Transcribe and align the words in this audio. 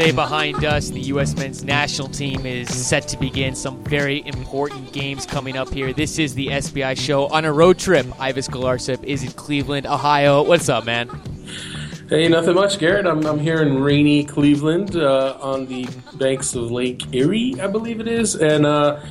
Day 0.00 0.12
behind 0.12 0.64
us, 0.64 0.88
the 0.88 1.00
U.S. 1.12 1.36
men's 1.36 1.62
national 1.62 2.08
team 2.08 2.46
is 2.46 2.74
set 2.74 3.06
to 3.08 3.18
begin 3.18 3.54
some 3.54 3.84
very 3.84 4.26
important 4.26 4.94
games 4.94 5.26
coming 5.26 5.58
up 5.58 5.68
here. 5.68 5.92
This 5.92 6.18
is 6.18 6.34
the 6.34 6.46
SBI 6.46 6.96
show 6.98 7.26
on 7.26 7.44
a 7.44 7.52
road 7.52 7.78
trip. 7.78 8.06
Ives 8.18 8.48
Galarcep 8.48 9.04
is 9.04 9.22
in 9.22 9.30
Cleveland, 9.32 9.86
Ohio. 9.86 10.42
What's 10.42 10.70
up, 10.70 10.86
man? 10.86 11.10
Hey, 12.08 12.28
nothing 12.28 12.54
much, 12.54 12.78
Garrett. 12.78 13.04
I'm, 13.04 13.26
I'm 13.26 13.38
here 13.38 13.60
in 13.60 13.82
rainy 13.82 14.24
Cleveland 14.24 14.96
uh, 14.96 15.36
on 15.38 15.66
the 15.66 15.86
banks 16.14 16.54
of 16.54 16.70
Lake 16.70 17.02
Erie, 17.12 17.60
I 17.60 17.66
believe 17.66 18.00
it 18.00 18.08
is. 18.08 18.36
And 18.36 18.64
uh, 18.64 19.04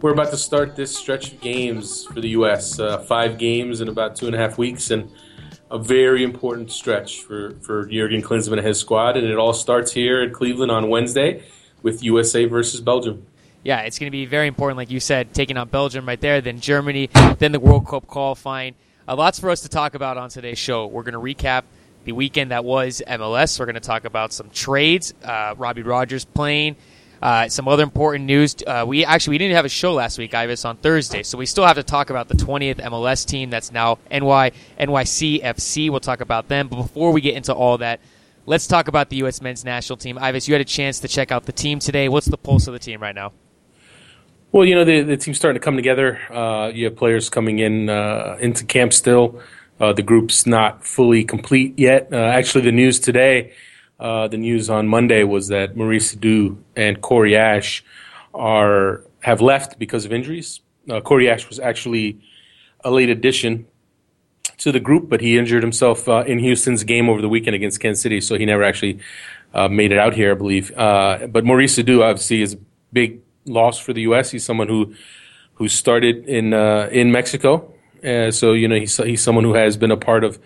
we're 0.00 0.12
about 0.12 0.32
to 0.32 0.36
start 0.36 0.74
this 0.74 0.92
stretch 0.92 1.32
of 1.32 1.40
games 1.40 2.04
for 2.06 2.20
the 2.20 2.30
U.S. 2.30 2.80
Uh, 2.80 2.98
five 2.98 3.38
games 3.38 3.80
in 3.80 3.86
about 3.86 4.16
two 4.16 4.26
and 4.26 4.34
a 4.34 4.38
half 4.38 4.58
weeks. 4.58 4.90
And 4.90 5.08
a 5.72 5.78
very 5.78 6.22
important 6.22 6.70
stretch 6.70 7.22
for, 7.22 7.54
for 7.62 7.86
Jurgen 7.86 8.20
Klinsmann 8.22 8.58
and 8.58 8.66
his 8.66 8.78
squad. 8.78 9.16
And 9.16 9.26
it 9.26 9.38
all 9.38 9.54
starts 9.54 9.90
here 9.90 10.22
in 10.22 10.32
Cleveland 10.32 10.70
on 10.70 10.90
Wednesday 10.90 11.42
with 11.82 12.04
USA 12.04 12.44
versus 12.44 12.82
Belgium. 12.82 13.26
Yeah, 13.64 13.80
it's 13.80 13.98
going 13.98 14.08
to 14.08 14.12
be 14.12 14.26
very 14.26 14.48
important, 14.48 14.76
like 14.76 14.90
you 14.90 15.00
said, 15.00 15.32
taking 15.32 15.56
on 15.56 15.68
Belgium 15.68 16.06
right 16.06 16.20
there, 16.20 16.40
then 16.40 16.60
Germany, 16.60 17.08
then 17.38 17.52
the 17.52 17.60
World 17.60 17.86
Cup 17.86 18.06
qualifying. 18.06 18.74
Uh, 19.08 19.16
lots 19.16 19.40
for 19.40 19.50
us 19.50 19.62
to 19.62 19.68
talk 19.68 19.94
about 19.94 20.18
on 20.18 20.28
today's 20.28 20.58
show. 20.58 20.86
We're 20.86 21.04
going 21.04 21.14
to 21.14 21.20
recap 21.20 21.62
the 22.04 22.12
weekend 22.12 22.50
that 22.50 22.64
was 22.64 23.02
MLS. 23.06 23.58
We're 23.58 23.66
going 23.66 23.74
to 23.74 23.80
talk 23.80 24.04
about 24.04 24.32
some 24.32 24.50
trades, 24.50 25.14
uh, 25.24 25.54
Robbie 25.56 25.82
Rogers 25.82 26.24
playing, 26.24 26.76
uh, 27.22 27.48
some 27.48 27.68
other 27.68 27.84
important 27.84 28.24
news. 28.24 28.56
Uh, 28.66 28.84
we 28.86 29.04
actually 29.04 29.32
we 29.34 29.38
didn't 29.38 29.54
have 29.54 29.64
a 29.64 29.70
show 29.70 29.94
last 29.94 30.18
week, 30.18 30.34
Ives, 30.34 30.64
on 30.64 30.76
Thursday, 30.76 31.22
so 31.22 31.38
we 31.38 31.46
still 31.46 31.64
have 31.64 31.76
to 31.76 31.84
talk 31.84 32.10
about 32.10 32.28
the 32.28 32.34
20th 32.34 32.80
MLS 32.80 33.24
team 33.24 33.48
that's 33.48 33.70
now 33.70 33.98
NY 34.10 34.50
NYCFC. 34.80 35.88
We'll 35.88 36.00
talk 36.00 36.20
about 36.20 36.48
them, 36.48 36.66
but 36.66 36.76
before 36.76 37.12
we 37.12 37.20
get 37.20 37.36
into 37.36 37.54
all 37.54 37.78
that, 37.78 38.00
let's 38.44 38.66
talk 38.66 38.88
about 38.88 39.08
the 39.08 39.16
U.S. 39.18 39.40
men's 39.40 39.64
national 39.64 39.98
team. 39.98 40.18
Ives, 40.18 40.48
you 40.48 40.54
had 40.54 40.60
a 40.60 40.64
chance 40.64 40.98
to 41.00 41.08
check 41.08 41.30
out 41.30 41.44
the 41.44 41.52
team 41.52 41.78
today. 41.78 42.08
What's 42.08 42.26
the 42.26 42.36
pulse 42.36 42.66
of 42.66 42.72
the 42.72 42.80
team 42.80 43.00
right 43.00 43.14
now? 43.14 43.32
Well, 44.50 44.64
you 44.66 44.74
know 44.74 44.84
the 44.84 45.02
the 45.02 45.16
team's 45.16 45.38
starting 45.38 45.60
to 45.60 45.64
come 45.64 45.76
together. 45.76 46.20
Uh, 46.28 46.72
you 46.74 46.86
have 46.86 46.96
players 46.96 47.30
coming 47.30 47.60
in 47.60 47.88
uh, 47.88 48.36
into 48.40 48.64
camp 48.64 48.92
still. 48.92 49.40
Uh, 49.80 49.92
the 49.92 50.02
group's 50.02 50.44
not 50.44 50.84
fully 50.84 51.24
complete 51.24 51.78
yet. 51.78 52.08
Uh, 52.12 52.16
actually, 52.16 52.64
the 52.64 52.72
news 52.72 52.98
today 52.98 53.52
uh, 54.02 54.26
the 54.26 54.36
news 54.36 54.68
on 54.68 54.88
Monday 54.88 55.22
was 55.22 55.46
that 55.46 55.76
Maurice 55.76 56.16
Edu 56.16 56.58
and 56.74 57.00
Corey 57.00 57.36
Ashe 57.36 57.84
are 58.34 59.04
have 59.20 59.40
left 59.40 59.78
because 59.78 60.04
of 60.04 60.12
injuries. 60.12 60.60
Uh, 60.90 61.00
Corey 61.00 61.30
Ashe 61.30 61.48
was 61.48 61.60
actually 61.60 62.20
a 62.82 62.90
late 62.90 63.08
addition 63.08 63.64
to 64.58 64.72
the 64.72 64.80
group, 64.80 65.08
but 65.08 65.20
he 65.20 65.38
injured 65.38 65.62
himself 65.62 66.08
uh, 66.08 66.24
in 66.26 66.40
Houston's 66.40 66.82
game 66.82 67.08
over 67.08 67.22
the 67.22 67.28
weekend 67.28 67.54
against 67.54 67.78
Kansas 67.78 68.02
City, 68.02 68.20
so 68.20 68.36
he 68.36 68.44
never 68.44 68.64
actually 68.64 68.98
uh, 69.54 69.68
made 69.68 69.92
it 69.92 69.98
out 69.98 70.14
here, 70.14 70.32
I 70.32 70.34
believe. 70.34 70.76
Uh, 70.76 71.28
but 71.28 71.44
Maurice 71.44 71.78
Edu 71.78 72.02
obviously 72.02 72.42
is 72.42 72.54
a 72.54 72.58
big 72.92 73.20
loss 73.44 73.78
for 73.78 73.92
the 73.92 74.02
U.S. 74.02 74.32
He's 74.32 74.44
someone 74.44 74.66
who 74.66 74.96
who 75.54 75.68
started 75.68 76.26
in 76.26 76.52
in 76.52 77.12
Mexico, 77.12 77.72
so 78.02 78.52
you 78.52 78.66
know 78.66 78.74
he's 78.74 78.96
he's 78.96 79.22
someone 79.22 79.44
who 79.44 79.54
has 79.54 79.76
been 79.76 79.92
a 79.92 79.96
part 79.96 80.24
of 80.24 80.40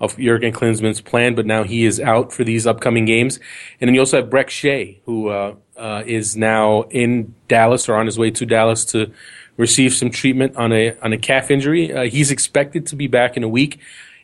of 0.00 0.16
Jurgen 0.16 0.52
Klinsmann's 0.52 1.00
plan, 1.00 1.34
but 1.34 1.46
now 1.46 1.62
he 1.62 1.84
is 1.84 2.00
out 2.00 2.32
for 2.32 2.42
these 2.42 2.66
upcoming 2.66 3.04
games. 3.04 3.38
And 3.80 3.88
then 3.88 3.94
you 3.94 4.00
also 4.00 4.20
have 4.20 4.30
Brek 4.30 4.48
Shea, 4.48 5.00
who 5.04 5.28
uh, 5.28 5.54
uh, 5.76 6.02
is 6.06 6.36
now 6.36 6.82
in 6.90 7.34
Dallas 7.48 7.88
or 7.88 7.96
on 7.96 8.06
his 8.06 8.18
way 8.18 8.30
to 8.30 8.46
Dallas 8.46 8.84
to 8.86 9.12
receive 9.56 9.92
some 9.92 10.10
treatment 10.10 10.56
on 10.56 10.72
a 10.72 10.96
on 11.00 11.12
a 11.12 11.18
calf 11.18 11.50
injury. 11.50 11.92
Uh, 11.92 12.04
he's 12.04 12.30
expected 12.30 12.86
to 12.86 12.96
be 12.96 13.06
back 13.06 13.36
in 13.36 13.42
a 13.42 13.48
week, 13.48 13.78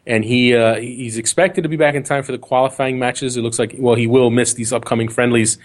and 0.07 0.25
he 0.25 0.55
uh, 0.55 0.77
he's 0.77 1.19
expected 1.19 1.63
to 1.63 1.69
be 1.69 1.77
back 1.77 1.95
in 1.95 2.03
time 2.03 2.23
for 2.23 2.33
the 2.33 2.39
qualifying 2.39 2.99
matches. 2.99 3.37
It 3.37 3.43
looks 3.43 3.59
like 3.59 3.75
well 3.79 3.97
he 3.97 4.07
will 4.07 4.31
miss 4.31 4.55
these 4.55 4.73
upcoming 4.73 5.09
friendlies. 5.09 5.59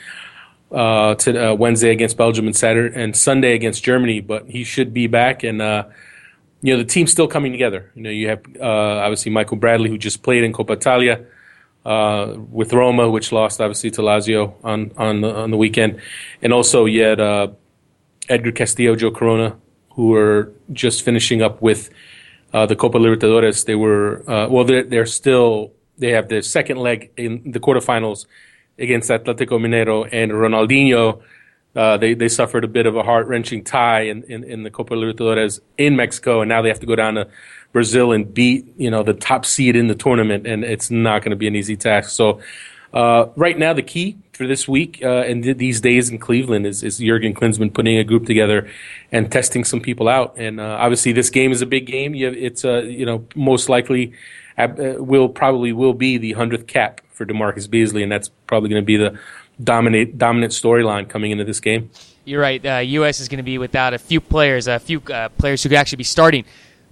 Uh, 0.72 1.16
to 1.16 1.52
uh, 1.52 1.54
Wednesday 1.54 1.92
against 1.92 2.16
Belgium 2.16 2.48
and 2.48 2.56
Saturday 2.56 2.98
and 2.98 3.14
Sunday 3.14 3.56
against 3.56 3.84
Germany, 3.84 4.22
but 4.22 4.48
he 4.48 4.64
should 4.64 4.94
be 4.94 5.06
back 5.06 5.44
and 5.44 5.62
you 6.62 6.74
know 6.74 6.78
the 6.78 6.86
team's 6.86 7.12
still 7.12 7.28
coming 7.28 7.52
together. 7.52 7.92
You 7.96 8.04
know 8.04 8.10
you 8.10 8.30
have 8.30 8.42
uh, 8.60 9.04
obviously 9.06 9.32
Michael 9.32 9.58
Bradley 9.58 9.90
who 9.90 9.98
just 9.98 10.24
played 10.24 10.44
in 10.44 10.54
Coppa 10.54 10.74
Italia 10.74 11.26
uh, 11.86 12.36
with 12.50 12.74
Roma, 12.74 13.10
which 13.10 13.32
lost 13.32 13.60
obviously 13.60 13.92
to 13.92 14.02
Lazio 14.02 14.54
on 14.64 14.92
on 14.98 15.22
the, 15.22 15.36
on 15.36 15.52
the 15.52 15.58
weekend, 15.58 16.00
and 16.42 16.54
also 16.54 16.86
you 16.86 17.02
had 17.02 17.20
uh, 17.20 17.48
Edgar 18.30 18.52
Castillo, 18.52 18.96
Joe 18.96 19.12
Corona, 19.12 19.58
who 19.92 20.14
are 20.16 20.54
just 20.72 21.04
finishing 21.04 21.42
up 21.42 21.62
with 21.62 21.90
uh, 22.54 22.66
the 22.66 22.76
Copa 22.76 22.98
Libertadores. 23.00 23.66
They 23.66 23.76
were 23.76 24.24
uh, 24.30 24.48
well, 24.50 24.64
they're, 24.64 24.84
they're 24.84 25.06
still 25.06 25.74
they 25.98 26.12
have 26.12 26.30
the 26.30 26.42
second 26.42 26.78
leg 26.78 27.12
in 27.18 27.52
the 27.52 27.60
quarterfinals 27.60 28.26
against 28.78 29.10
Atletico 29.10 29.60
Mineiro 29.60 30.08
and 30.12 30.32
Ronaldinho 30.32 31.22
uh, 31.76 31.98
they 31.98 32.14
they 32.14 32.28
suffered 32.28 32.64
a 32.64 32.68
bit 32.68 32.86
of 32.86 32.96
a 32.96 33.04
heart 33.04 33.28
wrenching 33.28 33.64
tie 33.64 34.02
in, 34.02 34.24
in, 34.24 34.44
in, 34.44 34.64
the 34.64 34.70
Copa 34.70 34.94
Libertadores 34.94 35.62
in 35.78 35.96
Mexico, 35.96 36.42
and 36.42 36.50
now 36.50 36.62
they 36.62 36.68
have 36.68 36.82
to 36.82 36.86
go 36.86 36.96
down 36.96 37.16
to 37.16 37.28
Brazil 37.72 38.12
and 38.12 38.34
beat 38.34 38.66
you 38.78 38.92
know 38.92 39.04
the 39.04 39.14
top 39.14 39.46
seed 39.46 39.76
in 39.76 39.88
the 39.88 39.96
tournament, 39.96 40.46
and 40.46 40.64
it's 40.64 40.92
not 40.92 41.22
going 41.22 41.32
to 41.32 41.38
be 41.38 41.48
an 41.48 41.56
easy 41.56 41.78
task. 41.78 42.10
So. 42.12 42.42
Uh, 42.94 43.30
right 43.38 43.58
now, 43.58 43.72
the 43.72 43.82
key 43.82 44.18
for 44.34 44.46
this 44.46 44.68
week 44.68 45.00
uh, 45.02 45.22
and 45.22 45.46
th- 45.46 45.56
these 45.56 45.80
days 45.80 46.10
in 46.10 46.18
Cleveland 46.18 46.66
is, 46.66 46.84
is 46.84 46.98
Jurgen 46.98 47.34
Klinsmann 47.34 47.74
putting 47.74 47.98
a 47.98 48.04
group 48.04 48.26
together 48.26 48.70
and 49.14 49.32
testing 49.32 49.64
some 49.64 49.80
people 49.80 50.10
out. 50.10 50.34
And 50.36 50.60
uh, 50.60 50.78
obviously, 50.78 51.14
this 51.14 51.30
game 51.30 51.54
is 51.54 51.62
a 51.62 51.66
big 51.66 51.86
game. 51.86 52.14
You 52.16 52.26
have, 52.26 52.36
it's 52.36 52.66
uh, 52.66 52.82
you 52.82 53.06
know 53.06 53.26
most 53.34 53.70
likely 53.70 54.12
uh, 54.58 54.68
will 54.98 55.30
probably 55.30 55.72
will 55.72 55.94
be 55.94 56.18
the 56.18 56.34
hundredth 56.34 56.68
cap 56.68 57.00
for 57.12 57.26
DaMarcus 57.26 57.70
Beasley, 57.70 58.04
and 58.04 58.12
that's 58.12 58.30
probably 58.48 58.70
going 58.70 58.82
to 58.82 58.86
be 58.86 58.98
the 58.98 59.18
dominate 59.64 60.18
dominant 60.18 60.54
storyline 60.54 61.10
coming 61.10 61.32
into 61.32 61.44
this 61.44 61.60
game. 61.60 61.90
You're 62.26 62.42
right. 62.42 62.64
Uh, 62.64 62.78
U.S. 62.78 63.20
is 63.20 63.28
going 63.28 63.38
to 63.38 63.44
be 63.44 63.58
without 63.58 63.94
a 63.94 63.98
few 63.98 64.22
players, 64.22 64.68
a 64.68 64.80
few 64.80 65.02
uh, 65.12 65.30
players 65.30 65.64
who 65.64 65.70
could 65.70 65.78
actually 65.78 65.98
be 65.98 66.04
starting 66.04 66.46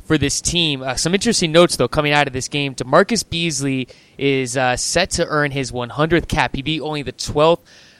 for 0.05 0.17
this 0.17 0.41
team. 0.41 0.81
Uh, 0.81 0.95
some 0.95 1.13
interesting 1.13 1.51
notes 1.51 1.75
though 1.75 1.87
coming 1.87 2.13
out 2.13 2.25
of 2.27 2.33
this 2.33 2.47
game. 2.47 2.73
DaMarcus 2.73 3.29
Beasley 3.29 3.87
is 4.17 4.57
uh, 4.57 4.75
set 4.75 5.11
to 5.11 5.27
earn 5.27 5.51
his 5.51 5.71
100th 5.71 6.27
cap. 6.27 6.55
He'd 6.55 6.65
be 6.65 6.81
only 6.81 7.03
the 7.03 7.13
12th. 7.13 7.59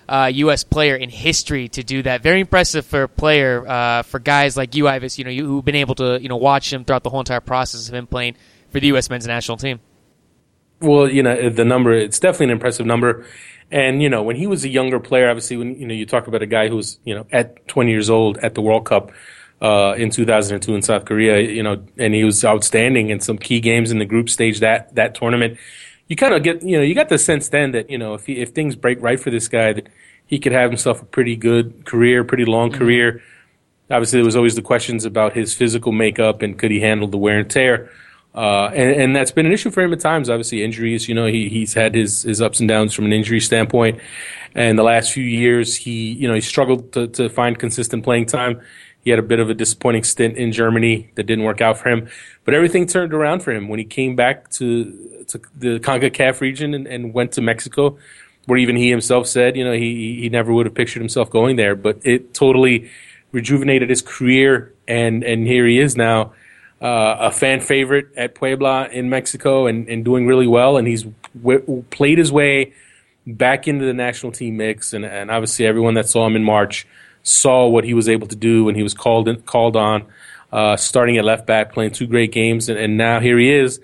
U.S. 0.10 0.64
Uh, 0.64 0.68
player 0.72 0.96
in 0.96 1.10
history 1.10 1.68
to 1.70 1.84
do 1.84 2.02
that. 2.02 2.24
Very 2.24 2.40
impressive 2.40 2.84
for 2.84 3.04
a 3.04 3.08
player, 3.08 3.64
uh, 3.68 4.02
for 4.02 4.18
guys 4.20 4.58
like 4.58 4.74
you, 4.74 4.88
Ives, 4.88 5.20
you 5.20 5.24
know, 5.24 5.30
you, 5.30 5.46
who've 5.46 5.64
been 5.64 5.76
able 5.76 5.94
to, 5.96 6.20
you 6.20 6.30
know, 6.30 6.38
watch 6.38 6.74
him 6.74 6.84
throughout 6.84 7.04
the 7.04 7.12
whole 7.12 7.20
entire 7.20 7.42
process 7.42 7.88
of 7.88 7.94
him 7.94 8.08
playing 8.08 8.36
for 8.72 8.80
the 8.80 8.88
U.S. 8.88 9.08
men's 9.12 9.28
national 9.28 9.58
team. 9.58 9.80
Well, 10.82 11.10
you 11.10 11.22
know, 11.22 11.50
the 11.50 11.66
number, 11.66 11.92
it's 11.92 12.20
definitely 12.20 12.46
an 12.46 12.52
impressive 12.52 12.86
number. 12.86 13.26
And 13.72 14.02
you 14.02 14.10
know, 14.10 14.24
when 14.24 14.36
he 14.36 14.48
was 14.48 14.64
a 14.64 14.70
younger 14.70 15.00
player, 15.00 15.30
obviously, 15.30 15.58
when 15.58 15.76
you 15.80 15.86
know 15.86 15.94
you 15.94 16.06
talk 16.06 16.28
about 16.28 16.42
a 16.42 16.48
guy 16.48 16.70
who 16.70 16.76
was 16.76 17.00
you 17.04 17.14
know 17.14 17.26
at 17.32 17.68
20 17.68 17.92
years 17.92 18.10
old 18.10 18.38
at 18.40 18.56
the 18.56 18.62
World 18.62 18.86
Cup 18.86 19.12
uh, 19.62 19.94
in 19.98 20.10
2002 20.10 20.74
in 20.74 20.82
South 20.82 21.06
Korea, 21.06 21.40
you 21.40 21.62
know, 21.62 21.84
and 21.98 22.14
he 22.14 22.24
was 22.24 22.44
outstanding 22.44 23.10
in 23.10 23.20
some 23.20 23.38
key 23.38 23.60
games 23.60 23.92
in 23.92 24.00
the 24.00 24.06
group 24.06 24.30
stage 24.30 24.60
that 24.62 24.96
that 24.96 25.16
tournament. 25.16 25.58
You 26.08 26.16
kind 26.16 26.34
of 26.34 26.42
get 26.42 26.64
you 26.64 26.78
know 26.78 26.84
you 26.84 26.96
got 26.96 27.10
the 27.10 27.20
sense 27.20 27.50
then 27.50 27.72
that 27.74 27.90
you 27.90 27.98
know 27.98 28.16
if 28.16 28.26
he, 28.26 28.42
if 28.42 28.50
things 28.50 28.76
break 28.76 29.00
right 29.02 29.20
for 29.20 29.30
this 29.30 29.48
guy 29.48 29.74
that 29.74 29.88
he 30.26 30.40
could 30.40 30.52
have 30.52 30.70
himself 30.70 31.02
a 31.02 31.06
pretty 31.06 31.36
good 31.36 31.86
career, 31.86 32.24
pretty 32.24 32.46
long 32.46 32.70
mm-hmm. 32.70 32.80
career. 32.80 33.22
Obviously, 33.92 34.18
there 34.18 34.26
was 34.26 34.36
always 34.36 34.56
the 34.56 34.62
questions 34.62 35.04
about 35.04 35.34
his 35.34 35.56
physical 35.56 35.92
makeup 35.92 36.44
and 36.44 36.58
could 36.58 36.70
he 36.70 36.80
handle 36.80 37.08
the 37.08 37.18
wear 37.18 37.40
and 37.40 37.50
tear. 37.50 37.92
Uh, 38.34 38.70
and, 38.76 39.02
and, 39.02 39.16
that's 39.16 39.32
been 39.32 39.48
an 39.48 39.52
issue 39.52 39.72
for 39.72 39.82
him 39.82 39.92
at 39.92 40.00
times. 40.00 40.30
Obviously, 40.30 40.64
injuries. 40.64 41.10
You 41.10 41.16
know, 41.16 41.26
he, 41.26 41.50
he's 41.50 41.74
had 41.74 41.96
his, 41.96 42.22
his 42.22 42.42
ups 42.42 42.60
and 42.60 42.70
downs 42.70 42.94
from 42.94 43.06
an 43.06 43.14
injury 43.14 43.40
standpoint. 43.40 44.00
And 44.54 44.78
the 44.78 44.84
last 44.84 45.12
few 45.12 45.24
years, 45.24 45.76
he 45.76 46.12
you 46.14 46.28
know 46.28 46.34
he 46.34 46.42
struggled 46.42 46.94
to, 46.94 47.08
to 47.08 47.30
find 47.30 47.58
consistent 47.58 48.04
playing 48.04 48.28
time. 48.28 48.62
He 49.02 49.10
had 49.10 49.20
a 49.20 49.24
bit 49.24 49.40
of 49.40 49.50
a 49.50 49.54
disappointing 49.54 50.04
stint 50.04 50.38
in 50.38 50.52
Germany 50.52 51.12
that 51.16 51.24
didn't 51.24 51.46
work 51.46 51.62
out 51.62 51.78
for 51.78 51.90
him. 51.90 52.10
But 52.44 52.54
everything 52.54 52.86
turned 52.86 53.14
around 53.14 53.42
for 53.42 53.52
him 53.52 53.70
when 53.70 53.80
he 53.80 53.86
came 53.86 54.16
back 54.16 54.50
to 54.52 55.26
to 55.28 55.42
the 55.56 55.80
CONCACAF 55.80 56.42
region 56.42 56.74
and, 56.74 56.88
and 56.88 57.14
went 57.14 57.32
to 57.34 57.42
Mexico, 57.42 57.98
where 58.46 58.58
even 58.58 58.76
he 58.76 58.90
himself 58.90 59.28
said, 59.28 59.56
you 59.56 59.64
know, 59.64 59.74
he 59.74 60.20
he 60.22 60.30
never 60.30 60.52
would 60.52 60.66
have 60.66 60.76
pictured 60.76 61.00
himself 61.00 61.30
going 61.30 61.56
there. 61.56 61.76
But 61.76 62.00
it 62.04 62.34
totally 62.34 62.90
rejuvenated 63.32 63.90
his 63.90 64.02
career, 64.02 64.74
and 64.88 65.24
and 65.24 65.48
here 65.48 65.66
he 65.66 65.80
is 65.80 65.96
now 65.96 66.34
uh, 66.82 67.18
a 67.20 67.32
fan 67.32 67.60
favorite 67.60 68.08
at 68.16 68.36
Puebla 68.36 68.88
in 68.90 69.10
Mexico 69.10 69.68
and, 69.68 69.88
and 69.90 70.06
doing 70.06 70.28
really 70.28 70.48
well. 70.48 70.78
And 70.78 70.88
he's 70.88 71.04
w- 71.42 71.84
played 71.92 72.18
his 72.18 72.32
way 72.32 72.74
back 73.28 73.68
into 73.68 73.86
the 73.86 73.94
national 73.94 74.32
team 74.32 74.58
mix. 74.58 74.94
And, 74.94 75.06
and 75.06 75.30
obviously, 75.30 75.66
everyone 75.66 75.96
that 75.96 76.08
saw 76.08 76.26
him 76.26 76.36
in 76.36 76.44
March 76.44 76.88
saw 77.24 77.68
what 77.68 77.84
he 77.84 77.94
was 77.94 78.08
able 78.08 78.28
to 78.28 78.36
do 78.36 78.64
when 78.64 78.76
he 78.76 78.84
was 78.84 78.94
called 78.94 79.28
in, 79.28 79.42
called 79.42 79.76
on, 79.76 80.06
uh, 80.52 80.76
starting 80.78 81.18
at 81.18 81.26
left 81.26 81.46
back, 81.46 81.74
playing 81.74 81.92
two 81.92 82.08
great 82.08 82.32
games. 82.32 82.70
And, 82.70 82.80
and 82.80 82.98
now 82.98 83.20
here 83.20 83.38
he 83.38 83.52
is, 83.52 83.80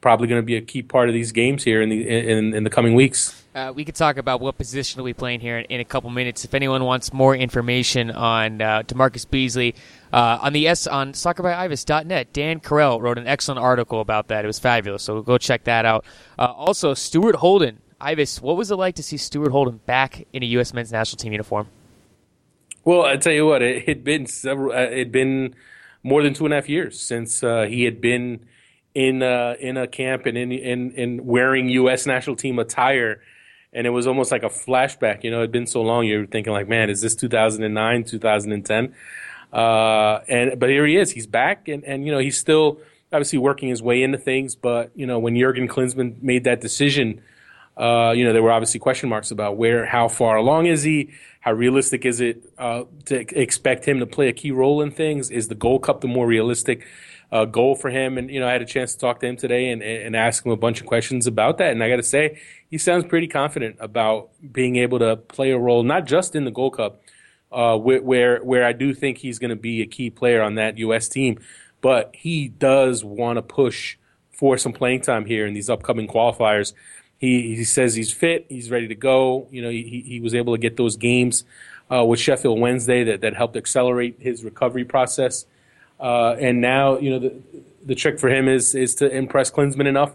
probably 0.00 0.26
going 0.26 0.40
to 0.40 0.46
be 0.46 0.56
a 0.56 0.60
key 0.60 0.82
part 0.82 1.08
of 1.08 1.14
these 1.14 1.32
games 1.32 1.62
here 1.62 1.80
in 1.82 1.88
the 1.88 2.08
in, 2.08 2.54
in 2.54 2.64
the 2.64 2.70
coming 2.70 2.94
weeks. 2.94 3.39
Uh, 3.52 3.72
we 3.74 3.84
could 3.84 3.96
talk 3.96 4.16
about 4.16 4.40
what 4.40 4.56
position 4.56 5.02
we 5.02 5.12
playing 5.12 5.40
here 5.40 5.58
in, 5.58 5.64
in, 5.64 5.80
a 5.80 5.84
couple 5.84 6.08
minutes. 6.08 6.44
If 6.44 6.54
anyone 6.54 6.84
wants 6.84 7.12
more 7.12 7.34
information 7.34 8.12
on 8.12 8.62
uh, 8.62 8.82
DaMarcus 8.84 9.28
Beasley, 9.28 9.74
uh, 10.12 10.38
on 10.40 10.52
the 10.52 10.68
S 10.68 10.86
on 10.86 11.14
soccerbyives.net, 11.14 12.32
Dan 12.32 12.60
Karell 12.60 13.00
wrote 13.00 13.18
an 13.18 13.26
excellent 13.26 13.58
article 13.58 14.00
about 14.00 14.28
that. 14.28 14.44
It 14.44 14.46
was 14.46 14.60
fabulous, 14.60 15.02
so 15.02 15.20
go 15.22 15.36
check 15.36 15.64
that 15.64 15.84
out. 15.84 16.04
Uh, 16.38 16.44
also, 16.44 16.94
Stuart 16.94 17.34
Holden, 17.36 17.80
Ives, 18.00 18.40
what 18.40 18.56
was 18.56 18.70
it 18.70 18.76
like 18.76 18.94
to 18.94 19.02
see 19.02 19.16
Stuart 19.16 19.50
Holden 19.50 19.80
back 19.84 20.24
in 20.32 20.44
a 20.44 20.46
U.S. 20.46 20.72
men's 20.72 20.92
national 20.92 21.16
team 21.16 21.32
uniform? 21.32 21.66
Well, 22.84 23.02
I 23.02 23.16
tell 23.16 23.32
you 23.32 23.46
what, 23.46 23.62
it 23.62 23.88
had 23.88 24.04
been 24.04 24.26
several. 24.26 24.72
Uh, 24.72 24.82
it 24.82 24.98
had 24.98 25.12
been 25.12 25.56
more 26.04 26.22
than 26.22 26.34
two 26.34 26.44
and 26.44 26.54
a 26.54 26.56
half 26.56 26.68
years 26.68 27.00
since 27.00 27.42
uh, 27.42 27.62
he 27.68 27.82
had 27.82 28.00
been 28.00 28.46
in 28.94 29.22
in 29.22 29.76
a 29.76 29.88
camp 29.88 30.26
and 30.26 30.38
in, 30.38 30.52
in 30.52 30.92
in 30.92 31.26
wearing 31.26 31.68
U.S. 31.68 32.06
national 32.06 32.36
team 32.36 32.60
attire, 32.60 33.20
and 33.72 33.86
it 33.86 33.90
was 33.90 34.06
almost 34.06 34.32
like 34.32 34.42
a 34.42 34.48
flashback. 34.48 35.22
You 35.24 35.30
know, 35.30 35.38
it 35.38 35.42
had 35.42 35.52
been 35.52 35.66
so 35.66 35.82
long. 35.82 36.06
You're 36.06 36.26
thinking 36.26 36.52
like, 36.52 36.68
man, 36.68 36.90
is 36.90 37.00
this 37.00 37.14
2009, 37.14 38.04
2010? 38.04 38.94
Uh, 39.52 40.20
and 40.28 40.58
but 40.58 40.68
here 40.68 40.86
he 40.86 40.96
is. 40.96 41.10
He's 41.10 41.26
back, 41.26 41.68
and 41.68 41.84
and 41.84 42.04
you 42.06 42.12
know 42.12 42.18
he's 42.18 42.38
still 42.38 42.78
obviously 43.12 43.38
working 43.38 43.68
his 43.68 43.82
way 43.82 44.02
into 44.02 44.18
things. 44.18 44.54
But 44.54 44.90
you 44.94 45.06
know 45.06 45.18
when 45.18 45.36
Jurgen 45.36 45.68
Klinsmann 45.68 46.22
made 46.22 46.44
that 46.44 46.60
decision, 46.60 47.22
uh, 47.76 48.12
you 48.14 48.24
know 48.24 48.32
there 48.32 48.42
were 48.42 48.52
obviously 48.52 48.80
question 48.80 49.08
marks 49.08 49.30
about 49.30 49.56
where, 49.56 49.86
how 49.86 50.08
far 50.08 50.36
along 50.36 50.66
is 50.66 50.82
he, 50.82 51.10
how 51.40 51.52
realistic 51.52 52.04
is 52.06 52.20
it 52.20 52.52
uh, 52.58 52.84
to 53.06 53.40
expect 53.40 53.86
him 53.86 53.98
to 54.00 54.06
play 54.06 54.28
a 54.28 54.32
key 54.32 54.50
role 54.50 54.82
in 54.82 54.90
things? 54.90 55.30
Is 55.30 55.48
the 55.48 55.54
Gold 55.54 55.82
Cup 55.82 56.00
the 56.00 56.08
more 56.08 56.26
realistic? 56.26 56.86
uh, 57.32 57.44
goal 57.44 57.74
for 57.74 57.90
him. 57.90 58.18
And, 58.18 58.30
you 58.30 58.40
know, 58.40 58.48
I 58.48 58.52
had 58.52 58.62
a 58.62 58.66
chance 58.66 58.92
to 58.92 58.98
talk 58.98 59.20
to 59.20 59.26
him 59.26 59.36
today 59.36 59.70
and, 59.70 59.82
and 59.82 60.16
ask 60.16 60.44
him 60.44 60.52
a 60.52 60.56
bunch 60.56 60.80
of 60.80 60.86
questions 60.86 61.26
about 61.26 61.58
that. 61.58 61.72
And 61.72 61.82
I 61.82 61.88
got 61.88 61.96
to 61.96 62.02
say, 62.02 62.40
he 62.68 62.78
sounds 62.78 63.04
pretty 63.04 63.28
confident 63.28 63.76
about 63.80 64.30
being 64.52 64.76
able 64.76 64.98
to 64.98 65.16
play 65.16 65.50
a 65.52 65.58
role, 65.58 65.82
not 65.82 66.06
just 66.06 66.34
in 66.34 66.44
the 66.44 66.50
Gold 66.50 66.76
Cup, 66.76 67.00
uh, 67.52 67.76
where, 67.76 68.42
where 68.42 68.64
I 68.64 68.72
do 68.72 68.94
think 68.94 69.18
he's 69.18 69.38
going 69.38 69.50
to 69.50 69.56
be 69.56 69.82
a 69.82 69.86
key 69.86 70.10
player 70.10 70.42
on 70.42 70.56
that 70.56 70.78
U.S. 70.78 71.08
team, 71.08 71.38
but 71.80 72.14
he 72.14 72.48
does 72.48 73.04
want 73.04 73.36
to 73.36 73.42
push 73.42 73.96
for 74.32 74.56
some 74.56 74.72
playing 74.72 75.02
time 75.02 75.26
here 75.26 75.46
in 75.46 75.54
these 75.54 75.68
upcoming 75.68 76.08
qualifiers. 76.08 76.72
He, 77.20 77.54
he 77.54 77.64
says 77.64 77.94
he's 77.94 78.12
fit, 78.12 78.46
he's 78.48 78.70
ready 78.70 78.88
to 78.88 78.94
go. 78.94 79.46
You 79.50 79.60
know, 79.60 79.68
he, 79.68 80.02
he 80.06 80.20
was 80.20 80.34
able 80.34 80.54
to 80.54 80.58
get 80.58 80.78
those 80.78 80.96
games 80.96 81.44
uh, 81.92 82.02
with 82.02 82.18
Sheffield 82.18 82.58
Wednesday 82.58 83.04
that, 83.04 83.20
that 83.20 83.34
helped 83.34 83.56
accelerate 83.56 84.16
his 84.18 84.42
recovery 84.42 84.84
process. 84.84 85.44
Uh, 86.00 86.32
and 86.40 86.62
now, 86.62 86.98
you 86.98 87.10
know, 87.10 87.18
the, 87.18 87.34
the 87.84 87.94
trick 87.94 88.18
for 88.18 88.30
him 88.30 88.48
is 88.48 88.74
is 88.74 88.94
to 88.96 89.14
impress 89.14 89.50
Klinsmann 89.50 89.86
enough 89.86 90.14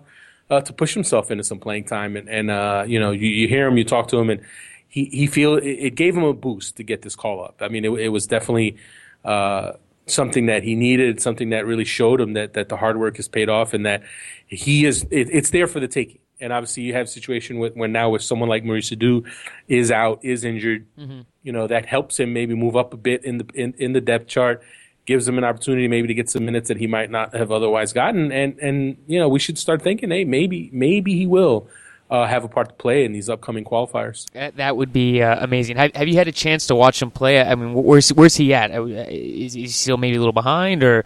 uh, 0.50 0.62
to 0.62 0.74
push 0.74 0.96
himself 0.96 1.30
into 1.30 1.44
some 1.44 1.60
playing 1.60 1.86
time. 1.86 2.18
And, 2.18 2.28
and 2.28 2.50
uh, 2.50 2.86
you 2.88 3.00
know, 3.00 3.12
you, 3.12 3.28
you, 3.28 3.48
hear 3.48 3.68
him, 3.68 3.78
you 3.78 3.84
talk 3.84 4.08
to 4.10 4.18
him, 4.18 4.32
and 4.32 4.42
he, 4.88 5.06
he 5.06 5.28
feel 5.28 5.58
it, 5.58 5.64
it, 5.66 5.96
gave 5.96 6.18
him 6.18 6.24
a 6.24 6.34
boost 6.34 6.78
to 6.78 6.84
get 6.84 7.04
this 7.04 7.16
call 7.16 7.44
up. 7.44 7.58
I 7.60 7.68
mean, 7.68 7.86
it, 7.86 7.92
it 7.92 8.10
was 8.10 8.26
definitely 8.26 8.78
uh, 9.24 9.74
something 10.08 10.48
that 10.48 10.64
he 10.64 10.76
needed, 10.76 11.22
something 11.22 11.50
that 11.50 11.66
really 11.66 11.86
showed 11.86 12.20
him 12.20 12.34
that, 12.34 12.54
that 12.54 12.70
the 12.70 12.78
hard 12.78 12.98
work 12.98 13.18
has 13.18 13.28
paid 13.28 13.50
off 13.50 13.74
and 13.74 13.86
that 13.86 14.02
he 14.48 14.86
is, 14.86 15.04
it, 15.12 15.30
it's 15.32 15.52
there 15.52 15.68
for 15.68 15.80
the 15.80 15.88
taking. 15.88 16.20
And 16.40 16.52
obviously, 16.52 16.84
you 16.84 16.94
have 16.94 17.06
a 17.06 17.10
situation 17.10 17.60
with 17.60 17.76
when 17.76 17.92
now 17.92 18.10
with 18.10 18.22
someone 18.22 18.50
like 18.50 18.64
Maurice 18.64 18.90
Edu 18.90 19.26
is 19.68 19.92
out, 19.92 20.20
is 20.24 20.44
injured. 20.44 20.86
Mm-hmm. 20.98 21.22
You 21.44 21.52
know 21.52 21.68
that 21.68 21.86
helps 21.86 22.20
him 22.20 22.34
maybe 22.34 22.56
move 22.56 22.76
up 22.76 22.94
a 22.94 22.98
bit 22.98 23.24
in 23.24 23.38
the 23.38 23.48
in, 23.54 23.74
in 23.78 23.94
the 23.94 24.02
depth 24.02 24.28
chart 24.28 24.62
gives 25.06 25.28
him 25.28 25.38
an 25.38 25.44
opportunity 25.44 25.88
maybe 25.88 26.08
to 26.08 26.14
get 26.14 26.30
some 26.30 26.46
minutes 26.46 26.68
that 26.68 26.78
he 26.78 26.88
might 26.88 27.12
not 27.12 27.34
have 27.36 27.52
otherwise 27.52 27.94
gotten. 27.94 28.32
And 28.32 28.58
and 28.60 28.98
you 29.08 29.20
know 29.20 29.30
we 29.30 29.40
should 29.40 29.58
start 29.58 29.82
thinking, 29.82 30.10
hey, 30.12 30.26
maybe 30.26 30.70
maybe 30.74 31.16
he 31.16 31.28
will. 31.28 31.68
Uh, 32.08 32.28
have 32.28 32.44
a 32.44 32.48
part 32.48 32.70
to 32.70 32.76
play 32.76 33.04
in 33.04 33.14
these 33.14 33.30
upcoming 33.30 33.66
qualifiers. 33.66 34.28
That 34.58 34.78
would 34.78 34.94
be 34.94 35.24
uh, 35.24 35.44
amazing. 35.44 35.78
Have, 35.78 35.96
have, 35.96 36.08
you 36.08 36.14
had 36.14 36.28
a 36.28 36.32
chance 36.32 36.68
to 36.68 36.76
watch 36.76 37.02
him 37.02 37.10
play? 37.10 37.42
I 37.42 37.56
mean, 37.56 37.74
where's 37.74 38.14
where's 38.14 38.36
he 38.36 38.54
at? 38.54 38.70
Uh, 38.70 38.86
is 38.86 39.54
he 39.54 39.66
still 39.66 39.98
maybe 39.98 40.16
a 40.16 40.20
little 40.20 40.32
behind, 40.32 40.84
or? 40.84 41.04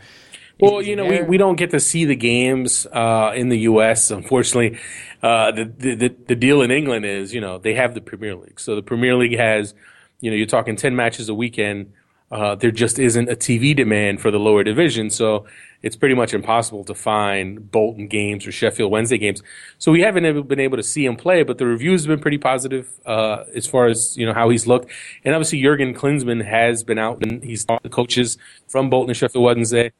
Well, 0.59 0.81
you 0.81 0.95
know, 0.95 1.05
we, 1.05 1.21
we 1.21 1.37
don't 1.37 1.55
get 1.55 1.71
to 1.71 1.79
see 1.79 2.05
the 2.05 2.15
games 2.15 2.85
uh, 2.87 3.31
in 3.35 3.49
the 3.49 3.59
U.S. 3.59 4.11
Unfortunately, 4.11 4.79
uh, 5.23 5.51
the, 5.51 5.65
the 5.65 6.15
the 6.27 6.35
deal 6.35 6.61
in 6.61 6.71
England 6.71 7.05
is, 7.05 7.33
you 7.33 7.41
know, 7.41 7.57
they 7.57 7.75
have 7.75 7.93
the 7.93 8.01
Premier 8.01 8.35
League. 8.35 8.59
So 8.59 8.75
the 8.75 8.81
Premier 8.81 9.15
League 9.15 9.37
has, 9.37 9.73
you 10.19 10.29
know, 10.29 10.35
you're 10.35 10.47
talking 10.47 10.75
ten 10.75 10.95
matches 10.95 11.29
a 11.29 11.33
weekend 11.33 11.93
uh, 12.31 12.55
there 12.55 12.71
just 12.71 12.99
isn't 12.99 13.29
a 13.29 13.35
TV 13.35 13.75
demand 13.75 14.21
for 14.21 14.29
the 14.29 14.39
lower 14.39 14.63
division. 14.63 15.09
So 15.09 15.45
it's 15.81 15.95
pretty 15.95 16.13
much 16.13 16.33
impossible 16.33 16.83
to 16.85 16.93
find 16.93 17.71
Bolton 17.71 18.07
games 18.07 18.45
or 18.45 18.51
Sheffield 18.51 18.91
Wednesday 18.91 19.17
games. 19.17 19.41
So 19.79 19.91
we 19.91 20.01
haven't 20.01 20.47
been 20.47 20.59
able 20.59 20.77
to 20.77 20.83
see 20.83 21.05
him 21.05 21.15
play, 21.15 21.41
but 21.43 21.57
the 21.57 21.65
reviews 21.65 22.03
have 22.03 22.09
been 22.09 22.19
pretty 22.19 22.37
positive 22.37 22.87
uh, 23.05 23.45
as 23.55 23.65
far 23.65 23.87
as 23.87 24.15
you 24.15 24.25
know 24.25 24.33
how 24.33 24.49
he's 24.49 24.67
looked. 24.67 24.91
And 25.25 25.33
obviously 25.33 25.61
Jurgen 25.61 25.93
Klinsmann 25.95 26.45
has 26.45 26.83
been 26.83 26.99
out 26.99 27.23
and 27.23 27.43
he's 27.43 27.65
taught 27.65 27.81
the 27.81 27.89
coaches 27.89 28.37
from 28.67 28.89
Bolton 28.89 29.09
and 29.09 29.17
Sheffield 29.17 29.43
Wednesday, 29.43 29.91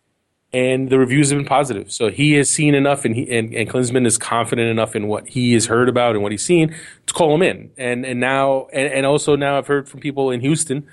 and 0.52 0.90
the 0.90 0.98
reviews 0.98 1.30
have 1.30 1.40
been 1.40 1.46
positive. 1.46 1.92
So 1.92 2.10
he 2.10 2.34
has 2.34 2.50
seen 2.50 2.76
enough, 2.76 3.06
and 3.06 3.16
he 3.16 3.30
and, 3.38 3.54
and 3.54 3.70
Klinsmann 3.70 4.06
is 4.06 4.18
confident 4.18 4.70
enough 4.70 4.96
in 4.96 5.08
what 5.08 5.28
he 5.28 5.54
has 5.54 5.68
heard 5.68 5.90
about 5.90 6.16
and 6.16 6.24
what 6.24 6.32
he's 6.32 6.44
seen 6.44 6.76
to 7.06 7.14
call 7.14 7.34
him 7.36 7.42
in. 7.42 7.72
And 7.78 8.06
and 8.06 8.20
now 8.20 8.68
and, 8.74 8.92
and 8.92 9.06
also 9.06 9.36
now 9.36 9.58
I've 9.58 9.68
heard 9.68 9.88
from 9.88 10.00
people 10.00 10.32
in 10.32 10.42
Houston 10.42 10.88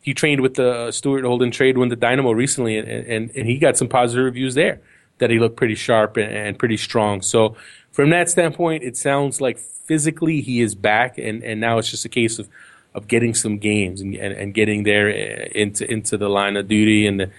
he 0.00 0.14
trained 0.14 0.40
with 0.40 0.54
the 0.54 0.70
uh, 0.70 0.90
Stuart 0.90 1.24
Holden 1.24 1.50
trade 1.50 1.76
with 1.76 1.90
the 1.90 1.96
Dynamo 1.96 2.32
recently, 2.32 2.78
and, 2.78 2.88
and, 2.88 3.30
and 3.36 3.46
he 3.46 3.58
got 3.58 3.76
some 3.76 3.88
positive 3.88 4.24
reviews 4.24 4.54
there 4.54 4.80
that 5.18 5.30
he 5.30 5.38
looked 5.38 5.56
pretty 5.56 5.74
sharp 5.74 6.16
and, 6.16 6.32
and, 6.32 6.58
pretty 6.58 6.78
strong. 6.78 7.20
So 7.20 7.54
from 7.92 8.08
that 8.10 8.30
standpoint, 8.30 8.82
it 8.82 8.96
sounds 8.96 9.40
like 9.40 9.58
physically 9.58 10.40
he 10.40 10.62
is 10.62 10.74
back, 10.74 11.18
and, 11.18 11.44
and 11.44 11.60
now 11.60 11.76
it's 11.76 11.90
just 11.90 12.06
a 12.06 12.08
case 12.08 12.38
of, 12.38 12.48
of 12.94 13.08
getting 13.08 13.34
some 13.34 13.58
games 13.58 14.00
and, 14.00 14.14
and, 14.14 14.32
and 14.32 14.54
getting 14.54 14.84
there 14.84 15.08
uh, 15.10 15.48
into 15.54 15.88
into 15.90 16.16
the 16.16 16.28
line 16.28 16.56
of 16.56 16.66
duty 16.66 17.06
and 17.06 17.20
the, 17.20 17.30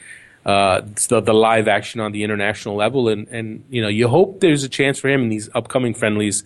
uh, 0.45 0.81
the, 1.09 1.21
the 1.21 1.33
live 1.33 1.67
action 1.67 2.01
on 2.01 2.11
the 2.11 2.23
international 2.23 2.75
level. 2.75 3.09
And, 3.09 3.27
and 3.29 3.63
you 3.69 3.81
know 3.81 3.87
you 3.87 4.07
hope 4.07 4.39
there's 4.39 4.63
a 4.63 4.69
chance 4.69 4.99
for 4.99 5.09
him 5.09 5.23
in 5.23 5.29
these 5.29 5.49
upcoming 5.53 5.93
friendlies, 5.93 6.43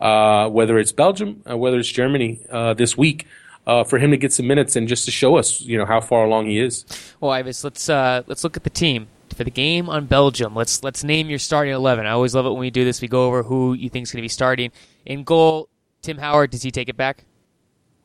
uh, 0.00 0.48
whether 0.48 0.78
it's 0.78 0.92
Belgium, 0.92 1.42
uh, 1.48 1.56
whether 1.56 1.78
it's 1.78 1.88
Germany 1.88 2.40
uh, 2.50 2.74
this 2.74 2.96
week 2.96 3.26
uh, 3.66 3.84
for 3.84 3.98
him 3.98 4.10
to 4.10 4.16
get 4.16 4.32
some 4.32 4.46
minutes 4.46 4.76
and 4.76 4.88
just 4.88 5.04
to 5.06 5.10
show 5.10 5.36
us, 5.36 5.60
you 5.60 5.78
know, 5.78 5.86
how 5.86 6.00
far 6.00 6.24
along 6.24 6.46
he 6.46 6.58
is. 6.58 6.84
Well, 7.20 7.30
Ives, 7.30 7.64
let's 7.64 7.88
uh, 7.88 8.22
let's 8.26 8.44
look 8.44 8.56
at 8.56 8.64
the 8.64 8.70
team 8.70 9.08
for 9.34 9.44
the 9.44 9.50
game 9.50 9.88
on 9.88 10.06
Belgium. 10.06 10.54
Let's 10.54 10.82
let's 10.82 11.04
name 11.04 11.28
your 11.28 11.38
starting 11.38 11.74
eleven. 11.74 12.06
I 12.06 12.10
always 12.10 12.34
love 12.34 12.46
it 12.46 12.50
when 12.50 12.60
we 12.60 12.70
do 12.70 12.84
this. 12.84 13.00
We 13.00 13.08
go 13.08 13.26
over 13.26 13.42
who 13.42 13.72
you 13.72 13.88
think 13.88 14.04
is 14.04 14.12
going 14.12 14.20
to 14.20 14.24
be 14.24 14.28
starting 14.28 14.72
in 15.04 15.24
goal. 15.24 15.68
Tim 16.02 16.18
Howard, 16.18 16.50
does 16.50 16.62
he 16.62 16.70
take 16.70 16.88
it 16.88 16.96
back? 16.96 17.24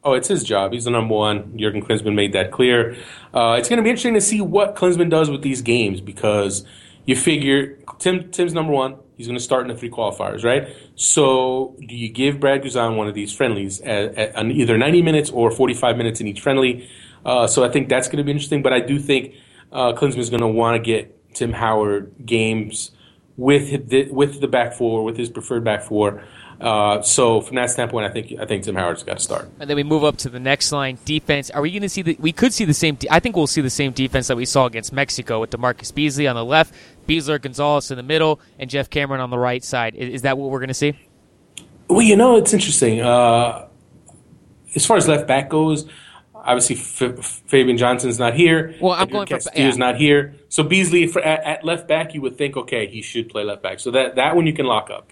Oh, 0.02 0.14
it's 0.14 0.30
his 0.30 0.44
job. 0.44 0.72
He's 0.72 0.86
the 0.86 0.92
number 0.92 1.14
one. 1.14 1.58
Jurgen 1.58 1.84
Klinsmann 1.84 2.16
made 2.16 2.32
that 2.32 2.52
clear. 2.52 2.96
Uh, 3.34 3.58
it's 3.60 3.68
going 3.68 3.78
to 3.78 3.84
be 3.84 3.90
interesting 3.90 4.14
to 4.14 4.22
see 4.22 4.40
what 4.40 4.76
Klinsmann 4.76 5.10
does 5.10 5.30
with 5.30 5.42
these 5.42 5.62
games 5.62 6.00
because 6.00 6.66
you 7.06 7.18
figure 7.18 7.78
Tim 7.98 8.32
Tim's 8.32 8.54
number 8.54 8.72
one. 8.72 8.96
He's 9.18 9.28
going 9.28 9.38
to 9.38 9.44
start 9.44 9.64
in 9.64 9.68
the 9.68 9.78
three 9.78 9.90
qualifiers, 9.90 10.46
right? 10.46 10.74
So, 10.96 11.76
do 11.86 11.94
you 11.94 12.08
give 12.08 12.40
Brad 12.40 12.64
Guzan 12.64 12.96
one 12.96 13.10
of 13.10 13.14
these 13.14 13.34
friendlies 13.34 13.82
at, 13.82 14.16
at, 14.16 14.46
either 14.46 14.78
90 14.78 15.02
minutes 15.02 15.30
or 15.30 15.52
45 15.52 15.98
minutes 15.98 16.22
in 16.22 16.28
each 16.28 16.40
friendly? 16.40 16.90
Uh, 17.26 17.46
so, 17.46 17.66
I 17.66 17.70
think 17.70 17.90
that's 17.90 18.08
going 18.08 18.20
to 18.20 18.24
be 18.24 18.32
interesting. 18.32 18.62
But 18.62 18.72
I 18.72 18.80
do 18.80 18.98
think 18.98 19.34
uh, 19.74 19.94
is 20.02 20.30
going 20.30 20.40
to 20.40 20.48
want 20.48 20.78
to 20.78 20.80
get 20.82 21.34
Tim 21.34 21.52
Howard 21.52 22.14
games 22.26 22.92
with 23.36 23.90
the, 23.90 24.10
with 24.10 24.40
the 24.40 24.48
back 24.48 24.72
four, 24.72 25.04
with 25.04 25.18
his 25.18 25.30
preferred 25.30 25.66
back 25.66 25.84
four. 25.84 26.24
Uh, 26.60 27.02
so 27.02 27.40
from 27.40 27.56
that 27.56 27.70
standpoint, 27.70 28.06
I 28.06 28.10
think 28.10 28.34
I 28.40 28.46
think 28.46 28.64
Tim 28.64 28.76
Howard's 28.76 29.04
got 29.04 29.18
to 29.18 29.24
start. 29.24 29.50
And 29.60 29.70
then 29.70 29.78
we 29.78 29.84
move 29.84 30.04
up 30.04 30.18
to 30.18 30.30
the 30.30 30.40
next 30.40 30.72
line, 30.72 30.98
defense. 31.06 31.50
Are 31.52 31.62
we 31.62 31.72
going 31.72 31.84
to 31.84 31.90
see 31.90 32.02
the? 32.02 32.18
We 32.20 32.34
could 32.34 32.54
see 32.54 32.66
the 32.66 32.74
same. 32.74 32.96
De- 32.96 33.10
I 33.10 33.20
think 33.20 33.38
we'll 33.38 33.48
see 33.48 33.62
the 33.62 33.70
same 33.70 33.94
defense 33.94 34.28
that 34.28 34.36
we 34.36 34.46
saw 34.46 34.66
against 34.66 34.92
Mexico 34.92 35.40
with 35.40 35.52
DaMarcus 35.52 35.94
Beasley 35.94 36.28
on 36.28 36.36
the 36.36 36.44
left, 36.44 36.74
Besler 37.08 37.42
Gonzalez 37.42 37.92
in 37.92 37.98
the 37.98 38.04
middle, 38.04 38.42
and 38.58 38.70
Geoff 38.70 38.90
Cameron 38.90 39.22
on 39.22 39.30
the 39.30 39.40
right 39.40 39.64
side. 39.64 39.96
Is, 39.96 40.16
is 40.16 40.22
that 40.24 40.38
what 40.38 40.50
we're 40.50 40.60
going 40.60 40.68
to 40.68 40.74
see? 40.74 41.00
Well, 41.88 42.02
you 42.02 42.18
know, 42.18 42.36
it's 42.36 42.54
interesting. 42.54 43.02
Uh, 43.02 43.68
as 44.76 44.86
far 44.86 44.98
as 44.98 45.08
left 45.08 45.28
back 45.28 45.50
goes, 45.50 45.86
obviously 46.36 46.76
F- 46.76 47.42
Fabian 47.48 47.78
Johnson's 47.78 48.20
not 48.20 48.34
here. 48.34 48.76
Well, 48.82 48.94
I'm 48.94 49.08
going 49.08 49.28
Castillo's 49.28 49.76
for 49.76 49.80
yeah. 49.80 49.86
not 49.86 49.98
here. 49.98 50.36
So 50.50 50.64
Beasley 50.64 51.08
for, 51.08 51.22
at, 51.22 51.44
at, 51.44 51.64
left 51.64 51.88
back, 51.88 52.14
you 52.14 52.22
would 52.22 52.38
think, 52.38 52.58
okay, 52.58 52.88
he 52.88 53.02
should 53.02 53.30
play 53.30 53.44
left 53.44 53.64
back. 53.64 53.80
So 53.80 53.92
that 53.92 54.16
that 54.16 54.36
one 54.36 54.46
you 54.48 54.54
can 54.54 54.66
lock 54.66 54.90
up. 54.90 55.10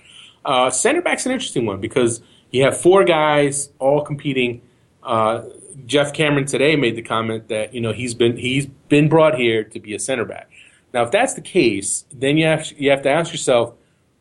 Uh, 0.47 0.69
center 0.69 1.01
back's 1.01 1.25
an 1.25 1.33
interesting 1.33 1.65
one 1.65 1.81
because 1.81 2.21
you 2.51 2.63
have 2.63 2.79
four 2.79 3.03
guys 3.03 3.69
all 3.79 4.01
competing. 4.01 4.61
Uh, 5.03 5.43
Geoff 5.85 6.13
Cameron 6.13 6.45
today 6.45 6.77
made 6.77 6.95
the 6.95 7.01
comment 7.01 7.49
that 7.49 7.73
you 7.73 7.81
know 7.81 7.91
he's 7.91 8.13
been 8.13 8.37
he's 8.37 8.65
been 8.65 9.09
brought 9.09 9.35
here 9.35 9.65
to 9.65 9.79
be 9.79 9.93
a 9.93 9.99
center 9.99 10.23
back. 10.23 10.49
Now, 10.93 11.03
if 11.03 11.11
that's 11.11 11.33
the 11.33 11.41
case, 11.41 12.05
then 12.13 12.37
you 12.37 12.45
have 12.45 12.71
you 12.77 12.89
have 12.89 13.01
to 13.01 13.09
ask 13.09 13.33
yourself 13.33 13.75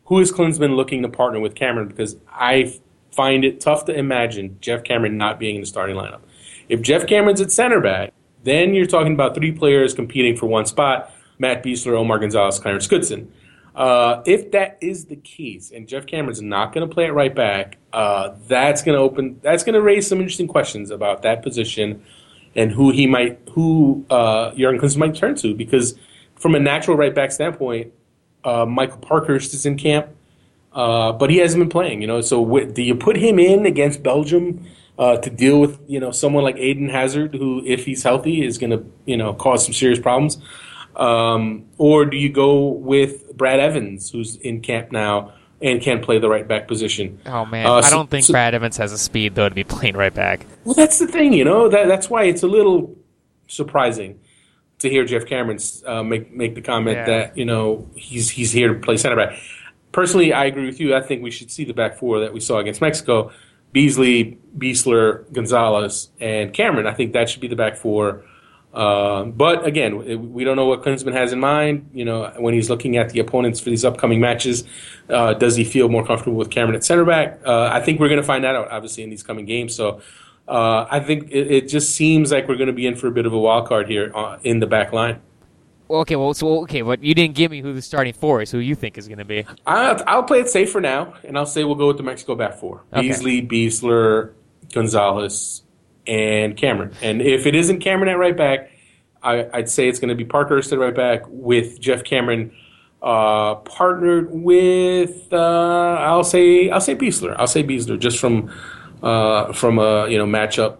who 0.05 0.19
is 0.19 0.31
Klinsmann 0.31 0.75
looking 0.75 1.01
to 1.01 1.09
partner 1.09 1.39
with 1.39 1.55
Cameron 1.55 1.87
because 1.87 2.17
I 2.29 2.77
find 3.11 3.45
it 3.45 3.61
tough 3.61 3.85
to 3.85 3.97
imagine 3.97 4.57
Geoff 4.59 4.83
Cameron 4.83 5.17
not 5.17 5.39
being 5.39 5.55
in 5.55 5.61
the 5.61 5.67
starting 5.67 5.95
lineup. 5.95 6.19
If 6.67 6.81
Geoff 6.81 7.07
Cameron's 7.07 7.39
at 7.39 7.53
center 7.53 7.79
back, 7.79 8.11
then 8.43 8.73
you're 8.73 8.85
talking 8.85 9.13
about 9.13 9.33
three 9.33 9.53
players 9.53 9.93
competing 9.93 10.35
for 10.35 10.47
one 10.47 10.65
spot: 10.65 11.09
Matt 11.39 11.63
Besler, 11.63 11.97
Omar 11.97 12.19
Gonzalez, 12.19 12.59
Clarence 12.59 12.85
Goodson. 12.85 13.31
Uh, 13.77 14.23
if 14.25 14.49
that 14.53 14.75
is 14.81 15.05
the 15.05 15.15
case, 15.17 15.69
and 15.69 15.87
Geoff 15.87 16.07
Cameron's 16.07 16.41
not 16.41 16.73
going 16.73 16.89
to 16.89 16.91
play 16.91 17.05
it 17.05 17.11
right 17.11 17.33
back, 17.33 17.77
uh, 17.93 18.33
that's 18.47 18.81
going 18.81 18.97
to 18.97 19.01
open. 19.01 19.39
That's 19.43 19.63
going 19.63 19.75
to 19.75 19.81
raise 19.83 20.07
some 20.07 20.17
interesting 20.17 20.47
questions 20.47 20.89
about 20.89 21.21
that 21.21 21.43
position 21.43 22.03
and 22.55 22.71
who 22.71 22.89
he 22.89 23.05
might, 23.05 23.39
who 23.51 24.03
uh, 24.09 24.49
Jurgen 24.55 24.81
Klinsmann 24.81 24.97
might 24.97 25.15
turn 25.15 25.35
to. 25.35 25.53
Because 25.53 25.93
from 26.37 26.55
a 26.55 26.59
natural 26.59 26.97
right 26.97 27.13
back 27.13 27.31
standpoint, 27.31 27.93
uh, 28.43 28.65
Michael 28.65 28.97
Parkhurst 28.97 29.53
is 29.53 29.63
in 29.67 29.77
camp, 29.77 30.07
uh, 30.73 31.11
but 31.11 31.29
he 31.29 31.37
hasn't 31.37 31.61
been 31.61 31.69
playing. 31.69 32.01
You 32.01 32.07
know, 32.07 32.21
so 32.21 32.43
wh- 32.43 32.73
do 32.73 32.81
you 32.81 32.95
put 32.95 33.15
him 33.15 33.37
in 33.37 33.67
against 33.67 34.01
Belgium? 34.01 34.65
Uh, 34.97 35.15
to 35.15 35.29
deal 35.29 35.61
with 35.61 35.79
you 35.85 35.99
know 35.99 36.09
someone 36.09 36.43
like 36.43 36.57
Eden 36.57 36.89
Hazard, 36.89 37.35
who 37.35 37.61
if 37.63 37.85
he's 37.85 38.01
healthy 38.01 38.43
is 38.43 38.57
going 38.57 38.71
to 38.71 38.83
you 39.05 39.15
know 39.15 39.31
cause 39.35 39.63
some 39.63 39.73
serious 39.75 39.99
problems. 39.99 40.39
Um, 40.95 41.65
or 41.77 42.05
do 42.05 42.17
you 42.17 42.29
go 42.29 42.69
with 42.69 43.26
Brad 43.37 43.59
Evans, 43.59 44.09
who's 44.09 44.35
in 44.37 44.61
camp 44.61 44.91
now 44.91 45.33
and 45.61 45.81
can 45.81 46.01
play 46.01 46.19
the 46.19 46.29
right 46.29 46.47
back 46.47 46.67
position? 46.67 47.19
Oh 47.25 47.45
man, 47.45 47.65
uh, 47.65 47.75
I 47.75 47.89
don't 47.89 48.09
think 48.09 48.25
so, 48.25 48.33
Brad 48.33 48.53
Evans 48.53 48.77
has 48.77 48.91
the 48.91 48.97
speed 48.97 49.35
though 49.35 49.49
to 49.49 49.55
be 49.55 49.63
playing 49.63 49.95
right 49.95 50.13
back. 50.13 50.45
Well, 50.63 50.75
that's 50.75 50.99
the 50.99 51.07
thing, 51.07 51.33
you 51.33 51.43
know. 51.43 51.69
That, 51.69 51.87
that's 51.87 52.09
why 52.09 52.23
it's 52.23 52.43
a 52.43 52.47
little 52.47 52.95
surprising 53.47 54.19
to 54.79 54.89
hear 54.89 55.05
Geoff 55.05 55.25
Cameron 55.25 55.59
uh, 55.85 56.03
make 56.03 56.31
make 56.31 56.55
the 56.55 56.61
comment 56.61 56.97
yeah. 56.97 57.05
that 57.05 57.37
you 57.37 57.45
know 57.45 57.87
he's 57.95 58.29
he's 58.29 58.51
here 58.51 58.73
to 58.73 58.79
play 58.79 58.97
center 58.97 59.15
back. 59.15 59.37
Personally, 59.91 60.33
I 60.33 60.45
agree 60.45 60.65
with 60.65 60.79
you. 60.79 60.95
I 60.95 61.01
think 61.01 61.23
we 61.23 61.31
should 61.31 61.49
see 61.49 61.65
the 61.65 61.73
back 61.73 61.97
four 61.97 62.19
that 62.19 62.33
we 62.33 62.39
saw 62.39 62.59
against 62.59 62.81
Mexico: 62.81 63.31
Beasley, 63.71 64.37
Besler, 64.57 65.31
Gonzalez, 65.33 66.09
and 66.19 66.53
Cameron. 66.53 66.85
I 66.85 66.93
think 66.93 67.13
that 67.13 67.29
should 67.29 67.41
be 67.41 67.47
the 67.47 67.55
back 67.55 67.77
four. 67.77 68.23
Uh, 68.77 69.23
but 69.23 69.65
again, 69.65 70.31
we 70.31 70.43
don't 70.43 70.55
know 70.55 70.67
what 70.67 70.83
Klinsmann 70.83 71.13
has 71.13 71.33
in 71.33 71.39
mind. 71.39 71.89
You 71.93 72.05
know, 72.05 72.31
when 72.37 72.53
he's 72.53 72.69
looking 72.69 72.95
at 72.95 73.09
the 73.09 73.19
opponents 73.19 73.59
for 73.59 73.71
these 73.71 73.83
upcoming 73.83 74.21
matches, 74.21 74.65
uh, 75.09 75.33
does 75.33 75.55
he 75.55 75.63
feel 75.63 75.89
more 75.89 76.05
comfortable 76.05 76.37
with 76.37 76.51
Cameron 76.51 76.75
at 76.75 76.83
center 76.83 77.03
back? 77.03 77.39
Uh, 77.43 77.69
I 77.73 77.81
think 77.81 77.99
we're 77.99 78.07
going 78.07 78.21
to 78.21 78.27
find 78.27 78.43
that 78.43 78.55
out, 78.55 78.69
obviously, 78.69 79.01
in 79.01 79.09
these 79.09 79.23
coming 79.23 79.47
games. 79.47 79.73
So 79.73 80.01
uh, 80.47 80.85
I 80.91 80.99
think 80.99 81.31
it, 81.31 81.51
it, 81.51 81.69
just 81.69 81.95
seems 81.95 82.31
like 82.31 82.47
we're 82.47 82.55
going 82.55 82.67
to 82.67 82.73
be 82.73 82.85
in 82.85 82.95
for 82.95 83.07
a 83.07 83.11
bit 83.11 83.25
of 83.25 83.33
a 83.33 83.39
wild 83.39 83.67
card 83.67 83.89
here 83.89 84.11
uh, 84.13 84.37
in 84.43 84.59
the 84.59 84.67
back 84.67 84.93
line. 84.93 85.21
Okay, 85.89 86.15
well, 86.15 86.35
so 86.35 86.61
okay, 86.61 86.83
but 86.83 87.01
you 87.01 87.15
didn't 87.15 87.33
give 87.33 87.49
me 87.49 87.61
who 87.61 87.73
the 87.73 87.81
starting 87.81 88.13
four 88.13 88.43
is. 88.43 88.51
Who 88.51 88.59
you 88.59 88.75
think 88.75 88.99
is 88.99 89.07
going 89.07 89.17
to 89.17 89.25
be? 89.25 89.43
I'll, 89.65 90.03
I'll, 90.05 90.23
play 90.23 90.39
it 90.39 90.49
safe 90.49 90.71
for 90.71 90.81
now, 90.81 91.15
and 91.23 91.35
I'll 91.35 91.47
say 91.47 91.63
we'll 91.63 91.75
go 91.75 91.87
with 91.87 91.97
the 91.97 92.03
Mexico 92.03 92.35
back 92.35 92.59
four: 92.59 92.83
okay. 92.93 93.01
Beasley, 93.07 93.41
Besler, 93.41 94.33
Gonzalez, 94.71 95.63
and 96.07 96.55
Cameron. 96.55 96.93
And 97.01 97.21
if 97.21 97.45
it 97.45 97.55
isn't 97.55 97.79
Cameron 97.79 98.09
at 98.09 98.17
right 98.17 98.35
back, 98.35 98.71
I, 99.21 99.43
would 99.53 99.69
say 99.69 99.87
it's 99.89 99.99
going 99.99 100.09
to 100.09 100.15
be 100.15 100.25
Parker 100.25 100.57
at 100.57 100.71
right 100.71 100.95
back 100.95 101.23
with 101.27 101.79
Geoff 101.79 102.03
Cameron 102.03 102.51
uh, 103.01 103.55
partnered 103.55 104.31
with 104.31 105.31
uh, 105.31 105.37
I'll 105.99 106.23
say 106.23 106.69
I'll 106.69 106.81
say 106.81 106.95
Besler. 106.95 107.35
I'll 107.37 107.47
say 107.47 107.63
Besler 107.63 107.99
just 107.99 108.19
from 108.19 108.51
uh, 109.03 109.53
from 109.53 109.79
a 109.79 110.07
you 110.07 110.17
know 110.17 110.25
matchup 110.25 110.77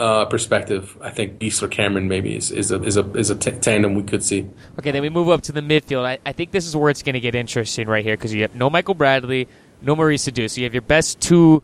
uh, 0.00 0.24
perspective, 0.24 0.96
I 1.02 1.10
think 1.10 1.38
Besler 1.38 1.70
Cameron 1.70 2.08
maybe 2.08 2.34
is, 2.34 2.50
is 2.50 2.72
a 2.72 2.82
is 2.82 2.96
a 2.96 3.08
is 3.12 3.30
a 3.30 3.36
t- 3.36 3.50
tandem 3.52 3.94
we 3.94 4.02
could 4.02 4.24
see. 4.24 4.48
Okay, 4.78 4.90
then 4.90 5.02
we 5.02 5.10
move 5.10 5.28
up 5.28 5.42
to 5.42 5.52
the 5.52 5.60
midfield. 5.60 6.04
I, 6.04 6.18
I 6.24 6.32
think 6.32 6.52
this 6.52 6.66
is 6.66 6.74
where 6.74 6.90
it's 6.90 7.02
going 7.02 7.14
to 7.14 7.20
get 7.20 7.34
interesting 7.34 7.86
right 7.86 8.04
here 8.04 8.16
because 8.16 8.32
you 8.32 8.42
have 8.42 8.54
no 8.54 8.70
Michael 8.70 8.94
Bradley, 8.94 9.46
no 9.82 9.94
Maurice 9.94 10.26
Edu. 10.26 10.48
So 10.50 10.60
you 10.60 10.64
have 10.64 10.72
your 10.72 10.82
best 10.82 11.20
two 11.20 11.62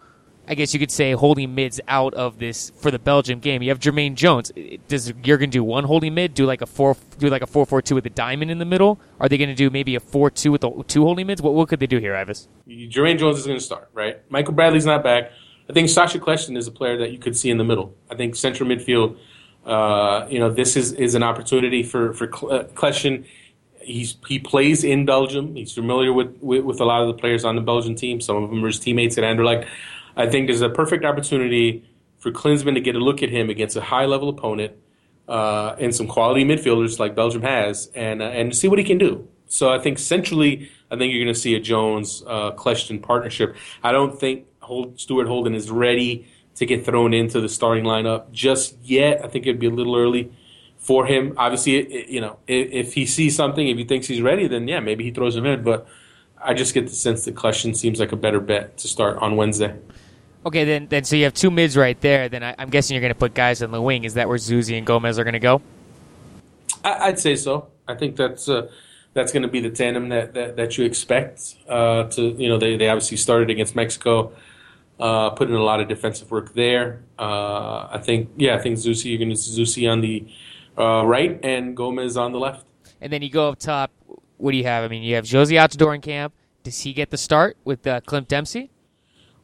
I 0.48 0.54
guess 0.54 0.72
you 0.72 0.78
could 0.78 0.90
say 0.90 1.12
holding 1.12 1.54
mids 1.54 1.80
out 1.88 2.14
of 2.14 2.38
this 2.38 2.70
for 2.78 2.90
the 2.90 2.98
Belgium 2.98 3.40
game. 3.40 3.62
You 3.62 3.70
have 3.70 3.80
Jermaine 3.80 4.14
Jones. 4.14 4.52
Does 4.86 5.12
Jurgen 5.22 5.50
do 5.50 5.64
one 5.64 5.84
holding 5.84 6.14
mid? 6.14 6.34
Do 6.34 6.46
like 6.46 6.62
a 6.62 6.66
four, 6.66 6.96
do 7.18 7.28
like 7.28 7.42
a 7.42 7.46
four 7.46 7.66
four 7.66 7.82
two 7.82 7.96
with 7.96 8.06
a 8.06 8.10
diamond 8.10 8.50
in 8.50 8.58
the 8.58 8.64
middle? 8.64 9.00
Are 9.18 9.28
they 9.28 9.38
going 9.38 9.48
to 9.48 9.56
do 9.56 9.70
maybe 9.70 9.96
a 9.96 10.00
four 10.00 10.30
two 10.30 10.52
with 10.52 10.60
the 10.60 10.84
two 10.86 11.04
holding 11.04 11.26
mids? 11.26 11.42
What 11.42 11.54
what 11.54 11.68
could 11.68 11.80
they 11.80 11.86
do 11.86 11.98
here, 11.98 12.14
Ives? 12.14 12.48
Jermaine 12.68 13.18
Jones 13.18 13.38
is 13.38 13.46
going 13.46 13.58
to 13.58 13.64
start, 13.64 13.90
right? 13.92 14.20
Michael 14.30 14.54
Bradley's 14.54 14.86
not 14.86 15.02
back. 15.02 15.32
I 15.68 15.72
think 15.72 15.88
Sasha 15.88 16.18
Kljestan 16.18 16.56
is 16.56 16.68
a 16.68 16.70
player 16.70 16.96
that 16.98 17.10
you 17.10 17.18
could 17.18 17.36
see 17.36 17.50
in 17.50 17.58
the 17.58 17.64
middle. 17.64 17.94
I 18.10 18.14
think 18.14 18.36
central 18.36 18.68
midfield. 18.68 19.18
Uh, 19.64 20.26
you 20.30 20.38
know, 20.38 20.48
this 20.48 20.76
is, 20.76 20.92
is 20.92 21.16
an 21.16 21.24
opportunity 21.24 21.82
for 21.82 22.12
for 22.12 22.28
Kljestan. 22.28 23.24
He's 23.80 24.16
he 24.26 24.38
plays 24.38 24.84
in 24.84 25.06
Belgium. 25.06 25.54
He's 25.56 25.72
familiar 25.72 26.12
with, 26.12 26.36
with, 26.40 26.64
with 26.64 26.80
a 26.80 26.84
lot 26.84 27.02
of 27.02 27.08
the 27.08 27.14
players 27.14 27.44
on 27.44 27.56
the 27.56 27.62
Belgian 27.62 27.94
team. 27.94 28.20
Some 28.20 28.36
of 28.36 28.50
them 28.50 28.62
are 28.62 28.68
his 28.68 28.78
teammates 28.78 29.18
at 29.18 29.24
Anderlecht. 29.24 29.66
I 30.16 30.28
think 30.28 30.46
there's 30.46 30.62
a 30.62 30.70
perfect 30.70 31.04
opportunity 31.04 31.88
for 32.18 32.30
Klinsmann 32.30 32.74
to 32.74 32.80
get 32.80 32.94
a 32.94 32.98
look 32.98 33.22
at 33.22 33.30
him 33.30 33.50
against 33.50 33.76
a 33.76 33.80
high 33.80 34.06
level 34.06 34.28
opponent 34.28 34.72
uh, 35.28 35.76
and 35.78 35.94
some 35.94 36.06
quality 36.06 36.44
midfielders 36.44 36.98
like 36.98 37.14
Belgium 37.14 37.42
has, 37.42 37.90
and 37.94 38.22
uh, 38.22 38.26
and 38.26 38.56
see 38.56 38.68
what 38.68 38.78
he 38.78 38.84
can 38.84 38.98
do. 38.98 39.28
So 39.48 39.70
I 39.70 39.78
think 39.78 39.98
centrally, 39.98 40.70
I 40.90 40.96
think 40.96 41.12
you're 41.12 41.24
going 41.24 41.34
to 41.34 41.40
see 41.40 41.54
a 41.54 41.60
Jones 41.60 42.22
uh, 42.26 42.52
Kljestan 42.52 43.02
partnership. 43.02 43.56
I 43.82 43.92
don't 43.92 44.18
think 44.18 44.46
Stuart 44.96 45.26
Holden 45.26 45.54
is 45.54 45.70
ready 45.70 46.26
to 46.56 46.66
get 46.66 46.84
thrown 46.84 47.12
into 47.12 47.40
the 47.40 47.48
starting 47.48 47.84
lineup 47.84 48.30
just 48.32 48.76
yet. 48.82 49.24
I 49.24 49.28
think 49.28 49.46
it'd 49.46 49.60
be 49.60 49.66
a 49.66 49.70
little 49.70 49.96
early 49.96 50.32
for 50.78 51.06
him. 51.06 51.34
Obviously, 51.36 52.10
you 52.10 52.20
know, 52.20 52.38
if, 52.46 52.94
he 52.94 53.06
sees 53.06 53.36
something, 53.36 53.68
if 53.68 53.76
he 53.76 53.84
thinks 53.84 54.06
he's 54.06 54.22
ready, 54.22 54.48
then 54.48 54.66
yeah, 54.66 54.80
maybe 54.80 55.04
he 55.04 55.10
throws 55.10 55.36
him 55.36 55.46
in. 55.46 55.62
But 55.62 55.86
I 56.42 56.54
just 56.54 56.74
get 56.74 56.86
the 56.86 56.94
sense 56.94 57.24
that 57.26 57.34
Kljestan 57.34 57.76
seems 57.76 58.00
like 58.00 58.12
a 58.12 58.16
better 58.16 58.40
bet 58.40 58.78
to 58.78 58.88
start 58.88 59.18
on 59.18 59.36
Wednesday. 59.36 59.76
Okay, 60.46 60.62
then 60.62 60.86
then 60.86 61.02
so 61.02 61.16
you 61.16 61.24
have 61.24 61.34
two 61.34 61.50
mids 61.50 61.76
right 61.76 62.00
there. 62.00 62.28
Then 62.28 62.44
I, 62.44 62.54
am 62.56 62.70
guessing 62.70 62.94
you're 62.94 63.00
going 63.00 63.12
to 63.12 63.18
put 63.18 63.34
guys 63.34 63.62
on 63.64 63.72
the 63.72 63.82
wing. 63.82 64.04
Is 64.04 64.14
that 64.14 64.28
where 64.28 64.38
Zusi 64.38 64.78
and 64.78 64.86
Gomez 64.86 65.18
are 65.18 65.24
going 65.24 65.32
to 65.32 65.40
go? 65.40 65.60
I, 66.84 67.08
would 67.08 67.18
say 67.18 67.34
so. 67.34 67.66
I 67.88 67.96
think 67.96 68.14
that's 68.14 68.48
uh, 68.48 68.70
that's 69.12 69.32
going 69.32 69.42
to 69.42 69.48
be 69.48 69.58
the 69.58 69.70
tandem 69.70 70.08
that 70.10 70.34
that, 70.34 70.54
that 70.54 70.78
you 70.78 70.84
expect. 70.84 71.56
Uh, 71.68 72.04
to 72.04 72.22
you 72.22 72.48
know, 72.48 72.58
they 72.58 72.76
they 72.76 72.88
obviously 72.88 73.16
started 73.16 73.50
against 73.50 73.74
Mexico, 73.74 74.32
uh, 75.00 75.30
put 75.30 75.48
in 75.48 75.54
a 75.56 75.62
lot 75.62 75.80
of 75.80 75.88
defensive 75.88 76.30
work 76.30 76.54
there. 76.54 77.02
Uh, 77.18 77.88
I 77.90 77.98
think 78.00 78.30
yeah, 78.36 78.54
I 78.54 78.58
think 78.58 78.76
Zusi 78.76 79.06
you're 79.06 79.18
going 79.18 79.30
to 79.30 79.34
Zusi 79.34 79.90
on 79.90 80.00
the 80.00 80.28
uh, 80.78 81.04
right 81.04 81.40
and 81.42 81.76
Gomez 81.76 82.16
on 82.16 82.30
the 82.30 82.38
left. 82.38 82.64
And 83.00 83.12
then 83.12 83.20
you 83.20 83.30
go 83.30 83.48
up 83.48 83.58
top. 83.58 83.90
What 84.36 84.52
do 84.52 84.56
you 84.56 84.64
have? 84.64 84.84
I 84.84 84.88
mean, 84.88 85.02
you 85.02 85.16
have 85.16 85.24
Jozy 85.24 85.60
Altidore 85.60 85.96
in 85.96 86.02
camp. 86.02 86.34
Does 86.62 86.82
he 86.82 86.92
get 86.92 87.10
the 87.10 87.18
start 87.18 87.56
with 87.64 87.84
uh, 87.84 88.00
Clint 88.02 88.28
Dempsey? 88.28 88.70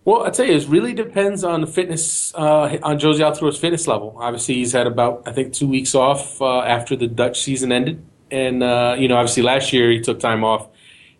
Well, 0.04 0.24
I 0.24 0.30
tell 0.30 0.46
you, 0.46 0.56
it 0.56 0.66
really 0.66 0.94
depends 0.94 1.44
on 1.44 1.60
the 1.60 1.66
fitness, 1.68 2.34
uh, 2.34 2.76
on 2.82 2.98
Jozy 2.98 3.20
Altidore's 3.20 3.56
fitness 3.56 3.86
level. 3.86 4.16
Obviously, 4.18 4.56
he's 4.56 4.72
had 4.72 4.88
about, 4.88 5.22
I 5.26 5.32
think, 5.32 5.52
two 5.52 5.68
weeks 5.68 5.94
off 5.94 6.42
uh, 6.42 6.62
after 6.62 6.96
the 6.96 7.06
Dutch 7.06 7.40
season 7.40 7.70
ended. 7.70 8.04
And, 8.28 8.64
uh, 8.64 8.96
you 8.98 9.06
know, 9.06 9.16
obviously 9.16 9.44
last 9.44 9.72
year 9.72 9.92
he 9.92 10.00
took 10.00 10.18
time 10.18 10.42
off 10.42 10.68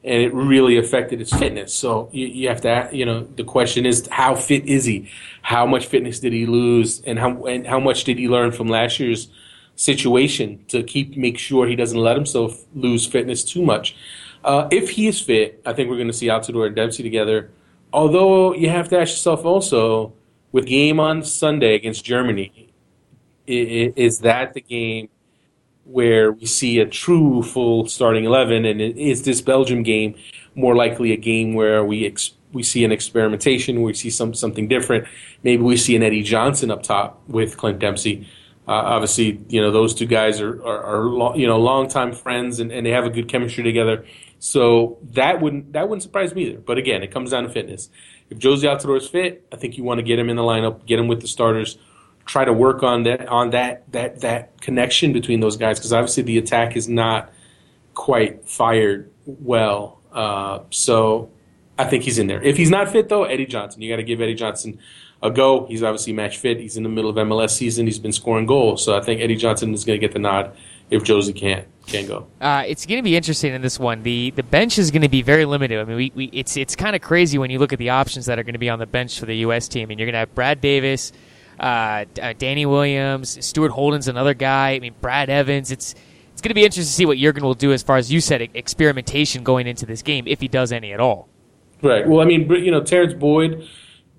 and 0.02 0.20
it 0.20 0.34
really 0.34 0.78
affected 0.78 1.20
his 1.20 1.30
fitness. 1.32 1.72
So 1.72 2.08
you, 2.10 2.26
you 2.26 2.48
have 2.48 2.62
to, 2.62 2.88
you 2.90 3.06
know, 3.06 3.22
the 3.22 3.44
question 3.44 3.86
is 3.86 4.08
how 4.10 4.34
fit 4.34 4.66
is 4.66 4.84
he? 4.84 5.08
How 5.42 5.64
much 5.64 5.86
fitness 5.86 6.18
did 6.18 6.32
he 6.32 6.46
lose? 6.46 7.02
And 7.02 7.20
how, 7.20 7.44
and 7.44 7.64
how 7.66 7.78
much 7.78 8.02
did 8.02 8.18
he 8.18 8.28
learn 8.28 8.50
from 8.50 8.66
last 8.66 8.98
year's 8.98 9.28
situation 9.76 10.64
to 10.68 10.82
keep, 10.82 11.16
make 11.16 11.38
sure 11.38 11.68
he 11.68 11.76
doesn't 11.76 11.98
let 11.98 12.16
himself 12.16 12.64
lose 12.74 13.06
fitness 13.06 13.44
too 13.44 13.62
much? 13.62 13.94
Uh, 14.42 14.66
if 14.72 14.90
he 14.90 15.06
is 15.06 15.20
fit, 15.20 15.62
I 15.64 15.72
think 15.72 15.88
we're 15.88 15.96
going 15.96 16.08
to 16.08 16.12
see 16.12 16.26
Altidore 16.26 16.66
and 16.66 16.74
Dempsey 16.74 17.04
together 17.04 17.52
although 17.92 18.54
you 18.54 18.68
have 18.68 18.88
to 18.90 18.98
ask 18.98 19.12
yourself 19.12 19.44
also, 19.44 20.12
with 20.52 20.66
game 20.66 21.00
on 21.00 21.22
Sunday 21.22 21.74
against 21.74 22.04
Germany, 22.04 22.72
is 23.46 24.20
that 24.20 24.54
the 24.54 24.60
game 24.60 25.08
where 25.84 26.30
we 26.32 26.46
see 26.46 26.78
a 26.78 26.86
true 26.86 27.42
full 27.42 27.86
starting 27.88 28.24
eleven, 28.24 28.64
and 28.64 28.80
is 28.80 29.24
this 29.24 29.40
Belgium 29.40 29.82
game 29.82 30.14
more 30.54 30.76
likely 30.76 31.12
a 31.12 31.16
game 31.16 31.54
where 31.54 31.84
we 31.84 32.06
ex- 32.06 32.34
we 32.52 32.62
see 32.62 32.84
an 32.84 32.92
experimentation, 32.92 33.76
where 33.76 33.86
we 33.86 33.94
see 33.94 34.10
some 34.10 34.34
something 34.34 34.68
different? 34.68 35.06
Maybe 35.42 35.62
we 35.62 35.76
see 35.76 35.96
an 35.96 36.02
Eddie 36.02 36.22
Johnson 36.22 36.70
up 36.70 36.82
top 36.82 37.20
with 37.28 37.56
Clint 37.56 37.78
Dempsey. 37.78 38.28
Uh, 38.68 38.72
obviously, 38.72 39.40
you 39.48 39.60
know 39.60 39.72
those 39.72 39.92
two 39.92 40.06
guys 40.06 40.40
are 40.40 40.62
are, 40.62 40.84
are 40.84 41.04
lo- 41.06 41.34
you 41.34 41.46
know 41.46 41.58
longtime 41.58 42.12
friends, 42.12 42.60
and, 42.60 42.70
and 42.70 42.86
they 42.86 42.90
have 42.90 43.04
a 43.04 43.10
good 43.10 43.28
chemistry 43.28 43.64
together. 43.64 44.04
So 44.44 44.98
that 45.12 45.40
wouldn't 45.40 45.72
that 45.72 45.88
wouldn't 45.88 46.02
surprise 46.02 46.34
me 46.34 46.48
either. 46.48 46.58
But 46.58 46.76
again, 46.76 47.04
it 47.04 47.12
comes 47.12 47.30
down 47.30 47.44
to 47.44 47.48
fitness. 47.48 47.88
If 48.28 48.40
Jozy 48.40 48.64
Altidore 48.64 48.98
is 48.98 49.08
fit, 49.08 49.46
I 49.52 49.56
think 49.56 49.78
you 49.78 49.84
want 49.84 49.98
to 49.98 50.02
get 50.02 50.18
him 50.18 50.28
in 50.28 50.34
the 50.34 50.42
lineup, 50.42 50.84
get 50.84 50.98
him 50.98 51.06
with 51.06 51.20
the 51.20 51.28
starters, 51.28 51.78
try 52.26 52.44
to 52.44 52.52
work 52.52 52.82
on 52.82 53.04
that 53.04 53.28
on 53.28 53.50
that 53.50 53.84
that 53.92 54.22
that 54.22 54.60
connection 54.60 55.12
between 55.12 55.38
those 55.38 55.56
guys 55.56 55.78
because 55.78 55.92
obviously 55.92 56.24
the 56.24 56.38
attack 56.38 56.74
is 56.76 56.88
not 56.88 57.32
quite 57.94 58.44
fired 58.44 59.12
well. 59.26 60.00
Uh, 60.10 60.58
so 60.70 61.30
I 61.78 61.84
think 61.84 62.02
he's 62.02 62.18
in 62.18 62.26
there. 62.26 62.42
If 62.42 62.56
he's 62.56 62.70
not 62.70 62.90
fit 62.90 63.08
though, 63.08 63.22
Eddie 63.22 63.46
Johnson, 63.46 63.80
you 63.80 63.92
got 63.92 63.98
to 63.98 64.02
give 64.02 64.20
Eddie 64.20 64.34
Johnson 64.34 64.80
a 65.22 65.30
go. 65.30 65.66
He's 65.66 65.84
obviously 65.84 66.14
match 66.14 66.38
fit. 66.38 66.58
He's 66.58 66.76
in 66.76 66.82
the 66.82 66.88
middle 66.88 67.10
of 67.10 67.16
MLS 67.28 67.50
season. 67.50 67.86
He's 67.86 68.00
been 68.00 68.10
scoring 68.10 68.46
goals, 68.46 68.84
so 68.84 68.98
I 68.98 69.02
think 69.02 69.20
Eddie 69.20 69.36
Johnson 69.36 69.72
is 69.72 69.84
going 69.84 70.00
to 70.00 70.04
get 70.04 70.12
the 70.12 70.18
nod 70.18 70.56
if 70.92 71.02
Jozy 71.02 71.34
can't 71.34 71.66
can't 71.86 72.06
go. 72.06 72.28
Uh, 72.40 72.64
it's 72.66 72.86
going 72.86 72.98
to 72.98 73.02
be 73.02 73.16
interesting 73.16 73.52
in 73.54 73.62
this 73.62 73.78
one. 73.78 74.02
the 74.02 74.30
The 74.30 74.42
bench 74.42 74.78
is 74.78 74.90
going 74.90 75.02
to 75.02 75.08
be 75.08 75.22
very 75.22 75.44
limited. 75.46 75.80
I 75.80 75.84
mean, 75.84 75.96
we, 75.96 76.12
we 76.14 76.24
it's 76.26 76.56
it's 76.56 76.76
kind 76.76 76.94
of 76.94 77.02
crazy 77.02 77.38
when 77.38 77.50
you 77.50 77.58
look 77.58 77.72
at 77.72 77.78
the 77.78 77.90
options 77.90 78.26
that 78.26 78.38
are 78.38 78.42
going 78.42 78.52
to 78.52 78.58
be 78.58 78.68
on 78.68 78.78
the 78.78 78.86
bench 78.86 79.18
for 79.18 79.26
the 79.26 79.36
U.S. 79.38 79.68
team. 79.68 79.84
I 79.84 79.86
mean, 79.86 79.98
you're 79.98 80.06
going 80.06 80.12
to 80.12 80.20
have 80.20 80.34
Brad 80.34 80.60
Davis, 80.60 81.12
uh, 81.58 82.04
uh, 82.20 82.34
Danny 82.36 82.66
Williams, 82.66 83.44
Stuart 83.44 83.70
Holden's 83.70 84.06
another 84.06 84.34
guy. 84.34 84.72
I 84.72 84.80
mean, 84.80 84.94
Brad 85.00 85.30
Evans. 85.30 85.70
It's 85.70 85.94
it's 86.32 86.42
going 86.42 86.50
to 86.50 86.54
be 86.54 86.64
interesting 86.64 86.84
to 86.84 86.92
see 86.92 87.06
what 87.06 87.18
Jurgen 87.18 87.42
will 87.42 87.54
do 87.54 87.72
as 87.72 87.82
far 87.82 87.96
as 87.96 88.12
you 88.12 88.20
said 88.20 88.42
experimentation 88.54 89.42
going 89.42 89.66
into 89.66 89.86
this 89.86 90.02
game, 90.02 90.26
if 90.26 90.40
he 90.40 90.48
does 90.48 90.72
any 90.72 90.92
at 90.92 91.00
all. 91.00 91.28
Right. 91.82 92.06
Well, 92.06 92.20
I 92.20 92.26
mean, 92.26 92.48
you 92.50 92.70
know, 92.70 92.82
Terrence 92.82 93.14
Boyd 93.14 93.66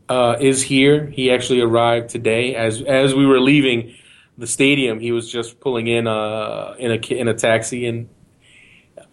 uh, 0.09 0.37
is 0.39 0.63
here. 0.63 1.05
He 1.05 1.31
actually 1.31 1.61
arrived 1.61 2.09
today 2.09 2.55
as 2.55 2.81
as 2.81 3.13
we 3.13 3.25
were 3.25 3.39
leaving 3.39 3.95
the 4.37 4.47
stadium. 4.47 4.99
He 4.99 5.11
was 5.11 5.31
just 5.31 5.59
pulling 5.59 5.87
in 5.87 6.07
uh, 6.07 6.75
in 6.79 6.91
a 6.91 7.13
in 7.13 7.27
a 7.27 7.33
taxi, 7.33 7.85
and 7.85 8.09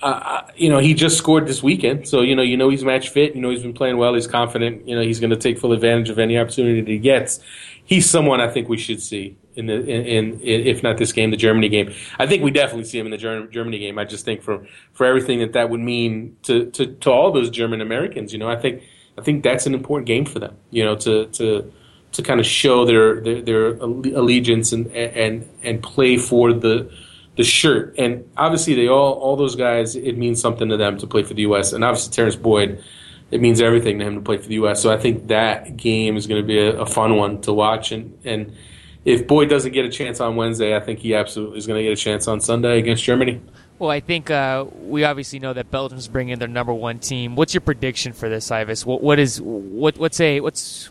uh, 0.03 0.07
uh, 0.07 0.47
you 0.57 0.69
know 0.69 0.79
he 0.79 0.95
just 0.95 1.19
scored 1.19 1.47
this 1.47 1.63
weekend. 1.63 2.09
So 2.09 2.23
you 2.23 2.35
know 2.35 2.43
you 2.43 2.57
know 2.57 2.69
he's 2.69 2.85
match 2.85 3.11
fit. 3.11 3.35
You 3.35 3.43
know 3.43 3.51
he's 3.51 3.63
been 3.63 3.75
playing 3.75 3.97
well. 3.99 4.15
He's 4.15 4.27
confident. 4.27 4.89
You 4.89 4.97
know 4.97 5.03
he's 5.03 5.21
going 5.21 5.31
to 5.31 5.37
take 5.37 5.59
full 5.59 5.73
advantage 5.73 6.11
of 6.11 6.19
any 6.19 6.39
opportunity 6.39 6.81
that 6.81 6.91
he 6.91 6.99
gets. 6.99 7.41
He's 7.85 8.09
someone 8.09 8.41
I 8.41 8.49
think 8.49 8.69
we 8.69 8.79
should 8.79 9.03
see 9.03 9.37
in 9.57 9.67
the 9.67 9.75
in, 9.75 10.41
in, 10.41 10.41
if 10.43 10.83
not 10.83 10.97
this 10.97 11.13
game, 11.13 11.31
the 11.31 11.37
Germany 11.37 11.69
game. 11.69 11.93
I 12.19 12.27
think 12.27 12.43
we 12.43 12.51
definitely 12.51 12.85
see 12.85 12.99
him 12.99 13.07
in 13.07 13.11
the 13.11 13.19
Germany 13.19 13.79
game. 13.79 13.99
I 13.99 14.05
just 14.05 14.25
think 14.25 14.43
for 14.43 14.67
for 14.93 15.07
everything 15.07 15.41
that 15.41 15.53
that 15.53 15.71
would 15.71 15.81
mean 15.81 16.37
to 16.43 16.71
to, 16.71 16.87
to 16.87 17.11
all 17.11 17.33
those 17.33 17.51
German 17.51 17.81
Americans. 17.81 18.33
You 18.33 18.39
know 18.39 18.49
I 18.49 18.57
think 18.57 18.83
I 19.19 19.23
think 19.23 19.43
that's 19.43 19.67
an 19.67 19.75
important 19.75 20.07
game 20.07 20.25
for 20.25 20.39
them. 20.39 20.57
You 20.71 20.85
know 20.85 20.97
to 20.97 21.27
to 21.27 21.73
to 22.13 22.23
kind 22.23 22.41
of 22.41 22.47
show 22.47 22.85
their 22.85 23.21
their, 23.21 23.43
their 23.43 23.67
allegiance 23.77 24.73
and 24.73 24.87
and 24.89 25.49
and 25.63 25.83
play 25.83 26.17
for 26.17 26.53
the 26.53 26.91
the 27.37 27.45
shirt. 27.45 27.95
And 27.99 28.29
obviously, 28.37 28.75
they 28.75 28.89
all 28.89 29.15
all 29.15 29.37
those 29.37 29.57
guys. 29.57 29.97
It 29.97 30.17
means 30.19 30.41
something 30.41 30.69
to 30.69 30.77
them 30.77 30.99
to 30.99 31.07
play 31.07 31.23
for 31.23 31.35
the 31.35 31.43
U.S. 31.43 31.73
And 31.73 31.85
obviously, 31.85 32.13
Terrence 32.13 32.37
Boyd. 32.37 32.83
It 33.31 33.41
means 33.41 33.61
everything 33.61 34.01
to 34.01 34.05
him 34.05 34.17
to 34.17 34.21
play 34.21 34.39
for 34.39 34.49
the 34.49 34.55
U.S. 34.55 34.83
So 34.83 34.93
I 34.93 34.99
think 34.99 35.29
that 35.29 35.77
game 35.77 36.17
is 36.17 36.27
going 36.27 36.43
to 36.43 36.47
be 36.47 36.59
a, 36.59 36.81
a 36.81 36.87
fun 36.87 37.15
one 37.15 37.41
to 37.43 37.53
watch. 37.53 37.93
And 37.93 38.19
and 38.25 38.57
if 39.05 39.27
Boyd 39.27 39.49
doesn't 39.49 39.73
get 39.73 39.85
a 39.85 39.89
chance 39.89 40.21
on 40.21 40.35
Wednesday, 40.35 40.77
I 40.77 40.81
think 40.81 40.99
he 40.99 41.15
absolutely 41.15 41.59
is 41.59 41.67
going 41.67 41.79
to 41.79 41.85
get 41.85 41.93
a 41.93 42.03
chance 42.03 42.27
on 42.27 42.41
Sunday 42.41 42.79
against 42.79 43.05
Germany. 43.05 43.41
Well, 43.79 43.91
I 43.91 44.01
think 44.01 44.31
uh, 44.31 44.67
we 44.79 45.05
obviously 45.05 45.39
know 45.39 45.55
that 45.55 45.71
Belgium's 45.71 46.07
bringing 46.07 46.39
their 46.39 46.49
number 46.49 46.75
one 46.75 46.99
team. 46.99 47.35
What's 47.35 47.55
your 47.55 47.63
prediction 47.63 48.13
for 48.13 48.29
this, 48.29 48.51
Ives? 48.51 48.85
What, 48.85 49.01
what 49.03 49.19
is 49.19 49.41
what? 49.41 49.97
What's 49.97 50.21
a 50.21 50.41
what's 50.41 50.91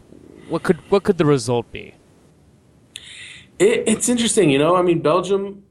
what 0.50 0.63
could 0.63 0.77
what 0.89 1.03
could 1.03 1.18
the 1.18 1.25
result 1.25 1.72
be? 1.72 1.94
It, 3.60 3.84
it's 3.88 4.10
interesting, 4.10 4.50
you 4.50 4.58
know. 4.58 4.75
I 4.75 4.82
mean, 4.82 5.01
Belgium, 5.01 5.63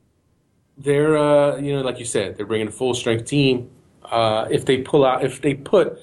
they're 0.76 1.16
uh, 1.16 1.56
you 1.56 1.74
know, 1.74 1.82
like 1.82 1.98
you 1.98 2.04
said, 2.04 2.36
they're 2.36 2.46
bringing 2.46 2.68
a 2.68 2.72
full 2.72 2.94
strength 2.94 3.26
team. 3.26 3.70
Uh, 4.04 4.46
if 4.50 4.64
they 4.64 4.78
pull 4.78 5.04
out, 5.04 5.24
if 5.24 5.42
they 5.42 5.54
put 5.54 5.98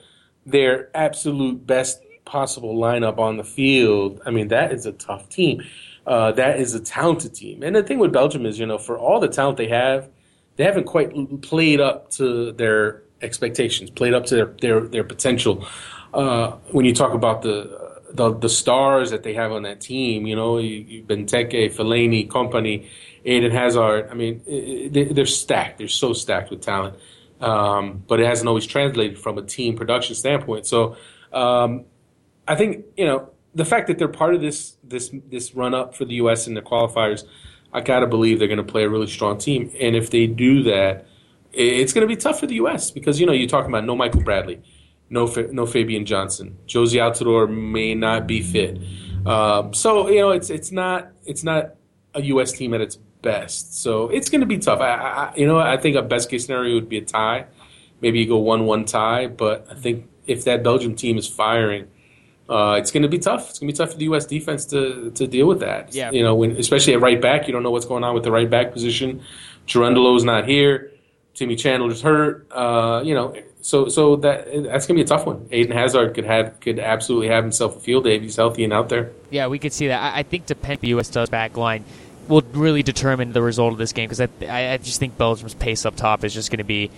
their 0.45 0.89
absolute 0.95 1.65
best 1.65 2.01
possible 2.25 2.75
lineup 2.75 3.17
on 3.17 3.37
the 3.37 3.43
field, 3.43 4.21
I 4.25 4.31
mean, 4.31 4.49
that 4.49 4.71
is 4.71 4.85
a 4.85 4.91
tough 4.91 5.29
team. 5.29 5.63
Uh, 6.05 6.31
that 6.33 6.59
is 6.59 6.75
a 6.75 6.79
talented 6.79 7.33
team. 7.33 7.63
And 7.63 7.75
the 7.75 7.81
thing 7.81 7.97
with 7.97 8.11
Belgium 8.13 8.45
is, 8.45 8.59
you 8.59 8.65
know, 8.67 8.77
for 8.77 8.97
all 8.97 9.19
the 9.19 9.27
talent 9.27 9.57
they 9.57 9.69
have, 9.69 10.07
they 10.55 10.63
haven't 10.63 10.83
quite 10.83 11.41
played 11.41 11.81
up 11.81 12.11
to 12.11 12.51
their 12.51 13.01
expectations, 13.21 13.89
played 13.89 14.13
up 14.13 14.25
to 14.27 14.35
their 14.35 14.45
their, 14.61 14.81
their 14.81 15.03
potential. 15.03 15.65
Uh, 16.13 16.51
when 16.71 16.85
you 16.85 16.93
talk 16.93 17.13
about 17.13 17.41
the 17.41 17.84
the 18.11 18.33
the 18.33 18.49
stars 18.49 19.11
that 19.11 19.23
they 19.23 19.33
have 19.33 19.51
on 19.51 19.63
that 19.63 19.81
team. 19.81 20.25
You 20.25 20.35
know, 20.35 20.57
you, 20.57 21.03
Benteke, 21.03 21.73
Fellaini, 21.73 22.27
Kompany, 22.27 22.87
Eden 23.23 23.51
Hazard. 23.51 24.09
I 24.11 24.13
mean, 24.13 24.41
they, 24.45 25.21
are 25.21 25.25
stacked. 25.25 25.77
They're 25.77 25.87
so 25.87 26.13
stacked 26.13 26.49
with 26.49 26.61
talent. 26.61 26.97
Um, 27.41 28.03
but 28.07 28.19
it 28.19 28.25
hasn't 28.25 28.47
always 28.47 28.65
translated 28.65 29.19
from 29.19 29.37
a 29.37 29.41
team 29.41 29.75
production 29.75 30.15
standpoint. 30.15 30.65
So 30.65 30.95
um, 31.33 31.85
I 32.47 32.55
think 32.55 32.85
you 32.95 33.05
know 33.05 33.29
the 33.53 33.65
fact 33.65 33.87
that 33.87 33.97
they're 33.97 34.07
part 34.07 34.35
of 34.35 34.41
this 34.41 34.77
this 34.83 35.11
this 35.29 35.53
run 35.53 35.73
up 35.73 35.95
for 35.95 36.05
the 36.05 36.15
U.S. 36.15 36.47
in 36.47 36.53
the 36.53 36.61
qualifiers. 36.61 37.23
I 37.73 37.81
gotta 37.81 38.07
believe 38.07 38.39
they're 38.39 38.47
going 38.47 38.57
to 38.57 38.63
play 38.63 38.83
a 38.83 38.89
really 38.89 39.07
strong 39.07 39.37
team, 39.37 39.69
and 39.81 39.97
if 39.97 40.09
they 40.09 40.27
do 40.27 40.63
that, 40.63 41.07
it's 41.51 41.91
going 41.91 42.07
to 42.07 42.13
be 42.13 42.15
tough 42.15 42.39
for 42.39 42.47
the 42.47 42.55
U.S. 42.55 42.89
because 42.89 43.19
you 43.19 43.25
know 43.25 43.33
you're 43.33 43.49
talking 43.49 43.69
about 43.69 43.83
no 43.83 43.97
Michael 43.97 44.21
Bradley 44.21 44.61
no 45.09 45.25
no 45.51 45.65
Fabian 45.65 46.05
Johnson. 46.05 46.57
Jozy 46.67 46.99
Altidore 46.99 47.49
may 47.49 47.95
not 47.95 48.27
be 48.27 48.41
fit. 48.41 48.79
Um, 49.25 49.73
so 49.73 50.09
you 50.09 50.19
know 50.19 50.31
it's 50.31 50.49
it's 50.49 50.71
not 50.71 51.09
it's 51.25 51.43
not 51.43 51.75
a 52.13 52.21
U.S. 52.23 52.51
team 52.53 52.73
at 52.73 52.81
its 52.81 52.97
best. 53.21 53.81
So 53.81 54.09
it's 54.09 54.29
going 54.29 54.41
to 54.41 54.47
be 54.47 54.57
tough. 54.57 54.79
I, 54.79 54.93
I, 54.93 55.33
you 55.35 55.47
know 55.47 55.59
I 55.59 55.77
think 55.77 55.95
a 55.95 56.01
best 56.01 56.29
case 56.29 56.45
scenario 56.45 56.75
would 56.75 56.89
be 56.89 56.97
a 56.97 57.05
tie. 57.05 57.45
Maybe 58.01 58.19
you 58.19 58.27
go 58.27 58.37
one 58.37 58.65
one 58.65 58.85
tie, 58.85 59.27
but 59.27 59.67
I 59.71 59.75
think 59.75 60.07
if 60.27 60.45
that 60.45 60.63
Belgium 60.63 60.95
team 60.95 61.17
is 61.17 61.27
firing. 61.27 61.87
Uh, 62.47 62.75
it's 62.77 62.91
going 62.91 63.01
to 63.01 63.09
be 63.09 63.17
tough. 63.17 63.49
It's 63.49 63.57
going 63.57 63.67
to 63.67 63.73
be 63.73 63.77
tough 63.77 63.93
for 63.93 63.97
the 63.97 64.03
U.S. 64.05 64.27
defense 64.27 64.65
to 64.65 65.09
to 65.15 65.25
deal 65.25 65.47
with 65.47 65.61
that. 65.61 65.95
Yeah. 65.95 66.11
You 66.11 66.21
know, 66.21 66.35
when, 66.35 66.51
especially 66.51 66.93
at 66.93 67.01
right 67.01 67.19
back, 67.19 67.47
you 67.47 67.53
don't 67.53 67.63
know 67.63 67.71
what's 67.71 67.87
going 67.87 68.03
on 68.03 68.13
with 68.13 68.23
the 68.23 68.31
right 68.31 68.47
back 68.47 68.71
position. 68.71 69.23
Cherundolo's 69.65 70.23
not 70.23 70.47
here. 70.47 70.91
Timmy 71.33 71.55
Chandler's 71.55 72.01
hurt. 72.01 72.47
Uh, 72.51 73.01
you 73.03 73.15
know, 73.15 73.33
so 73.65 73.89
so 73.89 74.15
that 74.17 74.45
that's 74.65 74.85
gonna 74.85 74.99
be 74.99 75.01
a 75.01 75.07
tough 75.07 75.25
one. 75.25 75.49
Eden 75.51 75.75
Hazard 75.75 76.13
could 76.13 76.25
have 76.25 76.59
could 76.59 76.77
absolutely 76.77 77.29
have 77.29 77.43
himself 77.43 77.75
a 77.75 77.79
field 77.79 78.03
day 78.03 78.15
if 78.15 78.21
he's 78.21 78.35
healthy 78.35 78.63
and 78.63 78.71
out 78.71 78.89
there. 78.89 79.11
Yeah, 79.31 79.47
we 79.47 79.57
could 79.57 79.73
see 79.73 79.87
that. 79.87 79.99
I, 80.03 80.19
I 80.19 80.23
think 80.23 80.45
depending 80.45 80.77
on 80.77 80.81
the 80.81 80.87
U.S. 80.89 81.09
does 81.09 81.31
back 81.31 81.57
line 81.57 81.83
will 82.27 82.43
really 82.53 82.83
determine 82.83 83.33
the 83.33 83.41
result 83.41 83.71
of 83.73 83.79
this 83.79 83.91
game 83.91 84.07
because 84.07 84.21
I, 84.21 84.73
I 84.73 84.77
just 84.77 84.99
think 84.99 85.17
Belgium's 85.17 85.55
pace 85.55 85.83
up 85.83 85.95
top 85.95 86.23
is 86.23 86.31
just 86.31 86.51
going 86.51 86.59
to 86.59 86.63
be 86.63 86.91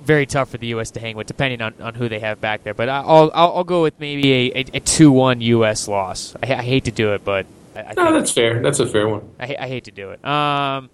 very 0.00 0.24
tough 0.24 0.48
for 0.48 0.56
the 0.56 0.68
U.S. 0.68 0.92
to 0.92 1.00
hang 1.00 1.14
with, 1.14 1.26
depending 1.26 1.60
on, 1.60 1.74
on 1.78 1.92
who 1.92 2.08
they 2.08 2.20
have 2.20 2.40
back 2.40 2.64
there. 2.64 2.72
But 2.72 2.88
I'll 2.88 3.30
I'll, 3.34 3.52
I'll 3.56 3.64
go 3.64 3.82
with 3.82 4.00
maybe 4.00 4.52
a, 4.56 4.64
a, 4.72 4.80
two 4.80 5.12
one 5.12 5.42
U.S. 5.42 5.88
loss. 5.88 6.34
I, 6.42 6.54
I, 6.54 6.62
hate 6.62 6.84
to 6.84 6.90
do 6.90 7.12
it, 7.12 7.22
but 7.22 7.44
I, 7.76 7.80
I 7.80 7.92
no, 7.92 8.14
that's 8.14 8.32
fair. 8.32 8.62
That's 8.62 8.80
a 8.80 8.86
fair 8.86 9.06
one. 9.10 9.28
I, 9.38 9.56
I 9.60 9.68
hate 9.68 9.84
to 9.84 9.90
do 9.90 10.12
it. 10.12 10.24
Um, 10.24 10.88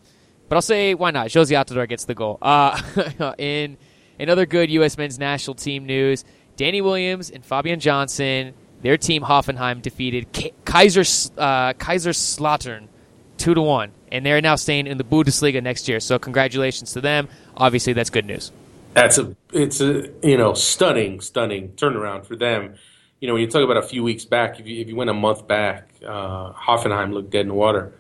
but 0.48 0.56
I'll 0.56 0.62
say 0.62 0.94
why 0.94 1.12
not? 1.12 1.28
Jozy 1.28 1.56
Altidore 1.56 1.88
gets 1.88 2.04
the 2.04 2.16
goal. 2.16 2.38
Uh, 2.42 3.34
in 3.38 3.76
in 4.18 4.28
other 4.28 4.46
good 4.46 4.70
U.S. 4.70 4.96
men's 4.96 5.18
national 5.18 5.54
team 5.54 5.86
news, 5.86 6.24
Danny 6.56 6.80
Williams 6.80 7.30
and 7.30 7.44
Fabian 7.44 7.80
Johnson, 7.80 8.54
their 8.82 8.96
team 8.96 9.22
Hoffenheim 9.22 9.82
defeated 9.82 10.26
Kaiser 10.64 11.00
uh, 11.00 11.72
Kaiserslautern 11.74 12.88
two 13.36 13.54
to 13.54 13.62
one, 13.62 13.92
and 14.12 14.24
they're 14.24 14.40
now 14.40 14.56
staying 14.56 14.86
in 14.86 14.98
the 14.98 15.04
Bundesliga 15.04 15.62
next 15.62 15.88
year. 15.88 16.00
So 16.00 16.18
congratulations 16.18 16.92
to 16.92 17.00
them. 17.00 17.28
Obviously, 17.56 17.92
that's 17.92 18.10
good 18.10 18.26
news. 18.26 18.52
That's 18.94 19.18
a 19.18 19.34
it's 19.52 19.80
a 19.80 20.08
you 20.22 20.36
know 20.36 20.54
stunning 20.54 21.20
stunning 21.20 21.70
turnaround 21.70 22.26
for 22.26 22.36
them. 22.36 22.74
You 23.20 23.28
know 23.28 23.34
when 23.34 23.42
you 23.42 23.48
talk 23.48 23.62
about 23.62 23.78
a 23.78 23.82
few 23.82 24.04
weeks 24.04 24.24
back, 24.24 24.60
if 24.60 24.66
you 24.66 24.80
if 24.80 24.88
you 24.88 24.96
went 24.96 25.10
a 25.10 25.14
month 25.14 25.48
back, 25.48 25.88
uh, 26.06 26.52
Hoffenheim 26.52 27.12
looked 27.12 27.30
dead 27.30 27.42
in 27.42 27.48
the 27.48 27.54
water. 27.54 27.92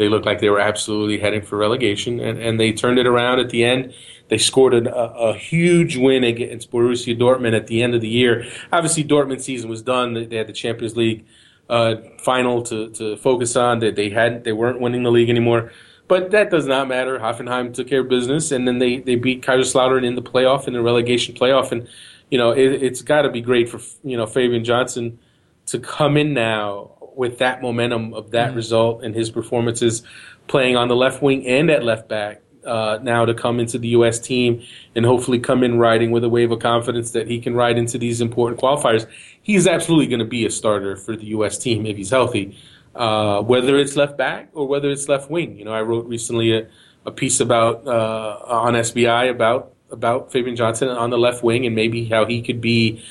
They 0.00 0.08
looked 0.08 0.24
like 0.24 0.40
they 0.40 0.48
were 0.48 0.60
absolutely 0.60 1.18
heading 1.18 1.42
for 1.42 1.58
relegation, 1.58 2.20
and, 2.20 2.38
and 2.38 2.58
they 2.58 2.72
turned 2.72 2.98
it 2.98 3.06
around 3.06 3.38
at 3.38 3.50
the 3.50 3.64
end. 3.64 3.92
They 4.28 4.38
scored 4.38 4.72
a, 4.72 4.94
a, 4.96 5.34
huge 5.34 5.98
win 5.98 6.24
against 6.24 6.70
Borussia 6.70 7.14
Dortmund 7.14 7.54
at 7.54 7.66
the 7.66 7.82
end 7.82 7.94
of 7.94 8.00
the 8.00 8.08
year. 8.08 8.46
Obviously, 8.72 9.04
Dortmund 9.04 9.42
season 9.42 9.68
was 9.68 9.82
done. 9.82 10.14
They 10.14 10.36
had 10.36 10.46
the 10.46 10.54
Champions 10.54 10.96
League 10.96 11.26
uh, 11.68 11.96
final 12.16 12.62
to, 12.62 12.88
to 12.92 13.18
focus 13.18 13.56
on. 13.56 13.80
That 13.80 13.94
they 13.94 14.08
had 14.08 14.42
they 14.44 14.52
weren't 14.52 14.80
winning 14.80 15.02
the 15.02 15.10
league 15.10 15.28
anymore. 15.28 15.70
But 16.08 16.30
that 16.30 16.48
does 16.48 16.66
not 16.66 16.88
matter. 16.88 17.18
Hoffenheim 17.18 17.74
took 17.74 17.86
care 17.86 18.00
of 18.00 18.08
business, 18.08 18.52
and 18.52 18.66
then 18.66 18.78
they, 18.78 19.00
they 19.00 19.16
beat 19.16 19.42
Kaiserslautern 19.42 20.02
in 20.02 20.14
the 20.14 20.22
playoff, 20.22 20.66
in 20.66 20.72
the 20.72 20.80
relegation 20.80 21.34
playoff. 21.34 21.72
And, 21.72 21.86
you 22.30 22.38
know, 22.38 22.52
it, 22.52 22.80
has 22.80 23.02
got 23.02 23.22
to 23.22 23.30
be 23.30 23.42
great 23.42 23.68
for, 23.68 23.80
you 24.02 24.16
know, 24.16 24.26
Fabian 24.26 24.64
Johnson 24.64 25.18
to 25.66 25.78
come 25.78 26.16
in 26.16 26.32
now 26.32 26.92
with 27.16 27.38
that 27.38 27.62
momentum 27.62 28.14
of 28.14 28.30
that 28.32 28.48
mm-hmm. 28.48 28.56
result 28.56 29.04
and 29.04 29.14
his 29.14 29.30
performances 29.30 30.02
playing 30.48 30.76
on 30.76 30.88
the 30.88 30.96
left 30.96 31.22
wing 31.22 31.46
and 31.46 31.70
at 31.70 31.84
left 31.84 32.08
back 32.08 32.42
uh, 32.64 32.98
now 33.02 33.24
to 33.24 33.34
come 33.34 33.60
into 33.60 33.78
the 33.78 33.88
U.S. 33.88 34.18
team 34.18 34.62
and 34.94 35.04
hopefully 35.04 35.38
come 35.38 35.62
in 35.62 35.78
riding 35.78 36.10
with 36.10 36.24
a 36.24 36.28
wave 36.28 36.50
of 36.50 36.58
confidence 36.60 37.12
that 37.12 37.26
he 37.26 37.40
can 37.40 37.54
ride 37.54 37.78
into 37.78 37.98
these 37.98 38.20
important 38.20 38.60
qualifiers. 38.60 39.06
He's 39.42 39.66
absolutely 39.66 40.08
going 40.08 40.20
to 40.20 40.24
be 40.24 40.44
a 40.46 40.50
starter 40.50 40.96
for 40.96 41.16
the 41.16 41.26
U.S. 41.26 41.58
team 41.58 41.86
if 41.86 41.96
he's 41.96 42.10
healthy, 42.10 42.58
uh, 42.94 43.42
whether 43.42 43.78
it's 43.78 43.96
left 43.96 44.16
back 44.18 44.50
or 44.52 44.66
whether 44.66 44.90
it's 44.90 45.08
left 45.08 45.30
wing. 45.30 45.56
You 45.56 45.64
know, 45.64 45.72
I 45.72 45.82
wrote 45.82 46.06
recently 46.06 46.56
a, 46.56 46.68
a 47.06 47.10
piece 47.10 47.40
about 47.40 47.86
uh, 47.86 48.38
on 48.46 48.74
SBI 48.74 49.30
about 49.30 49.72
about 49.90 50.30
Fabian 50.30 50.54
Johnson 50.54 50.88
on 50.88 51.10
the 51.10 51.18
left 51.18 51.42
wing 51.42 51.66
and 51.66 51.74
maybe 51.74 52.04
how 52.04 52.24
he 52.24 52.42
could 52.42 52.60
be 52.60 53.02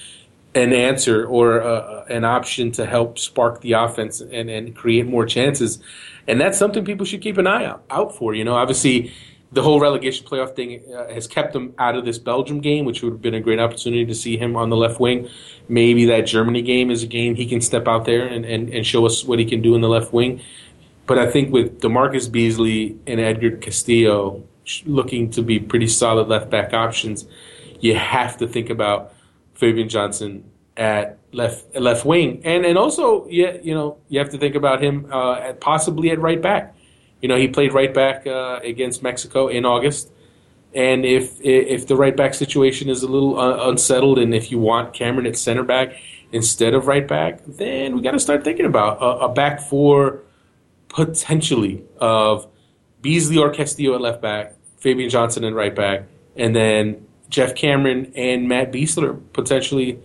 an 0.56 0.74
answer 0.74 1.26
or 1.26 1.62
uh, 1.62 2.06
an 2.06 2.26
option 2.26 2.72
to 2.72 2.86
help 2.86 3.20
spark 3.20 3.62
the 3.62 3.74
offense 3.74 4.20
and, 4.22 4.50
and 4.50 4.76
create 4.76 5.06
more 5.06 5.26
chances. 5.26 5.80
And 6.28 6.42
that's 6.42 6.58
something 6.58 6.86
people 6.86 7.06
should 7.06 7.22
keep 7.22 7.38
an 7.38 7.48
eye 7.48 7.66
out, 7.66 7.84
out 7.90 8.16
for. 8.16 8.34
You 8.34 8.44
know, 8.44 8.56
obviously, 8.56 9.14
the 9.52 9.62
whole 9.62 9.80
relegation 9.80 10.26
playoff 10.28 10.56
thing 10.56 10.84
uh, 10.94 11.12
has 11.14 11.28
kept 11.28 11.56
him 11.56 11.74
out 11.78 11.96
of 11.96 12.06
this 12.06 12.20
Belgium 12.20 12.62
game, 12.62 12.86
which 12.86 13.02
would 13.02 13.14
have 13.14 13.22
been 13.22 13.34
a 13.34 13.40
great 13.40 13.60
opportunity 13.60 14.06
to 14.06 14.16
see 14.16 14.38
him 14.38 14.56
on 14.56 14.70
the 14.70 14.78
left 14.78 15.00
wing. 15.00 15.30
Maybe 15.68 16.06
that 16.06 16.22
Germany 16.22 16.62
game 16.62 16.92
is 16.92 17.04
a 17.04 17.08
game 17.08 17.36
he 17.36 17.46
can 17.48 17.62
step 17.62 17.88
out 17.88 18.06
there 18.06 18.28
and, 18.28 18.46
and, 18.46 18.70
and 18.70 18.86
show 18.86 19.06
us 19.06 19.24
what 19.24 19.40
he 19.40 19.46
can 19.46 19.62
do 19.62 19.76
in 19.76 19.82
the 19.82 19.90
left 19.90 20.14
wing. 20.14 20.42
But 21.08 21.18
I 21.18 21.30
think 21.30 21.52
with 21.52 21.82
DaMarcus 21.82 22.32
Beasley 22.32 22.98
and 23.08 23.20
Edgar 23.20 23.58
Castillo 23.58 24.44
looking 24.86 25.32
to 25.32 25.42
be 25.42 25.60
pretty 25.60 25.88
solid 25.88 26.28
left 26.28 26.52
back 26.52 26.74
options, 26.74 27.26
you 27.80 27.96
have 27.96 28.38
to 28.38 28.48
think 28.48 28.70
about 28.70 29.14
Fabian 29.60 29.90
Johnson 29.90 30.50
at 30.78 31.18
left 31.34 31.76
left 31.76 32.06
wing, 32.06 32.42
and 32.46 32.66
and 32.66 32.78
also 32.78 33.28
yeah, 33.28 33.58
you 33.62 33.74
know 33.74 33.98
you 34.08 34.18
have 34.20 34.30
to 34.30 34.38
think 34.38 34.56
about 34.56 34.82
him 34.82 35.06
uh, 35.12 35.34
at 35.34 35.60
possibly 35.60 36.12
at 36.12 36.20
right 36.20 36.42
back. 36.42 36.76
You 37.22 37.28
know, 37.28 37.36
he 37.36 37.50
played 37.50 37.74
right 37.74 37.94
back 37.94 38.26
uh, 38.26 38.62
against 38.64 39.04
Mexico 39.04 39.50
in 39.50 39.66
August. 39.66 40.12
And 40.74 41.04
if 41.04 41.42
if 41.42 41.88
the 41.88 41.98
right 41.98 42.16
back 42.16 42.34
situation 42.34 42.90
is 42.90 43.04
a 43.04 43.08
little 43.08 43.38
uh, 43.38 43.70
unsettled, 43.70 44.18
and 44.18 44.34
if 44.34 44.50
you 44.50 44.60
want 44.60 44.94
Cameron 44.94 45.26
at 45.26 45.38
center 45.38 45.64
back 45.64 45.94
instead 46.32 46.74
of 46.74 46.88
right 46.88 47.08
back, 47.08 47.42
then 47.46 47.96
we 47.96 48.02
got 48.02 48.12
to 48.12 48.20
start 48.20 48.44
thinking 48.44 48.66
about 48.66 49.02
a, 49.02 49.26
a, 49.26 49.34
back 49.34 49.60
four 49.60 50.22
potentially 50.88 51.84
of 51.98 52.48
Beasley 53.02 53.38
or 53.38 53.50
Castillo 53.50 53.96
at 53.96 54.02
left 54.02 54.22
back, 54.22 54.56
Fabian 54.78 55.10
Johnson 55.10 55.44
at 55.44 55.54
right 55.54 55.74
back, 55.76 56.04
and 56.36 56.56
then 56.56 57.08
Geoff 57.30 57.56
Cameron 57.56 58.12
and 58.16 58.48
Matt 58.48 58.72
Besler 58.72 59.20
potentially, 59.34 60.00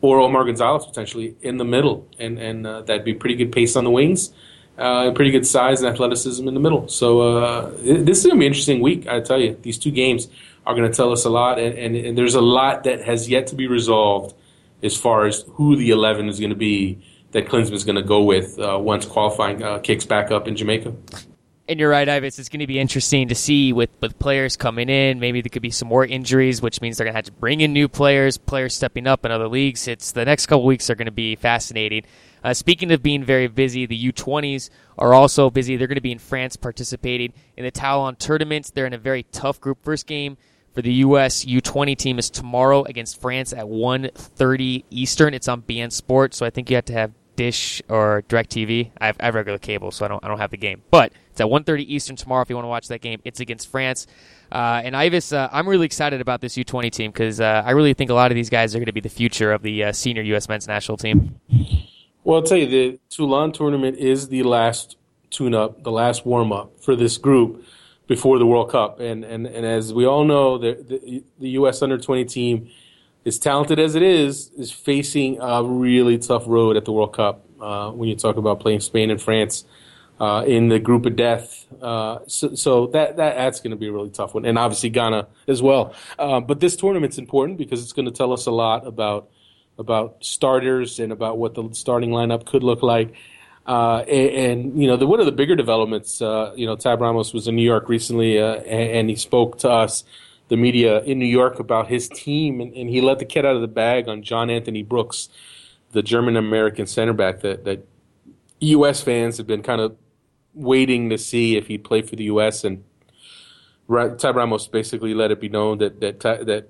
or 0.00 0.20
Omar 0.20 0.44
Gonzalez 0.44 0.86
potentially 0.86 1.36
in 1.42 1.58
the 1.58 1.64
middle, 1.64 2.08
and 2.18 2.38
and 2.38 2.66
uh, 2.66 2.82
that'd 2.82 3.04
be 3.04 3.14
pretty 3.14 3.36
good 3.36 3.52
pace 3.52 3.76
on 3.76 3.84
the 3.84 3.90
wings 3.90 4.32
uh, 4.78 5.10
pretty 5.12 5.30
good 5.30 5.46
size 5.46 5.80
and 5.82 5.92
athleticism 5.92 6.46
in 6.46 6.54
the 6.54 6.60
middle. 6.60 6.88
So 6.88 7.38
uh, 7.38 7.70
this 7.80 8.18
is 8.18 8.24
to 8.34 8.38
be 8.38 8.46
an 8.46 8.50
interesting 8.50 8.80
week. 8.80 9.06
I 9.06 9.20
tell 9.20 9.40
you, 9.40 9.58
these 9.62 9.78
two 9.78 9.90
games 9.90 10.28
are 10.66 10.74
to 10.90 10.94
tell 10.94 11.12
us 11.12 11.24
a 11.24 11.30
lot, 11.30 11.58
and, 11.58 11.76
and, 11.78 11.96
and, 11.96 12.18
there's 12.18 12.34
a 12.34 12.40
lot 12.40 12.84
that 12.84 13.00
has 13.02 13.28
yet 13.28 13.46
to 13.48 13.54
be 13.54 13.68
resolved 13.68 14.34
as 14.82 14.96
far 14.96 15.26
as 15.26 15.44
who 15.52 15.76
the 15.76 15.90
11 15.90 16.28
is 16.28 16.40
to 16.50 16.56
be 16.56 17.00
that 17.30 17.46
Klinsmann's 17.46 17.84
going 17.84 17.96
to 17.96 18.02
go 18.02 18.22
with 18.22 18.58
uh, 18.58 18.76
once 18.78 19.06
qualifying 19.06 19.62
uh, 19.62 19.78
kicks 19.78 20.04
back 20.04 20.30
up 20.30 20.48
in 20.48 20.56
Jamaica. 20.56 20.92
And 21.68 21.80
you're 21.80 21.90
right, 21.90 22.08
Ives. 22.08 22.38
It's 22.38 22.48
going 22.48 22.60
to 22.60 22.66
be 22.68 22.78
interesting 22.78 23.26
to 23.26 23.34
see 23.34 23.72
with, 23.72 23.90
with 24.00 24.20
players 24.20 24.56
coming 24.56 24.88
in. 24.88 25.18
Maybe 25.18 25.40
there 25.40 25.48
could 25.48 25.62
be 25.62 25.72
some 25.72 25.88
more 25.88 26.06
injuries, 26.06 26.62
which 26.62 26.80
means 26.80 26.96
they're 26.96 27.06
going 27.06 27.14
to 27.14 27.18
have 27.18 27.24
to 27.24 27.32
bring 27.32 27.60
in 27.60 27.72
new 27.72 27.88
players, 27.88 28.38
players 28.38 28.76
stepping 28.76 29.08
up 29.08 29.24
in 29.24 29.32
other 29.32 29.48
leagues. 29.48 29.88
It's 29.88 30.12
the 30.12 30.24
next 30.24 30.46
couple 30.46 30.64
weeks 30.64 30.88
are 30.90 30.94
going 30.94 31.06
to 31.06 31.12
be 31.12 31.34
fascinating. 31.34 32.04
Uh, 32.44 32.54
speaking 32.54 32.92
of 32.92 33.02
being 33.02 33.24
very 33.24 33.48
busy, 33.48 33.84
the 33.84 34.12
U20s 34.12 34.70
are 34.96 35.12
also 35.12 35.50
busy. 35.50 35.76
They're 35.76 35.88
going 35.88 35.96
to 35.96 36.00
be 36.00 36.12
in 36.12 36.20
France 36.20 36.54
participating 36.54 37.32
in 37.56 37.64
the 37.64 37.72
Toulon 37.72 38.14
tournament. 38.14 38.70
They're 38.72 38.86
in 38.86 38.92
a 38.92 38.98
very 38.98 39.24
tough 39.24 39.60
group. 39.60 39.82
First 39.82 40.06
game 40.06 40.36
for 40.72 40.82
the 40.82 40.92
U.S. 40.92 41.44
U20 41.44 41.96
team 41.98 42.20
is 42.20 42.30
tomorrow 42.30 42.84
against 42.84 43.20
France 43.20 43.52
at 43.52 43.64
1.30 43.64 44.84
Eastern. 44.90 45.34
It's 45.34 45.48
on 45.48 45.62
beIN 45.62 45.90
Sport, 45.90 46.32
so 46.32 46.46
I 46.46 46.50
think 46.50 46.70
you 46.70 46.76
have 46.76 46.84
to 46.84 46.92
have 46.92 47.10
Dish 47.36 47.82
or 47.88 48.24
DirecTV. 48.28 48.90
I 49.00 49.06
have, 49.06 49.16
I 49.20 49.26
have 49.26 49.34
regular 49.34 49.58
cable, 49.58 49.90
so 49.90 50.04
I 50.04 50.08
don't 50.08 50.24
I 50.24 50.28
don't 50.28 50.38
have 50.38 50.50
the 50.50 50.56
game. 50.56 50.82
But 50.90 51.12
it's 51.30 51.40
at 51.40 51.46
1.30 51.46 51.84
Eastern 51.86 52.16
tomorrow 52.16 52.42
if 52.42 52.48
you 52.48 52.56
want 52.56 52.64
to 52.64 52.70
watch 52.70 52.88
that 52.88 53.02
game. 53.02 53.20
It's 53.24 53.40
against 53.40 53.68
France. 53.68 54.06
Uh, 54.50 54.80
and 54.82 54.96
Ives, 54.96 55.32
uh, 55.32 55.48
I'm 55.52 55.68
really 55.68 55.86
excited 55.86 56.20
about 56.20 56.40
this 56.40 56.56
U20 56.56 56.90
team 56.90 57.10
because 57.10 57.40
uh, 57.40 57.62
I 57.64 57.72
really 57.72 57.94
think 57.94 58.10
a 58.10 58.14
lot 58.14 58.30
of 58.30 58.36
these 58.36 58.48
guys 58.48 58.74
are 58.74 58.78
going 58.78 58.86
to 58.86 58.92
be 58.92 59.00
the 59.00 59.08
future 59.08 59.52
of 59.52 59.62
the 59.62 59.84
uh, 59.84 59.92
senior 59.92 60.22
U.S. 60.22 60.48
men's 60.48 60.66
national 60.66 60.96
team. 60.96 61.38
Well, 62.24 62.40
I'll 62.40 62.42
tell 62.42 62.58
you, 62.58 62.66
the 62.66 62.98
Toulon 63.10 63.52
tournament 63.52 63.98
is 63.98 64.28
the 64.28 64.42
last 64.44 64.96
tune 65.30 65.54
up, 65.54 65.82
the 65.82 65.92
last 65.92 66.24
warm 66.24 66.52
up 66.52 66.80
for 66.80 66.96
this 66.96 67.18
group 67.18 67.64
before 68.06 68.38
the 68.38 68.46
World 68.46 68.70
Cup. 68.70 69.00
And, 69.00 69.24
and, 69.24 69.46
and 69.46 69.66
as 69.66 69.92
we 69.92 70.06
all 70.06 70.24
know, 70.24 70.58
the, 70.58 70.74
the, 70.74 71.24
the 71.38 71.48
U.S. 71.50 71.82
under 71.82 71.98
20 71.98 72.24
team, 72.24 72.70
as 73.26 73.38
talented 73.38 73.78
as 73.78 73.94
it 73.94 74.02
is, 74.02 74.50
is 74.56 74.72
facing 74.72 75.38
a 75.40 75.62
really 75.62 76.16
tough 76.16 76.44
road 76.46 76.76
at 76.76 76.84
the 76.84 76.92
World 76.92 77.14
Cup 77.14 77.44
uh, 77.60 77.90
when 77.90 78.08
you 78.08 78.16
talk 78.16 78.36
about 78.36 78.60
playing 78.60 78.80
Spain 78.80 79.10
and 79.10 79.20
France. 79.20 79.64
Uh, 80.18 80.42
in 80.46 80.68
the 80.68 80.78
group 80.78 81.04
of 81.04 81.14
death. 81.14 81.66
Uh, 81.82 82.20
so, 82.26 82.54
so, 82.54 82.86
that, 82.86 83.18
that 83.18 83.36
that's 83.36 83.60
going 83.60 83.72
to 83.72 83.76
be 83.76 83.86
a 83.86 83.92
really 83.92 84.08
tough 84.08 84.32
one, 84.32 84.46
and 84.46 84.58
obviously 84.58 84.88
Ghana 84.88 85.28
as 85.46 85.60
well. 85.60 85.94
Uh, 86.18 86.40
but 86.40 86.58
this 86.58 86.74
tournament's 86.74 87.18
important 87.18 87.58
because 87.58 87.82
it's 87.82 87.92
going 87.92 88.06
to 88.06 88.10
tell 88.10 88.32
us 88.32 88.46
a 88.46 88.50
lot 88.50 88.86
about 88.86 89.28
about 89.78 90.24
starters 90.24 90.98
and 90.98 91.12
about 91.12 91.36
what 91.36 91.54
the 91.54 91.68
starting 91.72 92.10
lineup 92.10 92.46
could 92.46 92.62
look 92.62 92.82
like. 92.82 93.14
Uh, 93.66 94.04
and, 94.08 94.30
and, 94.30 94.80
you 94.80 94.86
know, 94.86 94.96
the, 94.96 95.06
one 95.06 95.18
of 95.18 95.26
the 95.26 95.32
bigger 95.32 95.56
developments, 95.56 96.22
uh, 96.22 96.52
you 96.54 96.66
know, 96.66 96.76
Tab 96.76 97.00
Ramos 97.00 97.34
was 97.34 97.48
in 97.48 97.56
New 97.56 97.64
York 97.64 97.88
recently, 97.88 98.38
and, 98.38 98.64
and, 98.64 99.10
he 99.10 99.16
spoke 99.16 99.58
to 99.58 99.68
us, 99.68 100.04
the 100.48 100.56
media 100.56 101.02
in 101.02 101.18
New 101.18 101.26
York, 101.26 101.58
about 101.58 101.88
his 101.88 102.08
team, 102.08 102.60
and, 102.60 102.72
and, 102.74 102.88
he 102.88 103.00
let 103.00 103.18
the 103.18 103.24
cat 103.24 103.44
out 103.44 103.56
of 103.56 103.62
the 103.62 103.68
bag 103.68 104.08
on 104.08 104.22
John 104.22 104.48
Anthony 104.48 104.82
Brooks, 104.82 105.28
the 105.92 106.02
German 106.02 106.36
American 106.36 106.86
center 106.86 107.12
back 107.12 107.40
that, 107.40 107.64
that 107.64 107.86
U.S. 108.60 109.00
fans 109.00 109.38
have 109.38 109.46
been 109.46 109.62
kind 109.62 109.80
of 109.80 109.96
waiting 110.54 111.10
to 111.10 111.18
see 111.18 111.56
if 111.56 111.66
he'd 111.66 111.84
play 111.84 112.02
for 112.02 112.16
the 112.16 112.24
U.S. 112.24 112.64
and 112.64 112.84
Tab 113.88 114.34
Ramos 114.34 114.66
basically 114.66 115.14
let 115.14 115.30
it 115.30 115.40
be 115.40 115.48
known 115.48 115.78
that 115.78 116.00
that 116.00 116.20
that 116.20 116.68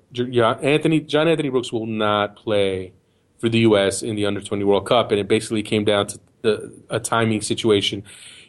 Anthony 0.61 0.99
John 0.99 1.27
Anthony 1.27 1.49
Brooks 1.49 1.73
will 1.73 1.87
not 1.87 2.35
play 2.35 2.93
for 3.39 3.49
the 3.49 3.59
U.S. 3.59 4.03
in 4.03 4.15
the 4.15 4.25
Under 4.25 4.41
20 4.41 4.63
World 4.63 4.87
Cup, 4.87 5.11
and 5.11 5.19
it 5.19 5.27
basically 5.27 5.63
came 5.63 5.85
down 5.85 6.07
to 6.07 6.19
the, 6.41 6.73
a 6.89 6.99
timing 6.99 7.41
situation. 7.41 8.03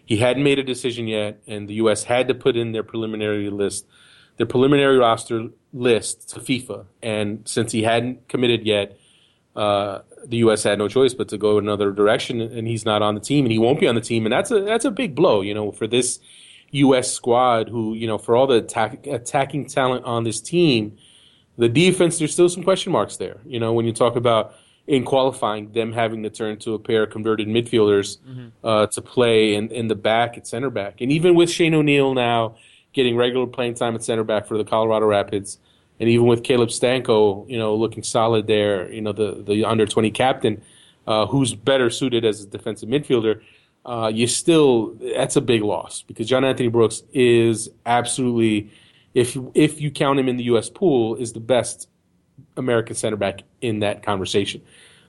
He 0.04 0.16
hadn't 0.16 0.42
made 0.42 0.58
a 0.58 0.62
decision 0.62 1.06
yet, 1.06 1.40
and 1.46 1.68
the 1.68 1.74
U.S. 1.74 2.04
had 2.04 2.28
to 2.28 2.34
put 2.34 2.56
in 2.56 2.72
their 2.72 2.82
preliminary 2.82 3.50
list, 3.50 3.86
their 4.38 4.46
preliminary 4.46 4.96
roster 4.96 5.48
list 5.72 6.30
to 6.30 6.40
FIFA. 6.40 6.86
And 7.02 7.46
since 7.46 7.72
he 7.72 7.82
hadn't 7.82 8.28
committed 8.28 8.64
yet, 8.64 8.98
uh, 9.54 10.00
the 10.24 10.38
U.S. 10.38 10.62
had 10.62 10.78
no 10.78 10.88
choice 10.88 11.14
but 11.14 11.28
to 11.28 11.38
go 11.38 11.58
another 11.58 11.92
direction, 11.92 12.40
and 12.40 12.66
he's 12.66 12.84
not 12.84 13.02
on 13.02 13.14
the 13.14 13.20
team, 13.20 13.44
and 13.44 13.52
he 13.52 13.58
won't 13.58 13.80
be 13.80 13.88
on 13.88 13.94
the 13.94 14.00
team, 14.00 14.24
and 14.24 14.32
that's 14.32 14.50
a 14.50 14.60
that's 14.60 14.84
a 14.84 14.90
big 14.90 15.14
blow, 15.14 15.40
you 15.40 15.52
know, 15.52 15.72
for 15.72 15.86
this 15.86 16.20
U.S. 16.70 17.12
squad. 17.12 17.68
Who, 17.68 17.94
you 17.94 18.06
know, 18.06 18.18
for 18.18 18.36
all 18.36 18.46
the 18.46 18.56
attack, 18.56 19.06
attacking 19.06 19.66
talent 19.66 20.04
on 20.04 20.24
this 20.24 20.40
team, 20.40 20.96
the 21.56 21.68
defense 21.68 22.18
there's 22.18 22.32
still 22.32 22.48
some 22.48 22.62
question 22.62 22.92
marks 22.92 23.16
there. 23.16 23.38
You 23.44 23.58
know, 23.58 23.72
when 23.72 23.84
you 23.84 23.92
talk 23.92 24.14
about 24.14 24.54
in 24.86 25.04
qualifying, 25.04 25.72
them 25.72 25.92
having 25.92 26.22
to 26.22 26.30
turn 26.30 26.58
to 26.58 26.74
a 26.74 26.78
pair 26.78 27.02
of 27.02 27.10
converted 27.10 27.48
midfielders 27.48 28.18
mm-hmm. 28.18 28.48
uh, 28.64 28.86
to 28.86 29.02
play 29.02 29.54
in, 29.54 29.70
in 29.70 29.88
the 29.88 29.94
back 29.94 30.38
at 30.38 30.46
center 30.46 30.70
back. 30.70 31.00
And 31.00 31.12
even 31.12 31.34
with 31.34 31.50
Shane 31.50 31.74
O'Neill 31.74 32.14
now 32.14 32.56
getting 32.92 33.16
regular 33.16 33.46
playing 33.46 33.74
time 33.74 33.94
at 33.94 34.02
center 34.02 34.24
back 34.24 34.46
for 34.46 34.58
the 34.58 34.64
Colorado 34.64 35.06
Rapids, 35.06 35.58
and 36.00 36.08
even 36.08 36.26
with 36.26 36.44
Caleb 36.44 36.68
Stanko, 36.68 37.48
you 37.48 37.58
know, 37.58 37.74
looking 37.74 38.02
solid 38.02 38.46
there, 38.46 38.90
you 38.92 39.00
know, 39.00 39.12
the, 39.12 39.42
the 39.46 39.64
under 39.64 39.86
20 39.86 40.10
captain, 40.10 40.62
uh, 41.06 41.26
who's 41.26 41.54
better 41.54 41.90
suited 41.90 42.24
as 42.24 42.42
a 42.42 42.46
defensive 42.46 42.88
midfielder, 42.88 43.40
uh, 43.84 44.10
you 44.12 44.26
still, 44.26 44.94
that's 45.16 45.36
a 45.36 45.40
big 45.40 45.62
loss 45.62 46.02
because 46.02 46.28
John 46.28 46.44
Anthony 46.44 46.68
Brooks 46.68 47.02
is 47.12 47.70
absolutely, 47.86 48.70
if, 49.14 49.36
if 49.54 49.80
you 49.80 49.90
count 49.90 50.18
him 50.18 50.28
in 50.28 50.36
the 50.36 50.44
U.S. 50.44 50.68
pool, 50.68 51.16
is 51.16 51.32
the 51.32 51.40
best 51.40 51.88
American 52.56 52.94
center 52.94 53.16
back 53.16 53.40
in 53.60 53.80
that 53.80 54.02
conversation, 54.02 54.62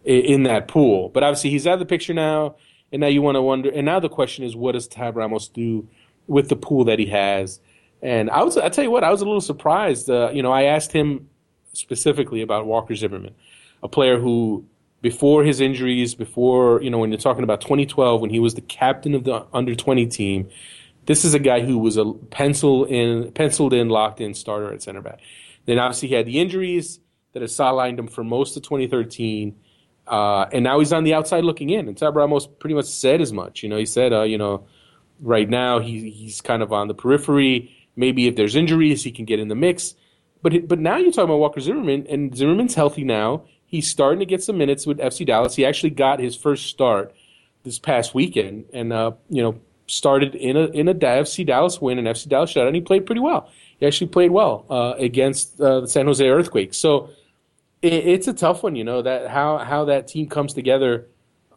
in 0.06 0.44
that 0.44 0.68
pool. 0.68 1.10
But 1.10 1.24
obviously, 1.24 1.50
he's 1.50 1.68
out 1.68 1.74
of 1.74 1.80
the 1.80 1.86
picture 1.86 2.14
now, 2.14 2.56
and 2.92 3.02
now 3.02 3.08
you 3.08 3.22
want 3.22 3.36
to 3.36 3.42
wonder. 3.42 3.70
And 3.70 3.86
now 3.86 4.00
the 4.00 4.10
question 4.10 4.46
is, 4.46 4.56
what 4.56 4.72
does 4.72 4.88
Tab 4.88 5.16
Ramos 5.18 5.50
do 5.50 5.88
with 6.28 6.50
the 6.50 6.56
pool 6.56 6.86
that 6.86 7.00
he 7.00 7.08
has? 7.08 7.60
And 8.02 8.30
I 8.30 8.44
was, 8.44 8.58
I 8.58 8.70
tell 8.70 8.84
you 8.84 8.92
what, 8.92 9.04
I 9.04 9.12
was 9.12 9.22
a 9.22 9.26
little 9.26 9.42
surprised. 9.42 10.10
Uh, 10.10 10.30
you 10.32 10.42
know, 10.42 10.52
I 10.52 10.64
asked 10.64 10.92
him 10.92 11.30
specifically 11.74 12.42
about 12.42 12.66
Walker 12.66 12.96
Zimmerman, 12.96 13.36
a 13.84 13.88
player 13.88 14.20
who, 14.20 14.66
before 15.02 15.44
his 15.44 15.60
injuries, 15.60 16.16
before 16.16 16.82
you 16.82 16.90
know, 16.90 16.98
when 16.98 17.12
you're 17.12 17.20
talking 17.20 17.44
about 17.44 17.62
2012, 17.62 18.22
when 18.22 18.30
he 18.30 18.40
was 18.40 18.56
the 18.56 18.62
captain 18.62 19.16
of 19.16 19.24
the 19.24 19.46
under 19.54 19.76
20 19.76 20.08
team, 20.08 20.50
this 21.06 21.26
is 21.26 21.34
a 21.34 21.40
guy 21.40 21.62
who 21.62 21.78
was 21.78 21.98
a 21.98 22.06
pencil 22.30 22.86
in, 22.86 23.32
penciled 23.32 23.74
in, 23.74 23.90
locked 23.90 24.22
in 24.22 24.34
starter 24.34 24.72
at 24.74 24.82
center 24.82 25.02
back. 25.02 25.20
Then 25.66 25.80
obviously 25.80 26.10
he 26.10 26.16
had 26.16 26.26
the 26.26 26.40
injuries 26.40 27.00
that 27.34 27.42
has 27.42 27.56
sidelined 27.56 28.00
him 28.00 28.08
for 28.08 28.24
most 28.24 28.56
of 28.58 28.64
2013. 28.64 29.56
Uh, 30.08 30.46
and 30.52 30.64
now 30.64 30.80
he's 30.80 30.92
on 30.92 31.04
the 31.04 31.14
outside 31.14 31.44
looking 31.44 31.70
in. 31.70 31.88
And 31.88 31.98
Tab 31.98 32.16
Ramos 32.16 32.48
pretty 32.48 32.74
much 32.74 32.86
said 32.86 33.22
as 33.22 33.32
much. 33.32 33.64
You 33.64 33.70
know, 33.70 33.78
he 33.78 33.86
said, 33.86 34.14
uh, 34.14 34.24
you 34.24 34.38
know, 34.38 34.66
right 35.20 35.48
now 35.48 35.80
he, 35.80 36.10
he's 36.10 36.42
kind 36.42 36.64
of 36.64 36.74
on 36.74 36.88
the 36.88 36.96
periphery. 36.96 37.76
Maybe 38.00 38.28
if 38.28 38.38
there's 38.38 38.56
injuries, 38.56 39.04
he 39.04 39.12
can 39.12 39.26
get 39.26 39.42
in 39.42 39.50
the 39.50 39.56
mix. 39.56 39.94
But 40.42 40.70
but 40.70 40.80
now 40.80 40.96
you're 40.96 41.12
talking 41.12 41.26
about 41.26 41.40
Walker 41.40 41.60
Zimmerman, 41.60 42.08
and 42.10 42.34
Zimmerman's 42.34 42.74
healthy 42.74 43.04
now. 43.04 43.44
He's 43.66 43.90
starting 43.90 44.20
to 44.20 44.26
get 44.26 44.42
some 44.42 44.58
minutes 44.58 44.88
with 44.88 45.00
FC 45.00 45.26
Dallas. 45.26 45.56
He 45.56 45.66
actually 45.66 45.90
got 45.90 46.22
his 46.22 46.34
first 46.34 46.68
start 46.68 47.14
this 47.64 47.78
past 47.78 48.16
weekend, 48.16 48.66
and 48.72 48.94
uh, 48.94 49.12
you 49.30 49.42
know 49.42 49.60
started 49.88 50.34
in 50.34 50.56
a 50.56 50.68
in 50.68 50.88
a 50.88 50.96
FC 50.96 51.46
Dallas 51.46 51.82
win, 51.82 52.00
an 52.00 52.06
FC 52.06 52.30
Dallas 52.30 52.54
shutout, 52.54 52.68
and 52.68 52.76
he 52.76 52.82
played 52.82 53.06
pretty 53.06 53.20
well. 53.20 53.50
He 53.82 53.86
actually 53.86 54.08
played 54.08 54.32
well 54.32 54.66
uh, 54.70 54.94
against 54.98 55.60
uh, 55.60 55.82
the 55.82 55.88
San 55.90 56.06
Jose 56.06 56.26
Earthquake. 56.26 56.74
So 56.74 57.10
it, 57.82 57.94
it's 57.94 58.30
a 58.30 58.34
tough 58.34 58.64
one, 58.64 58.78
you 58.78 58.86
know 58.86 59.02
that 59.02 59.28
how 59.28 59.58
how 59.58 59.86
that 59.86 60.08
team 60.08 60.30
comes 60.30 60.54
together. 60.54 61.06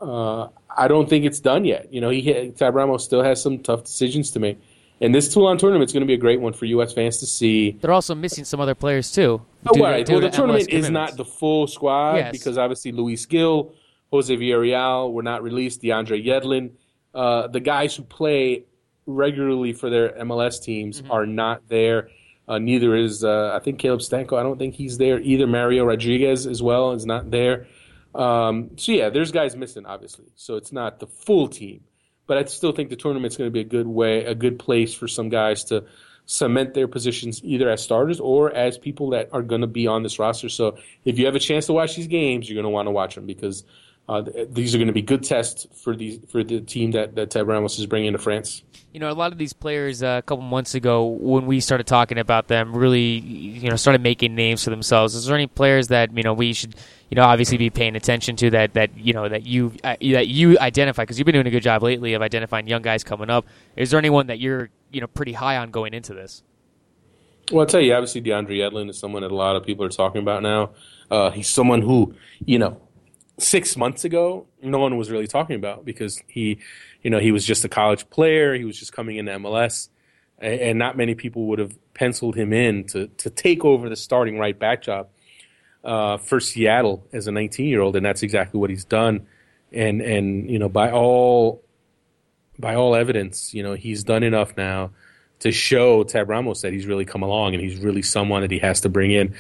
Uh, 0.01 0.49
I 0.77 0.89
don't 0.89 1.09
think 1.09 1.25
it's 1.25 1.39
done 1.39 1.65
yet. 1.65 1.93
You 1.93 2.01
know, 2.01 2.11
he 2.11 2.51
Tab 2.51 2.75
Ramos 2.75 3.05
still 3.05 3.23
has 3.23 3.41
some 3.41 3.61
tough 3.61 3.85
decisions 3.85 4.33
to 4.33 4.41
make. 4.41 4.59
And 5.03 5.13
this 5.13 5.35
Toulon 5.35 5.59
tournament 5.59 5.89
is 5.89 5.93
going 5.93 6.03
to 6.03 6.07
be 6.07 6.15
a 6.15 6.19
great 6.19 6.41
one 6.41 6.53
for 6.53 6.65
U.S. 6.67 6.93
fans 6.93 7.19
to 7.19 7.27
see. 7.27 7.73
They're 7.73 7.93
also 7.93 8.15
missing 8.15 8.45
some 8.45 8.61
other 8.61 8.77
players 8.77 9.11
too. 9.11 9.43
Oh, 9.67 9.81
right. 9.81 10.09
well, 10.09 10.21
the 10.21 10.31
tournament 10.31 10.69
is 10.71 10.91
not 10.91 11.17
the 11.17 11.25
full 11.25 11.67
squad 11.67 12.17
yes. 12.17 12.33
because 12.33 12.57
obviously 12.57 12.93
Luis 12.93 13.27
Gil, 13.27 13.75
Jose 14.13 14.35
Villarreal 14.35 15.13
were 15.13 15.25
not 15.25 15.43
released. 15.43 15.83
DeAndre 15.83 16.25
Yedlin, 16.25 16.71
uh, 17.15 17.49
the 17.49 17.59
guys 17.59 17.97
who 17.97 18.05
play 18.05 18.65
regularly 19.07 19.73
for 19.73 19.91
their 19.91 20.11
MLS 20.21 20.63
teams 20.63 21.03
mm-hmm. 21.03 21.11
are 21.11 21.27
not 21.27 21.69
there. 21.69 22.09
Uh, 22.47 22.59
neither 22.59 22.95
is 22.95 23.25
uh, 23.25 23.53
I 23.55 23.59
think 23.59 23.81
Caleb 23.81 24.01
Stanko. 24.01 24.39
I 24.39 24.45
don't 24.45 24.59
think 24.59 24.75
he's 24.75 24.99
there 24.99 25.21
either. 25.21 25.47
Mario 25.49 25.85
Rodriguez 25.85 26.47
as 26.47 26.63
well 26.63 26.93
is 26.93 27.07
not 27.07 27.31
there. 27.31 27.67
Um, 28.15 28.71
so 28.77 28.93
yeah, 28.93 29.09
there's 29.09 29.33
guys 29.33 29.57
missing 29.57 29.87
obviously. 29.87 30.27
So 30.37 30.57
it's 30.57 30.73
not 30.73 31.01
the 31.01 31.07
full 31.07 31.49
team, 31.49 31.83
but 32.27 32.39
I 32.39 32.45
still 32.45 32.73
think 32.73 32.91
the 32.91 32.97
tournament's 32.97 33.37
going 33.37 33.49
to 33.49 33.53
be 33.53 33.61
a 33.61 33.65
good 33.65 33.87
way, 33.87 34.25
a 34.25 34.35
good 34.35 34.59
place 34.59 34.95
for 34.95 35.09
some 35.09 35.29
guys 35.29 35.65
to 35.65 35.85
cement 36.25 36.75
their 36.75 36.89
positions 36.89 37.41
either 37.43 37.69
as 37.69 37.83
starters 37.83 38.21
or 38.21 38.53
as 38.53 38.79
people 38.79 39.11
that 39.11 39.29
are 39.33 39.43
going 39.43 39.61
to 39.61 39.67
be 39.67 39.87
on 39.87 40.03
this 40.03 40.19
roster. 40.19 40.49
So 40.49 40.79
if 41.05 41.19
you 41.19 41.27
have 41.27 41.35
a 41.35 41.41
chance 41.41 41.67
to 41.67 41.73
watch 41.73 41.97
these 41.97 42.07
games, 42.07 42.49
you're 42.49 42.55
going 42.55 42.65
to 42.65 42.71
want 42.71 42.87
to 42.87 42.93
watch 42.93 43.17
them 43.17 43.27
because 43.27 43.65
uh, 44.13 44.45
these 44.51 44.75
are 44.75 44.79
going 44.79 44.89
to 44.89 44.93
be 44.93 45.03
good 45.03 45.23
tests 45.25 45.67
for 45.83 45.97
these 45.97 46.21
for 46.29 46.43
the 46.43 46.61
team 46.61 46.93
that, 46.93 47.15
that 47.15 47.31
Tab 47.31 47.49
Ramos 47.49 47.79
is 47.79 47.87
bringing 47.87 48.13
to 48.13 48.19
France. 48.19 48.63
You 48.93 49.01
know, 49.01 49.11
a 49.11 49.15
lot 49.15 49.33
of 49.33 49.39
these 49.39 49.53
players 49.53 50.03
uh, 50.03 50.19
a 50.19 50.23
couple 50.23 50.45
months 50.45 50.75
ago, 50.75 51.07
when 51.07 51.47
we 51.47 51.61
started 51.61 51.87
talking 51.87 52.19
about 52.19 52.49
them, 52.49 52.77
really, 52.77 53.01
you 53.01 53.71
know, 53.71 53.77
started 53.77 54.03
making 54.03 54.35
names 54.35 54.65
for 54.65 54.71
themselves. 54.71 55.15
Is 55.15 55.25
there 55.27 55.35
any 55.35 55.47
players 55.47 55.89
that 55.89 56.15
you 56.17 56.23
know 56.23 56.35
we 56.35 56.53
should, 56.53 56.75
you 57.11 57.15
know, 57.15 57.23
obviously 57.23 57.57
be 57.57 57.71
paying 57.71 57.97
attention 57.97 58.37
to 58.37 58.51
that 58.51 58.75
that 58.75 58.97
you 58.99 59.13
know 59.15 59.29
that 59.29 59.47
you 59.47 59.73
uh, 59.83 59.97
that 60.01 60.29
you 60.29 60.59
identify 60.59 61.03
because 61.03 61.19
you've 61.19 61.27
been 61.27 61.35
doing 61.35 61.47
a 61.47 61.51
good 61.51 61.63
job 61.63 61.83
lately 61.83 62.15
of 62.15 62.23
identifying 62.23 62.67
young 62.67 62.83
guys 62.83 63.03
coming 63.03 63.31
up. 63.31 63.47
Is 63.77 63.91
there 63.91 63.99
anyone 63.99 64.27
that 64.27 64.39
you're 64.39 64.71
you 64.91 65.01
know 65.01 65.07
pretty 65.07 65.33
high 65.33 65.57
on 65.57 65.71
going 65.71 65.95
into 65.95 66.13
this? 66.13 66.43
Well, 67.51 67.61
I'll 67.61 67.67
tell 67.67 67.81
you, 67.81 67.95
obviously 67.95 68.23
DeAndre 68.23 68.59
Yedlin 68.59 68.89
is 68.89 68.99
someone 68.99 69.23
that 69.23 69.33
a 69.33 69.35
lot 69.35 69.57
of 69.57 69.65
people 69.65 69.85
are 69.85 69.91
talking 69.91 70.23
about 70.23 70.43
now. 70.43 70.71
Uh, 71.11 71.31
he's 71.31 71.49
someone 71.49 71.83
who, 71.83 72.15
you 72.47 72.59
know, 72.59 72.81
six 73.39 73.77
months 73.77 74.05
ago, 74.05 74.47
no 74.63 74.79
one 74.79 74.97
was 74.97 75.11
really 75.11 75.27
talking 75.27 75.57
about 75.57 75.85
because 75.85 76.23
he, 76.27 76.59
you 77.03 77.11
know, 77.11 77.19
he 77.19 77.33
was 77.33 77.45
just 77.47 77.65
a 77.65 77.69
college 77.69 78.09
player. 78.11 78.55
He 78.55 78.65
was 78.65 78.79
just 78.79 78.93
coming 78.93 79.17
into 79.17 79.33
MLS, 79.33 79.89
and, 80.39 80.79
not 80.79 80.97
many 80.97 81.15
people 81.15 81.47
would 81.47 81.59
have 81.59 81.77
penciled 81.95 82.37
him 82.37 82.53
in 82.53 82.85
to 82.89 83.09
to 83.09 83.31
take 83.31 83.65
over 83.65 83.89
the 83.89 83.97
starting 83.97 84.39
right 84.39 84.59
back 84.59 84.83
job 84.83 85.09
uh, 85.85 86.17
for 86.17 86.41
Seattle 86.41 87.07
as 87.13 87.27
a 87.27 87.33
19 87.33 87.67
year 87.67 87.81
old, 87.81 87.97
and 87.97 88.05
that's 88.05 88.23
exactly 88.23 88.59
what 88.59 88.71
he's 88.71 88.85
done. 88.85 89.27
And 89.73 90.01
and 90.01 90.51
you 90.51 90.59
know, 90.59 90.69
by 90.69 90.91
all 90.91 91.63
by 92.59 92.75
all 92.75 92.95
evidence, 92.95 93.55
you 93.55 93.63
know, 93.63 93.75
he's 93.75 94.05
done 94.05 94.23
enough 94.23 94.57
now 94.57 94.91
to 95.41 95.51
show 95.51 96.05
Tab 96.05 96.29
Ramos 96.29 96.63
that 96.63 96.73
he's 96.73 96.87
really 96.87 97.05
come 97.05 97.23
along 97.23 97.55
and 97.55 97.63
he's 97.63 97.79
really 97.81 98.03
someone 98.03 98.43
that 98.43 98.51
he 98.53 98.61
has 98.61 98.81
to 98.83 98.89
bring 98.89 99.11
in 99.11 99.35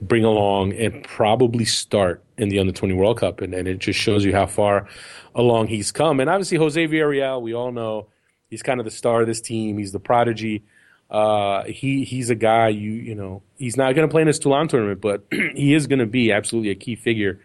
bring 0.00 0.24
along 0.24 0.72
and 0.74 1.02
probably 1.04 1.64
start 1.64 2.22
in 2.38 2.48
the 2.48 2.58
under 2.58 2.72
20 2.72 2.94
World 2.94 3.18
Cup. 3.18 3.40
And, 3.40 3.54
and 3.54 3.66
it 3.66 3.78
just 3.78 3.98
shows 3.98 4.24
you 4.24 4.32
how 4.32 4.46
far 4.46 4.88
along 5.34 5.68
he's 5.68 5.92
come. 5.92 6.20
And 6.20 6.28
obviously, 6.28 6.58
Jose 6.58 6.86
Villarreal, 6.86 7.40
we 7.40 7.54
all 7.54 7.72
know 7.72 8.08
he's 8.48 8.62
kind 8.62 8.80
of 8.80 8.84
the 8.84 8.90
star 8.90 9.22
of 9.22 9.26
this 9.26 9.40
team. 9.40 9.78
He's 9.78 9.92
the 9.92 10.00
prodigy. 10.00 10.64
Uh, 11.08 11.62
he 11.64 12.02
he's 12.02 12.30
a 12.30 12.34
guy 12.34 12.66
you 12.66 12.90
you 12.90 13.14
know 13.14 13.40
he's 13.58 13.76
not 13.76 13.94
going 13.94 14.08
to 14.08 14.10
play 14.10 14.22
in 14.22 14.26
this 14.26 14.40
Toulon 14.40 14.66
tournament, 14.66 15.00
but 15.00 15.24
he 15.30 15.72
is 15.72 15.86
going 15.86 16.00
to 16.00 16.06
be 16.06 16.32
absolutely 16.32 16.70
a 16.70 16.74
key 16.74 16.96
figure 16.96 17.40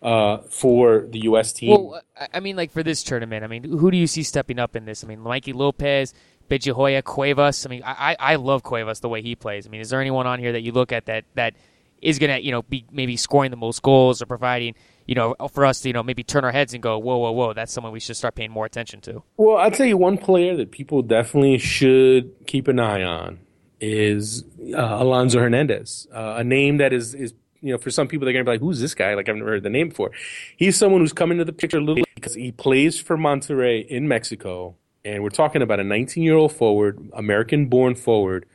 uh, 0.00 0.38
for 0.48 1.06
the 1.10 1.20
U.S. 1.24 1.52
team. 1.52 1.70
Well, 1.70 2.02
I 2.32 2.40
mean, 2.40 2.56
like 2.56 2.70
for 2.70 2.82
this 2.82 3.02
tournament, 3.02 3.44
I 3.44 3.48
mean, 3.48 3.64
who 3.64 3.90
do 3.90 3.98
you 3.98 4.06
see 4.06 4.22
stepping 4.22 4.58
up 4.58 4.76
in 4.76 4.86
this? 4.86 5.04
I 5.04 5.08
mean, 5.08 5.20
Mikey 5.20 5.52
Lopez, 5.52 6.14
Benji 6.50 6.74
Joya, 6.74 7.02
Cuevas. 7.02 7.66
I 7.66 7.68
mean, 7.68 7.82
I 7.84 8.16
I 8.18 8.36
love 8.36 8.62
Cuevas 8.62 9.00
the 9.00 9.10
way 9.10 9.20
he 9.20 9.34
plays. 9.34 9.66
I 9.66 9.70
mean, 9.70 9.82
is 9.82 9.90
there 9.90 10.00
anyone 10.00 10.26
on 10.26 10.38
here 10.38 10.52
that 10.52 10.62
you 10.62 10.72
look 10.72 10.90
at 10.90 11.04
that 11.06 11.24
that 11.34 11.54
is 12.02 12.18
going 12.18 12.30
to, 12.30 12.44
you 12.44 12.50
know, 12.50 12.62
be 12.62 12.84
maybe 12.90 13.16
scoring 13.16 13.50
the 13.50 13.56
most 13.56 13.80
goals 13.80 14.20
or 14.20 14.26
providing, 14.26 14.74
you 15.06 15.14
know, 15.14 15.34
for 15.52 15.64
us 15.64 15.80
to, 15.80 15.88
you 15.88 15.92
know, 15.92 16.02
maybe 16.02 16.22
turn 16.22 16.44
our 16.44 16.52
heads 16.52 16.74
and 16.74 16.82
go, 16.82 16.98
whoa, 16.98 17.16
whoa, 17.16 17.30
whoa, 17.32 17.52
that's 17.54 17.72
someone 17.72 17.92
we 17.92 18.00
should 18.00 18.16
start 18.16 18.34
paying 18.34 18.50
more 18.50 18.66
attention 18.66 19.00
to. 19.02 19.22
Well, 19.36 19.56
I'll 19.56 19.70
tell 19.70 19.86
you 19.86 19.96
one 19.96 20.18
player 20.18 20.56
that 20.56 20.72
people 20.72 21.02
definitely 21.02 21.58
should 21.58 22.34
keep 22.46 22.68
an 22.68 22.78
eye 22.80 23.02
on 23.02 23.38
is 23.80 24.44
uh, 24.74 24.98
Alonso 25.00 25.38
Hernandez, 25.38 26.06
uh, 26.14 26.34
a 26.38 26.44
name 26.44 26.76
that 26.78 26.92
is, 26.92 27.14
is, 27.14 27.34
you 27.60 27.72
know, 27.72 27.78
for 27.78 27.90
some 27.90 28.08
people, 28.08 28.24
they're 28.26 28.32
going 28.32 28.44
to 28.44 28.48
be 28.48 28.54
like, 28.54 28.60
who's 28.60 28.80
this 28.80 28.94
guy? 28.94 29.14
Like, 29.14 29.28
I've 29.28 29.36
never 29.36 29.50
heard 29.50 29.62
the 29.62 29.70
name 29.70 29.88
before. 29.88 30.10
He's 30.56 30.76
someone 30.76 31.00
who's 31.00 31.12
coming 31.12 31.38
into 31.38 31.44
the 31.44 31.52
picture 31.52 31.78
a 31.78 31.80
little 31.80 32.04
because 32.14 32.34
he 32.34 32.52
plays 32.52 33.00
for 33.00 33.16
Monterrey 33.16 33.86
in 33.86 34.08
Mexico. 34.08 34.76
And 35.04 35.22
we're 35.22 35.30
talking 35.30 35.62
about 35.62 35.80
a 35.80 35.84
19 35.84 36.22
year 36.22 36.34
old 36.34 36.52
forward, 36.52 37.10
American 37.12 37.66
born 37.66 37.94
forward, 37.94 38.46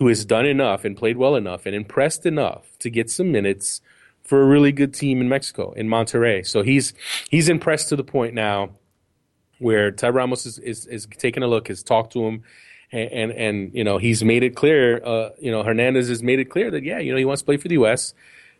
who 0.00 0.08
has 0.08 0.24
done 0.24 0.46
enough 0.46 0.84
and 0.84 0.96
played 0.96 1.18
well 1.18 1.36
enough 1.36 1.66
and 1.66 1.76
impressed 1.76 2.24
enough 2.24 2.66
to 2.78 2.88
get 2.88 3.10
some 3.10 3.30
minutes 3.30 3.82
for 4.24 4.42
a 4.42 4.46
really 4.46 4.72
good 4.72 4.94
team 4.94 5.20
in 5.20 5.28
Mexico, 5.28 5.72
in 5.72 5.88
Monterrey. 5.88 6.44
So 6.44 6.62
he's 6.62 6.94
he's 7.28 7.48
impressed 7.48 7.90
to 7.90 7.96
the 7.96 8.02
point 8.02 8.34
now 8.34 8.70
where 9.58 9.90
Tab 9.90 10.14
Ramos 10.14 10.46
is, 10.46 10.58
is, 10.58 10.86
is 10.86 11.06
taking 11.18 11.42
a 11.42 11.46
look, 11.46 11.68
has 11.68 11.82
talked 11.82 12.14
to 12.14 12.24
him, 12.24 12.42
and, 12.90 13.12
and, 13.12 13.32
and 13.32 13.74
you 13.74 13.84
know 13.84 13.98
he's 13.98 14.24
made 14.24 14.42
it 14.42 14.56
clear. 14.56 15.04
Uh, 15.04 15.30
you 15.38 15.50
know 15.50 15.62
Hernandez 15.62 16.08
has 16.08 16.22
made 16.22 16.40
it 16.40 16.46
clear 16.46 16.70
that 16.70 16.82
yeah, 16.82 16.98
you 16.98 17.12
know 17.12 17.18
he 17.18 17.26
wants 17.26 17.42
to 17.42 17.46
play 17.46 17.58
for 17.58 17.68
the 17.68 17.74
U.S. 17.74 18.14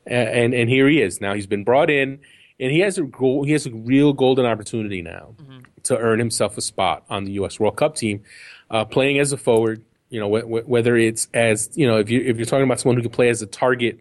And, 0.07 0.29
and, 0.29 0.55
and 0.55 0.70
here 0.70 0.88
he 0.88 1.00
is 1.00 1.22
now. 1.22 1.35
He's 1.35 1.46
been 1.46 1.64
brought 1.64 1.88
in, 1.88 2.20
and 2.59 2.70
he 2.70 2.81
has 2.81 2.98
a 2.98 3.03
goal, 3.03 3.44
he 3.44 3.53
has 3.53 3.64
a 3.64 3.70
real 3.70 4.12
golden 4.12 4.44
opportunity 4.44 5.00
now 5.00 5.35
mm-hmm. 5.40 5.61
to 5.85 5.96
earn 5.96 6.18
himself 6.18 6.59
a 6.59 6.61
spot 6.61 7.05
on 7.09 7.24
the 7.24 7.33
U.S. 7.33 7.59
World 7.59 7.76
Cup 7.76 7.96
team, 7.96 8.24
uh, 8.70 8.85
playing 8.85 9.18
as 9.18 9.33
a 9.33 9.38
forward. 9.38 9.83
You 10.11 10.20
know, 10.20 10.37
wh- 10.37 10.42
wh- 10.42 10.68
whether 10.68 10.96
it's 10.96 11.29
as 11.33 11.70
you 11.75 11.87
know, 11.87 11.99
if 11.99 12.11
you 12.11 12.20
if 12.20 12.37
you're 12.37 12.46
talking 12.46 12.64
about 12.64 12.81
someone 12.81 12.96
who 12.96 13.03
can 13.03 13.11
play 13.11 13.29
as 13.29 13.42
a 13.42 13.46
target 13.46 14.01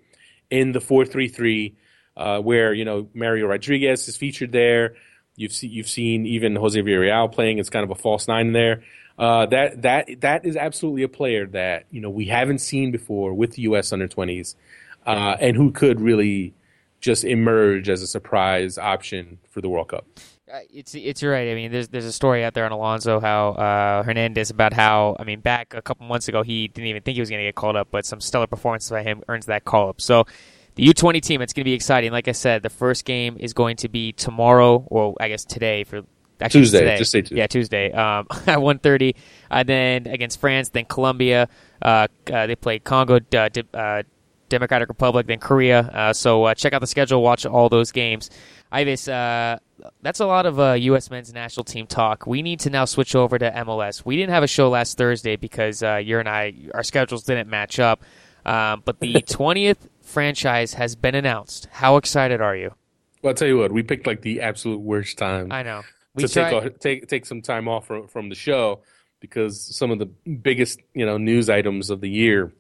in 0.50 0.74
the 0.74 0.82
four 0.82 1.06
three 1.06 1.28
three, 1.28 1.76
uh, 2.18 2.40
where 2.40 2.74
you 2.74 2.84
know 2.84 3.08
Mario 3.14 3.48
Rodriguez 3.48 4.08
is 4.08 4.18
featured 4.18 4.52
there. 4.52 4.96
You've 5.36 5.54
seen 5.54 5.72
you've 5.72 5.90
seen 5.90 6.26
even 6.26 6.56
Jose 6.56 6.80
Villarreal 6.80 7.32
playing 7.32 7.60
as 7.60 7.70
kind 7.70 7.84
of 7.84 7.92
a 7.92 7.96
false 7.96 8.28
nine 8.28 8.52
there. 8.52 8.84
Uh, 9.18 9.46
that 9.48 9.82
that 9.82 10.08
that 10.22 10.46
is 10.46 10.56
absolutely 10.56 11.04
a 11.04 11.10
player 11.10 11.46
that 11.48 11.86
you 11.92 12.02
know 12.02 12.10
we 12.10 12.26
haven't 12.26 12.60
seen 12.60 12.92
before 12.92 13.34
with 13.34 13.54
the 13.54 13.64
U.S. 13.64 13.94
under 13.94 14.08
twenties, 14.08 14.56
uh, 15.06 15.38
and 15.40 15.56
who 15.56 15.72
could 15.72 16.02
really 16.02 16.54
just 17.02 17.24
emerge 17.24 17.90
as 17.90 18.02
a 18.02 18.08
surprise 18.08 18.78
option 18.78 19.40
for 19.50 19.62
the 19.62 19.70
World 19.70 19.90
Cup. 19.90 20.06
Uh, 20.52 20.60
it's 20.74 20.96
it's 20.96 21.22
right. 21.22 21.52
I 21.52 21.56
mean, 21.56 21.72
there's 21.72 21.90
there's 21.90 22.06
a 22.06 22.12
story 22.12 22.44
out 22.44 22.54
there 22.54 22.66
on 22.66 22.72
Alonso 22.72 23.20
how 23.20 23.50
uh, 23.50 24.04
Hernandez 24.04 24.50
about 24.50 24.74
how 24.74 25.16
I 25.20 25.24
mean 25.24 25.42
back 25.42 25.74
a 25.76 25.82
couple 25.82 26.08
months 26.08 26.28
ago 26.28 26.42
he 26.42 26.68
didn't 26.68 26.88
even 26.88 27.04
think 27.04 27.16
he 27.16 27.22
was 27.22 27.30
going 27.30 27.40
to 27.40 27.48
get 27.48 27.56
called 27.56 27.76
up, 27.76 27.90
but 27.92 28.06
some 28.06 28.20
stellar 28.20 28.48
performance 28.48 28.90
by 28.90 29.04
him 29.04 29.24
earns 29.28 29.46
that 29.46 29.64
call 29.64 29.90
up. 29.90 30.02
So 30.02 30.26
the 30.76 30.88
U20 30.88 31.22
team, 31.22 31.42
it's 31.42 31.54
going 31.54 31.62
to 31.62 31.66
be 31.66 31.74
exciting. 31.74 32.12
Like 32.12 32.28
I 32.28 32.32
said, 32.32 32.64
the 32.64 32.70
first 32.70 33.06
game 33.06 33.38
is 33.40 33.54
going 33.54 33.76
to 33.78 33.90
be 33.90 34.14
tomorrow, 34.14 34.86
or 34.88 35.16
I 35.20 35.28
guess 35.28 35.44
today 35.46 35.84
for 35.84 36.04
actually 36.40 36.62
Tuesday. 36.62 36.80
Today. 36.80 36.98
Just 36.98 37.12
say 37.12 37.22
Tuesday. 37.22 37.36
Yeah, 37.36 37.48
Tuesday 37.48 37.92
um, 37.92 38.28
at 38.48 38.60
1.30. 38.60 39.16
And 39.52 39.70
then 39.70 40.08
against 40.08 40.40
France, 40.40 40.70
then 40.70 40.86
Colombia. 40.86 41.50
Uh, 41.82 42.08
uh, 42.32 42.48
they 42.48 42.56
play 42.56 42.80
Congo, 42.80 43.20
uh, 43.34 43.50
uh, 43.74 44.04
Democratic 44.50 44.90
Republic, 44.90 45.28
then 45.28 45.40
Korea. 45.40 46.12
so 46.14 46.54
check 46.54 46.74
out 46.74 46.82
the 46.82 46.88
schedule, 46.88 47.22
watch 47.22 47.46
all 47.46 47.70
those 47.70 47.92
games. 47.92 48.30
Ives, 48.72 49.08
that's 50.02 50.20
a 50.20 50.26
lot 50.26 50.46
of 50.46 50.60
uh, 50.60 50.74
U.S. 50.74 51.10
men's 51.10 51.34
national 51.34 51.64
team 51.64 51.88
talk. 51.88 52.26
We 52.28 52.42
need 52.42 52.60
to 52.62 52.70
now 52.70 52.86
switch 52.86 53.16
over 53.16 53.38
to 53.40 53.52
MLS. 53.52 54.06
We 54.06 54.16
didn't 54.16 54.32
have 54.32 54.44
a 54.44 54.48
show 54.48 54.70
last 54.70 54.98
Thursday 54.98 55.36
because 55.36 55.84
uh, 55.84 55.96
you 55.96 56.20
and 56.20 56.28
I, 56.28 56.54
our 56.74 56.84
schedules 56.84 57.24
didn't 57.24 57.50
match 57.50 57.80
up. 57.80 58.04
Um, 58.46 58.82
but 58.86 59.00
the 59.00 59.14
20th 59.22 59.78
franchise 60.02 60.74
has 60.74 60.96
been 60.96 61.16
announced. 61.16 61.68
How 61.72 61.98
excited 61.98 62.42
are 62.42 62.56
you? 62.56 62.74
Well, 63.22 63.32
I'll 63.32 63.36
tell 63.36 63.48
you 63.48 63.58
what, 63.58 63.72
we 63.72 63.84
picked 63.84 64.08
like 64.08 64.22
the 64.22 64.42
absolute 64.42 64.80
worst 64.80 65.18
time. 65.18 65.52
I 65.52 65.64
know. 65.64 65.84
We 66.16 66.24
to 66.24 66.30
take, 66.30 66.52
a, 66.52 66.70
take 66.70 67.08
take 67.08 67.26
some 67.26 67.42
time 67.42 67.68
off 67.68 67.86
from, 67.86 68.08
from 68.08 68.30
the 68.30 68.36
show 68.36 68.82
because 69.20 69.62
some 69.76 69.92
of 69.92 70.00
the 70.00 70.06
biggest 70.06 70.80
you 70.94 71.06
know 71.06 71.18
news 71.18 71.50
items 71.50 71.90
of 71.90 72.02
the 72.02 72.10
year 72.10 72.52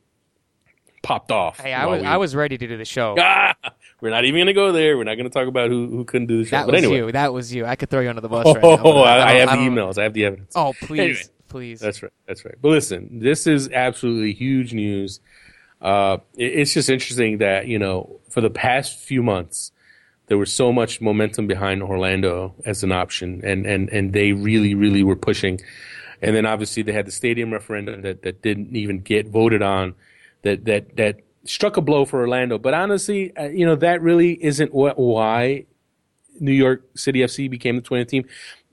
popped 1.02 1.32
off. 1.32 1.60
Hey, 1.60 1.74
I 1.74 1.86
was 1.86 2.02
we... 2.02 2.08
I 2.08 2.18
was 2.18 2.36
ready 2.36 2.58
to 2.58 2.68
do 2.68 2.78
the 2.78 2.86
show. 2.86 3.16
Ah, 3.18 3.56
we're 4.02 4.10
not 4.10 4.26
even 4.26 4.38
going 4.38 4.48
to 4.48 4.54
go 4.54 4.72
there. 4.72 4.98
We're 4.98 5.04
not 5.04 5.16
going 5.16 5.30
to 5.30 5.34
talk 5.34 5.48
about 5.48 5.70
who, 5.70 5.88
who 5.88 6.06
couldn't 6.06 6.28
do 6.28 6.44
the 6.44 6.46
show. 6.46 6.58
That 6.58 6.66
but 6.66 6.76
was 6.76 6.84
anyway. 6.84 6.98
you. 6.98 7.12
That 7.12 7.34
was 7.34 7.54
you. 7.54 7.66
I 7.66 7.76
could 7.76 7.90
throw 7.90 8.02
you 8.02 8.10
under 8.10 8.22
the 8.22 8.30
bus. 8.30 8.46
Oh, 8.48 8.54
right 8.54 8.64
now, 8.64 9.04
I, 9.04 9.18
I, 9.18 9.30
I, 9.30 9.34
have 9.36 9.50
I 9.50 9.56
the 9.58 9.62
emails. 9.62 9.98
I 9.98 10.04
have 10.04 10.14
the 10.14 10.26
evidence. 10.26 10.54
Oh, 10.56 10.74
please, 10.82 11.00
anyway, 11.00 11.22
please. 11.48 11.80
That's 11.80 12.04
right. 12.04 12.14
That's 12.28 12.46
right. 12.46 12.56
But 12.62 12.70
listen, 12.70 13.20
this 13.20 13.48
is 13.48 13.70
absolutely 13.70 14.34
huge 14.34 14.74
news. 14.74 15.20
Uh, 15.82 16.18
it, 16.36 16.60
it's 16.60 16.74
just 16.74 16.90
interesting 16.90 17.40
that 17.40 17.68
you 17.68 17.80
know 17.80 18.20
for 18.30 18.42
the 18.42 18.50
past 18.50 19.00
few 19.00 19.24
months 19.24 19.72
there 20.30 20.38
was 20.38 20.54
so 20.54 20.72
much 20.72 21.02
momentum 21.02 21.48
behind 21.48 21.82
Orlando 21.82 22.54
as 22.66 22.84
an 22.84 22.92
option, 22.92 23.42
and 23.44 23.66
and 23.66 23.90
and 23.90 24.14
they 24.14 24.32
really 24.32 24.76
really 24.76 25.04
were 25.04 25.16
pushing. 25.16 25.60
And 26.22 26.36
then 26.36 26.46
obviously 26.46 26.84
they 26.84 26.92
had 26.92 27.08
the 27.08 27.12
stadium 27.12 27.52
referendum 27.52 28.02
that, 28.02 28.24
that 28.24 28.42
didn't 28.42 28.76
even 28.76 29.00
get 29.00 29.28
voted 29.28 29.62
on. 29.62 29.96
That 30.43 30.65
that 30.65 30.95
that 30.97 31.21
struck 31.45 31.78
a 31.78 31.82
blow 31.82 32.06
for 32.06 32.19
Orlando. 32.21 32.58
But 32.58 32.73
honestly, 32.73 33.36
uh, 33.36 33.47
you 33.47 33.65
know, 33.65 33.75
that 33.75 34.02
really 34.02 34.41
isn't 34.43 34.73
what, 34.73 34.97
why 34.97 35.65
New 36.39 36.54
York 36.54 36.86
City 36.95 37.19
FC 37.19 37.49
became 37.49 37.75
the 37.75 37.82
20th 37.82 38.08
team. 38.08 38.25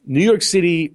New 0.04 0.22
York 0.22 0.42
City 0.42 0.94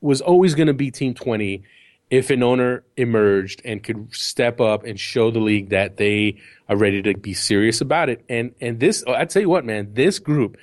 was 0.00 0.20
always 0.20 0.54
going 0.54 0.68
to 0.68 0.74
be 0.74 0.90
Team 0.90 1.14
20 1.14 1.62
if 2.10 2.30
an 2.30 2.42
owner 2.42 2.82
emerged 2.96 3.62
and 3.64 3.82
could 3.82 4.12
step 4.14 4.60
up 4.60 4.84
and 4.84 4.98
show 4.98 5.30
the 5.30 5.38
league 5.38 5.70
that 5.70 5.96
they 5.96 6.36
are 6.68 6.76
ready 6.76 7.02
to 7.02 7.14
be 7.14 7.34
serious 7.34 7.80
about 7.80 8.08
it. 8.08 8.24
And 8.28 8.54
and 8.60 8.80
this, 8.80 9.04
I 9.06 9.24
tell 9.26 9.42
you 9.42 9.48
what, 9.48 9.64
man, 9.64 9.94
this 9.94 10.18
group, 10.18 10.56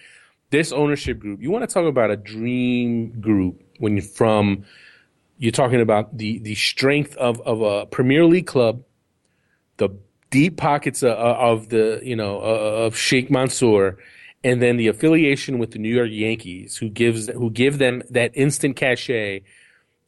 this 0.50 0.72
ownership 0.72 1.20
group, 1.20 1.42
you 1.42 1.50
want 1.50 1.68
to 1.68 1.74
talk 1.74 1.86
about 1.86 2.12
a 2.12 2.18
dream 2.18 3.20
group 3.22 3.64
when 3.80 3.96
you're 3.96 4.06
from. 4.06 4.66
You're 5.40 5.52
talking 5.52 5.82
about 5.82 6.18
the 6.18 6.40
the 6.40 6.56
strength 6.56 7.16
of 7.16 7.40
of 7.42 7.62
a 7.62 7.86
Premier 7.86 8.26
League 8.26 8.48
club, 8.48 8.82
the 9.78 9.90
deep 10.30 10.58
pockets 10.58 11.04
of, 11.04 11.18
of 11.18 11.70
the 11.70 12.00
you 12.04 12.16
know 12.16 12.40
of 12.40 12.98
Sheikh 12.98 13.30
Mansour, 13.30 13.98
and 14.44 14.62
then 14.62 14.78
the 14.78 14.88
affiliation 14.88 15.60
with 15.60 15.72
the 15.72 15.80
New 15.80 15.94
York 15.94 16.10
Yankees, 16.12 16.78
who 16.78 16.90
gives 16.90 17.28
who 17.28 17.50
give 17.50 17.78
them 17.78 18.04
that 18.10 18.32
instant 18.34 18.76
cachet 18.76 19.44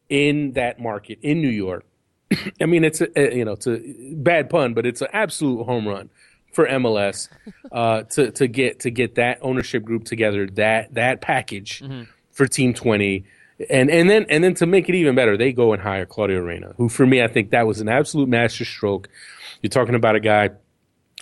in 0.10 0.54
that 0.54 0.80
market 0.80 1.20
in 1.22 1.42
New 1.42 1.50
York. 1.50 1.86
I 2.62 2.66
mean, 2.66 2.84
it's 2.84 3.02
a, 3.02 3.36
you 3.36 3.46
know, 3.46 3.54
it's 3.54 3.68
a 3.68 3.82
bad 4.16 4.50
pun, 4.50 4.74
but 4.74 4.86
it's 4.86 5.02
an 5.02 5.10
absolute 5.14 5.64
home 5.66 5.88
run 5.88 6.10
for 6.52 6.68
MLS 6.68 7.30
uh, 7.72 8.04
to 8.04 8.32
to 8.32 8.48
get 8.48 8.82
to 8.82 8.92
get 8.92 9.16
that 9.16 9.40
ownership 9.42 9.84
group 9.84 10.06
together, 10.06 10.48
that 10.48 10.94
that 10.96 11.22
package 11.22 11.82
mm-hmm. 11.82 12.04
for 12.32 12.48
Team 12.48 12.74
Twenty, 12.74 13.26
and 13.70 13.90
and 13.90 14.10
then 14.10 14.26
and 14.30 14.44
then 14.44 14.54
to 14.56 14.66
make 14.66 14.90
it 14.90 14.96
even 14.96 15.16
better, 15.16 15.38
they 15.38 15.54
go 15.54 15.74
and 15.74 15.82
hire 15.82 16.06
Claudio 16.06 16.40
Reyna, 16.40 16.74
who 16.78 16.90
for 16.90 17.06
me 17.06 17.22
I 17.22 17.28
think 17.28 17.52
that 17.52 17.68
was 17.68 17.82
an 17.82 17.90
absolute 17.90 18.30
masterstroke. 18.30 19.10
You're 19.62 19.70
talking 19.70 19.96
about 19.96 20.16
a 20.16 20.20
guy, 20.20 20.50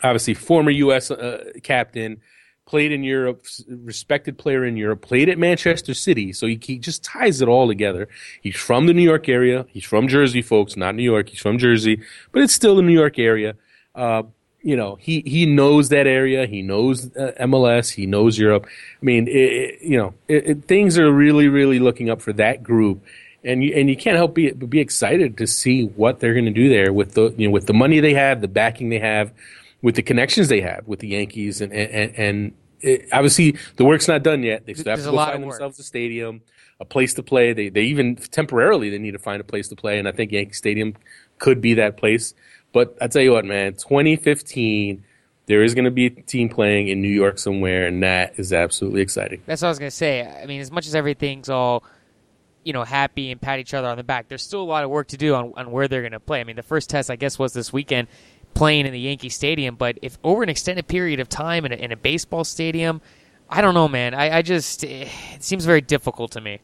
obviously 0.04 0.34
former 0.34 0.72
U.S. 0.72 1.12
Uh, 1.12 1.52
captain, 1.64 2.22
played 2.68 2.92
in 2.92 3.04
Europe, 3.04 3.46
respected 3.68 4.38
player 4.38 4.66
in 4.66 4.78
Europe, 4.78 5.02
played 5.02 5.30
at 5.30 5.40
Manchester 5.40 5.94
City. 5.94 6.34
So 6.34 6.46
he, 6.46 6.60
he, 6.62 6.78
just 6.78 7.04
ties 7.04 7.42
it 7.42 7.48
all 7.48 7.68
together. 7.68 8.10
He's 8.42 8.58
from 8.58 8.88
the 8.88 8.94
New 8.94 9.02
York 9.02 9.30
area. 9.30 9.66
He's 9.70 9.86
from 9.86 10.08
Jersey, 10.08 10.42
folks, 10.42 10.76
not 10.76 10.94
New 10.94 11.04
York. 11.04 11.30
He's 11.30 11.40
from 11.40 11.58
Jersey, 11.58 12.02
but 12.32 12.42
it's 12.42 12.54
still 12.54 12.76
the 12.76 12.82
New 12.82 12.94
York 12.94 13.18
area. 13.18 13.56
Uh, 13.96 14.24
you 14.62 14.76
know, 14.76 14.96
he, 15.00 15.22
he 15.22 15.46
knows 15.46 15.90
that 15.90 16.08
area. 16.08 16.46
He 16.46 16.62
knows 16.62 17.06
uh, 17.16 17.32
MLS. 17.40 17.90
He 17.90 18.06
knows 18.06 18.38
Europe. 18.38 18.68
I 18.68 19.06
mean, 19.06 19.28
it, 19.28 19.32
it, 19.32 19.82
you 19.82 19.98
know, 19.98 20.14
it, 20.28 20.66
things 20.66 21.00
are 21.00 21.12
really, 21.12 21.48
really 21.48 21.80
looking 21.80 22.10
up 22.10 22.22
for 22.22 22.34
that 22.34 22.64
group. 22.64 23.02
And 23.44 23.64
you, 23.64 23.74
and 23.76 23.90
you 23.90 23.96
can't 23.96 24.18
help 24.18 24.34
be, 24.34 24.52
be 24.52 24.80
excited 24.80 25.38
to 25.38 25.48
see 25.48 25.84
what 25.84 26.20
they're 26.20 26.34
going 26.34 26.46
to 26.46 26.52
do 26.52 26.70
there 26.70 26.92
with 26.92 27.14
the, 27.14 27.34
you 27.38 27.48
know, 27.48 27.52
with 27.52 27.68
the 27.68 27.74
money 27.74 28.00
they 28.00 28.14
have, 28.14 28.42
the 28.42 28.48
backing 28.48 28.90
they 28.90 29.00
have, 29.00 29.32
with 29.82 29.96
the 29.96 30.02
connections 30.02 30.48
they 30.48 30.62
have 30.62 30.88
with 30.88 31.00
the 31.00 31.10
Yankees, 31.10 31.62
and 31.62 31.72
and, 31.72 32.16
and 32.16 32.54
it, 32.82 33.08
obviously 33.12 33.58
the 33.76 33.86
work's 33.86 34.08
not 34.08 34.24
done 34.24 34.44
yet. 34.44 34.66
They 34.66 34.74
still 34.74 34.92
have 34.92 35.00
There's 35.00 35.08
to 35.08 35.12
go 35.12 35.18
find 35.18 35.44
themselves 35.44 35.80
a 35.80 35.84
stadium, 35.84 36.42
a 36.80 36.86
place 36.86 37.14
to 37.16 37.24
play. 37.24 37.54
They 37.54 37.70
they 37.70 37.84
even 37.84 38.16
temporarily 38.16 38.90
they 38.90 39.00
need 39.00 39.12
to 39.12 39.20
find 39.20 39.42
a 39.42 39.44
place 39.44 39.68
to 39.70 39.76
play, 39.76 40.00
and 40.00 40.08
I 40.08 40.12
think 40.12 40.32
Yankee 40.32 40.54
Stadium 40.54 40.96
could 41.38 41.62
be 41.62 41.76
that 41.76 41.98
place. 41.98 42.34
But 42.74 42.98
I 43.02 43.08
tell 43.08 43.22
you 43.22 43.32
what, 43.32 43.46
man, 43.46 43.74
2015 43.74 45.04
there 45.46 45.64
is 45.64 45.74
going 45.74 45.86
to 45.86 45.92
be 45.92 46.08
a 46.08 46.10
team 46.10 46.50
playing 46.50 46.90
in 46.90 47.02
New 47.02 47.08
York 47.08 47.40
somewhere, 47.40 47.88
and 47.88 48.04
that 48.04 48.38
is 48.38 48.52
absolutely 48.52 49.00
exciting. 49.00 49.42
That's 49.46 49.62
what 49.62 49.70
I 49.70 49.72
was 49.72 49.80
going 49.80 49.90
to 49.90 49.96
say. 49.96 50.28
I 50.28 50.46
mean, 50.46 50.60
as 50.60 50.72
much 50.72 50.88
as 50.88 50.94
everything's 50.94 51.48
all, 51.48 51.86
you 52.68 52.74
know, 52.74 52.84
happy 52.84 53.32
and 53.32 53.40
pat 53.40 53.60
each 53.60 53.74
other 53.74 53.88
on 53.88 53.96
the 53.96 54.04
back, 54.04 54.28
there's 54.28 54.44
still 54.44 54.62
a 54.62 54.64
lot 54.64 54.84
of 54.84 54.90
work 54.90 55.08
to 55.08 55.18
do 55.18 55.34
on, 55.34 55.54
on 55.56 55.72
where 55.72 55.88
they're 55.88 56.02
going 56.02 56.12
to 56.12 56.20
play. 56.20 56.42
I 56.42 56.44
mean, 56.44 56.58
the 56.58 56.64
first 56.64 56.90
test, 56.90 57.10
I 57.10 57.16
guess, 57.16 57.40
was 57.40 57.54
this 57.54 57.72
weekend 57.72 58.10
playing 58.54 58.86
in 58.86 58.92
the 58.92 59.00
Yankee 59.00 59.30
Stadium. 59.30 59.76
But 59.76 59.98
if 60.02 60.18
over 60.22 60.44
an 60.44 60.50
extended 60.50 60.86
period 60.86 61.22
of 61.22 61.30
time 61.30 61.66
in 61.66 61.72
a, 61.72 61.76
in 61.76 61.94
a 61.94 61.96
baseball 61.96 62.44
stadium, 62.44 63.00
I 63.50 63.62
don't 63.62 63.74
know, 63.74 63.88
man. 63.88 64.14
I, 64.14 64.40
I 64.40 64.42
just 64.42 64.84
it 64.84 65.08
seems 65.40 65.64
very 65.64 65.80
difficult 65.80 66.32
to 66.32 66.42
me. 66.42 66.60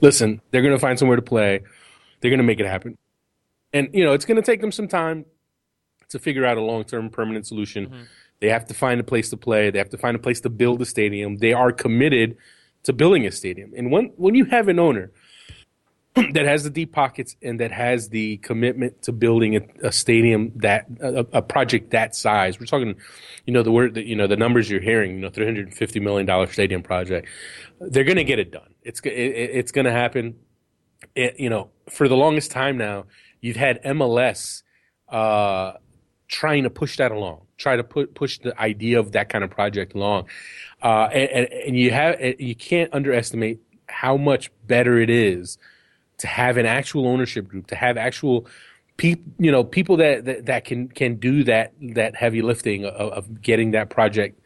Listen, 0.00 0.40
they're 0.52 0.62
going 0.62 0.74
to 0.74 0.78
find 0.78 0.96
somewhere 0.96 1.16
to 1.16 1.22
play. 1.22 1.62
They're 2.20 2.30
going 2.30 2.38
to 2.38 2.44
make 2.44 2.60
it 2.60 2.66
happen, 2.66 2.96
and 3.72 3.88
you 3.92 4.04
know 4.04 4.12
it's 4.12 4.24
going 4.24 4.36
to 4.36 4.42
take 4.42 4.60
them 4.60 4.70
some 4.70 4.86
time 4.86 5.24
to 6.10 6.20
figure 6.20 6.46
out 6.46 6.56
a 6.56 6.62
long 6.62 6.84
term 6.84 7.10
permanent 7.10 7.48
solution. 7.48 7.86
Mm-hmm. 7.86 8.02
They 8.38 8.48
have 8.50 8.66
to 8.66 8.74
find 8.74 9.00
a 9.00 9.04
place 9.04 9.28
to 9.30 9.36
play. 9.36 9.70
They 9.70 9.78
have 9.78 9.90
to 9.90 9.98
find 9.98 10.14
a 10.14 10.20
place 10.20 10.40
to 10.42 10.50
build 10.50 10.80
a 10.82 10.86
stadium. 10.86 11.38
They 11.38 11.52
are 11.52 11.72
committed 11.72 12.36
to 12.84 12.92
building 12.92 13.26
a 13.26 13.32
stadium. 13.32 13.72
And 13.76 13.90
when 13.90 14.12
when 14.16 14.34
you 14.34 14.44
have 14.46 14.68
an 14.68 14.78
owner 14.78 15.10
that 16.32 16.44
has 16.44 16.62
the 16.62 16.70
deep 16.70 16.92
pockets 16.92 17.34
and 17.42 17.58
that 17.58 17.72
has 17.72 18.10
the 18.10 18.36
commitment 18.38 19.02
to 19.02 19.10
building 19.10 19.56
a, 19.56 19.88
a 19.88 19.90
stadium 19.90 20.52
that 20.56 20.86
a, 21.00 21.26
a, 21.32 21.42
project 21.42 21.90
that 21.90 22.14
size. 22.14 22.60
We're 22.60 22.66
talking, 22.66 22.94
you 23.46 23.52
know, 23.52 23.64
the 23.64 23.72
word 23.72 23.94
that 23.94 24.06
you 24.06 24.14
know 24.14 24.28
the 24.28 24.36
numbers 24.36 24.70
you're 24.70 24.80
hearing. 24.80 25.16
You 25.16 25.20
know, 25.22 25.30
three 25.30 25.44
hundred 25.44 25.66
and 25.66 25.76
fifty 25.76 25.98
million 25.98 26.24
dollar 26.24 26.46
stadium 26.46 26.82
project. 26.82 27.28
They're 27.80 28.04
going 28.04 28.16
to 28.16 28.24
get 28.24 28.38
it 28.38 28.52
done. 28.52 28.74
It's 28.82 29.00
it, 29.00 29.10
it's 29.10 29.72
going 29.72 29.86
to 29.86 29.92
happen. 29.92 30.36
It, 31.16 31.40
you 31.40 31.50
know, 31.50 31.70
for 31.90 32.06
the 32.08 32.16
longest 32.16 32.52
time 32.52 32.78
now, 32.78 33.06
you've 33.40 33.56
had 33.56 33.82
MLS 33.82 34.62
uh, 35.08 35.72
trying 36.28 36.62
to 36.62 36.70
push 36.70 36.96
that 36.98 37.10
along, 37.10 37.43
try 37.56 37.76
to 37.76 37.84
put 37.84 38.14
push 38.14 38.38
the 38.38 38.58
idea 38.60 38.98
of 38.98 39.12
that 39.12 39.28
kind 39.28 39.44
of 39.44 39.50
project 39.50 39.94
along, 39.94 40.26
uh, 40.82 41.08
and, 41.12 41.48
and 41.52 41.78
you 41.78 41.90
have 41.90 42.20
you 42.38 42.54
can't 42.54 42.92
underestimate 42.92 43.60
how 43.88 44.16
much 44.16 44.50
better 44.66 44.98
it 44.98 45.10
is 45.10 45.58
to 46.18 46.26
have 46.26 46.56
an 46.56 46.66
actual 46.66 47.06
ownership 47.06 47.48
group, 47.48 47.66
to 47.66 47.76
have 47.76 47.96
actual 47.96 48.46
people, 48.96 49.24
you 49.38 49.50
know, 49.50 49.64
people 49.64 49.96
that, 49.98 50.24
that, 50.24 50.46
that, 50.46 50.64
can, 50.64 50.88
can 50.88 51.16
do 51.16 51.44
that, 51.44 51.72
that 51.80 52.14
heavy 52.14 52.42
lifting 52.42 52.84
of, 52.84 53.12
of 53.12 53.42
getting 53.42 53.72
that 53.72 53.90
project 53.90 54.40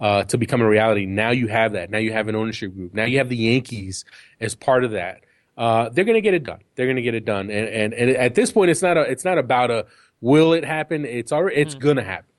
uh, 0.00 0.24
to 0.24 0.36
become 0.36 0.60
a 0.60 0.68
reality. 0.68 1.06
Now 1.06 1.30
you 1.30 1.48
have 1.48 1.72
that. 1.72 1.90
Now 1.90 1.98
you 1.98 2.12
have 2.12 2.28
an 2.28 2.34
ownership 2.34 2.74
group. 2.74 2.92
Now 2.92 3.04
you 3.04 3.18
have 3.18 3.28
the 3.28 3.36
Yankees 3.36 4.04
as 4.40 4.54
part 4.54 4.84
of 4.84 4.92
that. 4.92 5.20
Uh, 5.56 5.90
they're 5.90 6.04
going 6.04 6.16
to 6.16 6.22
get 6.22 6.34
it 6.34 6.44
done. 6.44 6.60
They're 6.74 6.86
going 6.86 6.96
to 6.96 7.02
get 7.02 7.14
it 7.14 7.24
done. 7.24 7.50
And, 7.50 7.68
and, 7.68 7.94
and 7.94 8.10
at 8.10 8.34
this 8.34 8.50
point, 8.50 8.70
it's 8.70 8.82
not 8.82 8.96
a, 8.96 9.02
it's 9.02 9.24
not 9.24 9.38
about 9.38 9.70
a, 9.70 9.86
will 10.20 10.54
it 10.54 10.64
happen? 10.64 11.04
It's 11.04 11.30
already, 11.30 11.56
it's 11.56 11.74
mm. 11.74 11.80
going 11.80 11.96
to 11.96 12.02
happen. 12.02 12.31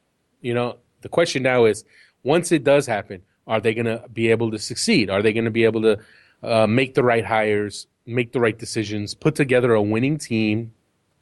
You 0.43 0.53
know, 0.53 0.77
the 1.01 1.09
question 1.09 1.41
now 1.41 1.65
is 1.65 1.83
once 2.21 2.51
it 2.51 2.63
does 2.63 2.85
happen, 2.85 3.23
are 3.47 3.59
they 3.59 3.73
going 3.73 3.87
to 3.87 4.07
be 4.13 4.29
able 4.29 4.51
to 4.51 4.59
succeed? 4.59 5.09
Are 5.09 5.23
they 5.23 5.33
going 5.33 5.45
to 5.45 5.51
be 5.51 5.63
able 5.63 5.81
to 5.81 5.99
uh, 6.43 6.67
make 6.67 6.93
the 6.93 7.03
right 7.03 7.25
hires? 7.25 7.87
make 8.05 8.31
the 8.31 8.39
right 8.39 8.57
decisions, 8.57 9.13
put 9.13 9.35
together 9.35 9.73
a 9.73 9.81
winning 9.81 10.17
team, 10.17 10.73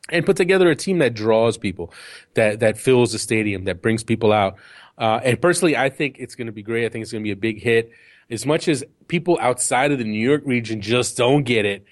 and 0.09 0.25
put 0.25 0.35
together 0.35 0.69
a 0.69 0.75
team 0.75 0.99
that 0.99 1.13
draws 1.13 1.57
people, 1.57 1.93
that 2.33 2.59
that 2.59 2.77
fills 2.77 3.11
the 3.11 3.19
stadium, 3.19 3.65
that 3.65 3.81
brings 3.81 4.03
people 4.03 4.31
out. 4.33 4.55
Uh, 4.97 5.19
and 5.23 5.41
personally, 5.41 5.77
I 5.77 5.89
think 5.89 6.17
it's 6.19 6.35
going 6.35 6.47
to 6.47 6.51
be 6.51 6.63
great. 6.63 6.85
I 6.85 6.89
think 6.89 7.03
it's 7.03 7.11
going 7.11 7.23
to 7.23 7.27
be 7.27 7.31
a 7.31 7.35
big 7.35 7.61
hit. 7.61 7.91
As 8.29 8.45
much 8.45 8.67
as 8.67 8.83
people 9.07 9.37
outside 9.41 9.91
of 9.91 9.97
the 9.97 10.03
New 10.03 10.19
York 10.19 10.43
region 10.45 10.81
just 10.81 11.17
don't 11.17 11.43
get 11.43 11.65
it, 11.65 11.85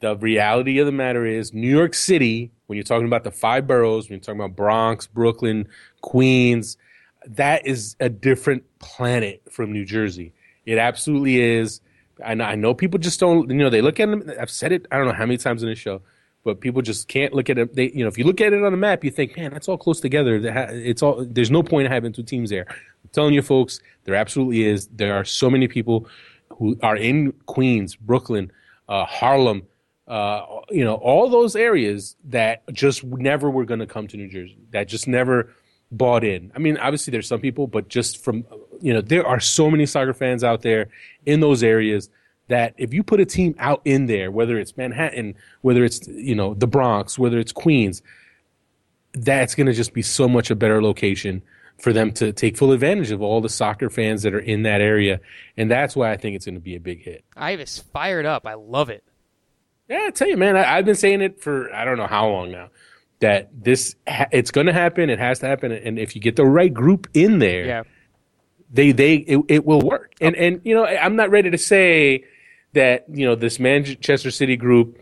the 0.00 0.16
reality 0.16 0.78
of 0.78 0.86
the 0.86 0.92
matter 0.92 1.24
is 1.24 1.52
New 1.54 1.68
York 1.68 1.94
City, 1.94 2.50
when 2.66 2.76
you're 2.76 2.84
talking 2.84 3.06
about 3.06 3.24
the 3.24 3.30
five 3.30 3.66
boroughs, 3.66 4.08
when 4.08 4.18
you're 4.18 4.24
talking 4.24 4.40
about 4.40 4.56
Bronx, 4.56 5.06
Brooklyn, 5.06 5.68
Queens, 6.06 6.76
that 7.26 7.66
is 7.66 7.96
a 7.98 8.08
different 8.08 8.62
planet 8.78 9.42
from 9.50 9.72
New 9.72 9.84
Jersey. 9.84 10.32
It 10.64 10.78
absolutely 10.78 11.40
is. 11.40 11.80
And 12.24 12.40
I 12.40 12.54
know 12.54 12.74
people 12.74 13.00
just 13.00 13.18
don't, 13.18 13.50
you 13.50 13.56
know, 13.56 13.70
they 13.70 13.82
look 13.82 13.98
at 13.98 14.08
them. 14.08 14.30
I've 14.40 14.50
said 14.50 14.70
it, 14.70 14.86
I 14.92 14.98
don't 14.98 15.06
know 15.06 15.12
how 15.12 15.26
many 15.26 15.36
times 15.36 15.64
in 15.64 15.68
this 15.68 15.80
show, 15.80 16.02
but 16.44 16.60
people 16.60 16.80
just 16.80 17.08
can't 17.08 17.34
look 17.34 17.50
at 17.50 17.58
it. 17.58 17.74
They, 17.74 17.90
you 17.90 18.04
know, 18.04 18.08
if 18.08 18.16
you 18.18 18.24
look 18.24 18.40
at 18.40 18.52
it 18.52 18.62
on 18.62 18.72
a 18.72 18.76
map, 18.76 19.02
you 19.02 19.10
think, 19.10 19.36
man, 19.36 19.50
that's 19.52 19.68
all 19.68 19.76
close 19.76 20.00
together. 20.00 20.40
It's 20.70 21.02
all, 21.02 21.24
there's 21.28 21.50
no 21.50 21.64
point 21.64 21.86
in 21.86 21.92
having 21.92 22.12
two 22.12 22.22
teams 22.22 22.50
there. 22.50 22.66
I'm 22.68 23.10
telling 23.10 23.34
you, 23.34 23.42
folks, 23.42 23.80
there 24.04 24.14
absolutely 24.14 24.64
is. 24.64 24.86
There 24.86 25.14
are 25.16 25.24
so 25.24 25.50
many 25.50 25.66
people 25.66 26.08
who 26.50 26.78
are 26.84 26.96
in 26.96 27.32
Queens, 27.46 27.96
Brooklyn, 27.96 28.52
uh, 28.88 29.04
Harlem, 29.06 29.64
uh, 30.06 30.46
you 30.70 30.84
know, 30.84 30.94
all 30.94 31.28
those 31.28 31.56
areas 31.56 32.14
that 32.26 32.62
just 32.72 33.02
never 33.02 33.50
were 33.50 33.64
going 33.64 33.80
to 33.80 33.86
come 33.86 34.06
to 34.06 34.16
New 34.16 34.28
Jersey, 34.28 34.56
that 34.70 34.86
just 34.86 35.08
never 35.08 35.52
bought 35.90 36.24
in. 36.24 36.52
I 36.54 36.58
mean, 36.58 36.76
obviously 36.78 37.10
there's 37.10 37.28
some 37.28 37.40
people, 37.40 37.66
but 37.66 37.88
just 37.88 38.22
from 38.22 38.44
you 38.80 38.92
know, 38.92 39.00
there 39.00 39.26
are 39.26 39.40
so 39.40 39.70
many 39.70 39.86
soccer 39.86 40.14
fans 40.14 40.44
out 40.44 40.62
there 40.62 40.88
in 41.24 41.40
those 41.40 41.62
areas 41.62 42.10
that 42.48 42.74
if 42.76 42.94
you 42.94 43.02
put 43.02 43.20
a 43.20 43.24
team 43.24 43.54
out 43.58 43.80
in 43.84 44.06
there, 44.06 44.30
whether 44.30 44.58
it's 44.58 44.76
Manhattan, 44.76 45.34
whether 45.62 45.84
it's 45.84 46.06
you 46.08 46.34
know 46.34 46.54
the 46.54 46.66
Bronx, 46.66 47.18
whether 47.18 47.38
it's 47.38 47.52
Queens, 47.52 48.02
that's 49.12 49.54
going 49.54 49.66
to 49.66 49.72
just 49.72 49.92
be 49.92 50.02
so 50.02 50.28
much 50.28 50.50
a 50.50 50.56
better 50.56 50.82
location 50.82 51.42
for 51.78 51.92
them 51.92 52.10
to 52.10 52.32
take 52.32 52.56
full 52.56 52.72
advantage 52.72 53.10
of 53.10 53.20
all 53.20 53.40
the 53.40 53.48
soccer 53.48 53.90
fans 53.90 54.22
that 54.22 54.34
are 54.34 54.40
in 54.40 54.62
that 54.62 54.80
area, 54.80 55.20
and 55.56 55.70
that's 55.70 55.94
why 55.94 56.10
I 56.12 56.16
think 56.16 56.36
it's 56.36 56.46
going 56.46 56.54
to 56.54 56.60
be 56.60 56.76
a 56.76 56.80
big 56.80 57.02
hit. 57.02 57.24
I 57.36 57.56
was 57.56 57.78
fired 57.92 58.26
up. 58.26 58.46
I 58.46 58.54
love 58.54 58.90
it. 58.90 59.04
Yeah, 59.88 60.04
I 60.06 60.10
tell 60.10 60.28
you, 60.28 60.36
man, 60.36 60.56
I, 60.56 60.76
have 60.76 60.84
been 60.84 60.96
saying 60.96 61.20
it 61.20 61.40
for 61.40 61.72
I 61.72 61.84
don't 61.84 61.96
know 61.96 62.08
how 62.08 62.28
long 62.28 62.50
now 62.50 62.70
that 63.20 63.48
this 63.52 63.96
it's 64.08 64.50
going 64.50 64.66
to 64.66 64.72
happen. 64.72 65.10
It 65.10 65.18
has 65.18 65.38
to 65.40 65.46
happen, 65.46 65.72
and 65.72 65.98
if 65.98 66.14
you 66.14 66.20
get 66.20 66.36
the 66.36 66.44
right 66.44 66.72
group 66.72 67.08
in 67.14 67.38
there, 67.38 67.66
yeah. 67.66 67.82
they 68.72 68.92
they 68.92 69.16
it, 69.16 69.40
it 69.48 69.66
will 69.66 69.80
work. 69.80 70.12
And 70.20 70.36
and 70.36 70.60
you 70.64 70.74
know, 70.74 70.84
I'm 70.84 71.16
not 71.16 71.30
ready 71.30 71.50
to 71.50 71.58
say 71.58 72.24
that 72.74 73.06
you 73.08 73.26
know 73.26 73.34
this 73.34 73.58
Manchester 73.58 74.30
City 74.30 74.56
group. 74.56 74.98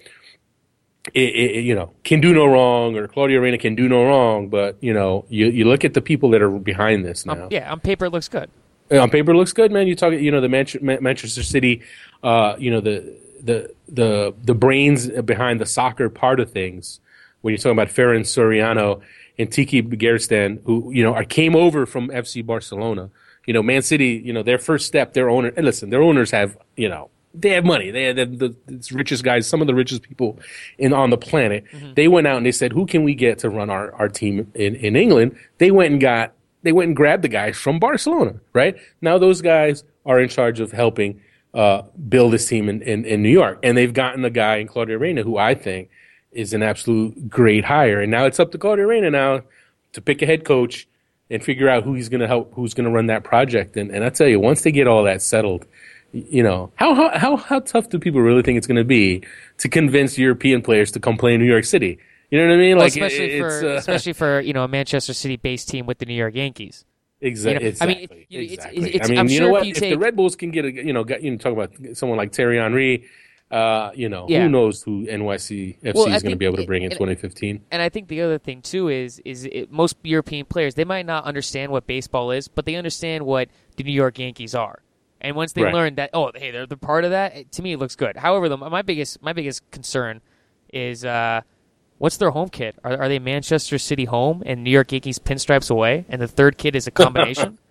It, 1.12 1.34
it, 1.34 1.64
you 1.64 1.74
know, 1.74 1.92
can 2.02 2.22
do 2.22 2.32
no 2.32 2.46
wrong, 2.46 2.96
or 2.96 3.06
Claudio 3.06 3.38
Reyna 3.38 3.58
can 3.58 3.74
do 3.74 3.90
no 3.90 4.06
wrong. 4.06 4.48
But 4.48 4.78
you 4.80 4.94
know, 4.94 5.26
you, 5.28 5.48
you 5.48 5.66
look 5.66 5.84
at 5.84 5.92
the 5.92 6.00
people 6.00 6.30
that 6.30 6.40
are 6.40 6.50
behind 6.50 7.04
this 7.04 7.26
now. 7.26 7.44
Um, 7.44 7.48
yeah, 7.50 7.70
on 7.70 7.80
paper 7.80 8.06
it 8.06 8.10
looks 8.10 8.28
good. 8.28 8.48
On 8.90 9.10
paper 9.10 9.32
it 9.32 9.36
looks 9.36 9.52
good, 9.52 9.70
man. 9.70 9.86
You 9.86 9.96
talk, 9.96 10.14
you 10.14 10.30
know, 10.30 10.40
the 10.40 10.48
Manchester 10.48 11.42
City, 11.42 11.82
uh, 12.22 12.56
you 12.58 12.70
know, 12.70 12.80
the 12.80 13.18
the 13.42 13.74
the 13.86 14.34
the 14.42 14.54
brains 14.54 15.08
behind 15.08 15.60
the 15.60 15.66
soccer 15.66 16.08
part 16.08 16.40
of 16.40 16.50
things 16.50 17.00
when 17.44 17.52
you're 17.52 17.58
talking 17.58 17.72
about 17.72 17.88
Ferran 17.88 18.22
Soriano 18.22 19.02
and 19.36 19.50
Txiki 19.50 19.86
Begiristain, 19.86 20.62
who 20.64 20.90
you 20.92 21.02
know 21.02 21.12
are 21.12 21.24
came 21.24 21.54
over 21.54 21.84
from 21.84 22.08
FC 22.08 22.44
Barcelona. 22.44 23.10
You 23.44 23.52
know, 23.52 23.62
Man 23.62 23.82
City. 23.82 24.22
You 24.24 24.32
know, 24.32 24.42
their 24.42 24.56
first 24.56 24.86
step, 24.86 25.12
their 25.12 25.28
owner. 25.28 25.52
And 25.54 25.66
listen, 25.66 25.90
their 25.90 26.00
owners 26.00 26.30
have 26.30 26.56
you 26.74 26.88
know 26.88 27.10
they 27.34 27.50
have 27.50 27.66
money. 27.66 27.90
They 27.90 28.04
have 28.04 28.16
the, 28.16 28.24
the, 28.24 28.56
the 28.66 28.94
richest 28.94 29.24
guys, 29.24 29.46
some 29.46 29.60
of 29.60 29.66
the 29.66 29.74
richest 29.74 30.00
people 30.00 30.38
in 30.78 30.94
on 30.94 31.10
the 31.10 31.18
planet. 31.18 31.64
Mm-hmm. 31.70 31.92
They 31.92 32.08
went 32.08 32.26
out 32.26 32.38
and 32.38 32.46
they 32.46 32.52
said, 32.52 32.72
"Who 32.72 32.86
can 32.86 33.04
we 33.04 33.14
get 33.14 33.40
to 33.40 33.50
run 33.50 33.68
our, 33.68 33.92
our 33.92 34.08
team 34.08 34.50
in, 34.54 34.76
in 34.76 34.96
England?" 34.96 35.36
They 35.58 35.70
went 35.70 35.92
and 35.92 36.00
got 36.00 36.32
they 36.62 36.72
went 36.72 36.88
and 36.88 36.96
grabbed 36.96 37.24
the 37.24 37.28
guys 37.28 37.58
from 37.58 37.78
Barcelona. 37.78 38.36
Right 38.54 38.74
now, 39.02 39.18
those 39.18 39.42
guys 39.42 39.84
are 40.06 40.18
in 40.18 40.30
charge 40.30 40.60
of 40.60 40.72
helping 40.72 41.20
uh, 41.52 41.82
build 42.08 42.32
this 42.32 42.48
team 42.48 42.70
in, 42.70 42.80
in, 42.80 43.04
in 43.04 43.22
New 43.22 43.28
York, 43.28 43.58
and 43.62 43.76
they've 43.76 43.92
gotten 43.92 44.24
a 44.24 44.30
guy 44.30 44.56
in 44.56 44.66
Claudio 44.66 44.96
Reyna 44.96 45.24
who 45.24 45.36
I 45.36 45.54
think 45.54 45.90
is 46.34 46.52
an 46.52 46.62
absolute 46.62 47.28
great 47.28 47.64
hire. 47.64 48.00
And 48.00 48.10
now 48.10 48.26
it's 48.26 48.40
up 48.40 48.52
to 48.52 48.58
Claudio 48.58 48.86
Reyna 48.86 49.10
now 49.10 49.42
to 49.92 50.00
pick 50.00 50.20
a 50.22 50.26
head 50.26 50.44
coach 50.44 50.86
and 51.30 51.42
figure 51.42 51.68
out 51.68 51.84
who 51.84 51.94
he's 51.94 52.08
going 52.08 52.20
to 52.20 52.26
help, 52.26 52.52
who's 52.54 52.74
going 52.74 52.84
to 52.84 52.90
run 52.90 53.06
that 53.06 53.24
project. 53.24 53.76
And, 53.76 53.90
and 53.90 54.04
I 54.04 54.10
tell 54.10 54.28
you, 54.28 54.38
once 54.40 54.62
they 54.62 54.72
get 54.72 54.86
all 54.86 55.04
that 55.04 55.22
settled, 55.22 55.66
you 56.12 56.42
know, 56.42 56.70
how, 56.76 56.94
how, 56.94 57.18
how, 57.18 57.36
how 57.36 57.60
tough 57.60 57.88
do 57.88 57.98
people 57.98 58.20
really 58.20 58.42
think 58.42 58.58
it's 58.58 58.66
going 58.66 58.76
to 58.76 58.84
be 58.84 59.22
to 59.58 59.68
convince 59.68 60.18
European 60.18 60.62
players 60.62 60.92
to 60.92 61.00
come 61.00 61.16
play 61.16 61.34
in 61.34 61.40
New 61.40 61.46
York 61.46 61.64
City? 61.64 61.98
You 62.30 62.40
know 62.40 62.48
what 62.48 62.54
I 62.54 62.58
mean? 62.58 62.76
Well, 62.76 62.86
like, 62.86 62.92
especially 62.92 63.38
for, 63.38 63.68
uh, 63.68 63.76
especially 63.76 64.12
for, 64.12 64.40
you 64.40 64.52
know, 64.52 64.64
a 64.64 64.68
Manchester 64.68 65.14
City 65.14 65.36
based 65.36 65.68
team 65.68 65.86
with 65.86 65.98
the 65.98 66.06
New 66.06 66.14
York 66.14 66.34
Yankees. 66.34 66.84
Exactly. 67.20 67.52
You 67.54 67.60
know, 67.60 67.68
exactly. 67.68 67.94
I 67.94 67.98
mean, 67.98 68.08
exactly. 68.50 68.84
It's, 68.84 68.96
it's, 68.96 69.06
I 69.06 69.08
mean, 69.08 69.18
I'm 69.18 69.28
you 69.28 69.36
sure 69.36 69.46
know 69.46 69.52
what? 69.52 69.66
If, 69.66 69.76
if 69.76 69.90
the 69.90 69.96
Red 69.96 70.16
Bulls 70.16 70.36
can 70.36 70.50
get 70.50 70.64
a, 70.64 70.72
you 70.72 70.92
know, 70.92 71.04
got, 71.04 71.22
you 71.22 71.30
know, 71.30 71.38
talk 71.38 71.52
about 71.52 71.96
someone 71.96 72.18
like 72.18 72.34
Thierry 72.34 72.58
Henry, 72.58 73.08
uh, 73.54 73.92
you 73.94 74.08
know, 74.08 74.26
yeah. 74.28 74.42
who 74.42 74.48
knows 74.48 74.82
who 74.82 75.06
NYC 75.06 75.80
FC 75.80 75.94
well, 75.94 76.12
is 76.12 76.22
going 76.24 76.32
to 76.32 76.36
be 76.36 76.44
able 76.44 76.56
to 76.56 76.66
bring 76.66 76.82
in 76.82 76.90
2015. 76.90 77.64
And 77.70 77.80
I 77.80 77.88
think 77.88 78.08
the 78.08 78.20
other 78.20 78.36
thing 78.36 78.60
too 78.62 78.88
is 78.88 79.20
is 79.24 79.44
it, 79.44 79.70
most 79.70 79.96
European 80.02 80.44
players 80.44 80.74
they 80.74 80.84
might 80.84 81.06
not 81.06 81.24
understand 81.24 81.70
what 81.70 81.86
baseball 81.86 82.32
is, 82.32 82.48
but 82.48 82.64
they 82.64 82.74
understand 82.74 83.24
what 83.24 83.48
the 83.76 83.84
New 83.84 83.92
York 83.92 84.18
Yankees 84.18 84.56
are. 84.56 84.80
And 85.20 85.36
once 85.36 85.52
they 85.52 85.62
right. 85.62 85.72
learn 85.72 85.94
that, 85.94 86.10
oh, 86.12 86.32
hey, 86.34 86.50
they're 86.50 86.66
the 86.66 86.76
part 86.76 87.04
of 87.04 87.12
that. 87.12 87.36
It, 87.36 87.52
to 87.52 87.62
me, 87.62 87.74
it 87.74 87.78
looks 87.78 87.94
good. 87.94 88.16
However, 88.16 88.48
the, 88.48 88.56
my 88.56 88.82
biggest 88.82 89.22
my 89.22 89.32
biggest 89.32 89.70
concern 89.70 90.20
is 90.72 91.04
uh, 91.04 91.42
what's 91.98 92.16
their 92.16 92.30
home 92.30 92.48
kit? 92.48 92.76
Are, 92.82 93.02
are 93.02 93.08
they 93.08 93.20
Manchester 93.20 93.78
City 93.78 94.06
home 94.06 94.42
and 94.44 94.64
New 94.64 94.70
York 94.70 94.90
Yankees 94.90 95.20
pinstripes 95.20 95.70
away, 95.70 96.06
and 96.08 96.20
the 96.20 96.26
third 96.26 96.58
kit 96.58 96.74
is 96.74 96.88
a 96.88 96.90
combination? 96.90 97.58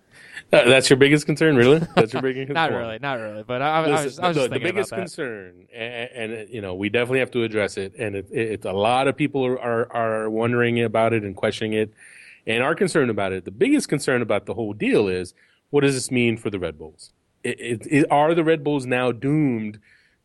That's 0.66 0.88
your 0.88 0.96
biggest 0.96 1.26
concern, 1.26 1.56
really? 1.56 1.80
That's 1.96 2.12
your 2.12 2.22
biggest 2.22 2.46
concern. 2.46 2.54
not 2.54 2.72
really, 2.72 2.98
not 3.00 3.14
really. 3.18 3.42
But 3.42 3.60
I, 3.60 3.68
I, 3.68 3.80
Listen, 3.80 3.94
I 3.96 4.04
was, 4.04 4.18
I 4.18 4.28
was 4.28 4.36
the, 4.36 4.48
the 4.48 4.60
biggest 4.60 4.92
concern, 4.92 5.66
and, 5.74 6.32
and, 6.32 6.48
you 6.48 6.60
know, 6.60 6.74
we 6.74 6.88
definitely 6.88 7.18
have 7.20 7.30
to 7.32 7.42
address 7.42 7.76
it. 7.76 7.94
And 7.98 8.14
it, 8.14 8.28
it, 8.30 8.64
a 8.64 8.72
lot 8.72 9.08
of 9.08 9.16
people 9.16 9.44
are, 9.44 9.58
are, 9.58 9.92
are 9.92 10.30
wondering 10.30 10.80
about 10.80 11.12
it 11.12 11.24
and 11.24 11.34
questioning 11.34 11.72
it, 11.72 11.92
and 12.46 12.62
are 12.62 12.74
concerned 12.74 13.10
about 13.10 13.32
it. 13.32 13.44
The 13.44 13.50
biggest 13.50 13.88
concern 13.88 14.22
about 14.22 14.46
the 14.46 14.54
whole 14.54 14.72
deal 14.72 15.08
is, 15.08 15.34
what 15.70 15.80
does 15.80 15.94
this 15.94 16.10
mean 16.10 16.36
for 16.36 16.50
the 16.50 16.58
Red 16.58 16.78
Bulls? 16.78 17.12
It, 17.42 18.06
are 18.10 18.34
the 18.34 18.44
Red 18.44 18.62
Bulls 18.62 18.86
now 18.86 19.10
doomed? 19.12 19.80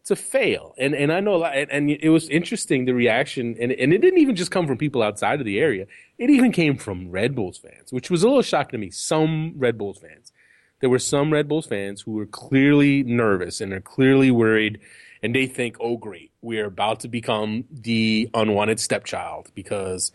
To 0.09 0.15
fail. 0.15 0.75
And 0.77 0.93
and 0.93 1.11
I 1.11 1.21
know 1.21 1.35
a 1.35 1.37
lot, 1.37 1.55
and, 1.55 1.71
and, 1.71 1.89
it 1.89 2.09
was 2.09 2.27
interesting 2.29 2.85
the 2.85 2.93
reaction, 2.93 3.55
and 3.59 3.71
and 3.71 3.93
it 3.93 3.99
didn't 3.99 4.19
even 4.19 4.35
just 4.35 4.51
come 4.51 4.67
from 4.67 4.77
people 4.77 5.01
outside 5.01 5.39
of 5.39 5.45
the 5.45 5.59
area. 5.59 5.87
It 6.17 6.29
even 6.29 6.51
came 6.51 6.77
from 6.77 7.09
Red 7.09 7.35
Bulls 7.35 7.57
fans, 7.57 7.93
which 7.93 8.09
was 8.09 8.23
a 8.23 8.27
little 8.27 8.41
shocking 8.41 8.71
to 8.71 8.77
me. 8.77 8.89
Some 8.89 9.53
Red 9.55 9.77
Bulls 9.77 9.99
fans, 9.99 10.33
there 10.81 10.89
were 10.89 10.99
some 10.99 11.31
Red 11.31 11.47
Bulls 11.47 11.67
fans 11.67 12.01
who 12.01 12.11
were 12.11 12.25
clearly 12.25 13.03
nervous 13.03 13.61
and 13.61 13.71
are 13.71 13.81
clearly 13.81 14.31
worried, 14.31 14.79
and 15.23 15.33
they 15.33 15.45
think, 15.45 15.77
oh 15.79 15.97
great, 15.97 16.31
we 16.41 16.59
are 16.59 16.65
about 16.65 17.01
to 17.01 17.07
become 17.07 17.65
the 17.71 18.29
unwanted 18.33 18.79
stepchild 18.79 19.51
because 19.53 20.11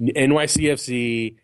NYCFC 0.00 1.36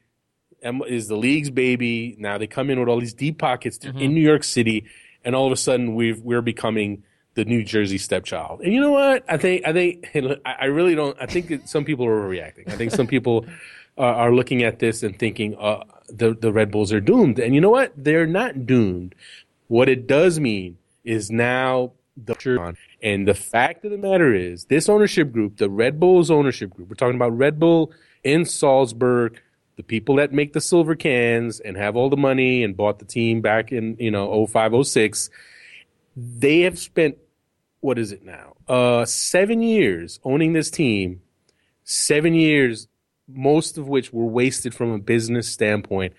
is 0.88 1.08
the 1.08 1.16
league's 1.16 1.50
baby. 1.50 2.16
Now 2.18 2.38
they 2.38 2.46
come 2.46 2.70
in 2.70 2.80
with 2.80 2.88
all 2.88 2.98
these 2.98 3.14
deep 3.14 3.38
pockets 3.38 3.78
mm-hmm. 3.78 3.98
in 3.98 4.14
New 4.14 4.22
York 4.22 4.44
City, 4.44 4.86
and 5.22 5.34
all 5.34 5.46
of 5.46 5.52
a 5.52 5.56
sudden 5.56 5.94
we 5.94 6.14
we're 6.14 6.42
becoming 6.42 7.04
the 7.34 7.44
New 7.44 7.62
Jersey 7.62 7.98
stepchild. 7.98 8.60
And 8.60 8.72
you 8.72 8.80
know 8.80 8.90
what? 8.90 9.24
I 9.28 9.36
think 9.36 9.66
I 9.66 9.72
think 9.72 10.06
I 10.44 10.66
really 10.66 10.94
don't. 10.94 11.16
I 11.20 11.26
think 11.26 11.48
that 11.48 11.68
some 11.68 11.84
people 11.84 12.06
are 12.06 12.20
overreacting. 12.22 12.68
I 12.68 12.76
think 12.76 12.90
some 12.92 13.06
people 13.06 13.46
are, 13.98 14.14
are 14.14 14.32
looking 14.32 14.62
at 14.62 14.78
this 14.78 15.02
and 15.02 15.18
thinking 15.18 15.56
uh, 15.56 15.84
the 16.08 16.34
the 16.34 16.52
Red 16.52 16.70
Bulls 16.70 16.92
are 16.92 17.00
doomed. 17.00 17.38
And 17.38 17.54
you 17.54 17.60
know 17.60 17.70
what? 17.70 17.92
They're 17.96 18.26
not 18.26 18.66
doomed. 18.66 19.14
What 19.68 19.88
it 19.88 20.06
does 20.06 20.40
mean 20.40 20.78
is 21.04 21.30
now 21.30 21.92
the 22.16 22.74
and 23.02 23.26
the 23.26 23.34
fact 23.34 23.84
of 23.84 23.90
the 23.90 23.98
matter 23.98 24.34
is 24.34 24.64
this 24.66 24.88
ownership 24.88 25.32
group, 25.32 25.56
the 25.56 25.70
Red 25.70 25.98
Bulls 26.00 26.30
ownership 26.30 26.70
group. 26.70 26.88
We're 26.88 26.96
talking 26.96 27.16
about 27.16 27.36
Red 27.36 27.58
Bull 27.58 27.92
in 28.24 28.44
Salzburg. 28.44 29.40
The 29.76 29.82
people 29.82 30.16
that 30.16 30.32
make 30.32 30.52
the 30.52 30.60
silver 30.60 30.94
cans 30.94 31.58
and 31.58 31.76
have 31.76 31.96
all 31.96 32.10
the 32.10 32.16
money 32.16 32.62
and 32.62 32.76
bought 32.76 32.98
the 32.98 33.06
team 33.06 33.40
back 33.40 33.72
in, 33.72 33.96
you 33.98 34.10
know, 34.10 34.46
05, 34.46 34.86
06 34.86 35.30
they 36.16 36.60
have 36.60 36.78
spent 36.78 37.18
what 37.80 37.98
is 37.98 38.12
it 38.12 38.22
now? 38.22 38.56
Uh, 38.68 39.04
seven 39.04 39.62
years 39.62 40.20
owning 40.22 40.52
this 40.52 40.70
team. 40.70 41.22
Seven 41.84 42.34
years, 42.34 42.88
most 43.26 43.78
of 43.78 43.88
which 43.88 44.12
were 44.12 44.26
wasted 44.26 44.74
from 44.74 44.90
a 44.90 44.98
business 44.98 45.48
standpoint. 45.48 46.12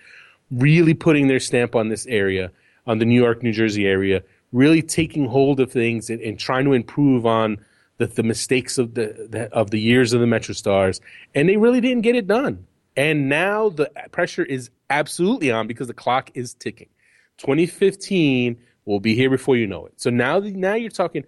Really 0.50 0.94
putting 0.94 1.28
their 1.28 1.40
stamp 1.40 1.76
on 1.76 1.90
this 1.90 2.06
area, 2.08 2.52
on 2.88 2.98
the 2.98 3.06
New 3.06 3.22
York, 3.22 3.44
New 3.44 3.54
Jersey 3.54 3.86
area. 3.86 4.24
Really 4.52 4.82
taking 4.82 5.28
hold 5.28 5.60
of 5.60 5.72
things 5.72 6.10
and, 6.10 6.20
and 6.22 6.38
trying 6.38 6.66
to 6.66 6.74
improve 6.74 7.26
on 7.26 7.58
the, 8.02 8.08
the 8.08 8.24
mistakes 8.24 8.78
of 8.78 8.96
the, 8.96 9.28
the 9.30 9.44
of 9.54 9.70
the 9.70 9.80
years 9.80 10.12
of 10.12 10.20
the 10.20 10.28
Metro 10.28 10.54
Stars, 10.54 11.00
and 11.36 11.48
they 11.48 11.56
really 11.56 11.80
didn't 11.80 12.02
get 12.02 12.16
it 12.16 12.28
done. 12.28 12.66
And 12.98 13.30
now 13.30 13.70
the 13.70 13.92
pressure 14.12 14.44
is 14.44 14.72
absolutely 14.90 15.52
on 15.52 15.68
because 15.68 15.88
the 15.88 15.94
clock 15.94 16.32
is 16.34 16.56
ticking. 16.56 16.90
2015 17.38 18.58
will 18.86 19.00
be 19.00 19.16
here 19.16 19.30
before 19.30 19.58
you 19.58 19.68
know 19.68 19.86
it. 19.86 19.94
So 19.98 20.10
now, 20.10 20.40
now 20.40 20.76
you're 20.76 20.90
talking. 20.90 21.26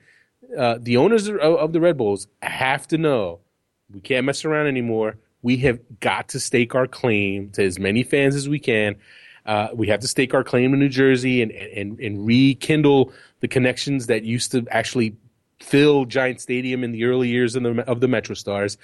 Uh, 0.57 0.77
the 0.79 0.97
owners 0.97 1.27
of, 1.27 1.37
of 1.37 1.73
the 1.73 1.79
Red 1.79 1.97
Bulls 1.97 2.27
have 2.41 2.87
to 2.89 2.97
know 2.97 3.39
we 3.93 4.01
can't 4.01 4.25
mess 4.25 4.45
around 4.45 4.67
anymore. 4.67 5.17
We 5.41 5.57
have 5.57 5.79
got 5.99 6.29
to 6.29 6.39
stake 6.39 6.73
our 6.75 6.87
claim 6.87 7.49
to 7.51 7.63
as 7.63 7.79
many 7.79 8.03
fans 8.03 8.35
as 8.35 8.47
we 8.49 8.59
can. 8.59 8.95
Uh, 9.45 9.69
we 9.73 9.87
have 9.87 9.99
to 9.99 10.07
stake 10.07 10.33
our 10.33 10.43
claim 10.43 10.71
to 10.71 10.77
New 10.77 10.89
Jersey 10.89 11.41
and, 11.41 11.51
and, 11.51 11.99
and 11.99 12.25
rekindle 12.25 13.11
the 13.41 13.47
connections 13.47 14.07
that 14.07 14.23
used 14.23 14.51
to 14.51 14.65
actually 14.71 15.15
fill 15.59 16.05
Giant 16.05 16.39
Stadium 16.39 16.83
in 16.83 16.91
the 16.91 17.05
early 17.05 17.27
years 17.27 17.55
of 17.55 17.63
the, 17.63 17.81
of 17.87 17.99
the 17.99 18.07
Metro 18.07 18.35
Stars. 18.35 18.77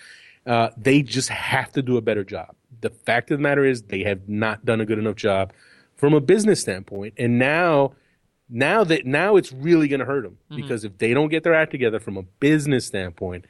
Uh, 0.46 0.70
they 0.76 1.02
just 1.02 1.30
have 1.30 1.72
to 1.74 1.82
do 1.82 1.98
a 1.98 2.02
better 2.02 2.24
job. 2.24 2.56
The 2.82 2.90
fact 2.90 3.32
of 3.32 3.38
the 3.38 3.42
matter 3.42 3.64
is, 3.64 3.84
they 3.84 4.04
have 4.04 4.28
not 4.28 4.66
done 4.66 4.82
a 4.82 4.86
good 4.86 5.00
enough 5.00 5.16
job 5.16 5.54
from 5.96 6.14
a 6.14 6.22
business 6.22 6.62
standpoint. 6.62 7.14
And 7.18 7.40
now 7.40 7.94
now 8.50 8.84
that 8.84 9.06
now 9.06 9.36
it's 9.36 9.52
really 9.52 9.88
going 9.88 10.00
to 10.00 10.06
hurt 10.06 10.24
them 10.24 10.38
mm-hmm. 10.52 10.62
because 10.62 10.84
if 10.84 10.98
they 10.98 11.14
don't 11.14 11.30
get 11.30 11.44
their 11.44 11.54
act 11.54 11.72
together 11.72 12.00
from 12.00 12.18
a 12.18 12.24
business 12.24 12.86
standpoint, 12.86 13.46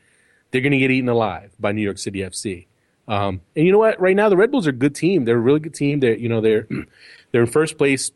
they're 0.52 0.62
going 0.62 0.72
to 0.72 0.78
get 0.78 0.91
eaten 0.91 1.10
alive 1.10 1.52
by 1.60 1.72
New 1.72 1.82
York 1.82 1.97
City 1.97 2.20
FC. 2.20 2.68
Um, 3.08 3.41
and 3.56 3.66
you 3.66 3.72
know 3.72 3.80
what? 3.80 4.00
Right 4.00 4.16
now, 4.16 4.30
the 4.30 4.38
Red 4.38 4.52
Bulls 4.52 4.68
are 4.68 4.72
a 4.72 4.74
good 4.74 4.93
team. 4.93 5.26
They're 5.26 5.38
a 5.38 5.41
really 5.41 5.60
good 5.60 5.74
team. 5.74 6.00
They're 6.00 6.16
you 6.16 6.30
know 6.30 6.41
they're 6.41 6.68
they're 7.32 7.41
in 7.41 7.47
first 7.47 7.78
place 7.78 8.12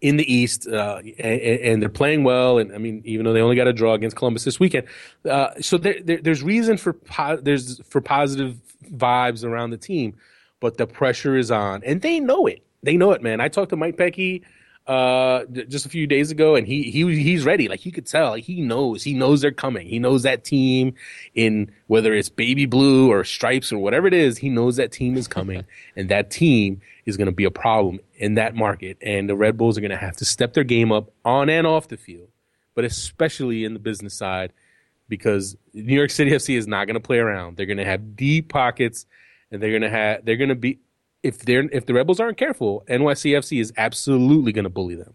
in 0.00 0.16
the 0.16 0.32
East, 0.32 0.66
uh, 0.66 1.00
and, 1.18 1.40
and, 1.40 1.82
they're 1.82 1.90
playing 1.90 2.24
well. 2.24 2.56
And 2.58 2.72
I 2.74 2.78
mean, 2.78 3.02
even 3.04 3.24
though 3.24 3.34
they 3.34 3.42
only 3.42 3.56
got 3.56 3.66
a 3.66 3.72
draw 3.72 3.92
against 3.92 4.16
Columbus 4.16 4.44
this 4.44 4.58
weekend, 4.58 4.86
uh, 5.28 5.50
so 5.60 5.76
there, 5.76 5.96
there, 6.02 6.18
there's 6.18 6.42
reason 6.42 6.78
for 6.78 6.94
po- 6.94 7.36
there's 7.36 7.80
for 7.86 8.00
positive 8.00 8.56
vibes 8.90 9.44
around 9.44 9.70
the 9.70 9.76
team, 9.76 10.14
but 10.58 10.78
the 10.78 10.86
pressure 10.86 11.36
is 11.36 11.50
on, 11.50 11.82
and 11.84 12.00
they 12.02 12.20
know 12.20 12.46
it. 12.46 12.62
They 12.82 12.96
know 12.96 13.12
it, 13.12 13.22
man. 13.22 13.40
I 13.40 13.48
talked 13.48 13.70
to 13.70 13.76
Mike 13.76 13.96
Petke 13.96 14.42
uh 14.90 15.44
just 15.68 15.86
a 15.86 15.88
few 15.88 16.06
days 16.06 16.32
ago 16.32 16.56
and 16.56 16.66
he 16.66 16.90
he 16.90 17.22
he's 17.22 17.44
ready. 17.44 17.68
Like 17.68 17.80
he 17.80 17.92
could 17.92 18.06
tell. 18.06 18.34
He 18.34 18.60
knows. 18.60 19.04
He 19.04 19.14
knows 19.14 19.40
they're 19.40 19.52
coming. 19.52 19.86
He 19.86 20.00
knows 20.00 20.24
that 20.24 20.42
team 20.42 20.94
in 21.34 21.70
whether 21.86 22.12
it's 22.12 22.28
baby 22.28 22.66
blue 22.66 23.08
or 23.10 23.22
stripes 23.22 23.72
or 23.72 23.78
whatever 23.78 24.08
it 24.08 24.14
is 24.14 24.38
he 24.38 24.48
knows 24.48 24.76
that 24.76 24.90
team 24.90 25.16
is 25.16 25.28
coming 25.28 25.64
and 25.96 26.08
that 26.08 26.30
team 26.30 26.80
is 27.06 27.16
going 27.16 27.26
to 27.26 27.32
be 27.32 27.44
a 27.44 27.50
problem 27.50 28.00
in 28.16 28.34
that 28.34 28.56
market 28.56 28.96
and 29.00 29.28
the 29.28 29.36
red 29.36 29.56
bulls 29.56 29.78
are 29.78 29.80
going 29.80 29.90
to 29.90 29.96
have 29.96 30.16
to 30.16 30.24
step 30.24 30.54
their 30.54 30.64
game 30.64 30.90
up 30.90 31.10
on 31.24 31.48
and 31.48 31.66
off 31.66 31.88
the 31.88 31.96
field 31.96 32.28
but 32.74 32.84
especially 32.84 33.64
in 33.64 33.74
the 33.74 33.78
business 33.78 34.14
side 34.14 34.52
because 35.08 35.56
new 35.74 35.94
york 35.94 36.10
city 36.10 36.30
fc 36.30 36.56
is 36.56 36.66
not 36.66 36.86
going 36.86 36.94
to 36.94 37.00
play 37.00 37.18
around. 37.18 37.56
They're 37.56 37.66
going 37.66 37.78
to 37.78 37.84
have 37.84 38.16
deep 38.16 38.48
pockets 38.48 39.06
and 39.50 39.62
they're 39.62 39.70
going 39.70 39.82
to 39.82 39.90
have 39.90 40.24
they're 40.24 40.36
going 40.36 40.48
to 40.48 40.54
be 40.54 40.78
if 41.22 41.40
they're 41.40 41.68
if 41.72 41.86
the 41.86 41.94
Rebels 41.94 42.20
aren't 42.20 42.38
careful, 42.38 42.84
NYCFC 42.88 43.60
is 43.60 43.72
absolutely 43.76 44.52
going 44.52 44.64
to 44.64 44.70
bully 44.70 44.94
them. 44.94 45.14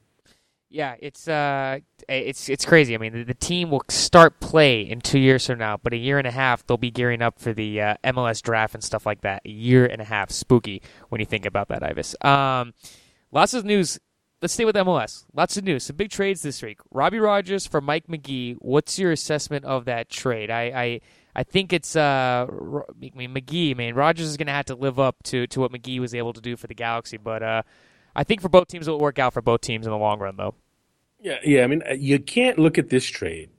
Yeah, 0.69 0.95
it's 0.99 1.27
uh, 1.27 1.79
it's 2.09 2.49
it's 2.49 2.65
crazy. 2.65 2.95
I 2.95 2.97
mean, 2.97 3.13
the, 3.13 3.23
the, 3.23 3.33
team 3.33 3.69
will 3.69 3.83
start 3.87 4.39
play 4.41 4.81
in 4.81 4.99
two 4.99 5.19
years 5.19 5.45
from 5.45 5.59
now, 5.59 5.77
but 5.77 5.93
a 5.93 5.97
year 5.97 6.17
and 6.17 6.27
a 6.27 6.31
half 6.31 6.67
they'll 6.67 6.75
be 6.75 6.91
gearing 6.91 7.21
up 7.21 7.39
for 7.39 7.53
the 7.53 7.79
uh, 7.79 7.95
MLS 8.03 8.41
draft 8.41 8.73
and 8.73 8.83
stuff 8.83 9.05
like 9.05 9.21
that. 9.21 9.41
A 9.45 9.49
year 9.49 9.85
and 9.85 10.01
a 10.01 10.05
half, 10.05 10.31
spooky 10.31 10.81
when 11.09 11.19
you 11.19 11.25
think 11.25 11.45
about 11.45 11.69
that, 11.69 11.81
Ives. 11.81 12.15
Um, 12.21 12.73
lots 13.31 13.53
of 13.53 13.63
news. 13.63 13.99
Let's 14.41 14.53
stay 14.53 14.65
with 14.65 14.75
MLS. 14.75 15.23
Lots 15.33 15.55
of 15.55 15.63
news. 15.63 15.85
Some 15.85 15.95
big 15.95 16.09
trades 16.09 16.41
this 16.41 16.61
week. 16.61 16.79
Robbie 16.91 17.19
Rogers 17.19 17.65
for 17.65 17.79
Mike 17.79 18.09
Magee. 18.09 18.53
What's 18.59 18.99
your 18.99 19.13
assessment 19.13 19.63
of 19.63 19.85
that 19.85 20.09
trade? 20.09 20.51
I, 20.51 20.61
I 20.63 21.01
I 21.35 21.43
think 21.43 21.73
it's 21.73 21.95
uh, 21.95 22.47
I 22.49 23.09
mean 23.15 23.33
Magee. 23.33 23.71
I 23.71 23.73
mean 23.73 23.95
Rogers 23.95 24.27
is 24.27 24.37
going 24.37 24.47
to 24.47 24.53
have 24.53 24.65
to 24.65 24.75
live 24.75 24.99
up 24.99 25.21
to 25.23 25.47
to 25.47 25.59
what 25.59 25.71
Magee 25.71 25.99
was 25.99 26.15
able 26.15 26.33
to 26.33 26.41
do 26.41 26.55
for 26.55 26.67
the 26.67 26.73
Galaxy, 26.73 27.17
but 27.17 27.43
uh, 27.43 27.63
I 28.15 28.23
think 28.23 28.41
for 28.41 28.49
both 28.49 28.67
teams 28.67 28.87
it 28.87 28.91
will 28.91 28.99
work 28.99 29.19
out 29.19 29.33
for 29.33 29.41
both 29.41 29.61
teams 29.61 29.85
in 29.85 29.91
the 29.91 29.97
long 29.97 30.19
run, 30.19 30.37
though. 30.37 30.55
Yeah, 31.19 31.37
yeah. 31.43 31.63
I 31.63 31.67
mean, 31.67 31.83
uh, 31.89 31.93
you 31.93 32.19
can't 32.19 32.57
look 32.57 32.77
at 32.77 32.89
this 32.89 33.05
trade 33.05 33.49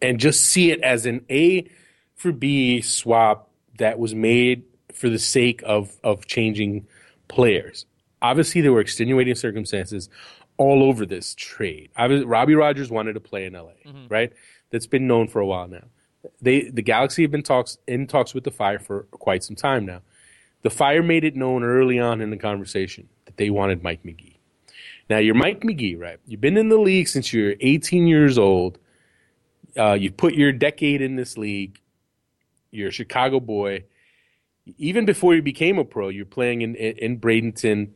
and 0.00 0.20
just 0.20 0.44
see 0.44 0.70
it 0.70 0.80
as 0.82 1.06
an 1.06 1.24
A 1.30 1.68
for 2.14 2.32
B 2.32 2.80
swap 2.80 3.50
that 3.78 3.98
was 3.98 4.14
made 4.14 4.62
for 4.92 5.08
the 5.08 5.18
sake 5.18 5.62
of 5.64 5.96
of 6.04 6.26
changing 6.26 6.86
players. 7.28 7.86
Obviously, 8.22 8.60
there 8.60 8.72
were 8.72 8.80
extenuating 8.80 9.34
circumstances 9.34 10.08
all 10.56 10.84
over 10.84 11.04
this 11.04 11.34
trade. 11.34 11.90
Robbie 11.98 12.54
Rogers 12.54 12.90
wanted 12.90 13.14
to 13.14 13.20
play 13.20 13.44
in 13.44 13.54
LA, 13.54 13.72
mm-hmm. 13.84 14.06
right? 14.08 14.32
That's 14.70 14.86
been 14.86 15.08
known 15.08 15.26
for 15.26 15.40
a 15.40 15.46
while 15.46 15.66
now. 15.66 15.84
They 16.40 16.68
the 16.68 16.82
Galaxy 16.82 17.22
have 17.22 17.30
been 17.30 17.42
talks 17.42 17.78
in 17.86 18.06
talks 18.06 18.34
with 18.34 18.44
the 18.44 18.50
Fire 18.50 18.78
for 18.78 19.04
quite 19.10 19.44
some 19.44 19.56
time 19.56 19.84
now. 19.86 20.02
The 20.62 20.70
Fire 20.70 21.02
made 21.02 21.24
it 21.24 21.36
known 21.36 21.62
early 21.62 21.98
on 21.98 22.20
in 22.20 22.30
the 22.30 22.36
conversation 22.36 23.08
that 23.26 23.36
they 23.36 23.50
wanted 23.50 23.82
Mike 23.82 24.04
Magee. 24.04 24.38
Now 25.10 25.18
you're 25.18 25.34
Mike 25.34 25.64
Magee, 25.64 25.96
right? 25.96 26.18
You've 26.26 26.40
been 26.40 26.56
in 26.56 26.68
the 26.68 26.78
league 26.78 27.08
since 27.08 27.32
you're 27.32 27.54
18 27.60 28.06
years 28.06 28.38
old. 28.38 28.78
Uh, 29.76 29.92
you've 29.92 30.16
put 30.16 30.34
your 30.34 30.52
decade 30.52 31.02
in 31.02 31.16
this 31.16 31.36
league. 31.36 31.80
You're 32.70 32.88
a 32.88 32.92
Chicago 32.92 33.40
boy. 33.40 33.84
Even 34.78 35.04
before 35.04 35.34
you 35.34 35.42
became 35.42 35.78
a 35.78 35.84
pro, 35.84 36.08
you're 36.08 36.24
playing 36.24 36.62
in 36.62 36.74
in, 36.74 36.96
in 36.96 37.20
Bradenton, 37.20 37.90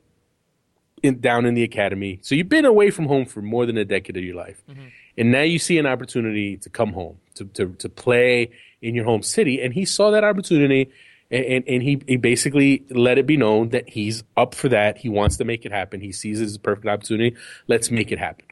in, 1.03 1.21
down 1.21 1.47
in 1.47 1.55
the 1.55 1.63
academy. 1.63 2.19
So 2.23 2.35
you've 2.35 2.49
been 2.49 2.65
away 2.65 2.91
from 2.91 3.07
home 3.07 3.27
for 3.27 3.41
more 3.43 3.67
than 3.67 3.77
a 3.77 3.85
decade 3.85 4.17
of 4.17 4.23
your 4.23 4.37
life, 4.37 4.63
mm-hmm. 4.69 4.89
And 5.19 5.33
now 5.33 5.43
you 5.43 5.59
see 5.59 5.79
an 5.79 5.87
opportunity 5.87 6.57
to 6.59 6.71
come 6.71 6.93
home 6.93 7.19
to, 7.35 7.45
to 7.45 7.75
to 7.79 7.89
play 7.89 8.51
in 8.81 8.95
your 8.95 9.05
home 9.05 9.23
city. 9.23 9.61
And 9.61 9.75
he 9.75 9.85
saw 9.85 10.11
that 10.13 10.25
opportunity, 10.25 10.91
and, 11.31 11.45
and, 11.45 11.65
and 11.69 11.83
he 11.83 12.01
he 12.07 12.17
basically 12.17 12.85
let 12.91 13.19
it 13.19 13.27
be 13.27 13.37
known 13.37 13.71
that 13.71 13.89
he's 13.89 14.25
up 14.37 14.55
for 14.55 14.69
that. 14.69 14.99
He 14.99 15.09
wants 15.09 15.37
to 15.39 15.45
make 15.45 15.67
it 15.67 15.73
happen. 15.73 16.01
He 16.01 16.13
sees 16.13 16.41
it 16.41 16.45
as 16.45 16.57
a 16.57 16.61
perfect 16.61 16.87
opportunity. 16.87 17.37
Let's 17.67 17.91
make 17.91 18.13
it 18.13 18.19
happen. 18.19 18.47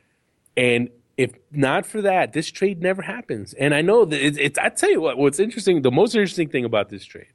And 0.56 0.90
if 1.16 1.32
not 1.50 1.86
for 1.86 2.02
that, 2.02 2.32
this 2.32 2.50
trade 2.50 2.82
never 2.82 3.02
happens. 3.02 3.54
And 3.54 3.74
I 3.74 3.80
know 3.80 4.04
that 4.04 4.20
it's, 4.20 4.38
it's 4.38 4.58
I 4.58 4.68
tell 4.68 4.90
you 4.90 5.00
what, 5.00 5.16
what's 5.16 5.40
interesting, 5.40 5.82
the 5.82 5.90
most 5.90 6.14
interesting 6.14 6.48
thing 6.48 6.64
about 6.64 6.90
this 6.90 7.04
trade 7.04 7.26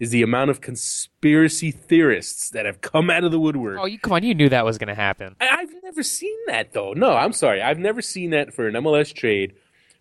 is 0.00 0.10
the 0.10 0.22
amount 0.22 0.50
of 0.50 0.60
conspiracy 0.60 1.70
theorists 1.70 2.50
that 2.50 2.66
have 2.66 2.80
come 2.80 3.10
out 3.10 3.24
of 3.24 3.30
the 3.30 3.38
woodwork. 3.38 3.78
Oh, 3.80 3.86
you 3.86 3.98
come 3.98 4.12
on! 4.12 4.22
You 4.22 4.34
knew 4.34 4.48
that 4.48 4.64
was 4.64 4.78
going 4.78 4.88
to 4.88 4.94
happen. 4.94 5.36
I, 5.40 5.60
have 5.60 5.82
never 5.82 6.02
seen 6.02 6.36
that 6.46 6.72
though. 6.72 6.92
No, 6.92 7.12
I'm 7.12 7.32
sorry, 7.32 7.62
I've 7.62 7.78
never 7.78 8.02
seen 8.02 8.30
that 8.30 8.52
for 8.52 8.68
an 8.68 8.74
MLS 8.74 9.14
trade. 9.14 9.54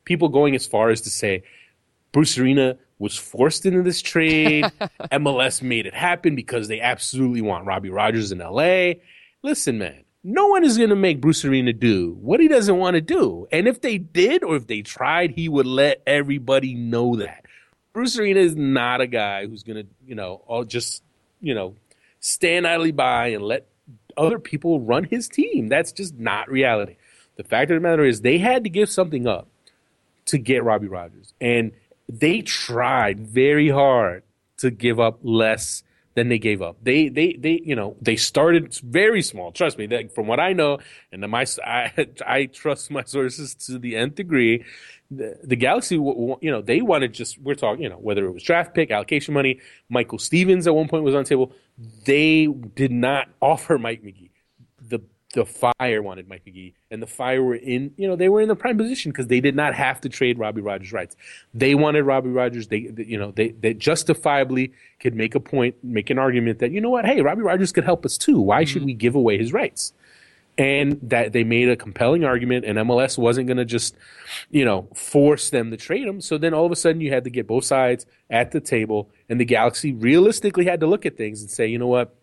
People 0.05 0.29
going 0.29 0.55
as 0.55 0.67
far 0.67 0.89
as 0.89 1.01
to 1.01 1.09
say 1.09 1.43
Bruce 2.11 2.37
Arena 2.37 2.77
was 2.99 3.17
forced 3.17 3.65
into 3.65 3.81
this 3.81 4.01
trade. 4.01 4.63
MLS 5.11 5.61
made 5.61 5.85
it 5.85 5.93
happen 5.93 6.35
because 6.35 6.67
they 6.67 6.79
absolutely 6.79 7.41
want 7.41 7.65
Robbie 7.65 7.89
Rogers 7.89 8.31
in 8.31 8.39
LA. 8.39 8.93
Listen, 9.41 9.77
man, 9.77 10.03
no 10.23 10.47
one 10.47 10.63
is 10.63 10.77
going 10.77 10.89
to 10.89 10.95
make 10.95 11.19
Bruce 11.19 11.43
Arena 11.43 11.73
do 11.73 12.17
what 12.21 12.39
he 12.39 12.47
doesn't 12.47 12.77
want 12.77 12.95
to 12.95 13.01
do. 13.01 13.45
And 13.51 13.67
if 13.67 13.81
they 13.81 13.97
did 13.97 14.43
or 14.43 14.55
if 14.55 14.67
they 14.67 14.81
tried, 14.81 15.31
he 15.31 15.49
would 15.49 15.65
let 15.65 16.01
everybody 16.07 16.75
know 16.75 17.17
that. 17.17 17.45
Bruce 17.93 18.17
Arena 18.17 18.39
is 18.39 18.55
not 18.55 19.01
a 19.01 19.07
guy 19.07 19.45
who's 19.45 19.63
going 19.63 19.83
to, 19.83 19.89
you 20.05 20.15
know, 20.15 20.41
all 20.47 20.63
just, 20.63 21.03
you 21.39 21.53
know, 21.53 21.75
stand 22.19 22.65
idly 22.65 22.91
by 22.91 23.27
and 23.27 23.43
let 23.43 23.67
other 24.17 24.39
people 24.39 24.79
run 24.79 25.03
his 25.03 25.27
team. 25.27 25.69
That's 25.69 25.91
just 25.91 26.15
not 26.15 26.49
reality. 26.49 26.95
The 27.35 27.43
fact 27.43 27.71
of 27.71 27.75
the 27.75 27.81
matter 27.81 28.03
is 28.03 28.21
they 28.21 28.39
had 28.39 28.63
to 28.63 28.69
give 28.69 28.89
something 28.89 29.27
up 29.27 29.47
to 30.25 30.37
get 30.37 30.63
Robbie 30.63 30.87
Rogers. 30.87 31.33
And 31.39 31.71
they 32.09 32.41
tried 32.41 33.19
very 33.19 33.69
hard 33.69 34.23
to 34.57 34.71
give 34.71 34.99
up 34.99 35.19
less 35.21 35.83
than 36.15 36.29
they 36.29 36.39
gave 36.39 36.61
up. 36.61 36.77
They, 36.83 37.09
they, 37.09 37.33
they, 37.33 37.61
you 37.63 37.75
know, 37.75 37.95
they 38.01 38.15
started 38.15 38.73
very 38.83 39.21
small. 39.21 39.51
Trust 39.51 39.77
me, 39.77 39.87
that 39.87 40.13
from 40.13 40.27
what 40.27 40.39
I 40.39 40.53
know, 40.53 40.79
and 41.11 41.27
my, 41.27 41.45
I, 41.65 42.07
I 42.25 42.45
trust 42.45 42.91
my 42.91 43.03
sources 43.03 43.55
to 43.65 43.79
the 43.79 43.95
nth 43.95 44.15
degree 44.15 44.63
the, 45.17 45.37
the 45.43 45.55
Galaxy, 45.55 45.95
you 45.95 46.37
know, 46.41 46.61
they 46.61 46.81
wanted 46.81 47.13
just, 47.13 47.39
we're 47.39 47.55
talking, 47.55 47.83
you 47.83 47.89
know, 47.89 47.97
whether 47.97 48.25
it 48.25 48.31
was 48.31 48.43
draft 48.43 48.73
pick, 48.73 48.91
allocation 48.91 49.33
money, 49.33 49.59
Michael 49.89 50.19
Stephens 50.19 50.67
at 50.67 50.75
one 50.75 50.87
point 50.87 51.03
was 51.03 51.15
on 51.15 51.23
the 51.23 51.29
table. 51.29 51.53
They 52.05 52.47
did 52.47 52.91
not 52.91 53.29
offer 53.41 53.77
Mike 53.77 54.03
Magee. 54.03 54.31
The 55.33 55.45
Fire 55.45 56.01
wanted 56.01 56.27
Mike 56.27 56.43
Magee, 56.45 56.75
and 56.91 57.01
the 57.01 57.07
Fire 57.07 57.43
were 57.43 57.55
in, 57.55 57.91
you 57.97 58.07
know, 58.07 58.15
they 58.15 58.29
were 58.29 58.41
in 58.41 58.47
the 58.47 58.55
prime 58.55 58.77
position 58.77 59.11
because 59.11 59.27
they 59.27 59.39
did 59.39 59.55
not 59.55 59.73
have 59.73 59.99
to 60.01 60.09
trade 60.09 60.37
Robbie 60.37 60.61
Rogers' 60.61 60.93
rights. 60.93 61.15
They 61.53 61.73
wanted 61.73 62.03
Robbie 62.03 62.29
Rogers. 62.29 62.67
They, 62.67 62.85
they, 62.85 63.03
you 63.03 63.17
know, 63.17 63.31
they, 63.31 63.49
they 63.49 63.73
justifiably 63.73 64.73
could 64.99 65.15
make 65.15 65.33
a 65.33 65.39
point, 65.39 65.75
make 65.83 66.11
an 66.11 66.19
argument 66.19 66.59
that, 66.59 66.71
you 66.71 66.81
know 66.81 66.91
what, 66.91 67.05
hey, 67.05 67.21
Robbie 67.21 67.41
Rogers 67.41 67.71
could 67.71 67.83
help 67.83 68.05
us 68.05 68.17
too. 68.17 68.39
Why 68.39 68.61
mm-hmm. 68.61 68.71
should 68.71 68.85
we 68.85 68.93
give 68.93 69.15
away 69.15 69.37
his 69.37 69.53
rights? 69.53 69.93
and 70.57 70.99
that 71.01 71.33
they 71.33 71.43
made 71.43 71.69
a 71.69 71.75
compelling 71.75 72.23
argument 72.23 72.65
and 72.65 72.77
MLS 72.77 73.17
wasn't 73.17 73.47
going 73.47 73.57
to 73.57 73.65
just, 73.65 73.95
you 74.51 74.63
know, 74.63 74.87
force 74.93 75.49
them 75.49 75.71
to 75.71 75.77
trade 75.77 76.07
him. 76.07 76.21
So 76.21 76.37
then 76.37 76.53
all 76.53 76.65
of 76.65 76.71
a 76.71 76.75
sudden 76.75 77.01
you 77.01 77.11
had 77.11 77.23
to 77.23 77.29
get 77.29 77.47
both 77.47 77.65
sides 77.65 78.05
at 78.29 78.51
the 78.51 78.61
table 78.61 79.09
and 79.29 79.39
the 79.39 79.45
Galaxy 79.45 79.93
realistically 79.93 80.65
had 80.65 80.79
to 80.81 80.87
look 80.87 81.05
at 81.05 81.17
things 81.17 81.41
and 81.41 81.49
say, 81.49 81.67
you 81.67 81.79
know 81.79 81.87
what? 81.87 82.15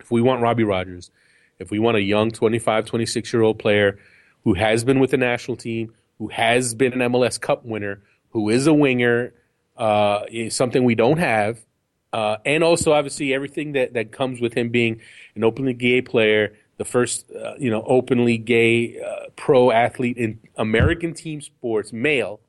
If 0.00 0.10
we 0.10 0.22
want 0.22 0.40
Robbie 0.40 0.64
Rogers, 0.64 1.10
if 1.58 1.70
we 1.70 1.78
want 1.78 1.96
a 1.96 2.02
young 2.02 2.30
25, 2.30 2.86
26 2.86 3.32
year 3.32 3.42
old 3.42 3.58
player 3.58 3.98
who 4.44 4.54
has 4.54 4.84
been 4.84 5.00
with 5.00 5.10
the 5.10 5.16
national 5.16 5.56
team, 5.56 5.94
who 6.18 6.28
has 6.28 6.74
been 6.74 6.92
an 6.92 7.12
MLS 7.12 7.40
Cup 7.40 7.64
winner, 7.64 8.02
who 8.30 8.48
is 8.48 8.66
a 8.66 8.74
winger, 8.74 9.32
uh, 9.76 10.22
is 10.30 10.54
something 10.54 10.84
we 10.84 10.94
don't 10.94 11.18
have. 11.18 11.64
Uh, 12.12 12.38
and 12.44 12.64
also 12.64 12.92
obviously 12.92 13.34
everything 13.34 13.72
that, 13.72 13.92
that 13.94 14.12
comes 14.12 14.40
with 14.40 14.54
him 14.54 14.70
being 14.70 15.00
an 15.34 15.44
openly 15.44 15.74
gay 15.74 16.00
player, 16.00 16.56
the 16.78 16.84
first, 16.84 17.30
uh, 17.32 17.54
you 17.58 17.70
know, 17.70 17.82
openly 17.86 18.38
gay 18.38 19.00
uh, 19.00 19.28
pro 19.36 19.70
athlete 19.70 20.16
in 20.16 20.40
American 20.56 21.12
team 21.12 21.40
sports, 21.40 21.92
male, 21.92 22.40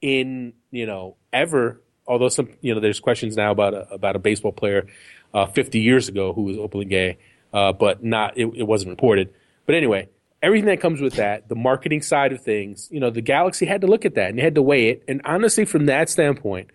in 0.00 0.52
you 0.70 0.86
know 0.86 1.16
ever. 1.32 1.80
Although 2.06 2.28
some, 2.28 2.48
you 2.60 2.74
know, 2.74 2.80
there's 2.80 3.00
questions 3.00 3.36
now 3.36 3.50
about 3.50 3.74
a, 3.74 3.88
about 3.92 4.16
a 4.16 4.18
baseball 4.18 4.52
player 4.52 4.86
uh, 5.34 5.46
50 5.46 5.80
years 5.80 6.08
ago 6.08 6.32
who 6.32 6.42
was 6.42 6.56
openly 6.56 6.86
gay, 6.86 7.18
uh, 7.56 7.72
but 7.72 8.04
not 8.04 8.36
it, 8.36 8.46
it 8.54 8.64
wasn't 8.64 8.90
reported. 8.90 9.32
But 9.64 9.74
anyway, 9.74 10.10
everything 10.42 10.66
that 10.66 10.80
comes 10.80 11.00
with 11.00 11.14
that, 11.14 11.48
the 11.48 11.54
marketing 11.54 12.02
side 12.02 12.32
of 12.32 12.42
things, 12.42 12.88
you 12.92 13.00
know, 13.00 13.08
the 13.08 13.22
Galaxy 13.22 13.64
had 13.64 13.80
to 13.80 13.86
look 13.86 14.04
at 14.04 14.14
that 14.14 14.28
and 14.28 14.38
they 14.38 14.42
had 14.42 14.54
to 14.56 14.62
weigh 14.62 14.90
it. 14.90 15.02
And 15.08 15.22
honestly, 15.24 15.64
from 15.64 15.86
that 15.86 16.10
standpoint, 16.10 16.68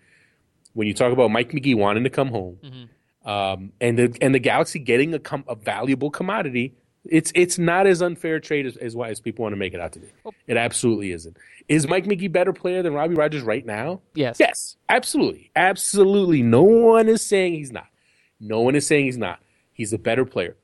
when 0.72 0.88
you 0.88 0.94
talk 0.94 1.12
about 1.12 1.30
Mike 1.30 1.54
Magee 1.54 1.74
wanting 1.74 2.02
to 2.02 2.10
come 2.10 2.28
home, 2.28 2.58
mm-hmm. 2.64 3.28
um, 3.30 3.72
and 3.80 3.96
the 3.96 4.16
and 4.20 4.34
the 4.34 4.40
Galaxy 4.40 4.80
getting 4.80 5.14
a, 5.14 5.20
com- 5.20 5.44
a 5.46 5.54
valuable 5.54 6.10
commodity 6.10 6.74
it's 7.04 7.32
it's 7.34 7.58
not 7.58 7.86
as 7.86 8.00
unfair 8.00 8.38
trade 8.38 8.66
as, 8.66 8.76
as, 8.76 8.96
as 8.96 9.20
people 9.20 9.42
want 9.42 9.52
to 9.52 9.56
make 9.56 9.74
it 9.74 9.80
out 9.80 9.92
to 9.92 9.98
be. 9.98 10.08
It 10.46 10.56
absolutely 10.56 11.10
isn't. 11.12 11.36
Is 11.68 11.88
Mike 11.88 12.06
Magee 12.06 12.28
better 12.28 12.52
player 12.52 12.82
than 12.82 12.92
Robbie 12.92 13.14
Rogers 13.14 13.42
right 13.42 13.66
now? 13.66 14.00
Yes. 14.14 14.36
Yes. 14.38 14.76
Absolutely. 14.88 15.50
Absolutely. 15.56 16.42
No 16.42 16.62
one 16.62 17.08
is 17.08 17.24
saying 17.24 17.54
he's 17.54 17.72
not. 17.72 17.88
No 18.38 18.60
one 18.60 18.76
is 18.76 18.86
saying 18.86 19.06
he's 19.06 19.18
not. 19.18 19.40
He's 19.72 19.92
a 19.92 19.98
better 19.98 20.24
player. 20.24 20.56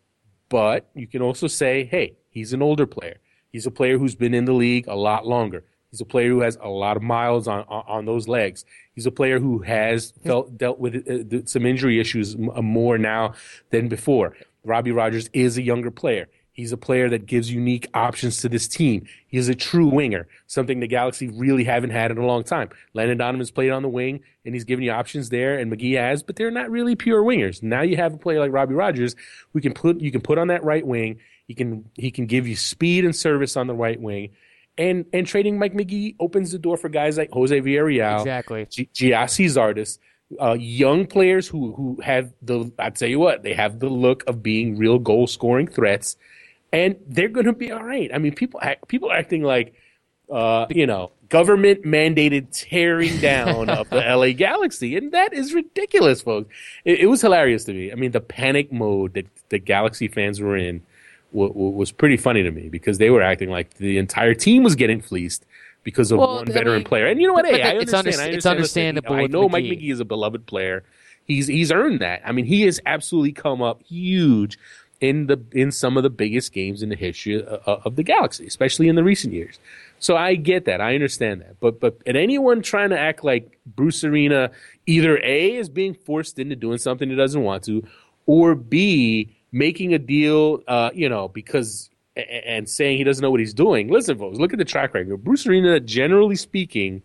But 0.49 0.89
you 0.95 1.07
can 1.07 1.23
also 1.23 1.47
say, 1.47 1.85
hey, 1.85 2.17
he's 2.31 2.53
an 2.53 2.63
older 2.63 2.87
player. 2.87 3.19
He's 3.53 3.67
a 3.67 3.71
player 3.71 3.99
who's 3.99 4.15
been 4.15 4.35
in 4.35 4.45
the 4.45 4.53
league 4.53 4.87
a 4.89 4.95
lot 4.95 5.27
longer. 5.27 5.65
He's 5.91 6.01
a 6.01 6.05
player 6.05 6.29
who 6.29 6.41
has 6.41 6.59
a 6.61 6.69
lot 6.69 6.97
of 6.97 7.03
miles 7.03 7.49
on 7.49 7.63
on, 7.69 8.05
those 8.05 8.29
legs. 8.29 8.65
He's 8.95 9.07
a 9.07 9.11
player 9.11 9.41
who 9.41 9.61
has 9.61 10.13
felt, 10.23 10.59
dealt 10.59 10.79
with 10.79 10.97
uh, 11.09 11.47
some 11.47 11.65
injury 11.65 11.99
issues 11.99 12.37
more 12.37 12.99
now 12.99 13.35
than 13.71 13.89
before. 13.89 14.37
Robbie 14.65 14.93
Rogers 14.93 15.31
is 15.33 15.57
a 15.57 15.63
younger 15.63 15.91
player. 15.91 16.29
He's 16.59 16.73
a 16.73 16.77
player 16.77 17.09
that 17.11 17.25
gives 17.25 17.53
unique 17.53 17.87
options 17.95 18.39
to 18.39 18.49
this 18.49 18.67
team. 18.67 19.07
He 19.29 19.39
is 19.39 19.49
a 19.49 19.55
true 19.55 19.87
winger, 19.87 20.27
something 20.49 20.81
the 20.81 20.89
Galaxy 20.89 21.29
really 21.29 21.63
haven't 21.63 21.91
had 21.91 22.11
in 22.11 22.19
a 22.19 22.27
long 22.27 22.43
time. 22.43 22.71
Landon 22.95 23.17
Donovan's 23.17 23.53
played 23.53 23.71
on 23.71 23.83
the 23.83 23.89
wing, 23.89 24.23
and 24.45 24.57
he's 24.57 24.65
giving 24.65 24.85
you 24.85 24.91
options 24.91 25.29
there, 25.29 25.57
and 25.57 25.71
Magee 25.71 25.93
has, 25.93 26.25
but 26.25 26.35
they're 26.35 26.51
not 26.51 26.69
really 26.69 26.97
pure 26.97 27.23
wingers. 27.23 27.63
Now 27.63 27.83
you 27.83 27.95
have 27.95 28.13
a 28.13 28.17
player 28.17 28.41
like 28.41 28.51
Robbie 28.51 28.75
Rogers, 28.75 29.15
who 29.53 29.61
can 29.61 29.73
put 29.73 30.01
you 30.01 30.11
can 30.11 30.21
put 30.21 30.37
on 30.37 30.49
that 30.49 30.65
right 30.65 30.85
wing. 30.85 31.21
He 31.47 31.55
can 31.55 31.89
he 31.95 32.11
can 32.11 32.27
give 32.27 32.49
you 32.49 32.57
speed 32.57 33.05
and 33.05 33.15
service 33.15 33.57
on 33.57 33.69
the 33.69 33.75
right 33.75 34.01
wing, 34.01 34.31
and 34.77 35.07
and 35.13 35.29
trading 35.29 35.61
Mike 35.61 35.77
Magee 35.77 36.17
opens 36.19 36.51
the 36.51 36.59
door 36.59 36.77
for 36.77 36.89
guys 36.89 37.17
like 37.17 37.31
Jose 37.31 37.61
Villarreal, 37.61 38.19
exactly, 38.19 38.67
G- 38.67 38.91
Zardes, 39.13 39.99
uh, 40.41 40.57
young 40.59 41.07
players 41.07 41.47
who 41.47 41.73
who 41.75 42.01
have 42.03 42.33
the 42.43 42.73
I 42.81 42.91
tell 42.91 43.09
you 43.09 43.21
what 43.21 43.45
they 43.45 43.55
have 43.55 43.79
the 43.79 43.89
look 43.89 44.25
of 44.27 44.43
being 44.43 44.77
real 44.77 44.99
goal 44.99 45.29
scoring 45.29 45.69
threats, 45.69 46.17
and 46.73 46.97
they're 47.07 47.29
going 47.29 47.47
to 47.47 47.53
be 47.53 47.73
all 47.73 47.83
right. 47.83 48.11
I 48.13 48.19
mean, 48.19 48.35
people 48.35 48.61
act, 48.63 48.89
people 48.89 49.11
are 49.11 49.17
acting 49.17 49.43
like 49.43 49.75
uh, 50.31 50.67
you 50.71 50.87
know 50.87 51.13
government 51.29 51.85
mandated 51.85 52.49
tearing 52.51 53.19
down 53.21 53.69
of 53.69 53.89
the 53.91 54.01
LA 54.01 54.33
Galaxy, 54.33 54.97
and 54.97 55.13
that 55.13 55.33
is 55.33 55.55
ridiculous, 55.55 56.23
folks. 56.23 56.55
It, 56.85 57.01
it, 57.01 57.07
was 57.07 57.21
hilarious 57.21 57.65
to 57.65 57.73
me. 57.73 57.93
I 57.93 57.95
mean, 57.95 58.13
the 58.13 58.21
panic 58.21 58.73
mode 58.73 59.15
that 59.15 59.27
the 59.49 59.59
Galaxy 59.59 60.09
fans 60.09 60.41
were 60.41 60.57
in 60.57 60.83
w- 61.33 61.53
w- 61.53 61.71
was 61.71 61.93
pretty 61.93 62.17
funny 62.17 62.43
to 62.43 62.51
me 62.51 62.69
because 62.69 62.99
they 62.99 63.11
were 63.11 63.23
acting 63.23 63.51
like 63.51 63.75
the 63.75 63.99
entire 63.99 64.35
team 64.35 64.63
was 64.63 64.75
getting 64.75 65.01
fleeced 65.01 65.45
because 65.85 66.13
of 66.13 66.19
well, 66.19 66.37
one 66.37 66.49
I 66.49 66.53
veteran 66.53 66.77
mean, 66.77 66.85
player. 66.85 67.07
And 67.07 67.21
you 67.21 67.27
know 67.27 67.33
what? 67.33 67.47
Hey, 67.47 67.63
I 67.63 67.71
understand. 67.71 67.95
Under, 67.95 68.11
I 68.11 68.13
understand. 68.13 68.35
It's 68.35 68.47
understandable. 68.47 69.15
I 69.15 69.27
know 69.27 69.49
Mike 69.49 69.65
Magee 69.65 69.91
is 69.91 70.01
a 70.01 70.05
beloved 70.05 70.47
player. 70.47 70.85
He's 71.25 71.47
he's 71.47 71.71
earned 71.71 72.01
that. 72.01 72.23
I 72.25 72.33
mean, 72.33 72.47
he 72.47 72.63
has 72.63 72.81
absolutely 72.87 73.33
come 73.33 73.63
up 73.63 73.83
huge 73.83 74.59
in 75.01 75.27
the 75.27 75.41
in 75.53 75.71
some 75.71 75.97
of 75.97 76.03
the 76.03 76.11
biggest 76.11 76.53
games 76.53 76.83
in 76.83 76.89
the 76.89 76.97
history 76.97 77.43
of, 77.43 77.61
of 77.67 77.97
the 77.97 78.03
galaxy, 78.03 78.47
especially 78.47 78.89
in 78.89 78.97
the 78.97 79.05
recent 79.05 79.33
years. 79.33 79.59
So 80.01 80.17
I 80.17 80.35
get 80.35 80.65
that. 80.65 80.81
I 80.81 80.95
understand 80.95 81.41
that. 81.43 81.61
But 81.61 81.81
but 81.81 81.99
at 82.07 82.17
anyone 82.17 82.63
trying 82.63 82.91
to 82.91 82.99
act 82.99 83.25
like 83.25 83.59
Bruce 83.67 84.05
Arena 84.05 84.51
either 84.87 85.19
A 85.23 85.57
is 85.57 85.69
being 85.69 85.95
forced 85.95 86.39
into 86.39 86.57
doing 86.57 86.79
something 86.79 87.09
he 87.09 87.17
doesn't 87.17 87.43
want 87.43 87.65
to, 87.65 87.85
or 88.27 88.55
B 88.55 89.37
making 89.53 89.95
a 89.95 89.99
deal, 89.99 90.63
uh, 90.69 90.91
you 90.95 91.09
know, 91.09 91.29
because 91.29 91.91
and 92.17 92.69
saying 92.69 92.99
he 92.99 93.05
doesn't 93.05 93.23
know 93.23 93.31
what 93.31 93.41
he's 93.41 93.55
doing. 93.55 93.89
Listen, 93.89 94.19
folks, 94.19 94.39
look 94.39 94.53
at 94.53 94.59
the 94.59 94.65
track 94.65 94.95
record. 94.95 95.23
Bruce 95.23 95.47
Arena, 95.47 95.79
generally 95.79 96.35
speaking, 96.35 97.03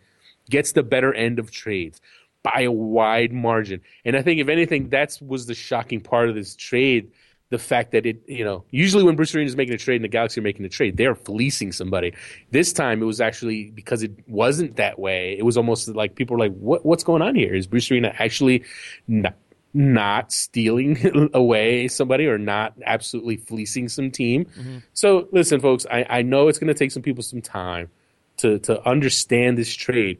gets 0.49 0.71
the 0.71 0.83
better 0.83 1.13
end 1.13 1.37
of 1.37 1.51
trades 1.51 2.01
by 2.41 2.61
a 2.61 2.71
wide 2.71 3.31
margin. 3.31 3.81
And 4.05 4.17
I 4.17 4.21
think, 4.21 4.39
if 4.39 4.49
anything, 4.49 4.89
that 4.89 5.17
was 5.25 5.45
the 5.45 5.53
shocking 5.53 6.01
part 6.01 6.29
of 6.29 6.35
this 6.35 6.55
trade. 6.55 7.11
The 7.53 7.59
fact 7.59 7.91
that 7.91 8.05
it, 8.07 8.17
you 8.27 8.43
know, 8.43 8.63
usually 8.71 9.03
when 9.03 9.15
Bruce 9.15 9.35
Arena 9.35 9.47
is 9.47 9.55
making 9.55 9.75
a 9.75 9.77
trade 9.77 9.97
and 9.97 10.03
the 10.03 10.09
Galaxy 10.09 10.39
are 10.39 10.43
making 10.43 10.65
a 10.65 10.69
trade, 10.69 10.97
they're 10.97 11.13
fleecing 11.13 11.71
somebody. 11.71 12.13
This 12.49 12.73
time 12.73 13.01
it 13.03 13.05
was 13.05 13.21
actually 13.21 13.69
because 13.69 14.01
it 14.01 14.11
wasn't 14.27 14.77
that 14.77 14.97
way. 14.97 15.37
It 15.37 15.43
was 15.43 15.55
almost 15.55 15.87
like 15.89 16.15
people 16.15 16.35
were 16.35 16.39
like, 16.39 16.55
"What? 16.57 16.83
What's 16.83 17.03
going 17.03 17.21
on 17.21 17.35
here? 17.35 17.53
Is 17.53 17.67
Bruce 17.67 17.91
Arena 17.91 18.11
actually 18.17 18.63
not, 19.07 19.35
not 19.75 20.31
stealing 20.31 21.29
away 21.35 21.87
somebody 21.87 22.25
or 22.25 22.39
not 22.39 22.73
absolutely 22.85 23.37
fleecing 23.37 23.87
some 23.87 24.09
team?" 24.09 24.45
Mm-hmm. 24.45 24.77
So 24.93 25.27
listen, 25.31 25.61
folks, 25.61 25.85
I, 25.91 26.05
I 26.09 26.21
know 26.23 26.47
it's 26.47 26.57
going 26.57 26.73
to 26.73 26.73
take 26.73 26.91
some 26.91 27.03
people 27.03 27.21
some 27.21 27.41
time 27.41 27.91
to 28.37 28.57
to 28.59 28.83
understand 28.89 29.57
this 29.57 29.73
trade 29.73 30.17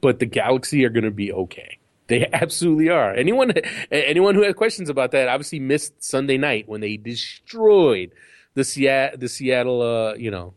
but 0.00 0.18
the 0.18 0.26
Galaxy 0.26 0.84
are 0.84 0.90
going 0.90 1.04
to 1.04 1.10
be 1.10 1.32
okay. 1.32 1.78
They 2.10 2.26
absolutely 2.32 2.90
are. 2.90 3.14
Anyone 3.14 3.52
anyone 3.90 4.34
who 4.34 4.42
had 4.42 4.56
questions 4.56 4.90
about 4.90 5.12
that 5.12 5.28
obviously 5.28 5.60
missed 5.60 6.02
Sunday 6.02 6.36
night 6.36 6.68
when 6.68 6.80
they 6.80 6.96
destroyed 6.96 8.10
the 8.54 8.64
Seattle 8.64 9.18
the 9.18 9.28
Seattle 9.28 9.80
uh, 9.80 10.14
you 10.14 10.30
know 10.30 10.52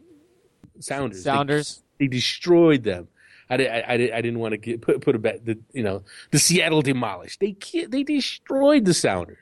Sounders. 0.80 1.24
Sounders. 1.24 1.84
They, 2.00 2.06
they 2.06 2.10
destroyed 2.10 2.84
them. 2.84 3.08
I, 3.50 3.58
did, 3.58 3.70
I, 3.70 3.84
I, 3.88 3.98
did, 3.98 4.12
I 4.12 4.22
didn't 4.22 4.40
want 4.40 4.54
to 4.54 4.58
get, 4.58 4.82
put 4.82 5.02
put 5.02 5.16
a 5.16 5.20
bet. 5.20 5.46
The, 5.46 5.60
you 5.74 5.84
know 5.84 6.04
the 6.32 6.40
Seattle 6.40 6.82
demolished. 6.82 7.40
They 7.40 7.56
they 7.88 8.04
destroyed 8.04 8.86
the 8.86 8.94
Sounders. 8.94 9.38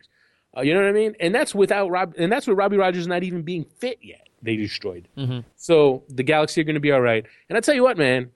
Uh, 0.56 0.62
you 0.62 0.74
know 0.74 0.82
what 0.82 0.90
I 0.90 0.92
mean? 0.92 1.16
And 1.22 1.34
that's 1.34 1.56
without 1.56 1.90
Rob. 1.90 2.14
And 2.18 2.30
that's 2.30 2.46
with 2.46 2.58
Robbie 2.58 2.76
Rogers 2.76 3.08
not 3.08 3.24
even 3.24 3.42
being 3.42 3.64
fit 3.80 4.00
yet. 4.02 4.28
They 4.42 4.58
destroyed. 4.58 5.08
Mm-hmm. 5.18 5.48
So 5.56 6.04
the 6.10 6.24
Galaxy 6.24 6.60
are 6.60 6.66
going 6.66 6.74
to 6.74 6.82
be 6.82 6.92
all 6.92 7.00
right. 7.00 7.26
And 7.48 7.58
I 7.58 7.62
tell 7.62 7.76
you 7.76 7.84
what, 7.84 7.98
man, 7.98 8.32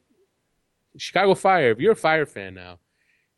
Chicago 0.95 1.35
Fire, 1.35 1.71
if 1.71 1.79
you're 1.79 1.91
a 1.91 1.95
Fire 1.95 2.25
fan 2.25 2.53
now, 2.53 2.79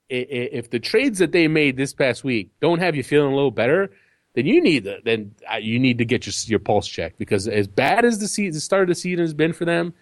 if 0.10 0.70
the 0.70 0.80
trades 0.80 1.20
that 1.20 1.32
they 1.32 1.48
made 1.48 1.78
this 1.78 1.94
past 1.94 2.24
week 2.24 2.50
don't 2.62 2.80
have 2.80 2.96
you 2.96 3.04
feeling 3.04 3.32
a 3.32 3.36
little 3.36 3.52
better, 3.52 3.92
then 4.34 4.46
you 4.46 4.62
need 4.62 4.84
to, 4.86 5.00
then 5.04 5.34
uh, 5.52 5.58
you 5.58 5.80
need 5.80 5.98
to 5.98 6.06
get 6.06 6.26
your 6.26 6.34
your 6.46 6.60
pulse 6.60 6.88
checked 6.88 7.18
because 7.18 7.48
as 7.48 7.68
bad 7.68 8.06
as 8.06 8.20
the, 8.20 8.28
season, 8.28 8.54
the 8.54 8.60
start 8.60 8.84
of 8.84 8.90
the 8.90 8.96
season 8.96 9.20
has 9.20 9.34
been 9.34 9.52
for 9.52 9.66
them, 9.66 9.94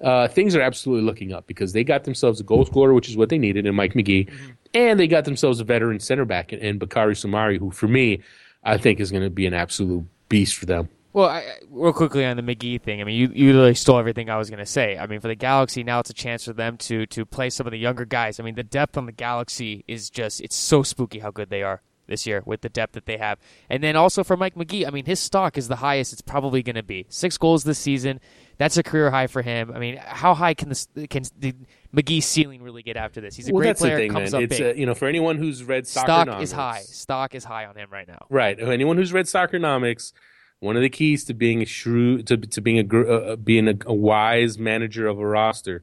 uh, 0.00 0.28
things 0.28 0.54
are 0.54 0.60
absolutely 0.60 1.04
looking 1.04 1.32
up 1.32 1.46
because 1.46 1.72
they 1.72 1.84
got 1.84 2.04
themselves 2.04 2.40
a 2.40 2.44
goal 2.44 2.64
scorer, 2.64 2.92
which 2.92 3.08
is 3.08 3.16
what 3.16 3.28
they 3.28 3.38
needed 3.38 3.64
in 3.64 3.74
Mike 3.74 3.94
Magee, 3.94 4.24
mm-hmm. 4.24 4.50
and 4.74 5.00
they 5.00 5.06
got 5.06 5.24
themselves 5.24 5.60
a 5.60 5.64
veteran 5.64 6.00
center 6.00 6.24
back 6.24 6.52
in, 6.52 6.58
in 6.58 6.78
Bakary 6.78 7.14
Soumare, 7.14 7.58
who 7.58 7.70
for 7.70 7.88
me, 7.88 8.20
I 8.62 8.76
think 8.76 9.00
is 9.00 9.10
going 9.10 9.22
to 9.22 9.30
be 9.30 9.46
an 9.46 9.54
absolute 9.54 10.04
beast 10.28 10.56
for 10.56 10.66
them. 10.66 10.88
Well, 11.16 11.30
I, 11.30 11.56
real 11.70 11.94
quickly 11.94 12.26
on 12.26 12.36
the 12.36 12.42
Magee 12.42 12.76
thing. 12.76 13.00
I 13.00 13.04
mean, 13.04 13.16
you 13.16 13.30
you 13.34 13.54
literally 13.54 13.74
stole 13.74 13.98
everything 13.98 14.28
I 14.28 14.36
was 14.36 14.50
going 14.50 14.58
to 14.58 14.66
say. 14.66 14.98
I 14.98 15.06
mean, 15.06 15.20
for 15.20 15.28
the 15.28 15.34
Galaxy 15.34 15.82
now, 15.82 15.98
it's 16.00 16.10
a 16.10 16.12
chance 16.12 16.44
for 16.44 16.52
them 16.52 16.76
to 16.76 17.06
to 17.06 17.24
play 17.24 17.48
some 17.48 17.66
of 17.66 17.70
the 17.70 17.78
younger 17.78 18.04
guys. 18.04 18.38
I 18.38 18.42
mean, 18.42 18.54
the 18.54 18.62
depth 18.62 18.98
on 18.98 19.06
the 19.06 19.12
Galaxy 19.12 19.82
is 19.88 20.10
just 20.10 20.42
it's 20.42 20.54
so 20.54 20.82
spooky 20.82 21.20
how 21.20 21.30
good 21.30 21.48
they 21.48 21.62
are 21.62 21.80
this 22.06 22.26
year 22.26 22.42
with 22.44 22.60
the 22.60 22.68
depth 22.68 22.92
that 22.92 23.06
they 23.06 23.16
have. 23.16 23.38
And 23.70 23.82
then 23.82 23.96
also 23.96 24.24
for 24.24 24.36
Mike 24.36 24.58
Magee, 24.58 24.86
I 24.86 24.90
mean, 24.90 25.06
his 25.06 25.18
stock 25.18 25.56
is 25.56 25.68
the 25.68 25.76
highest 25.76 26.12
it's 26.12 26.20
probably 26.20 26.62
going 26.62 26.76
to 26.76 26.82
be. 26.82 27.06
Six 27.08 27.38
goals 27.38 27.64
this 27.64 27.78
season. 27.78 28.20
That's 28.58 28.76
a 28.76 28.82
career 28.82 29.10
high 29.10 29.26
for 29.26 29.40
him. 29.40 29.72
I 29.74 29.78
mean, 29.78 29.96
how 29.96 30.34
high 30.34 30.52
can 30.52 30.68
this 30.68 30.86
can 31.08 31.22
the 31.38 31.54
Magee's 31.94 32.26
ceiling 32.26 32.62
really 32.62 32.82
get 32.82 32.98
after 32.98 33.22
this? 33.22 33.34
He's 33.34 33.48
a 33.48 33.54
well, 33.54 33.62
great 33.62 33.68
that's 33.68 33.80
player. 33.80 33.96
The 33.96 34.02
thing, 34.02 34.12
comes 34.12 34.32
man. 34.32 34.42
up 34.42 34.50
it's 34.50 34.58
big. 34.58 34.76
A, 34.76 34.78
you 34.78 34.84
know, 34.84 34.94
for 34.94 35.08
anyone 35.08 35.38
who's 35.38 35.64
read 35.64 35.86
stock 35.86 36.42
is 36.42 36.52
high. 36.52 36.82
Stock 36.82 37.34
is 37.34 37.42
high 37.42 37.64
on 37.64 37.74
him 37.74 37.88
right 37.90 38.06
now. 38.06 38.26
Right. 38.28 38.60
Anyone 38.60 38.98
who's 38.98 39.14
read 39.14 39.24
Soccernomics 39.24 40.12
one 40.60 40.76
of 40.76 40.82
the 40.82 40.88
keys 40.88 41.24
to 41.24 41.34
being 41.34 41.62
a 41.62 41.66
shrewd 41.66 42.26
to, 42.28 42.36
to 42.36 42.60
being 42.60 42.78
a 42.78 42.96
uh, 42.96 43.32
uh, 43.32 43.36
being 43.36 43.68
a, 43.68 43.74
a, 43.86 43.94
wise 43.94 44.58
manager 44.58 45.06
of 45.06 45.18
a 45.18 45.26
roster 45.26 45.82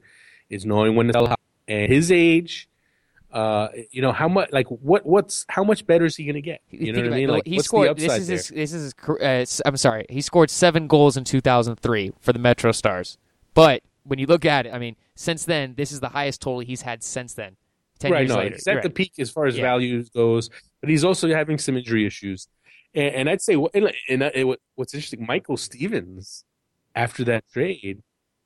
is 0.50 0.66
knowing 0.66 0.96
when 0.96 1.06
to 1.08 1.12
sell. 1.12 1.34
And 1.66 1.90
his 1.90 2.12
age, 2.12 2.68
uh, 3.32 3.68
you 3.90 4.02
know 4.02 4.12
how 4.12 4.28
much 4.28 4.50
like 4.52 4.66
what 4.68 5.06
what's 5.06 5.46
how 5.48 5.64
much 5.64 5.86
better 5.86 6.04
is 6.04 6.16
he 6.16 6.24
going 6.24 6.34
to 6.34 6.42
get? 6.42 6.60
You 6.70 6.92
know 6.92 7.02
what 7.02 7.12
I 7.12 7.16
mean? 7.16 7.28
Like 7.28 7.46
he 7.46 7.60
scored. 7.60 7.96
this 7.96 8.12
is 8.18 8.28
his, 8.28 8.48
this 8.48 8.72
is 8.72 8.94
his, 8.94 9.20
uh, 9.20 9.68
I'm 9.68 9.76
sorry. 9.76 10.06
He 10.10 10.20
scored 10.20 10.50
seven 10.50 10.86
goals 10.86 11.16
in 11.16 11.24
2003 11.24 12.12
for 12.20 12.32
the 12.32 12.38
Metro 12.38 12.72
Stars. 12.72 13.16
But 13.54 13.82
when 14.02 14.18
you 14.18 14.26
look 14.26 14.44
at 14.44 14.66
it, 14.66 14.74
I 14.74 14.78
mean, 14.78 14.96
since 15.14 15.44
then, 15.44 15.74
this 15.76 15.92
is 15.92 16.00
the 16.00 16.08
highest 16.08 16.42
total 16.42 16.60
he's 16.60 16.82
had 16.82 17.02
since 17.02 17.34
then. 17.34 17.56
Ten 17.98 18.12
right, 18.12 18.20
years 18.20 18.30
no, 18.30 18.36
later, 18.36 18.56
he's 18.56 18.66
at 18.66 18.74
right. 18.74 18.82
the 18.82 18.90
peak 18.90 19.12
as 19.18 19.30
far 19.30 19.46
as 19.46 19.56
Yeah. 19.56 19.62
value 19.62 20.04
goes, 20.14 20.50
but 20.80 20.90
he's 20.90 21.04
also 21.04 21.28
having 21.28 21.58
some 21.58 21.76
injury 21.76 22.04
issues. 22.04 22.48
And, 22.94 23.14
and 23.14 23.30
I'd 23.30 23.42
say, 23.42 23.54
and, 23.54 23.92
and, 24.08 24.22
and 24.22 24.56
what's 24.74 24.94
interesting, 24.94 25.26
Michael 25.26 25.56
Stephens, 25.56 26.44
after 26.94 27.24
that 27.24 27.44
trade, 27.52 28.02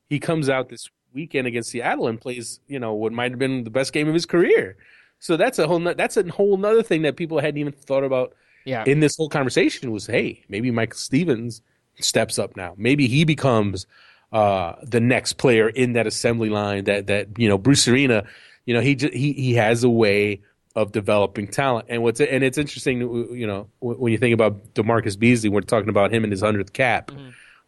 he 0.09 0.18
comes 0.18 0.49
out 0.49 0.68
this 0.68 0.88
weekend 1.12 1.46
against 1.46 1.70
Seattle 1.70 2.09
and 2.09 2.20
plays, 2.20 2.61
you 2.66 2.78
know, 2.78 2.94
what 2.94 3.12
might 3.12 3.32
have 3.32 3.38
been 3.38 3.64
the 3.64 3.70
best 3.70 3.92
game 3.92 4.09
of 4.09 4.14
his 4.14 4.26
career. 4.26 4.76
So 5.18 5.36
that's 5.36 5.59
a 5.59 5.66
whole, 5.66 5.78
no, 5.80 5.94
that's 5.94 6.16
a 6.16 6.28
whole 6.30 6.57
nother 6.57 6.82
thing 6.82 7.03
that 7.03 7.16
people 7.16 7.40
hadn't 7.40 7.59
even 7.59 7.72
thought 7.72 8.05
about 8.05 8.34
Yeah, 8.64 8.84
in 8.84 9.01
this 9.01 9.16
whole 9.16 9.28
conversation 9.28 9.90
was, 9.90 10.07
hey, 10.07 10.44
maybe 10.49 10.70
Michael 10.70 10.99
Stephens 10.99 11.62
steps 12.01 12.38
up 12.38 12.57
now. 12.57 12.74
Maybe 12.76 13.09
he 13.09 13.24
becomes 13.24 13.86
uh, 14.32 14.74
the 14.82 15.01
next 15.01 15.34
player 15.34 15.68
in 15.68 15.94
that 15.94 16.07
assembly 16.07 16.51
line. 16.51 16.84
That 16.84 17.07
that 17.09 17.38
you 17.38 17.49
know, 17.49 17.59
Bruce 17.59 17.88
Arena, 17.88 18.24
you 18.66 18.74
know, 18.74 18.80
he 18.80 18.94
j- 18.94 19.16
he 19.16 19.32
he 19.32 19.55
has 19.55 19.84
a 19.84 19.90
way 19.90 20.42
of 20.79 20.93
developing 20.93 21.49
talent. 21.49 21.87
And 21.89 22.05
what's 22.05 22.20
and 22.20 22.45
it's 22.45 22.57
interesting, 22.57 23.01
you 23.35 23.47
know, 23.49 23.68
when 23.81 24.12
you 24.12 24.18
think 24.18 24.33
about 24.33 24.74
DaMarcus 24.74 25.18
Beasley, 25.18 25.49
we're 25.49 25.61
talking 25.62 25.89
about 25.89 26.14
him 26.14 26.22
in 26.22 26.31
his 26.31 26.41
hundredth 26.41 26.72
cap. 26.72 27.11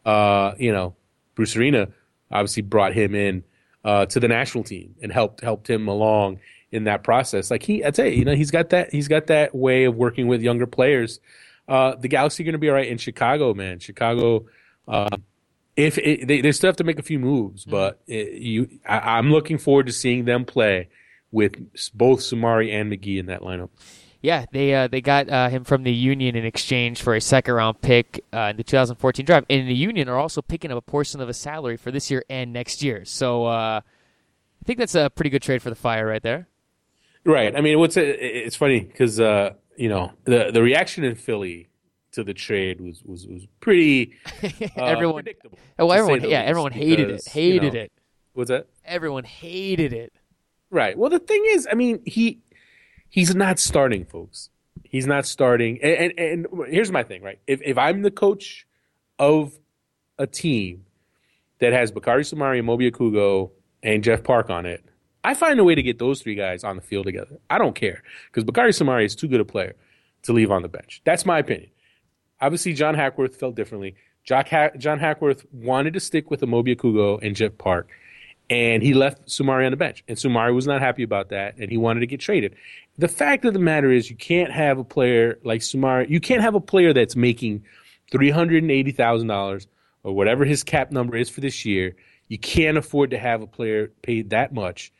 Uh, 0.05 0.55
you 0.59 0.73
know, 0.73 0.95
Bruce 1.35 1.57
Arena 1.57 1.89
obviously 2.31 2.63
brought 2.63 2.95
him 2.95 3.17
in 3.17 3.43
uh, 3.85 4.07
to 4.07 4.21
the 4.21 4.29
national 4.29 4.63
team 4.63 4.95
and 5.03 5.11
helped 5.11 5.41
helped 5.41 5.69
him 5.69 5.89
along 5.89 6.39
in 6.71 6.85
that 6.85 7.03
process. 7.03 7.51
Like 7.51 7.65
he, 7.65 7.85
I 7.85 7.91
tell 7.91 8.07
you, 8.07 8.13
you 8.13 8.25
know, 8.25 8.37
he's 8.37 8.53
got 8.53 8.71
that 8.71 8.93
he's 8.93 9.09
got 9.09 9.27
that 9.27 9.57
way 9.57 9.85
of 9.85 9.97
working 9.97 10.29
with 10.29 10.41
younger 10.41 10.69
players. 10.69 11.19
Uh, 11.67 11.97
the 11.97 12.09
Galaxy 12.09 12.45
are 12.45 12.47
going 12.47 12.53
to 12.53 12.59
be 12.59 12.69
all 12.69 12.77
right 12.77 12.89
in 12.89 12.99
Chicago, 12.99 13.55
man. 13.55 13.81
Chicago, 13.81 14.47
uh, 14.87 15.17
if 15.77 15.99
it, 15.99 16.29
they, 16.29 16.41
they 16.43 16.53
still 16.53 16.69
have 16.69 16.77
to 16.77 16.85
make 16.85 17.01
a 17.01 17.03
few 17.03 17.19
moves, 17.19 17.65
but 17.65 18.01
it, 18.07 18.41
you, 18.41 18.69
I, 18.89 19.19
I'm 19.19 19.33
looking 19.33 19.59
forward 19.59 19.87
to 19.87 19.93
seeing 19.93 20.27
them 20.27 20.45
play 20.45 20.89
with 21.33 21.55
both 21.95 22.21
Soumare 22.21 22.73
and 22.73 22.91
Magee 22.91 23.19
in 23.19 23.27
that 23.27 23.41
lineup. 23.43 23.71
yeah. 24.21 24.47
They 24.53 24.75
uh, 24.75 24.89
they 24.89 25.01
got 25.01 25.29
uh, 25.29 25.49
him 25.49 25.65
from 25.65 25.83
the 25.85 25.93
Union 25.93 26.37
in 26.37 26.45
exchange 26.45 27.03
for 27.03 27.15
a 27.15 27.21
second 27.21 27.55
round 27.55 27.81
pick 27.81 28.25
uh, 28.33 28.49
in 28.51 28.57
the 28.57 28.65
2014 28.65 29.25
draft, 29.25 29.47
and 29.49 29.69
the 29.69 29.75
Union 29.75 30.09
are 30.09 30.19
also 30.19 30.43
picking 30.43 30.71
up 30.71 30.79
a 30.79 30.83
portion 30.83 31.21
of 31.21 31.29
a 31.29 31.35
salary 31.35 31.77
for 31.77 31.91
this 31.91 32.11
year 32.11 32.25
and 32.29 32.53
next 32.53 32.83
year. 32.83 33.05
So 33.05 33.47
uh, 33.47 33.81
I 33.83 34.65
think 34.65 34.79
that's 34.79 34.95
a 34.95 35.11
pretty 35.11 35.31
good 35.31 35.43
trade 35.43 35.63
for 35.63 35.71
the 35.71 35.77
Fire 35.77 36.07
right 36.07 36.23
there. 36.23 36.49
Right. 37.25 37.55
I 37.55 37.61
mean, 37.61 37.79
what's 37.79 37.97
it, 37.97 38.17
it's 38.21 38.57
funny 38.57 38.81
because 38.81 39.21
uh, 39.21 39.55
you 39.77 39.89
know 39.89 40.13
the 40.25 40.51
the 40.53 40.63
reaction 40.63 41.05
in 41.05 41.15
Philly 41.15 41.69
to 42.13 42.25
the 42.25 42.35
trade 42.35 42.81
was 42.81 43.03
was 43.05 43.27
was 43.27 43.47
pretty 43.61 44.15
uh, 44.43 44.49
everyone, 44.77 45.23
predictable. 45.23 45.59
oh, 45.79 45.91
everyone, 45.91 46.21
yeah, 46.23 46.41
least, 46.41 46.49
everyone 46.49 46.73
hated 46.73 47.07
because, 47.09 47.27
it, 47.27 47.33
hated 47.33 47.63
you 47.63 47.71
know, 47.71 47.85
it. 47.85 47.93
What's 48.33 48.49
that? 48.49 48.67
Everyone 48.85 49.25
hated 49.25 49.93
it. 49.93 50.13
Right. 50.71 50.97
Well, 50.97 51.11
the 51.11 51.19
thing 51.19 51.43
is, 51.49 51.67
I 51.71 51.75
mean, 51.75 52.01
he 52.07 52.41
he's 53.09 53.35
not 53.35 53.59
starting, 53.59 54.05
folks. 54.05 54.51
He's 54.85 55.07
not 55.07 55.27
starting. 55.27 55.79
And 55.83 56.13
and, 56.17 56.47
and 56.47 56.67
here's 56.69 56.91
my 56.91 57.03
thing, 57.03 57.23
right? 57.23 57.39
If 57.47 57.61
if 57.63 57.77
I'm 57.77 58.03
the 58.03 58.11
coach 58.11 58.67
of 59.19 59.59
a 60.19 60.27
team 60.27 60.85
that 61.59 61.73
has 61.73 61.93
Bakary 61.93 62.23
Soumare 62.23 62.59
and 62.59 62.67
Amobi 62.67 62.91
Okugo 62.91 63.51
and 63.83 64.03
Jeff 64.05 64.23
Parke 64.23 64.51
on 64.51 64.67
it, 64.67 64.85
I 65.25 65.35
find 65.35 65.59
a 65.59 65.65
way 65.65 65.75
to 65.75 65.83
get 65.83 65.99
those 65.99 66.23
three 66.23 66.35
guys 66.35 66.65
on 66.65 66.77
the 66.77 66.83
field 66.83 67.07
together. 67.07 67.39
I 67.49 67.59
don't 67.59 67.75
care 67.75 68.03
because 68.27 68.45
Bakary 68.45 68.71
Soumare 68.71 69.05
is 69.05 69.15
too 69.15 69.29
good 69.29 69.41
a 69.41 69.45
player 69.45 69.75
to 70.23 70.33
leave 70.33 70.51
on 70.51 70.63
the 70.63 70.69
bench. 70.69 71.03
That's 71.05 71.27
my 71.27 71.39
opinion. 71.39 71.71
Obviously, 72.41 72.73
John 72.73 72.95
Hackworth 72.95 73.37
felt 73.37 73.55
differently. 73.55 73.97
John 74.25 74.99
Hackworth 74.99 75.47
wanted 75.53 75.95
to 75.95 76.01
stick 76.01 76.31
with 76.31 76.41
Amobi 76.43 76.77
Okugo 76.77 77.19
and 77.23 77.35
Jeff 77.35 77.57
Parke, 77.59 77.91
and 78.51 78.83
he 78.83 78.93
left 78.93 79.27
Soumare 79.29 79.65
on 79.65 79.71
the 79.71 79.77
bench. 79.77 80.03
And 80.09 80.19
Soumare 80.19 80.53
was 80.53 80.67
not 80.67 80.83
happy 80.83 81.05
about 81.05 81.29
that, 81.31 81.57
and 81.57 81.71
he 81.71 81.79
wanted 81.79 82.01
to 82.01 82.07
get 82.07 82.21
traded. 82.21 82.57
The 82.99 83.09
fact 83.09 83.45
of 83.45 83.55
the 83.55 83.61
matter 83.61 83.91
is, 83.91 84.11
you 84.11 84.17
can't 84.17 84.53
have 84.53 84.79
a 84.79 84.85
player 84.85 85.39
like 85.45 85.61
Soumare. 85.61 86.11
You 86.11 86.21
can't 86.21 86.43
have 86.43 86.57
a 86.57 86.61
player 86.61 86.93
that's 86.93 87.17
making 87.17 87.65
three 88.11 88.31
hundred 88.31 88.63
and 88.63 88.73
eighty 88.73 88.93
thousand 88.93 89.29
dollars 89.29 89.69
or 90.03 90.15
whatever 90.15 90.45
his 90.45 90.65
cap 90.65 90.91
number 90.91 91.17
is 91.17 91.31
for 91.31 91.41
this 91.41 91.65
year. 91.65 91.97
You 92.29 92.39
can't 92.39 92.77
afford 92.77 93.11
to 93.11 93.19
have 93.19 93.41
a 93.41 93.47
player 93.47 93.93
paid 94.03 94.31
that 94.31 94.53
much 94.53 94.93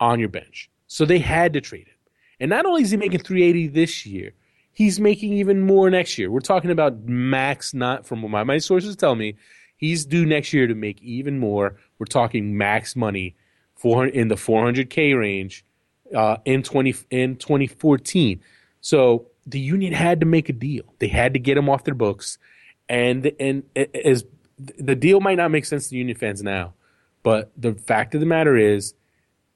on 0.00 0.20
your 0.20 0.28
bench. 0.28 0.68
So 0.86 1.04
they 1.04 1.18
had 1.18 1.52
to 1.54 1.60
trade 1.60 1.86
him. 1.86 1.94
And 2.40 2.50
not 2.50 2.66
only 2.66 2.82
is 2.82 2.90
he 2.90 2.96
making 2.96 3.20
380 3.20 3.68
this 3.68 4.06
year, 4.06 4.32
he's 4.72 5.00
making 5.00 5.32
even 5.32 5.62
more 5.62 5.90
next 5.90 6.18
year. 6.18 6.30
We're 6.30 6.40
talking 6.40 6.70
about 6.70 7.04
max, 7.04 7.74
not 7.74 8.06
from 8.06 8.22
what 8.22 8.30
my, 8.30 8.44
my 8.44 8.58
sources 8.58 8.94
tell 8.94 9.14
me, 9.14 9.36
he's 9.76 10.04
due 10.04 10.26
next 10.26 10.52
year 10.52 10.66
to 10.66 10.74
make 10.74 11.02
even 11.02 11.38
more. 11.38 11.76
We're 11.98 12.06
talking 12.06 12.56
max 12.56 12.94
money, 12.96 13.34
400 13.76 14.14
in 14.14 14.28
the 14.28 14.34
400k 14.36 15.18
range, 15.18 15.64
uh, 16.14 16.36
in 16.44 16.62
20 16.62 16.94
in 17.10 17.36
2014. 17.36 18.40
So 18.80 19.26
the 19.46 19.60
union 19.60 19.92
had 19.92 20.20
to 20.20 20.26
make 20.26 20.48
a 20.48 20.52
deal. 20.52 20.84
They 20.98 21.08
had 21.08 21.32
to 21.34 21.38
get 21.38 21.56
him 21.56 21.68
off 21.68 21.84
their 21.84 21.94
books, 21.94 22.38
and 22.88 23.30
and 23.40 23.64
as 24.04 24.24
the 24.58 24.94
deal 24.94 25.20
might 25.20 25.36
not 25.36 25.50
make 25.50 25.64
sense 25.64 25.88
to 25.88 25.96
union 25.96 26.16
fans 26.16 26.42
now, 26.42 26.74
but 27.22 27.50
the 27.56 27.74
fact 27.74 28.14
of 28.14 28.20
the 28.20 28.26
matter 28.26 28.56
is 28.56 28.94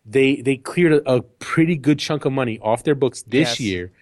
they 0.05 0.37
they 0.37 0.57
cleared 0.57 0.93
a, 0.93 1.15
a 1.17 1.23
pretty 1.23 1.77
good 1.77 1.99
chunk 1.99 2.25
of 2.25 2.33
money 2.33 2.59
off 2.61 2.85
their 2.85 2.95
books 2.95 3.23
this 3.23 3.59
Yes. 3.59 3.61
year, 3.61 3.93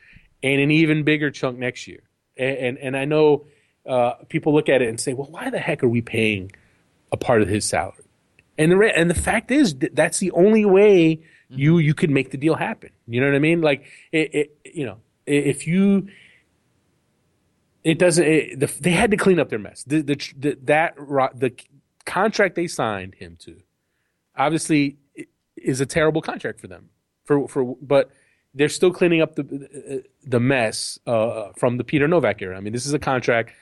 and 0.42 0.60
an 0.60 0.70
even 0.70 1.02
bigger 1.02 1.30
chunk 1.30 1.58
next 1.58 1.86
year. 1.86 2.00
And 2.36 2.56
and, 2.58 2.78
and 2.78 2.96
I 2.96 3.04
know 3.04 3.46
uh, 3.86 4.12
people 4.28 4.54
look 4.54 4.68
at 4.68 4.82
it 4.82 4.88
and 4.88 5.00
say, 5.00 5.14
well, 5.14 5.28
why 5.30 5.50
the 5.50 5.58
heck 5.58 5.82
are 5.82 5.88
we 5.88 6.02
paying 6.02 6.52
a 7.12 7.16
part 7.16 7.42
of 7.42 7.48
his 7.48 7.64
salary? 7.64 8.04
And 8.58 8.72
the 8.72 8.92
and 8.94 9.08
the 9.08 9.14
fact 9.14 9.50
is 9.50 9.76
that 9.76 9.94
that's 9.94 10.18
the 10.18 10.32
only 10.32 10.64
way 10.64 11.20
you 11.48 11.78
you 11.78 11.94
could 11.94 12.10
make 12.10 12.30
the 12.30 12.36
deal 12.36 12.56
happen. 12.56 12.90
You 13.06 13.20
know 13.20 13.28
what 13.28 13.36
I 13.36 13.38
mean? 13.38 13.60
Like 13.60 13.86
it, 14.12 14.34
it 14.34 14.58
you 14.74 14.84
know 14.84 14.98
if 15.26 15.66
you 15.66 16.08
it 17.84 17.98
doesn't 17.98 18.24
it, 18.24 18.60
the, 18.60 18.66
they 18.80 18.90
had 18.90 19.10
to 19.12 19.16
clean 19.16 19.38
up 19.38 19.48
their 19.48 19.58
mess. 19.58 19.84
The, 19.84 20.02
the, 20.02 20.16
the 20.36 20.58
that 20.64 20.96
the 21.34 21.54
contract 22.04 22.56
they 22.56 22.66
signed 22.66 23.14
him 23.14 23.36
to 23.40 23.60
obviously 24.36 24.96
is 25.56 25.80
a 25.80 25.86
terrible 25.86 26.20
contract 26.20 26.60
for 26.60 26.66
them. 26.66 26.90
For 27.24 27.46
for 27.46 27.76
but 27.80 28.10
they're 28.54 28.68
still 28.68 28.92
cleaning 28.92 29.22
up 29.22 29.36
the 29.36 30.04
the 30.24 30.40
mess 30.40 30.98
uh, 31.06 31.50
from 31.56 31.76
the 31.76 31.84
Peter 31.84 32.08
Nowak 32.08 32.42
era. 32.42 32.56
I 32.56 32.60
mean, 32.60 32.72
this 32.72 32.86
is 32.86 32.92
a 32.92 32.98
contract. 32.98 33.52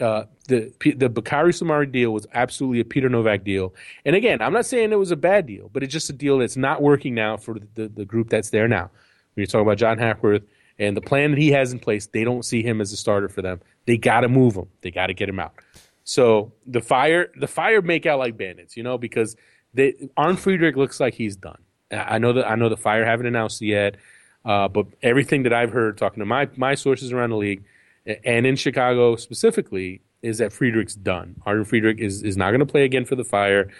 Uh, 0.00 0.24
the 0.48 0.72
the 0.80 1.08
Bakary 1.08 1.52
Soumare 1.52 1.90
deal 1.90 2.12
was 2.12 2.26
absolutely 2.34 2.80
a 2.80 2.84
Peter 2.84 3.08
Nowak 3.08 3.44
deal. 3.44 3.74
And 4.04 4.16
again, 4.16 4.42
I'm 4.42 4.52
not 4.52 4.66
saying 4.66 4.92
it 4.92 4.98
was 4.98 5.12
a 5.12 5.16
bad 5.16 5.46
deal, 5.46 5.70
but 5.72 5.82
it's 5.84 5.92
just 5.92 6.10
a 6.10 6.12
deal 6.12 6.38
that's 6.38 6.56
not 6.56 6.82
working 6.82 7.14
now 7.14 7.36
for 7.36 7.58
the, 7.74 7.88
the 7.88 8.04
group 8.04 8.28
that's 8.28 8.50
there 8.50 8.66
now. 8.66 8.90
When 9.34 9.42
you're 9.42 9.46
talking 9.46 9.66
about 9.66 9.78
John 9.78 9.98
Hackworth 9.98 10.42
and 10.78 10.96
the 10.96 11.00
plan 11.00 11.30
that 11.30 11.38
he 11.38 11.52
has 11.52 11.72
in 11.72 11.78
place, 11.78 12.06
they 12.08 12.24
don't 12.24 12.44
see 12.44 12.62
him 12.62 12.80
as 12.80 12.92
a 12.92 12.96
starter 12.96 13.28
for 13.28 13.40
them. 13.40 13.60
They 13.86 13.96
got 13.96 14.20
to 14.20 14.28
move 14.28 14.56
him. 14.56 14.66
They 14.80 14.90
got 14.90 15.06
to 15.06 15.14
get 15.14 15.28
him 15.28 15.38
out. 15.38 15.54
So 16.02 16.52
the 16.66 16.80
fire, 16.80 17.30
the 17.38 17.46
fire 17.46 17.80
make 17.80 18.04
out 18.04 18.18
like 18.18 18.36
bandits, 18.36 18.76
you 18.76 18.82
know, 18.82 18.98
because 18.98 19.36
they, 19.74 19.94
Arne 20.16 20.36
Friedrich 20.36 20.76
looks 20.76 21.00
like 21.00 21.14
he's 21.14 21.36
done. 21.36 21.58
I 21.90 22.18
know 22.18 22.32
that 22.32 22.50
I 22.50 22.56
know 22.56 22.68
the 22.68 22.76
fire 22.76 23.04
haven't 23.04 23.26
announced 23.26 23.60
yet, 23.62 23.96
uh, 24.44 24.68
but 24.68 24.86
everything 25.02 25.44
that 25.44 25.52
I've 25.52 25.70
heard 25.70 25.96
talking 25.98 26.20
to 26.20 26.26
my 26.26 26.48
my 26.56 26.74
sources 26.74 27.12
around 27.12 27.30
the 27.30 27.36
league 27.36 27.64
and 28.06 28.46
in 28.46 28.56
Chicago 28.56 29.16
specifically 29.16 30.02
is 30.22 30.38
that 30.38 30.52
Friedrich's 30.52 30.94
done. 30.94 31.36
Arne 31.46 31.64
Friedrich 31.64 31.98
is 31.98 32.22
is 32.22 32.36
not 32.36 32.50
going 32.50 32.60
to 32.60 32.66
play 32.66 32.84
again 32.84 33.04
for 33.04 33.16
the 33.16 33.24
fire. 33.24 33.70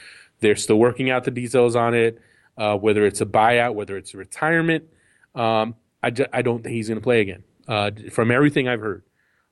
They're 0.41 0.57
still 0.57 0.79
working 0.79 1.11
out 1.11 1.25
the 1.25 1.31
details 1.31 1.77
on 1.77 1.95
it, 1.95 2.20
uh, 2.59 2.77
whether 2.77 3.07
it's 3.07 3.20
a 3.20 3.27
buyout, 3.27 3.75
whether 3.75 3.97
it's 3.97 4.14
a 4.14 4.18
retirement. 4.18 4.85
Um, 5.35 5.75
I, 6.03 6.11
ju- 6.11 6.27
I 6.33 6.43
don't 6.43 6.62
think 6.62 6.75
he's 6.75 6.89
going 6.89 7.01
to 7.01 7.05
play 7.05 7.20
again. 7.20 7.45
Uh, 7.66 7.91
from 8.11 8.31
everything 8.31 8.68
I've 8.68 8.81
heard, 8.81 9.03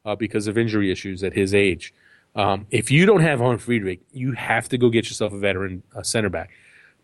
uh, 0.05 0.17
because 0.17 0.47
of 0.47 0.59
injury 0.59 0.91
issues 0.91 1.23
at 1.25 1.33
his 1.33 1.55
age. 1.55 1.95
Um, 2.35 2.67
if 2.71 2.91
you 2.91 3.07
don't 3.07 3.21
have 3.21 3.41
Arne 3.41 3.59
Friedrich, 3.59 4.01
you 4.13 4.33
have 4.33 4.69
to 4.71 4.79
go 4.79 4.91
get 4.91 5.07
yourself 5.07 5.33
a 5.33 5.39
veteran 5.39 5.83
center 6.03 6.29
back, 6.29 6.51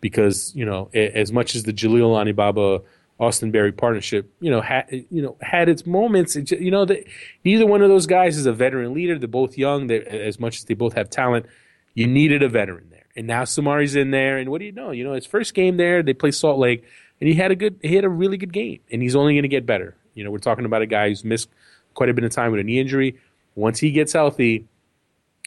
because 0.00 0.54
you 0.54 0.64
know 0.64 0.90
as 0.94 1.32
much 1.32 1.54
as 1.54 1.62
the 1.62 1.72
Jalil 1.72 2.20
Anibaba 2.20 2.82
Austin 3.20 3.50
Berry 3.50 3.72
partnership, 3.72 4.32
you 4.40 4.50
know, 4.50 4.60
had 4.60 4.86
you 4.90 5.22
know 5.22 5.36
had 5.40 5.68
its 5.68 5.86
moments. 5.86 6.36
It, 6.36 6.52
you 6.52 6.70
know, 6.70 6.84
that 6.84 7.04
neither 7.44 7.66
one 7.66 7.82
of 7.82 7.88
those 7.88 8.06
guys 8.06 8.36
is 8.36 8.46
a 8.46 8.52
veteran 8.52 8.94
leader. 8.94 9.18
They're 9.18 9.28
both 9.28 9.58
young. 9.58 9.88
They 9.88 10.00
as 10.02 10.38
much 10.38 10.58
as 10.58 10.64
they 10.64 10.74
both 10.74 10.94
have 10.94 11.10
talent, 11.10 11.46
you 11.94 12.06
needed 12.06 12.42
a 12.42 12.48
veteran 12.48 12.88
there. 12.90 13.06
And 13.16 13.26
now 13.26 13.42
Soumare's 13.42 13.96
in 13.96 14.12
there, 14.12 14.38
and 14.38 14.50
what 14.50 14.60
do 14.60 14.66
you 14.66 14.72
know? 14.72 14.92
You 14.92 15.04
know, 15.04 15.14
his 15.14 15.26
first 15.26 15.54
game 15.54 15.76
there, 15.76 16.02
they 16.02 16.14
play 16.14 16.30
Salt 16.30 16.58
Lake, 16.58 16.84
and 17.20 17.28
he 17.28 17.34
had 17.34 17.50
a 17.50 17.56
good, 17.56 17.80
he 17.82 17.96
had 17.96 18.04
a 18.04 18.08
really 18.08 18.36
good 18.36 18.52
game, 18.52 18.80
and 18.92 19.02
he's 19.02 19.16
only 19.16 19.34
going 19.34 19.42
to 19.42 19.48
get 19.48 19.66
better. 19.66 19.96
You 20.14 20.22
know, 20.22 20.30
we're 20.30 20.38
talking 20.38 20.64
about 20.64 20.82
a 20.82 20.86
guy 20.86 21.08
who's 21.08 21.24
missed 21.24 21.48
quite 21.94 22.08
a 22.08 22.14
bit 22.14 22.22
of 22.22 22.30
time 22.30 22.52
with 22.52 22.60
a 22.60 22.64
knee 22.64 22.78
injury. 22.78 23.18
Once 23.56 23.80
he 23.80 23.90
gets 23.90 24.12
healthy, 24.12 24.68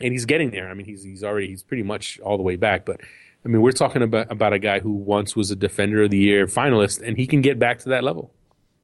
and 0.02 0.12
he's 0.12 0.26
getting 0.26 0.52
there. 0.52 0.70
I 0.70 0.74
mean, 0.74 0.86
he's 0.86 1.04
he's 1.04 1.24
already 1.24 1.48
he's 1.48 1.64
pretty 1.64 1.84
much 1.84 2.20
all 2.20 2.38
the 2.38 2.44
way 2.44 2.56
back. 2.56 2.86
But 2.86 3.02
I 3.44 3.48
mean, 3.48 3.62
we're 3.62 3.72
talking 3.72 4.02
about 4.02 4.32
about 4.32 4.54
a 4.54 4.60
guy 4.60 4.80
who 4.80 4.92
once 4.92 5.36
was 5.36 5.52
a 5.52 5.56
Defender 5.56 6.04
of 6.04 6.12
the 6.12 6.18
Year 6.18 6.46
finalist, 6.46 7.02
and 7.06 7.18
he 7.18 7.26
can 7.26 7.42
get 7.42 7.58
back 7.58 7.80
to 7.80 7.90
that 7.90 8.04
level. 8.04 8.34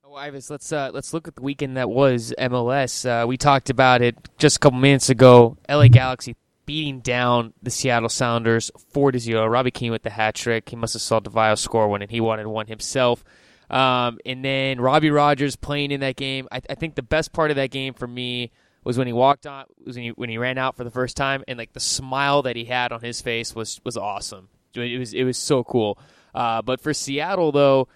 Oh, 0.04 0.16
Ives, 0.16 0.50
let's 0.50 0.72
uh, 0.72 0.90
let's 0.94 1.14
look 1.14 1.28
at 1.28 1.36
the 1.36 1.44
weekend 1.44 1.78
that 1.78 1.90
was 1.90 2.34
MLS. 2.40 3.06
Uh, 3.06 3.28
we 3.28 3.38
talked 3.38 3.70
about 3.70 4.02
it 4.02 4.16
just 4.38 4.58
a 4.58 4.60
couple 4.60 4.80
minutes 4.80 5.10
ago. 5.10 5.58
LA 5.70 5.88
Galaxy 5.88 6.36
beating 6.66 7.00
down 7.02 7.54
the 7.62 7.70
Seattle 7.70 8.10
Sounders 8.10 8.72
four 8.90 9.12
to 9.12 9.20
zero. 9.20 9.46
Robbie 9.46 9.72
Keane 9.72 9.92
with 9.92 10.04
the 10.04 10.10
hat 10.10 10.34
trick. 10.34 10.70
He 10.70 10.76
must 10.76 10.94
have 10.94 11.02
saw 11.02 11.20
Di 11.20 11.30
Vaio 11.30 11.58
score 11.58 11.88
one, 11.88 12.02
and 12.02 12.10
he 12.10 12.20
wanted 12.20 12.48
one 12.48 12.68
himself. 12.68 13.24
Um, 13.70 14.20
and 14.26 14.44
then 14.44 14.80
Robbie 14.80 15.12
Rogers 15.12 15.56
playing 15.56 15.92
in 15.92 16.00
that 16.00 16.16
game. 16.16 16.48
I, 16.52 16.62
I 16.70 16.76
think 16.76 16.96
the 16.96 17.04
best 17.04 17.34
part 17.34 17.52
of 17.52 17.58
that 17.58 17.70
game 17.70 17.94
for 17.94 18.08
me 18.08 18.52
was 18.88 18.98
when 18.98 19.06
he 19.08 19.14
walked 19.14 19.46
on, 19.46 19.66
was 19.86 19.96
when 19.98 20.06
he, 20.06 20.10
when 20.12 20.30
he 20.30 20.38
ran 20.38 20.58
out 20.58 20.76
for 20.78 20.84
the 20.84 20.92
first 20.92 21.18
time, 21.18 21.44
and 21.48 21.58
like 21.60 21.74
the 21.74 21.80
smile 21.80 22.42
that 22.44 22.56
he 22.56 22.66
had 22.66 22.92
on 22.92 23.02
his 23.02 23.22
face 23.22 23.54
was 23.54 23.80
was 23.84 23.98
awesome. 23.98 24.50
It 24.74 24.98
was 24.98 25.14
it 25.14 25.24
was 25.26 25.38
so 25.38 25.64
cool. 25.64 26.00
Uh, 26.34 26.62
but 26.62 26.82
for 26.82 26.94
Seattle 26.94 27.52
though. 27.52 27.88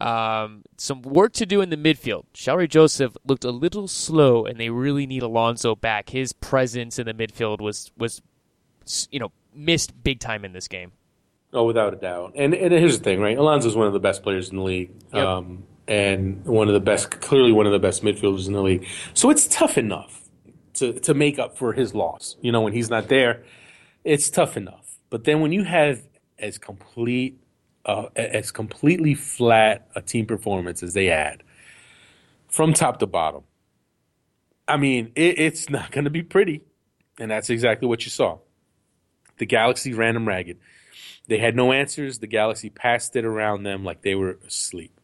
Um, 0.00 0.62
some 0.78 1.02
work 1.02 1.34
to 1.34 1.44
do 1.44 1.60
in 1.60 1.68
the 1.68 1.76
midfield. 1.76 2.24
Shalrie 2.32 2.68
Joseph 2.68 3.14
looked 3.26 3.44
a 3.44 3.50
little 3.50 3.86
slow, 3.86 4.46
and 4.46 4.58
they 4.58 4.70
really 4.70 5.06
need 5.06 5.22
Alonso 5.22 5.74
back. 5.74 6.08
His 6.08 6.32
presence 6.32 6.98
in 6.98 7.04
the 7.04 7.12
midfield 7.12 7.60
was 7.60 7.90
was 7.98 8.22
you 9.10 9.20
know 9.20 9.30
missed 9.54 10.02
big 10.02 10.18
time 10.20 10.44
in 10.44 10.52
this 10.54 10.68
game. 10.68 10.92
Oh, 11.52 11.64
without 11.64 11.92
a 11.92 11.96
doubt. 11.96 12.32
And, 12.36 12.54
and 12.54 12.72
here's 12.72 12.96
the 12.98 13.04
thing, 13.04 13.20
right? 13.20 13.36
Alonso's 13.36 13.76
one 13.76 13.88
of 13.88 13.92
the 13.92 14.00
best 14.00 14.22
players 14.22 14.48
in 14.50 14.56
the 14.56 14.62
league, 14.62 14.92
Yep. 15.12 15.26
um, 15.26 15.64
and 15.88 16.44
one 16.46 16.68
of 16.68 16.74
the 16.74 16.80
best, 16.80 17.20
clearly 17.20 17.52
one 17.52 17.66
of 17.66 17.72
the 17.72 17.80
best 17.80 18.02
midfielders 18.02 18.46
in 18.46 18.52
the 18.52 18.62
league. 18.62 18.86
So 19.12 19.28
it's 19.28 19.48
tough 19.48 19.76
enough 19.76 20.29
to 20.80 20.98
to 21.00 21.14
make 21.14 21.38
up 21.38 21.56
for 21.56 21.72
his 21.72 21.94
loss. 21.94 22.36
You 22.42 22.52
know, 22.52 22.60
when 22.60 22.72
he's 22.72 22.90
not 22.90 23.08
there, 23.08 23.44
it's 24.04 24.28
tough 24.28 24.56
enough. 24.56 24.98
But 25.08 25.24
then 25.24 25.40
when 25.40 25.52
you 25.52 25.64
have 25.64 26.02
as 26.38 26.58
complete, 26.58 27.38
uh, 27.84 28.06
as 28.16 28.50
completely 28.50 29.14
flat 29.14 29.88
a 29.94 30.02
team 30.02 30.26
performance 30.26 30.82
as 30.82 30.94
they 30.94 31.06
had, 31.06 31.42
from 32.48 32.72
top 32.72 32.98
to 32.98 33.06
bottom, 33.06 33.42
I 34.66 34.76
mean, 34.76 35.12
it, 35.14 35.38
it's 35.38 35.70
not 35.70 35.90
going 35.90 36.04
to 36.04 36.10
be 36.10 36.22
pretty, 36.22 36.62
and 37.18 37.30
that's 37.30 37.50
exactly 37.50 37.88
what 37.88 38.04
you 38.04 38.10
saw. 38.10 38.38
The 39.38 39.46
Galaxy 39.46 39.94
ran 39.94 40.14
them 40.14 40.28
ragged. 40.28 40.58
They 41.26 41.38
had 41.38 41.56
no 41.56 41.72
answers. 41.72 42.18
The 42.18 42.26
Galaxy 42.26 42.70
passed 42.70 43.16
it 43.16 43.24
around 43.24 43.62
them 43.62 43.84
like 43.84 44.02
they 44.02 44.14
were 44.14 44.38
asleep, 44.46 44.99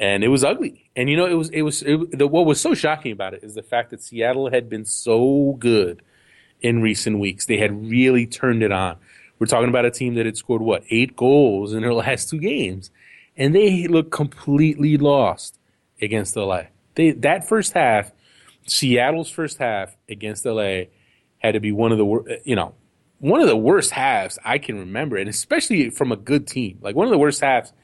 and 0.00 0.24
it 0.24 0.28
was 0.28 0.42
ugly. 0.42 0.90
And 0.96 1.10
you 1.10 1.16
know, 1.16 1.26
it 1.26 1.34
was 1.34 1.50
it 1.50 1.62
was 1.62 1.82
it, 1.82 2.18
the, 2.18 2.26
what 2.26 2.46
was 2.46 2.60
so 2.60 2.74
shocking 2.74 3.12
about 3.12 3.34
it 3.34 3.44
is 3.44 3.54
the 3.54 3.62
fact 3.62 3.90
that 3.90 4.02
Seattle 4.02 4.50
had 4.50 4.68
been 4.68 4.86
so 4.86 5.56
good 5.58 6.02
in 6.62 6.80
recent 6.80 7.18
weeks. 7.18 7.46
They 7.46 7.58
had 7.58 7.88
really 7.88 8.26
turned 8.26 8.62
it 8.62 8.72
on. 8.72 8.96
We're 9.38 9.46
talking 9.46 9.68
about 9.68 9.84
a 9.84 9.90
team 9.90 10.14
that 10.14 10.26
had 10.26 10.36
scored 10.36 10.62
what 10.62 10.84
eight 10.90 11.14
goals 11.14 11.74
in 11.74 11.82
their 11.82 11.94
last 12.06 12.30
two 12.30 12.38
games, 12.38 12.90
and 13.36 13.54
they 13.54 13.86
looked 13.86 14.10
completely 14.10 14.96
lost 14.96 15.58
against 16.00 16.34
LA. 16.34 16.62
They 16.94 17.10
that 17.10 17.46
first 17.46 17.74
half, 17.74 18.10
Seattle's 18.66 19.30
first 19.30 19.58
half 19.58 19.96
against 20.08 20.46
LA, 20.46 20.84
had 21.38 21.52
to 21.52 21.60
be 21.60 21.72
one 21.72 21.92
of 21.92 21.98
the 21.98 22.40
you 22.44 22.56
know 22.56 22.74
one 23.18 23.42
of 23.42 23.48
the 23.48 23.56
worst 23.56 23.90
halves 23.90 24.38
I 24.42 24.56
can 24.56 24.78
remember, 24.78 25.18
and 25.18 25.28
especially 25.28 25.90
from 25.90 26.10
a 26.10 26.16
good 26.16 26.46
team. 26.46 26.78
Like 26.80 26.96
one 26.96 27.06
of 27.06 27.10
the 27.10 27.18
worst 27.18 27.42
halves 27.42 27.74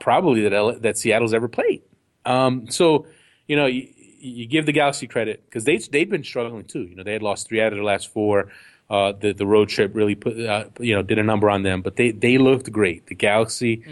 probably 0.00 0.42
that 0.42 0.52
LA, 0.52 0.72
that 0.72 0.98
Seattle's 0.98 1.34
ever 1.34 1.48
played. 1.48 1.82
Um, 2.24 2.70
so 2.70 3.06
you 3.46 3.56
know 3.56 3.66
you, 3.66 3.88
you 4.18 4.46
give 4.46 4.66
the 4.66 4.72
Galaxy 4.72 5.06
credit 5.06 5.42
because 5.46 5.64
they 5.64 5.78
they'd 5.78 6.10
been 6.10 6.24
struggling 6.24 6.64
too. 6.64 6.82
You 6.82 6.96
know 6.96 7.02
they 7.02 7.12
had 7.12 7.22
lost 7.22 7.48
three 7.48 7.60
out 7.60 7.72
of 7.72 7.76
their 7.76 7.84
last 7.84 8.12
four. 8.12 8.50
Uh, 8.88 9.12
the 9.12 9.32
the 9.32 9.46
road 9.46 9.68
trip 9.68 9.94
really 9.94 10.14
put 10.14 10.38
uh, 10.38 10.64
you 10.80 10.94
know 10.94 11.02
did 11.02 11.18
a 11.18 11.22
number 11.22 11.48
on 11.48 11.62
them, 11.62 11.82
but 11.82 11.96
they 11.96 12.10
they 12.10 12.38
looked 12.38 12.70
great. 12.70 13.06
The 13.06 13.14
Galaxy. 13.14 13.82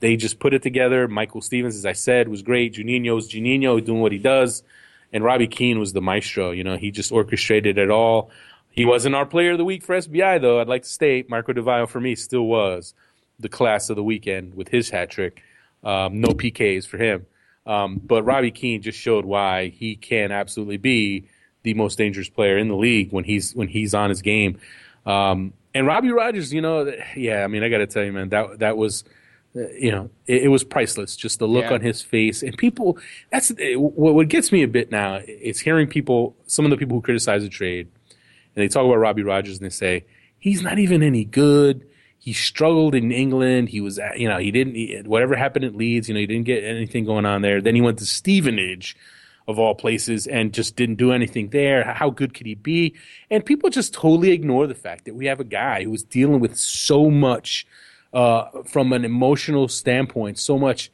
They 0.00 0.16
just 0.16 0.40
put 0.40 0.52
it 0.52 0.62
together. 0.62 1.06
Michael 1.06 1.40
Stephens, 1.40 1.76
as 1.76 1.86
I 1.86 1.92
said, 1.92 2.26
was 2.26 2.42
great. 2.42 2.74
Juninho's 2.74 3.32
Juninho 3.32 3.84
doing 3.84 4.00
what 4.00 4.10
he 4.10 4.18
does, 4.18 4.64
and 5.12 5.22
Robbie 5.22 5.46
Keane 5.46 5.78
was 5.78 5.92
the 5.92 6.00
maestro. 6.00 6.50
You 6.50 6.64
know, 6.64 6.76
he 6.76 6.90
just 6.90 7.12
orchestrated 7.12 7.78
it 7.78 7.88
all. 7.88 8.28
He 8.68 8.84
wasn't 8.84 9.14
our 9.14 9.26
player 9.26 9.52
of 9.52 9.58
the 9.58 9.64
week 9.64 9.84
for 9.84 9.94
SBI, 9.96 10.40
though. 10.40 10.60
I'd 10.60 10.66
like 10.66 10.82
to 10.82 10.88
state 10.88 11.30
Marco 11.30 11.52
Di 11.52 11.60
Vaio 11.60 11.88
for 11.88 12.00
me 12.00 12.16
still 12.16 12.46
was 12.46 12.94
the 13.42 13.48
class 13.48 13.90
of 13.90 13.96
the 13.96 14.02
weekend 14.02 14.54
with 14.54 14.68
his 14.68 14.90
hat 14.90 15.10
trick. 15.10 15.42
Um, 15.84 16.20
no 16.20 16.28
PKs 16.28 16.86
for 16.86 16.96
him, 16.96 17.26
um, 17.66 18.00
but 18.04 18.22
Robbie 18.22 18.52
Keane 18.52 18.82
just 18.82 18.98
showed 18.98 19.24
why 19.24 19.68
he 19.68 19.96
can 19.96 20.30
absolutely 20.30 20.76
be 20.76 21.24
the 21.64 21.74
most 21.74 21.98
dangerous 21.98 22.28
player 22.28 22.56
in 22.56 22.68
the 22.68 22.76
league 22.76 23.12
when 23.12 23.24
he's 23.24 23.52
when 23.54 23.68
he's 23.68 23.92
on 23.94 24.08
his 24.08 24.22
game. 24.22 24.58
Um, 25.06 25.52
and 25.74 25.86
Robbie 25.86 26.10
Rogers, 26.12 26.52
you 26.52 26.60
know, 26.60 26.92
yeah, 27.16 27.42
I 27.42 27.48
mean, 27.48 27.64
I 27.64 27.68
got 27.68 27.78
to 27.78 27.86
tell 27.86 28.04
you, 28.04 28.12
man, 28.12 28.28
that 28.28 28.60
that 28.60 28.76
was 28.76 29.04
you 29.54 29.90
know, 29.90 30.08
it, 30.26 30.44
it 30.44 30.48
was 30.48 30.64
priceless. 30.64 31.14
Just 31.16 31.38
the 31.38 31.46
look 31.48 31.64
Yeah. 31.64 31.74
on 31.74 31.80
his 31.80 32.00
face, 32.00 32.42
and 32.42 32.56
people. 32.56 32.98
That's 33.30 33.52
what, 33.74 34.14
what 34.14 34.28
gets 34.28 34.50
me 34.52 34.62
a 34.62 34.68
bit 34.68 34.90
now. 34.90 35.20
Is 35.26 35.60
hearing 35.60 35.88
people, 35.88 36.36
some 36.46 36.64
of 36.64 36.70
the 36.70 36.76
people 36.76 36.96
who 36.96 37.02
criticize 37.02 37.42
the 37.42 37.48
trade, 37.48 37.88
and 38.08 38.62
they 38.62 38.68
talk 38.68 38.84
about 38.84 38.96
Robbie 38.96 39.22
Rogers, 39.24 39.58
and 39.58 39.66
they 39.66 39.70
say 39.74 40.04
he's 40.38 40.62
not 40.62 40.78
even 40.78 41.02
any 41.02 41.24
good. 41.24 41.86
He 42.22 42.32
struggled 42.32 42.94
in 42.94 43.10
England. 43.10 43.68
He 43.68 43.80
was, 43.80 43.98
you 44.16 44.28
know, 44.28 44.38
he 44.38 44.52
didn't. 44.52 44.76
He, 44.76 45.02
whatever 45.04 45.34
happened 45.34 45.64
at 45.64 45.74
Leeds, 45.74 46.06
you 46.06 46.14
know, 46.14 46.20
he 46.20 46.26
didn't 46.28 46.46
get 46.46 46.62
anything 46.62 47.04
going 47.04 47.26
on 47.26 47.42
there. 47.42 47.60
Then 47.60 47.74
he 47.74 47.80
went 47.80 47.98
to 47.98 48.06
Stevenage, 48.06 48.96
of 49.48 49.58
all 49.58 49.74
places, 49.74 50.28
and 50.28 50.54
just 50.54 50.76
didn't 50.76 50.94
do 50.94 51.10
anything 51.10 51.48
there. 51.48 51.82
How 51.82 52.10
good 52.10 52.32
could 52.32 52.46
he 52.46 52.54
be? 52.54 52.94
And 53.28 53.44
people 53.44 53.70
just 53.70 53.92
totally 53.92 54.30
ignore 54.30 54.68
the 54.68 54.74
fact 54.76 55.04
that 55.06 55.16
we 55.16 55.26
have 55.26 55.40
a 55.40 55.44
guy 55.44 55.82
who 55.82 55.90
was 55.90 56.04
dealing 56.04 56.38
with 56.38 56.56
so 56.56 57.10
much 57.10 57.66
uh, 58.12 58.44
from 58.66 58.92
an 58.92 59.04
emotional 59.04 59.66
standpoint, 59.66 60.38
so 60.38 60.56
much 60.56 60.92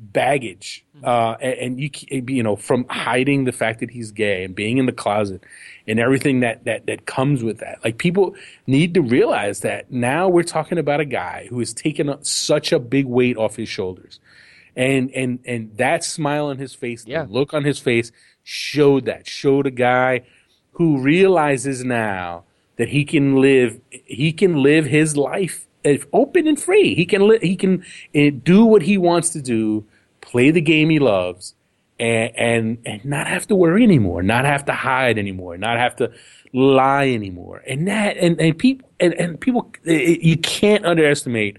baggage, 0.00 0.84
uh, 1.04 1.36
and, 1.40 1.54
and 1.54 1.80
you 1.80 1.90
you 2.26 2.42
know 2.42 2.56
from 2.56 2.86
hiding 2.88 3.44
the 3.44 3.52
fact 3.52 3.80
that 3.80 3.90
he's 3.90 4.10
gay 4.10 4.44
and 4.44 4.54
being 4.54 4.78
in 4.78 4.86
the 4.86 4.92
closet 4.92 5.42
and 5.86 6.00
everything 6.00 6.40
that 6.40 6.64
that 6.64 6.86
that 6.86 7.06
comes 7.06 7.44
with 7.44 7.58
that. 7.58 7.78
Like 7.84 7.98
people 7.98 8.34
need 8.66 8.94
to 8.94 9.02
realize 9.02 9.60
that 9.60 9.90
now 9.90 10.28
we're 10.28 10.42
talking 10.42 10.78
about 10.78 11.00
a 11.00 11.04
guy 11.04 11.46
who 11.50 11.58
has 11.58 11.72
taken 11.72 12.12
such 12.24 12.72
a 12.72 12.78
big 12.78 13.06
weight 13.06 13.36
off 13.36 13.56
his 13.56 13.68
shoulders, 13.68 14.20
and 14.74 15.10
and 15.12 15.38
and 15.44 15.76
that 15.76 16.02
smile 16.04 16.46
on 16.46 16.58
his 16.58 16.74
face, 16.74 17.04
Yeah. 17.06 17.24
the 17.24 17.32
look 17.32 17.52
on 17.54 17.64
his 17.64 17.78
face 17.78 18.10
showed 18.42 19.04
that 19.04 19.28
showed 19.28 19.66
a 19.66 19.70
guy 19.70 20.22
who 20.72 20.98
realizes 20.98 21.84
now 21.84 22.44
that 22.76 22.88
he 22.88 23.04
can 23.04 23.36
live 23.36 23.80
he 23.90 24.32
can 24.32 24.62
live 24.62 24.86
his 24.86 25.16
life 25.16 25.66
if 25.84 26.06
open 26.12 26.46
and 26.46 26.60
free. 26.60 26.94
He 26.94 27.06
can 27.06 27.26
li- 27.28 27.38
he 27.42 27.56
can 27.56 27.84
uh, 28.14 28.30
do 28.42 28.64
what 28.64 28.82
he 28.82 28.98
wants 28.98 29.30
to 29.30 29.40
do, 29.42 29.84
play 30.30 30.50
the 30.50 30.60
game 30.60 30.90
he 30.90 30.98
loves, 30.98 31.54
and 31.98 32.32
and 32.36 32.78
and 32.84 33.04
not 33.04 33.26
have 33.26 33.46
to 33.48 33.54
worry 33.54 33.82
anymore, 33.82 34.22
not 34.22 34.44
have 34.44 34.64
to 34.66 34.72
hide 34.72 35.18
anymore, 35.18 35.56
not 35.58 35.78
have 35.78 35.96
to 35.96 36.10
lie 36.52 37.08
anymore. 37.08 37.62
And 37.66 37.86
that 37.88 38.16
and 38.16 38.40
and 38.40 38.58
people 38.58 38.88
and, 38.98 39.14
and 39.14 39.40
people 39.40 39.70
you 39.84 40.36
can't 40.36 40.84
underestimate 40.84 41.58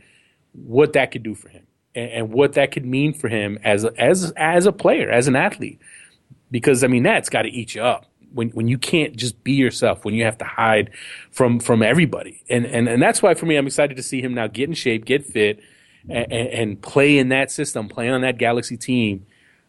what 0.54 0.94
that 0.94 1.12
could 1.12 1.24
do 1.24 1.36
for 1.36 1.50
him 1.50 1.66
and, 1.96 2.12
and 2.12 2.30
what 2.32 2.54
that 2.54 2.72
could 2.72 2.86
mean 2.86 3.14
for 3.14 3.28
him 3.28 3.58
as 3.64 3.84
a, 3.84 3.94
as 4.00 4.32
as 4.38 4.66
a 4.66 4.72
player, 4.72 5.10
as 5.10 5.28
an 5.28 5.36
athlete. 5.36 5.80
Because 6.50 6.84
I 6.84 6.88
mean 6.88 7.04
that's 7.04 7.30
got 7.30 7.44
to 7.44 7.50
eat 7.50 7.76
you 7.76 7.84
up 7.84 8.06
when 8.34 8.50
when 8.50 8.68
you 8.68 8.78
can't 8.78 9.16
just 9.16 9.44
be 9.44 9.54
yourself, 9.54 10.06
when 10.06 10.14
you 10.14 10.24
have 10.24 10.38
to 10.40 10.46
hide 10.46 10.92
from 11.32 11.60
from 11.60 11.84
everybody, 11.84 12.44
and 12.50 12.66
and 12.66 12.88
and 12.88 13.02
that's 13.02 13.22
why 13.22 13.34
for 13.34 13.46
me, 13.46 13.56
I'm 13.58 13.68
excited 13.68 13.98
to 13.98 14.04
see 14.04 14.22
him 14.22 14.34
now 14.34 14.48
get 14.48 14.70
in 14.70 14.76
shape, 14.76 15.06
get 15.06 15.26
fit, 15.26 15.60
and, 16.10 16.32
and 16.32 16.82
play 16.82 17.18
in 17.18 17.30
that 17.30 17.52
system, 17.52 17.88
play 17.88 18.10
on 18.10 18.22
that 18.22 18.38
Galaxy 18.38 18.78
team, 18.78 19.26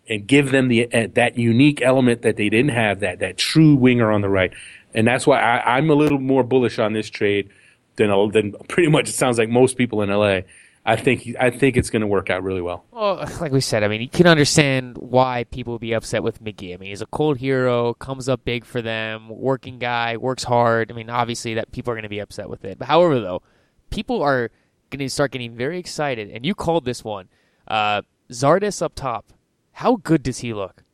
and 0.09 0.27
give 0.27 0.51
them 0.51 0.69
the 0.69 0.93
uh, 0.93 1.09
that 1.15 1.39
unique 1.39 1.83
element 1.83 2.23
that 2.23 2.37
they 2.37 2.49
didn't 2.49 2.71
have, 2.71 3.01
that 3.01 3.19
that 3.21 3.37
true 3.37 3.75
winger 3.75 4.11
on 4.11 4.21
the 4.21 4.29
right, 4.29 4.53
and 4.95 5.07
that's 5.07 5.27
why 5.27 5.41
I, 5.41 5.77
I'm 5.77 5.91
a 5.91 5.95
little 5.95 6.19
more 6.19 6.43
bullish 6.43 6.79
on 6.79 6.93
this 6.93 7.09
trade 7.09 7.51
than 7.97 8.11
than 8.31 8.53
pretty 8.69 8.91
much 8.91 9.09
it 9.09 9.13
sounds 9.13 9.39
like 9.39 9.49
most 9.49 9.77
people 9.77 10.03
in 10.03 10.11
LA. 10.11 10.41
I 10.85 10.97
think 10.97 11.37
I 11.39 11.51
think 11.51 11.77
it's 11.77 11.91
going 11.91 12.01
to 12.01 12.09
work 12.09 12.29
out 12.29 12.43
really 12.43 12.61
well. 12.61 12.85
Well, 12.91 13.17
like 13.41 13.53
we 13.53 13.61
said, 13.61 13.85
I 13.85 13.89
mean, 13.89 14.01
you 14.01 14.09
can 14.09 14.27
understand 14.27 14.99
why 14.99 15.45
people 15.45 15.75
would 15.75 15.81
be 15.81 15.93
upset 15.93 16.25
with 16.25 16.41
Magee. 16.41 16.75
I 16.75 16.77
mean, 16.77 16.89
he's 16.89 17.03
a 17.03 17.07
cold 17.07 17.39
hero, 17.39 17.95
comes 17.95 18.29
up 18.29 18.45
big 18.45 18.65
for 18.65 18.83
them, 18.83 19.29
working 19.29 19.79
guy, 19.79 20.17
works 20.17 20.43
hard. 20.43 20.91
I 20.91 20.95
mean, 20.95 21.09
obviously 21.09 21.55
that 21.55 21.71
people 21.71 21.93
are 21.93 21.95
going 21.95 22.03
to 22.03 22.09
be 22.09 22.19
upset 22.19 22.49
with 22.49 22.65
it. 22.65 22.79
But 22.79 22.89
however, 22.89 23.21
though, 23.21 23.43
people 23.91 24.23
are 24.23 24.51
going 24.93 25.07
to 25.07 25.11
start 25.11 25.33
getting 25.33 25.55
very 25.57 25.79
excited, 25.79 26.31
and 26.31 26.47
you 26.47 26.55
called 26.55 26.85
this 26.85 27.03
one. 27.03 27.29
Uh, 27.67 28.03
Zardes 28.31 28.81
up 28.83 28.95
top. 28.95 29.33
How 29.73 29.97
good 29.97 30.23
does 30.23 30.39
he 30.39 30.53
look? 30.55 30.85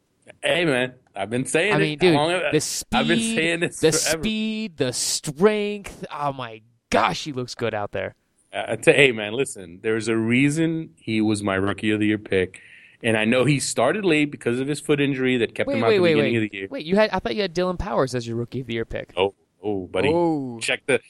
Hey 0.42 0.64
man, 0.64 0.94
I've 1.16 1.30
been 1.30 1.46
saying 1.46 1.72
I 1.72 1.76
it. 1.76 1.80
mean, 1.80 1.98
dude, 1.98 2.14
long- 2.14 2.40
the 2.52 2.60
speed, 2.60 2.96
I've 2.98 3.08
been 3.08 3.18
saying 3.18 3.60
this 3.60 3.80
the 3.80 3.92
forever. 3.92 4.18
speed, 4.22 4.76
the 4.76 4.92
strength. 4.92 6.04
Oh 6.12 6.32
my 6.32 6.62
gosh, 6.90 7.24
he 7.24 7.32
looks 7.32 7.54
good 7.54 7.74
out 7.74 7.92
there. 7.92 8.14
Uh, 8.52 8.76
to, 8.76 8.92
hey 8.92 9.10
man, 9.12 9.32
listen. 9.32 9.80
There's 9.82 10.08
a 10.08 10.16
reason 10.16 10.90
he 10.96 11.20
was 11.20 11.42
my 11.42 11.54
rookie 11.56 11.90
of 11.90 12.00
the 12.00 12.06
year 12.06 12.18
pick, 12.18 12.60
and 13.02 13.16
I 13.16 13.24
know 13.24 13.44
he 13.46 13.58
started 13.58 14.04
late 14.04 14.30
because 14.30 14.60
of 14.60 14.68
his 14.68 14.80
foot 14.80 15.00
injury 15.00 15.36
that 15.38 15.54
kept 15.54 15.66
Wait, 15.68 15.78
him 15.78 15.84
out 15.84 15.88
wait, 15.88 15.96
the 15.96 16.02
wait, 16.02 16.14
beginning 16.14 16.32
wait. 16.34 16.44
of 16.44 16.50
the 16.50 16.56
year. 16.56 16.68
Wait, 16.70 16.86
you 16.86 16.96
had? 16.96 17.10
I 17.10 17.18
thought 17.18 17.34
you 17.34 17.42
had 17.42 17.52
Dillon 17.54 17.76
Powers 17.78 18.14
as 18.14 18.26
your 18.26 18.36
rookie 18.36 18.60
of 18.60 18.66
the 18.66 18.74
year 18.74 18.84
pick. 18.84 19.12
Oh, 19.16 19.34
oh, 19.62 19.86
buddy, 19.86 20.10
Oh. 20.12 20.58
check 20.60 20.82
the 20.86 21.00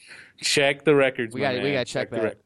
check 0.41 0.85
the 0.85 0.95
records. 0.95 1.35
We 1.35 1.41
gotta- 1.41 1.61
we 1.61 1.73
gotta 1.73 1.85
check 1.85 2.09
the 2.09 2.15
that. 2.21 2.37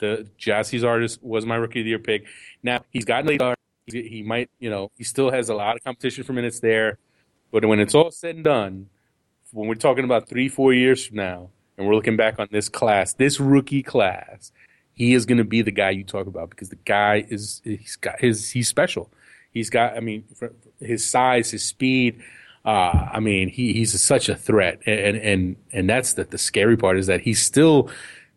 The 0.00 0.26
Gyasi 0.38 0.80
Zardes 0.80 1.22
was 1.22 1.46
my 1.46 1.56
rookie 1.56 1.80
of 1.80 1.84
the 1.84 1.90
year 1.90 1.98
pick. 1.98 2.26
Now 2.62 2.84
he's 2.90 3.04
gotten 3.04 3.26
late. 3.26 3.42
He, 3.86 4.02
he 4.02 4.22
might, 4.22 4.50
you 4.58 4.70
know, 4.70 4.90
he 4.96 5.04
still 5.04 5.30
has 5.30 5.48
a 5.48 5.54
lot 5.54 5.76
of 5.76 5.84
competition 5.84 6.24
for 6.24 6.32
minutes 6.32 6.60
there, 6.60 6.98
but 7.50 7.64
when 7.64 7.80
it's 7.80 7.94
all 7.94 8.10
said 8.10 8.36
and 8.36 8.44
done, 8.44 8.88
when 9.52 9.68
we're 9.68 9.74
talking 9.74 10.04
about 10.04 10.28
three, 10.28 10.48
four 10.48 10.72
years 10.72 11.06
from 11.06 11.16
now, 11.16 11.50
and 11.76 11.86
we're 11.86 11.94
looking 11.94 12.16
back 12.16 12.38
on 12.38 12.48
this 12.50 12.68
class, 12.68 13.14
this 13.14 13.40
rookie 13.40 13.82
class, 13.82 14.52
he 14.92 15.14
is 15.14 15.24
going 15.24 15.38
to 15.38 15.44
be 15.44 15.62
the 15.62 15.70
guy 15.70 15.90
you 15.90 16.04
talk 16.04 16.26
about 16.26 16.50
because 16.50 16.68
the 16.68 16.76
guy 16.76 17.24
is 17.28 17.62
he's 17.64 17.96
got 17.96 18.20
his 18.20 18.50
he's 18.50 18.68
special. 18.68 19.10
He's 19.50 19.70
got, 19.70 19.96
I 19.96 20.00
mean, 20.00 20.24
his 20.78 21.08
size, 21.08 21.50
his 21.50 21.64
speed. 21.64 22.22
Uh, 22.64 23.08
I 23.12 23.20
mean, 23.20 23.48
he, 23.48 23.72
he's 23.72 23.98
such 24.00 24.28
a 24.28 24.36
threat, 24.36 24.80
and 24.86 25.16
and 25.16 25.56
and 25.72 25.88
that's 25.88 26.12
the 26.12 26.24
the 26.24 26.36
scary 26.36 26.76
part 26.76 26.98
is 26.98 27.06
that 27.06 27.22
he's 27.22 27.40
still 27.40 27.90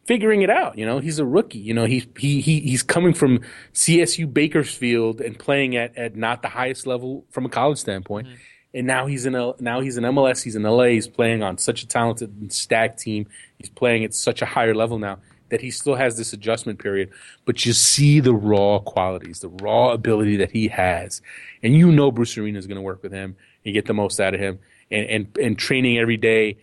figuring 0.05 0.41
it 0.41 0.49
out. 0.49 0.77
You 0.77 0.85
know, 0.85 0.99
he's 0.99 1.19
a 1.19 1.25
rookie. 1.25 1.59
You 1.59 1.73
know, 1.73 1.85
he's 1.85 2.05
he, 2.17 2.41
he 2.41 2.59
he's 2.59 2.83
coming 2.83 3.13
from 3.13 3.41
CSU 3.73 4.31
Bakersfield 4.31 5.21
and 5.21 5.37
playing 5.37 5.75
at, 5.75 5.97
at 5.97 6.15
not 6.15 6.41
the 6.41 6.49
highest 6.49 6.87
level 6.87 7.25
from 7.29 7.45
a 7.45 7.49
college 7.49 7.79
standpoint. 7.79 8.27
Mm-hmm. 8.27 8.37
And 8.75 8.87
now 8.87 9.05
he's 9.05 9.25
in 9.25 9.35
a 9.35 9.53
now 9.59 9.81
he's 9.81 9.97
in 9.97 10.03
MLS. 10.03 10.43
He's 10.43 10.55
in 10.55 10.63
LA. 10.63 10.85
He's 10.85 11.07
playing 11.07 11.43
on 11.43 11.57
such 11.57 11.83
a 11.83 11.87
talented 11.87 12.35
and 12.41 12.51
stacked 12.51 12.99
team. 12.99 13.27
He's 13.57 13.69
playing 13.69 14.03
at 14.03 14.13
such 14.13 14.41
a 14.41 14.45
higher 14.45 14.73
level 14.73 14.97
now 14.97 15.19
that 15.49 15.61
he 15.61 15.69
still 15.69 15.93
has 15.93 16.17
this 16.17 16.33
adjustment 16.33 16.79
period. 16.79 17.11
But 17.45 17.63
you 17.63 17.73
see 17.73 18.19
the 18.19 18.33
raw 18.33 18.79
qualities, 18.79 19.41
the 19.41 19.49
raw 19.49 19.91
ability 19.91 20.37
that 20.37 20.49
he 20.49 20.67
has, 20.69 21.21
and 21.61 21.75
you 21.75 21.91
know 21.91 22.09
Bruce 22.09 22.35
Arena 22.39 22.57
is 22.57 22.65
going 22.65 22.77
to 22.77 22.81
work 22.81 23.03
with 23.03 23.11
him 23.11 23.35
and 23.63 23.73
get 23.75 23.85
the 23.85 23.93
most 23.93 24.19
out 24.19 24.33
of 24.33 24.39
him. 24.39 24.57
And 24.89 25.05
and 25.07 25.37
and 25.37 25.57
training 25.57 25.99
every 25.99 26.17
day 26.17 26.57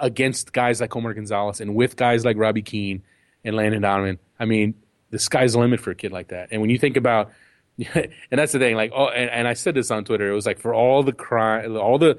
against 0.00 0.52
guys 0.52 0.80
like 0.80 0.94
Omar 0.94 1.14
Gonzalez 1.14 1.60
and 1.60 1.74
with 1.74 1.96
guys 1.96 2.24
like 2.24 2.36
Robbie 2.36 2.62
Keane 2.62 3.02
and 3.44 3.56
Landon 3.56 3.82
Donovan. 3.82 4.18
I 4.38 4.44
mean, 4.44 4.74
the 5.10 5.18
sky's 5.18 5.52
the 5.52 5.58
limit 5.58 5.80
for 5.80 5.90
a 5.90 5.94
kid 5.94 6.12
like 6.12 6.28
that. 6.28 6.48
And 6.50 6.60
when 6.60 6.70
you 6.70 6.78
think 6.78 6.96
about, 6.96 7.32
and 7.78 8.10
that's 8.30 8.52
the 8.52 8.58
thing, 8.58 8.76
like, 8.76 8.92
oh, 8.94 9.08
and, 9.08 9.30
and 9.30 9.48
I 9.48 9.54
said 9.54 9.74
this 9.74 9.90
on 9.90 10.04
Twitter. 10.04 10.30
It 10.30 10.34
was 10.34 10.46
like 10.46 10.58
for 10.58 10.74
all 10.74 11.02
the 11.02 11.12
crime, 11.12 11.76
all 11.76 11.98
the, 11.98 12.18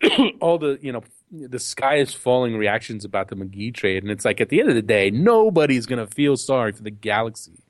all 0.40 0.58
the, 0.58 0.78
you 0.80 0.92
know, 0.92 1.02
the 1.30 1.58
sky 1.58 1.96
is 1.96 2.12
falling 2.12 2.56
reactions 2.56 3.04
about 3.04 3.28
the 3.28 3.36
Magee 3.36 3.72
trade, 3.72 4.02
and 4.02 4.12
it's 4.12 4.24
like 4.24 4.40
at 4.40 4.50
the 4.50 4.60
end 4.60 4.68
of 4.68 4.74
the 4.74 4.82
day, 4.82 5.10
nobody's 5.10 5.86
gonna 5.86 6.06
feel 6.06 6.36
sorry 6.36 6.72
for 6.72 6.82
the 6.82 6.90
Galaxy 6.90 7.64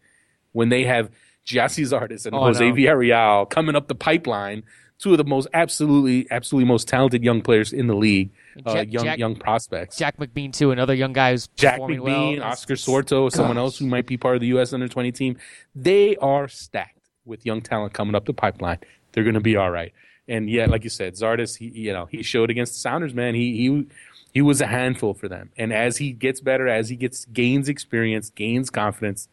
when 0.51 0.69
they 0.69 0.85
have 0.85 1.11
Gyasi 1.47 1.85
Zardes 1.85 2.27
and 2.27 2.35
Oh, 2.35 2.41
Jose 2.41 2.69
no. 2.69 2.75
Villarreal 2.75 3.49
coming 3.49 3.77
up 3.77 3.87
the 3.89 3.95
pipeline, 3.95 4.65
two 5.03 5.11
of 5.11 5.19
the 5.19 5.25
most 5.25 5.49
absolutely, 5.53 6.29
absolutely 6.31 6.67
most 6.69 6.87
talented 6.87 7.25
young 7.25 7.43
players 7.43 7.73
in 7.73 7.89
the 7.89 7.95
league, 7.95 8.31
uh, 8.65 8.73
Jack- 8.75 8.93
young 8.93 9.05
Jack- 9.05 9.19
young 9.19 9.35
prospects. 9.37 9.97
Jack 9.99 10.17
McBean 10.17 10.53
too, 10.53 10.71
another 10.71 10.95
young 10.95 11.13
guy 11.13 11.33
who's 11.33 11.49
Jack 11.57 11.75
performing 11.75 12.01
McBean, 12.01 12.39
well. 12.39 12.49
Oscar 12.49 12.75
Sorto, 12.75 13.31
someone 13.31 13.59
else 13.59 13.79
who 13.79 13.87
might 13.87 14.07
be 14.07 14.17
part 14.17 14.37
of 14.37 14.41
the 14.41 14.47
U.S. 14.49 14.73
under 14.73 14.87
20 14.87 15.11
team. 15.11 15.37
They 15.75 16.17
are 16.17 16.47
stacked 16.47 16.99
with 17.25 17.45
young 17.45 17.61
talent 17.63 17.93
coming 17.93 18.15
up 18.15 18.27
the 18.27 18.33
pipeline. 18.33 18.79
They're 19.13 19.25
going 19.25 19.35
to 19.35 19.41
be 19.41 19.57
all 19.57 19.71
right. 19.71 19.93
And 20.29 20.49
yeah, 20.49 20.67
like 20.67 20.85
you 20.85 20.91
said, 20.91 21.15
Zardes, 21.15 21.57
he, 21.59 21.67
you 21.67 21.93
know, 21.93 22.07
he 22.07 22.23
showed 22.23 22.49
against 22.49 22.75
the 22.75 22.79
Sounders, 22.79 23.13
man. 23.13 23.35
He, 23.35 23.57
he, 23.57 23.87
he 24.33 24.41
was 24.41 24.61
a 24.61 24.67
handful 24.67 25.15
for 25.15 25.29
them. 25.29 25.51
And 25.59 25.73
as 25.73 25.97
he 25.97 26.13
gets 26.13 26.41
better, 26.41 26.69
as 26.69 26.89
he 26.89 26.97
gets 26.97 27.25
gains 27.27 27.69
experience, 27.69 28.31
gains 28.31 28.71
confidence, 28.71 29.29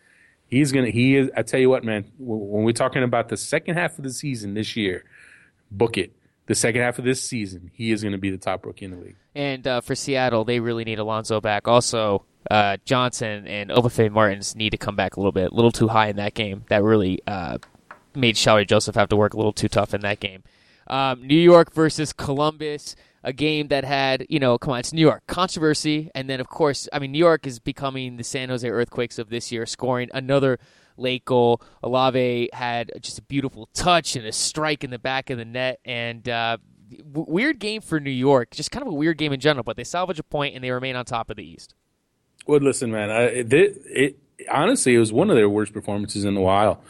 he's 0.47 0.71
going 0.71 0.85
to, 0.85 0.91
he 0.91 1.15
is, 1.15 1.29
I 1.37 1.43
tell 1.43 1.59
you 1.59 1.69
what, 1.69 1.83
man, 1.83 2.05
when 2.17 2.63
we're 2.63 2.71
talking 2.71 3.03
about 3.03 3.29
the 3.29 3.37
second 3.37 3.75
half 3.75 3.99
of 3.99 4.03
the 4.03 4.11
season 4.11 4.55
this 4.55 4.75
year, 4.75 5.05
book 5.71 5.97
it. 5.97 6.15
The 6.45 6.55
second 6.55 6.81
half 6.81 6.97
of 6.97 7.05
this 7.05 7.21
season, 7.21 7.69
he 7.73 7.91
is 7.91 8.01
going 8.01 8.13
to 8.13 8.17
be 8.17 8.31
the 8.31 8.37
top 8.37 8.65
rookie 8.65 8.85
in 8.85 8.91
the 8.91 8.97
league. 8.97 9.17
And 9.35 9.67
uh, 9.67 9.81
for 9.81 9.93
Seattle, 9.93 10.43
they 10.43 10.59
really 10.59 10.83
need 10.83 10.97
Alonso 10.97 11.39
back. 11.39 11.67
Also, 11.67 12.25
uh, 12.49 12.77
Johnson 12.85 13.45
and 13.47 13.69
Obafemi 13.69 14.11
Martins 14.11 14.55
need 14.55 14.71
to 14.71 14.77
come 14.77 14.95
back 14.95 15.15
a 15.15 15.19
little 15.19 15.31
bit. 15.31 15.51
A 15.51 15.55
little 15.55 15.71
too 15.71 15.89
high 15.89 16.07
in 16.07 16.15
that 16.15 16.33
game. 16.33 16.63
That 16.69 16.81
really 16.83 17.21
uh, 17.27 17.59
made 18.15 18.35
Shalrie 18.35 18.67
Joseph 18.67 18.95
have 18.95 19.09
to 19.09 19.15
work 19.15 19.33
a 19.33 19.37
little 19.37 19.53
too 19.53 19.67
tough 19.67 19.93
in 19.93 20.01
that 20.01 20.19
game. 20.19 20.43
Um, 20.87 21.25
New 21.25 21.37
York 21.37 21.71
versus 21.71 22.13
Columbus, 22.13 22.95
a 23.23 23.31
game 23.31 23.67
that 23.67 23.83
had, 23.83 24.25
you 24.27 24.39
know, 24.39 24.57
come 24.57 24.73
on, 24.73 24.79
it's 24.79 24.91
New 24.91 25.01
York. 25.01 25.21
Controversy. 25.27 26.09
And 26.15 26.27
then, 26.27 26.39
of 26.39 26.49
course, 26.49 26.89
I 26.91 26.97
mean, 26.97 27.11
New 27.11 27.19
York 27.19 27.45
is 27.45 27.59
becoming 27.59 28.17
the 28.17 28.23
San 28.23 28.49
Jose 28.49 28.67
Earthquakes 28.67 29.19
of 29.19 29.29
this 29.29 29.51
year, 29.51 29.67
scoring 29.67 30.09
another 30.13 30.57
late 30.99 31.25
goal. 31.25 31.61
Olave 31.83 32.49
had 32.53 32.91
just 33.01 33.19
a 33.19 33.21
beautiful 33.23 33.67
touch 33.73 34.15
and 34.15 34.25
a 34.25 34.31
strike 34.31 34.83
in 34.83 34.91
the 34.91 34.99
back 34.99 35.29
of 35.29 35.37
the 35.37 35.45
net. 35.45 35.79
And 35.85 36.27
uh, 36.27 36.57
w- 36.89 37.25
weird 37.27 37.59
game 37.59 37.81
for 37.81 37.99
New 37.99 38.09
York. 38.09 38.51
Just 38.51 38.71
kind 38.71 38.85
of 38.85 38.91
a 38.91 38.95
weird 38.95 39.17
game 39.17 39.33
in 39.33 39.39
general, 39.39 39.63
but 39.63 39.77
they 39.77 39.83
salvage 39.83 40.19
a 40.19 40.23
point 40.23 40.55
and 40.55 40.63
they 40.63 40.71
remain 40.71 40.95
on 40.95 41.05
top 41.05 41.29
of 41.29 41.37
the 41.37 41.43
East. 41.43 41.75
Well, 42.47 42.59
listen, 42.59 42.91
man. 42.91 43.09
I, 43.09 43.21
it, 43.23 43.53
it 43.53 44.19
honestly, 44.51 44.95
it 44.95 44.99
was 44.99 45.11
one 45.11 45.29
of 45.29 45.35
their 45.35 45.49
worst 45.49 45.73
performances 45.73 46.25
in 46.25 46.37
a 46.37 46.41
while, 46.41 46.81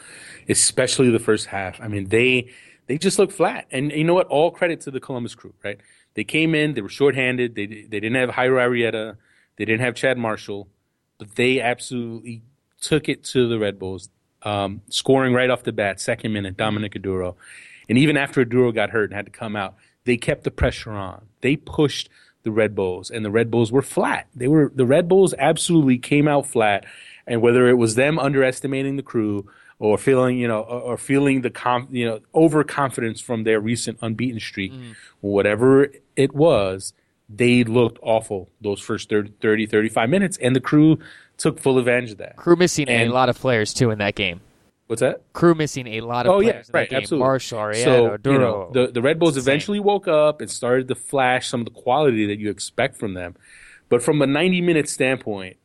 especially 0.48 1.10
the 1.10 1.20
first 1.20 1.48
half. 1.48 1.80
I 1.82 1.88
mean, 1.88 2.10
they 2.10 2.52
they 2.88 2.98
just 2.98 3.20
looked 3.20 3.34
flat. 3.34 3.68
And 3.72 3.92
you 3.92 4.04
know 4.04 4.14
what? 4.14 4.28
All 4.28 4.52
credit 4.52 4.82
to 4.82 4.92
the 4.92 5.00
Columbus 5.00 5.36
crew, 5.36 5.54
right? 5.64 5.80
They 6.16 6.24
came 6.24 6.56
in, 6.56 6.74
they 6.74 6.82
were 6.82 6.90
shorthanded. 6.90 7.56
They 7.56 7.66
they 7.66 8.00
didn't 8.00 8.16
have 8.16 8.30
Jairo 8.30 8.70
Arrieta, 8.70 9.18
they 9.58 9.66
didn't 9.66 9.82
have 9.82 9.96
Chad 9.96 10.18
Marshall, 10.18 10.68
but 11.18 11.36
they 11.36 11.60
absolutely 11.60 12.42
took 12.82 13.10
it 13.10 13.24
to 13.26 13.48
the 13.48 13.60
Red 13.60 13.78
Bulls, 13.80 14.10
um, 14.44 14.82
scoring 14.90 15.34
right 15.34 15.50
off 15.50 15.64
the 15.64 15.72
bat, 15.72 16.00
second 16.00 16.34
minute, 16.34 16.56
Dominic 16.58 16.94
Oduro. 16.94 17.36
And 17.88 17.98
even 17.98 18.18
after 18.18 18.46
Aduro 18.46 18.74
got 18.74 18.92
hurt 18.92 19.06
and 19.06 19.14
had 19.14 19.26
to 19.26 19.32
come 19.32 19.56
out, 19.56 19.76
they 20.06 20.18
kept 20.18 20.44
the 20.44 20.52
pressure 20.52 20.92
on. 20.92 21.26
They 21.42 21.56
pushed 21.56 22.10
the 22.44 22.52
Red 22.52 22.74
Bulls, 22.76 23.12
and 23.12 23.26
the 23.26 23.32
Red 23.32 23.52
Bulls 23.52 23.72
were 23.72 23.82
flat. 23.82 24.28
They 24.34 24.48
were 24.48 24.72
the 24.74 24.86
Red 24.86 25.08
Bulls 25.10 25.34
absolutely 25.38 25.98
came 25.98 26.28
out 26.28 26.46
flat 26.48 26.86
And 27.28 27.42
whether 27.42 27.68
it 27.68 27.76
was 27.78 27.96
them 27.96 28.18
underestimating 28.18 28.96
the 28.96 29.04
crew 29.04 29.48
or 29.78 29.98
feeling, 29.98 30.38
you 30.40 30.48
know, 30.48 30.62
or, 30.62 30.82
or 30.82 30.98
feeling 30.98 31.42
the 31.42 31.50
com- 31.52 31.88
you 31.92 32.06
know, 32.06 32.20
overconfidence 32.34 33.22
from 33.22 33.44
their 33.44 33.60
recent 33.60 33.98
unbeaten 34.02 34.40
streak, 34.40 34.72
Mm-hmm. 34.72 34.92
whatever 35.22 35.92
it 36.16 36.34
was, 36.34 36.94
they 37.30 37.64
looked 37.64 38.00
awful 38.02 38.50
those 38.62 38.82
first 38.82 39.10
30, 39.10 39.34
30, 39.42 39.66
35 39.68 40.10
minutes, 40.10 40.38
and 40.38 40.56
the 40.56 40.60
crew 40.62 40.98
took 41.40 41.60
full 41.60 41.80
advantage 41.80 42.12
of 42.12 42.18
that. 42.20 42.36
Crew 42.36 42.56
missing 42.56 42.88
And- 42.88 43.10
a 43.10 43.14
lot 43.14 43.30
of 43.30 43.40
players 43.40 43.74
too 43.74 43.90
in 43.90 43.98
that 44.00 44.14
game. 44.16 44.42
What's 44.88 45.02
that? 45.02 45.22
Crew 45.34 45.54
missing 45.56 45.86
a 45.88 46.02
lot 46.02 46.26
of 46.26 46.32
Oh 46.32 46.40
yeah, 46.40 46.52
players 46.52 46.70
in 46.70 46.74
right, 46.74 46.90
that 46.90 46.96
game. 46.96 46.98
absolutely. 47.04 47.26
Marshall, 47.28 47.60
Arrieta, 47.60 47.84
so 47.84 48.18
Duro. 48.18 48.34
you 48.34 48.40
know, 48.40 48.70
the 48.74 48.92
the 48.92 49.02
Red 49.02 49.20
Bulls 49.20 49.38
insane. 49.38 49.52
eventually 49.52 49.80
woke 49.80 50.08
up 50.08 50.42
and 50.42 50.50
started 50.50 50.88
to 50.88 50.96
flash 50.96 51.48
some 51.48 51.62
of 51.62 51.66
the 51.66 51.72
quality 51.72 52.26
that 52.28 52.40
you 52.40 52.50
expect 52.50 52.98
from 52.98 53.14
them, 53.14 53.36
but 53.90 54.02
from 54.02 54.22
a 54.22 54.28
ninety 54.28 54.62
minute 54.62 54.90
standpoint, 54.90 55.58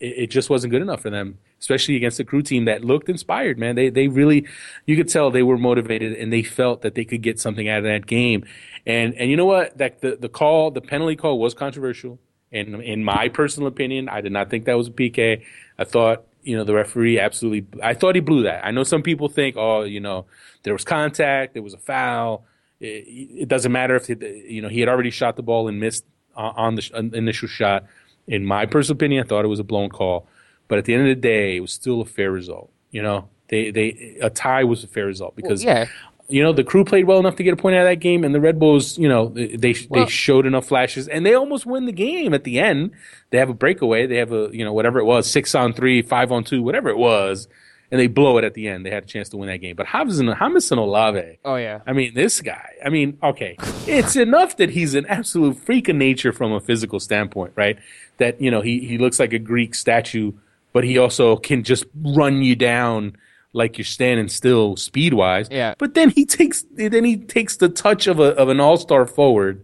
it, 0.00 0.14
it 0.16 0.26
just 0.30 0.48
wasn't 0.48 0.70
good 0.70 0.80
enough 0.80 1.02
for 1.02 1.10
them, 1.10 1.36
especially 1.60 1.94
against 1.96 2.18
a 2.20 2.24
crew 2.24 2.40
team 2.40 2.64
that 2.64 2.82
looked 2.82 3.10
inspired. 3.10 3.58
Man, 3.58 3.76
they 3.76 3.90
they 3.90 4.08
really, 4.08 4.46
you 4.86 4.96
could 4.96 5.10
tell 5.10 5.30
they 5.30 5.42
were 5.42 5.58
motivated 5.58 6.14
and 6.14 6.32
they 6.32 6.42
felt 6.42 6.80
that 6.80 6.94
they 6.94 7.04
could 7.04 7.20
get 7.20 7.38
something 7.38 7.68
out 7.68 7.78
of 7.78 7.84
that 7.84 8.06
game, 8.06 8.46
and 8.86 9.12
and 9.16 9.30
you 9.30 9.36
know 9.36 9.44
what, 9.44 9.76
that 9.76 10.00
the 10.00 10.16
the 10.18 10.30
call, 10.30 10.70
the 10.70 10.80
penalty 10.80 11.16
call 11.16 11.38
was 11.38 11.52
controversial. 11.52 12.18
And 12.52 12.82
in 12.82 13.04
my 13.04 13.28
personal 13.28 13.68
opinion, 13.68 14.08
I 14.08 14.20
did 14.20 14.32
not 14.32 14.50
think 14.50 14.64
that 14.64 14.76
was 14.76 14.88
a 14.88 14.92
PK. 14.92 15.42
I 15.78 15.84
thought, 15.84 16.24
you 16.42 16.56
know, 16.56 16.64
the 16.64 16.74
referee 16.74 17.18
absolutely, 17.18 17.66
I 17.82 17.94
thought 17.94 18.14
he 18.14 18.20
blew 18.20 18.42
that. 18.44 18.64
I 18.64 18.70
know 18.70 18.82
some 18.82 19.02
people 19.02 19.28
think, 19.28 19.56
oh, 19.56 19.82
you 19.82 20.00
know, 20.00 20.26
there 20.62 20.72
was 20.72 20.84
contact, 20.84 21.54
there 21.54 21.62
was 21.62 21.74
a 21.74 21.78
foul. 21.78 22.44
It, 22.80 23.06
it 23.42 23.48
doesn't 23.48 23.70
matter 23.70 23.94
if, 23.94 24.10
it, 24.10 24.22
you 24.22 24.62
know, 24.62 24.68
he 24.68 24.80
had 24.80 24.88
already 24.88 25.10
shot 25.10 25.36
the 25.36 25.42
ball 25.42 25.68
and 25.68 25.78
missed 25.78 26.04
on 26.34 26.54
on 26.56 26.74
the 26.76 26.82
sh- 26.82 26.92
initial 26.92 27.48
shot. 27.48 27.84
In 28.26 28.44
my 28.44 28.66
personal 28.66 28.96
opinion, 28.96 29.24
I 29.24 29.28
thought 29.28 29.44
it 29.44 29.48
was 29.48 29.60
a 29.60 29.64
blown 29.64 29.90
call. 29.90 30.26
But 30.68 30.78
at 30.78 30.84
the 30.84 30.94
end 30.94 31.02
of 31.02 31.08
the 31.08 31.20
day, 31.20 31.56
it 31.56 31.60
was 31.60 31.72
still 31.72 32.00
a 32.00 32.04
fair 32.04 32.30
result. 32.30 32.70
You 32.90 33.02
know, 33.02 33.28
they, 33.48 33.70
they, 33.70 34.18
a 34.22 34.30
tie 34.30 34.64
was 34.64 34.84
a 34.84 34.86
fair 34.86 35.06
result 35.06 35.34
because 35.36 35.64
yeah. 35.64 35.86
You 36.30 36.42
know 36.42 36.52
the 36.52 36.64
crew 36.64 36.84
played 36.84 37.06
well 37.06 37.18
enough 37.18 37.36
to 37.36 37.42
get 37.42 37.52
a 37.52 37.56
point 37.56 37.76
out 37.76 37.82
of 37.82 37.88
that 37.88 37.96
game, 38.00 38.24
and 38.24 38.34
the 38.34 38.40
Red 38.40 38.58
Bulls, 38.58 38.96
you 38.98 39.08
know, 39.08 39.28
they 39.28 39.48
they, 39.56 39.74
Well- 39.88 40.04
they 40.04 40.10
showed 40.10 40.46
enough 40.46 40.66
flashes, 40.66 41.08
and 41.08 41.24
they 41.26 41.34
almost 41.34 41.66
win 41.66 41.86
the 41.86 41.92
game 41.92 42.32
at 42.34 42.44
the 42.44 42.58
end. 42.58 42.92
They 43.30 43.38
have 43.38 43.50
a 43.50 43.54
breakaway, 43.54 44.06
they 44.06 44.16
have 44.16 44.32
a 44.32 44.48
you 44.52 44.64
know 44.64 44.72
whatever 44.72 44.98
it 44.98 45.04
was, 45.04 45.30
six 45.30 45.54
on 45.54 45.72
three, 45.72 46.02
five 46.02 46.32
on 46.32 46.44
two, 46.44 46.62
whatever 46.62 46.88
it 46.88 46.96
was, 46.98 47.48
and 47.90 47.98
they 48.00 48.06
blow 48.06 48.38
it 48.38 48.44
at 48.44 48.54
the 48.54 48.68
end. 48.68 48.86
They 48.86 48.90
had 48.90 49.02
a 49.04 49.06
chance 49.06 49.28
to 49.30 49.36
win 49.36 49.48
that 49.48 49.58
game, 49.58 49.76
but 49.76 49.86
Jamison 49.92 50.26
Jamison 50.38 50.78
Olave. 50.78 51.38
Oh 51.44 51.56
yeah. 51.56 51.80
I 51.86 51.92
mean, 51.92 52.14
this 52.14 52.40
guy. 52.40 52.70
I 52.84 52.88
mean, 52.88 53.18
okay, 53.22 53.56
it's 53.86 54.16
enough 54.16 54.56
that 54.58 54.70
he's 54.70 54.94
an 54.94 55.06
absolute 55.06 55.56
freak 55.58 55.88
of 55.88 55.96
nature 55.96 56.32
from 56.32 56.52
a 56.52 56.60
physical 56.60 57.00
standpoint, 57.00 57.52
right? 57.56 57.78
That 58.18 58.40
you 58.40 58.50
know 58.50 58.60
he 58.60 58.80
he 58.80 58.98
looks 58.98 59.18
like 59.18 59.32
a 59.32 59.38
Greek 59.38 59.74
statue, 59.74 60.32
but 60.72 60.84
he 60.84 60.98
also 60.98 61.36
can 61.36 61.62
just 61.64 61.84
run 62.02 62.42
you 62.42 62.54
down 62.56 63.16
like 63.52 63.78
you're 63.78 63.84
standing 63.84 64.28
still 64.28 64.76
speed 64.76 65.14
wise. 65.14 65.48
Yeah. 65.50 65.74
But 65.78 65.94
then 65.94 66.10
he 66.10 66.24
takes 66.24 66.64
then 66.74 67.04
he 67.04 67.16
takes 67.16 67.56
the 67.56 67.68
touch 67.68 68.06
of 68.06 68.20
a 68.20 68.34
of 68.36 68.48
an 68.48 68.60
all 68.60 68.76
star 68.76 69.06
forward, 69.06 69.62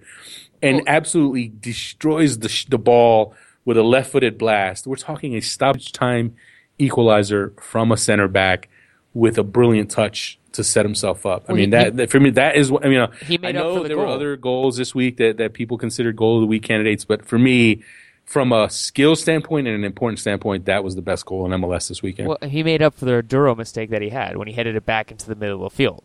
and 0.62 0.82
absolutely 0.87 1.49
destroys 1.61 2.39
the 2.41 2.49
sh- 2.49 2.66
the 2.66 2.78
ball 2.78 3.34
with 3.64 3.76
a 3.76 3.82
left 3.82 4.11
footed 4.12 4.39
blast. 4.39 4.87
We're 4.87 4.97
talking 4.97 5.34
a 5.37 5.41
stoppage 5.41 5.93
time 5.93 6.34
equalizer 6.78 7.53
from 7.61 7.91
a 7.93 7.97
center 7.97 8.28
back 8.28 8.68
with 9.14 9.39
a 9.39 9.43
brilliant 9.43 9.91
touch 9.91 10.39
to 10.53 10.62
set 10.64 10.84
himself 10.84 11.24
up. 11.26 11.45
I 11.49 11.53
Well, 11.53 11.57
mean 11.57 11.68
he- 11.70 11.70
that, 11.76 11.97
that 11.97 12.11
for 12.11 12.20
me 12.20 12.30
that 12.30 12.57
is 12.57 12.70
what 12.70 12.84
I 12.84 12.89
mean. 12.89 12.99
uh, 12.99 13.11
He 13.26 13.39
made 13.39 13.57
I 13.57 13.61
up 13.61 13.64
know 13.66 13.76
for 13.76 13.82
the 13.82 13.89
there 13.89 13.99
were 13.99 14.07
other 14.07 14.37
goals 14.37 14.76
this 14.76 14.95
week 14.95 15.16
that 15.18 15.37
that 15.39 15.53
people 15.53 15.78
considered 15.78 16.16
goal 16.16 16.37
of 16.37 16.41
the 16.43 16.47
week 16.47 16.62
candidates, 16.64 17.05
but 17.05 17.24
for 17.24 17.39
me. 17.39 17.82
From 18.27 18.53
a 18.53 18.68
skill 18.68 19.14
standpoint 19.14 19.68
and 19.68 19.77
an 19.77 19.85
important 19.85 20.18
standpoint, 20.18 20.64
that 20.66 20.83
was 20.83 20.97
the 20.97 21.03
best 21.03 21.24
goal 21.27 21.47
in 21.51 21.61
MLS 21.61 21.89
this 21.89 22.03
weekend. 22.03 22.29
Well, 22.29 22.39
he 22.43 22.62
made 22.64 22.83
up 22.83 22.95
for 22.95 23.05
the 23.05 23.22
Oduro 23.22 23.57
mistake 23.57 23.91
that 23.91 24.03
he 24.03 24.09
had 24.09 24.37
when 24.37 24.49
he 24.49 24.53
headed 24.55 24.74
it 24.74 24.85
back 24.85 25.11
into 25.12 25.27
the 25.29 25.37
middle 25.37 25.64
of 25.64 25.72
the 25.72 25.77
field. 25.77 26.03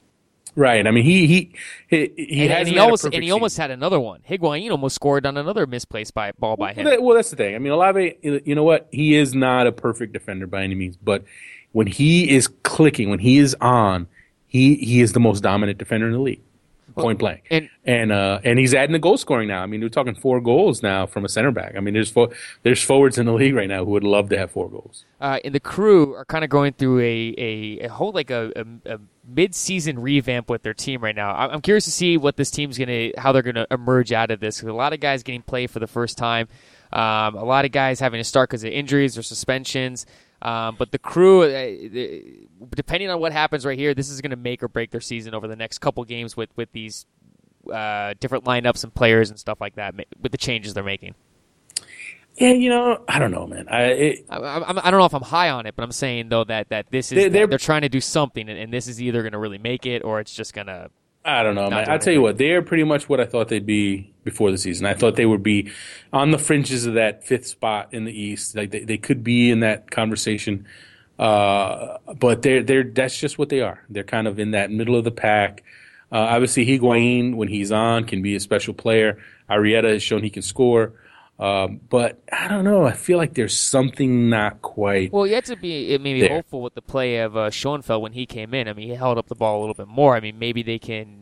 right. 0.56 0.86
I 0.86 0.92
mean, 0.92 1.04
he 1.04 1.26
he 1.26 1.56
he, 1.88 2.12
he, 2.16 2.44
and, 2.44 2.52
and 2.54 2.68
he 2.68 2.78
almost 2.78 3.06
and 3.06 3.14
he 3.16 3.22
season. 3.22 3.34
almost 3.34 3.58
had 3.58 3.72
another 3.72 4.00
one. 4.00 4.22
Higuain 4.30 4.70
almost 4.70 4.94
scored 4.96 5.26
on 5.26 5.36
another 5.36 5.66
misplaced 5.66 6.14
by, 6.14 6.32
ball 6.38 6.58
by 6.58 6.74
him. 6.74 6.86
Well, 6.86 6.94
that- 6.94 7.02
well, 7.04 7.16
that's 7.16 7.32
the 7.32 7.36
thing. 7.38 7.56
I 7.56 7.58
mean, 7.58 7.72
Olave, 7.72 8.18
you 8.22 8.54
know 8.54 8.64
what? 8.64 8.88
He 8.92 9.16
is 9.16 9.34
not 9.34 9.66
a 9.66 9.72
perfect 9.72 10.14
defender 10.14 10.46
by 10.46 10.64
any 10.64 10.76
means, 10.76 10.98
but 10.98 11.24
when 11.72 11.88
he 11.88 12.30
is 12.30 12.48
clicking, 12.62 13.10
when 13.10 13.20
he 13.20 13.40
is 13.40 13.56
on, 13.62 14.08
he 14.46 14.76
he 14.76 15.02
is 15.02 15.14
the 15.14 15.20
most 15.20 15.42
dominant 15.42 15.80
defender 15.80 16.06
in 16.06 16.14
the 16.14 16.20
league, 16.20 16.42
point 16.92 17.20
blank. 17.20 17.44
and- 17.50 17.70
and 17.84 18.12
uh, 18.12 18.40
and 18.44 18.60
he's 18.60 18.74
adding 18.76 18.94
the 18.94 19.00
goal 19.00 19.18
scoring 19.18 19.48
now. 19.48 19.64
I 19.64 19.66
mean, 19.66 19.82
we're 19.82 19.90
talking 19.90 20.14
four 20.14 20.40
goals 20.40 20.84
now 20.84 21.08
from 21.08 21.26
a 21.26 21.30
center 21.30 21.50
back. 21.52 21.74
I 21.76 21.80
mean, 21.80 21.94
there's 21.96 22.12
four, 22.12 22.30
there's 22.62 22.82
forwards 22.84 23.18
in 23.18 23.26
the 23.26 23.34
league 23.34 23.56
right 23.56 23.68
now 23.68 23.84
who 23.84 23.92
would 23.92 24.04
love 24.04 24.30
to 24.30 24.38
have 24.38 24.52
four 24.52 24.70
goals. 24.70 25.06
uh, 25.20 25.40
and 25.44 25.56
the 25.56 25.60
crew 25.60 26.14
are 26.14 26.26
kind 26.26 26.44
of 26.44 26.50
going 26.52 26.74
through 26.74 27.00
a, 27.00 27.34
a, 27.38 27.80
a 27.86 27.88
whole 27.88 28.12
like 28.12 28.30
a, 28.30 28.52
a, 28.86 28.94
a 28.96 29.00
mid-season 29.28 29.98
revamp 30.00 30.50
with 30.50 30.62
their 30.64 30.74
team 30.74 31.02
right 31.04 31.16
now. 31.16 31.34
I'm 31.34 31.62
curious 31.62 31.86
to 31.86 31.92
see 31.92 32.18
what 32.18 32.36
this 32.38 32.52
team's 32.52 32.78
gonna 32.78 33.10
how 33.18 33.32
they're 33.32 33.42
gonna 33.42 33.68
emerge 33.72 34.12
out 34.12 34.30
of 34.32 34.40
this. 34.40 34.62
a 34.62 34.72
lot 34.72 34.94
of 34.94 35.00
guys 35.00 35.24
getting 35.24 35.42
play 35.42 35.66
for 35.68 35.80
the 35.80 35.88
first 35.88 36.18
time, 36.18 36.48
um, 36.94 37.36
a 37.36 37.44
lot 37.44 37.66
of 37.66 37.72
guys 37.72 38.00
having 38.00 38.20
to 38.20 38.24
start 38.24 38.50
because 38.50 38.64
of 38.64 38.72
injuries 38.72 39.18
or 39.18 39.24
suspensions. 39.24 40.06
Um, 40.42 40.76
but 40.78 40.92
the 40.92 40.98
crew, 41.00 41.44
uh, 41.44 42.66
depending 42.76 43.10
on 43.10 43.20
what 43.20 43.32
happens 43.32 43.66
right 43.66 43.78
here, 43.78 43.94
this 43.94 44.10
is 44.10 44.22
going 44.22 44.32
to 44.32 44.36
make 44.36 44.64
or 44.64 44.68
break 44.68 44.90
their 44.92 45.02
season 45.02 45.34
over 45.36 45.48
the 45.48 45.56
next 45.56 45.78
couple 45.80 46.04
games 46.04 46.36
with 46.36 46.50
with 46.56 46.72
these 46.72 47.06
uh, 47.72 48.14
different 48.20 48.46
lineups 48.46 48.84
and 48.84 48.94
players 48.94 49.30
and 49.30 49.38
stuff 49.40 49.62
like 49.62 49.76
that. 49.76 49.94
With 50.20 50.32
the 50.32 50.38
changes 50.38 50.74
they're 50.74 50.84
making. 50.84 51.14
Yeah, 52.36 52.54
you 52.54 52.70
know, 52.70 53.04
I 53.08 53.20
don't 53.20 53.32
know, 53.32 53.46
man. 53.46 53.68
I 53.68 53.82
it, 53.84 54.26
I, 54.30 54.38
I, 54.38 54.88
I 54.88 54.92
don't 54.92 55.00
know 55.00 55.06
if 55.06 55.14
I'm 55.14 55.22
high 55.22 55.50
on 55.50 55.66
it, 55.66 55.76
but 55.76 55.84
I'm 55.84 55.92
saying 55.92 56.30
though 56.30 56.46
that, 56.46 56.70
that 56.70 56.90
this 56.90 57.12
is 57.12 57.16
They're- 57.18 57.24
they're, 57.24 57.30
they're- 57.42 57.48
they're 57.48 57.58
trying 57.60 57.82
to 57.82 57.90
do 57.90 58.00
something, 58.02 58.48
and, 58.50 58.58
and 58.58 58.74
this 58.74 58.88
is 58.88 59.02
either 59.02 59.22
going 59.22 59.34
to 59.34 59.38
really 59.38 59.58
make 59.58 59.86
it 59.86 60.04
or 60.04 60.20
it's 60.20 60.34
just 60.34 60.54
going 60.54 60.68
to. 60.68 60.90
I 61.24 61.44
don't 61.44 61.56
know, 61.56 61.70
man. 61.70 61.90
I'll 61.90 62.00
tell 62.00 62.14
you 62.14 62.22
what, 62.22 62.38
they're 62.38 62.62
pretty 62.62 62.84
much 62.84 63.08
what 63.08 63.20
I 63.20 63.26
thought 63.26 63.50
they'd 63.50 63.66
be 63.66 64.12
before 64.24 64.52
the 64.52 64.58
season. 64.58 64.86
I 64.86 64.96
thought 64.96 65.16
they 65.16 65.26
would 65.26 65.44
be 65.44 65.72
on 66.12 66.32
the 66.32 66.38
fringes 66.38 66.86
of 66.86 66.96
that 66.96 67.24
fifth 67.24 67.46
spot 67.46 67.94
in 67.94 68.06
the 68.06 68.12
East. 68.12 68.56
Like 68.56 68.72
they, 68.72 68.84
they 68.84 68.98
could 68.98 69.24
be 69.24 69.52
in 69.52 69.60
that 69.60 69.92
conversation. 69.92 70.66
Uh, 71.20 71.98
but 72.18 72.42
they're 72.42 72.64
they're 72.64 72.84
that's 72.84 73.18
just 73.18 73.38
what 73.38 73.50
they 73.50 73.62
are. 73.62 73.84
They're 73.90 74.04
kind 74.04 74.28
of 74.28 74.40
in 74.40 74.52
that 74.52 74.72
middle 74.72 74.96
of 74.96 75.04
the 75.04 75.12
pack. 75.12 75.64
Uh, 76.12 76.18
obviously, 76.18 76.66
Higuain, 76.66 77.36
when 77.36 77.48
he's 77.48 77.72
on, 77.72 78.06
can 78.06 78.22
be 78.24 78.36
a 78.36 78.40
special 78.40 78.74
player. 78.74 79.20
Arrieta 79.50 79.94
has 79.94 80.02
shown 80.02 80.24
he 80.24 80.30
can 80.32 80.42
score. 80.42 80.94
Um, 81.42 81.82
but 81.90 82.22
I 82.32 82.48
don't 82.48 82.64
know. 82.64 82.86
I 82.86 82.92
feel 82.92 83.18
like 83.18 83.34
there's 83.34 83.58
something 83.58 84.30
not 84.30 84.62
quite. 84.62 85.12
Well, 85.12 85.26
you 85.26 85.34
have 85.36 85.46
to 85.46 85.56
be 85.56 85.92
it 85.92 86.00
made 86.00 86.14
me 86.14 86.22
There. 86.22 86.30
hopeful 86.30 86.62
with 86.62 86.76
the 86.76 86.84
play 86.84 87.18
of 87.18 87.36
uh, 87.36 87.50
Schoenfeld 87.50 88.04
when 88.04 88.14
he 88.14 88.28
came 88.28 88.54
in. 88.54 88.68
I 88.68 88.74
mean, 88.74 88.88
he 88.88 88.94
held 88.94 89.18
up 89.18 89.28
the 89.28 89.34
ball 89.36 89.58
a 89.58 89.62
little 89.62 89.74
bit 89.74 89.88
more. 89.88 90.16
I 90.16 90.20
mean, 90.20 90.38
maybe 90.38 90.62
they 90.62 90.78
can 90.78 91.18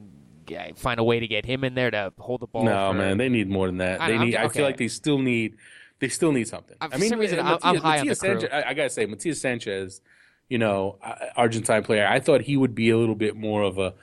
find 0.76 1.00
a 1.00 1.04
way 1.04 1.20
to 1.22 1.28
get 1.28 1.46
him 1.46 1.64
in 1.64 1.74
there 1.74 1.90
to 1.92 2.12
hold 2.20 2.42
the 2.42 2.48
ball. 2.48 2.66
No, 2.66 2.92
for- 2.92 2.98
man, 2.98 3.18
they 3.18 3.30
need 3.30 3.50
more 3.50 3.68
than 3.68 3.78
that. 3.78 4.02
I- 4.02 4.08
They 4.10 4.18
I'm- 4.18 4.26
need. 4.26 4.36
I 4.36 4.50
feel 4.50 4.66
like 4.66 4.78
they 4.78 4.90
still 4.90 5.20
need. 5.20 5.56
They 6.00 6.10
still 6.10 6.32
need 6.34 6.48
something. 6.50 6.76
For 6.82 6.94
I 6.94 6.98
mean, 6.98 7.10
some 7.10 7.20
reason, 7.20 7.40
uh, 7.40 7.44
I'm- 7.44 7.60
I'm 7.64 7.76
Matias- 7.76 7.82
high 7.84 8.00
on 8.00 8.06
the 8.06 8.10
Matias 8.12 8.20
crew. 8.50 8.50
I, 8.52 8.70
I 8.70 8.74
gotta 8.74 8.90
say, 8.90 9.06
Matias 9.06 9.40
Sanchez, 9.42 10.02
you 10.50 10.58
know, 10.58 10.98
uh, 11.04 11.16
Argentine 11.38 11.84
player. 11.84 12.06
I 12.08 12.20
thought 12.20 12.42
he 12.42 12.58
would 12.58 12.74
be 12.76 12.90
a 12.90 12.98
little 12.98 13.16
bit 13.16 13.36
more 13.38 13.64
of 13.64 13.78
a 13.78 13.94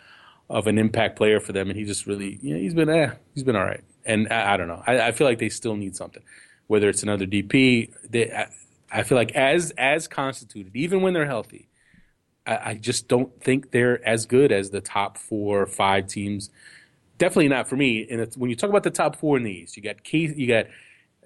of 0.49 0.67
an 0.69 0.79
impact 0.79 1.17
player 1.17 1.41
for 1.41 1.53
them, 1.53 1.69
and 1.69 1.79
he 1.79 1.85
just 1.85 2.07
really, 2.07 2.39
you 2.41 2.55
know, 2.55 2.61
he's 2.61 2.73
been, 2.75 2.89
eh, 2.89 3.11
he's 3.35 3.43
been 3.43 3.57
all 3.57 3.65
right. 3.65 3.83
And 4.07 4.33
I, 4.33 4.55
I 4.55 4.57
don't 4.57 4.69
know. 4.69 4.83
I, 4.87 5.09
I 5.09 5.13
feel 5.13 5.27
like 5.27 5.39
they 5.39 5.49
still 5.49 5.77
need 5.77 5.97
something, 5.97 6.23
whether 6.67 6.89
it's 6.89 7.03
another 7.03 7.27
DP. 7.27 7.93
They, 8.09 8.33
I, 8.33 8.49
I 8.91 9.03
feel 9.03 9.17
like 9.17 9.33
as 9.33 9.73
as 9.73 10.09
constituted, 10.09 10.75
even 10.75 11.03
when 11.03 11.13
they're 11.13 11.27
healthy, 11.27 11.69
I, 12.47 12.71
I 12.71 12.75
just 12.75 13.09
don't 13.09 13.43
think 13.43 13.71
they're 13.73 14.07
as 14.07 14.27
good 14.27 14.53
as 14.53 14.71
the 14.71 14.81
top 14.81 15.19
four 15.19 15.63
or 15.63 15.67
five 15.67 16.07
teams. 16.07 16.51
Definitely 17.19 17.49
not 17.49 17.69
for 17.69 17.77
me. 17.77 18.07
And 18.09 18.33
when 18.37 18.51
you 18.51 18.57
talk 18.57 18.71
about 18.71 18.85
the 18.85 18.91
top 18.91 19.17
four 19.17 19.37
in 19.37 19.43
the 19.43 19.51
East, 19.51 19.77
you 19.77 19.83
got 19.83 20.05
K, 20.05 20.19
you 20.19 20.47
got 20.47 20.67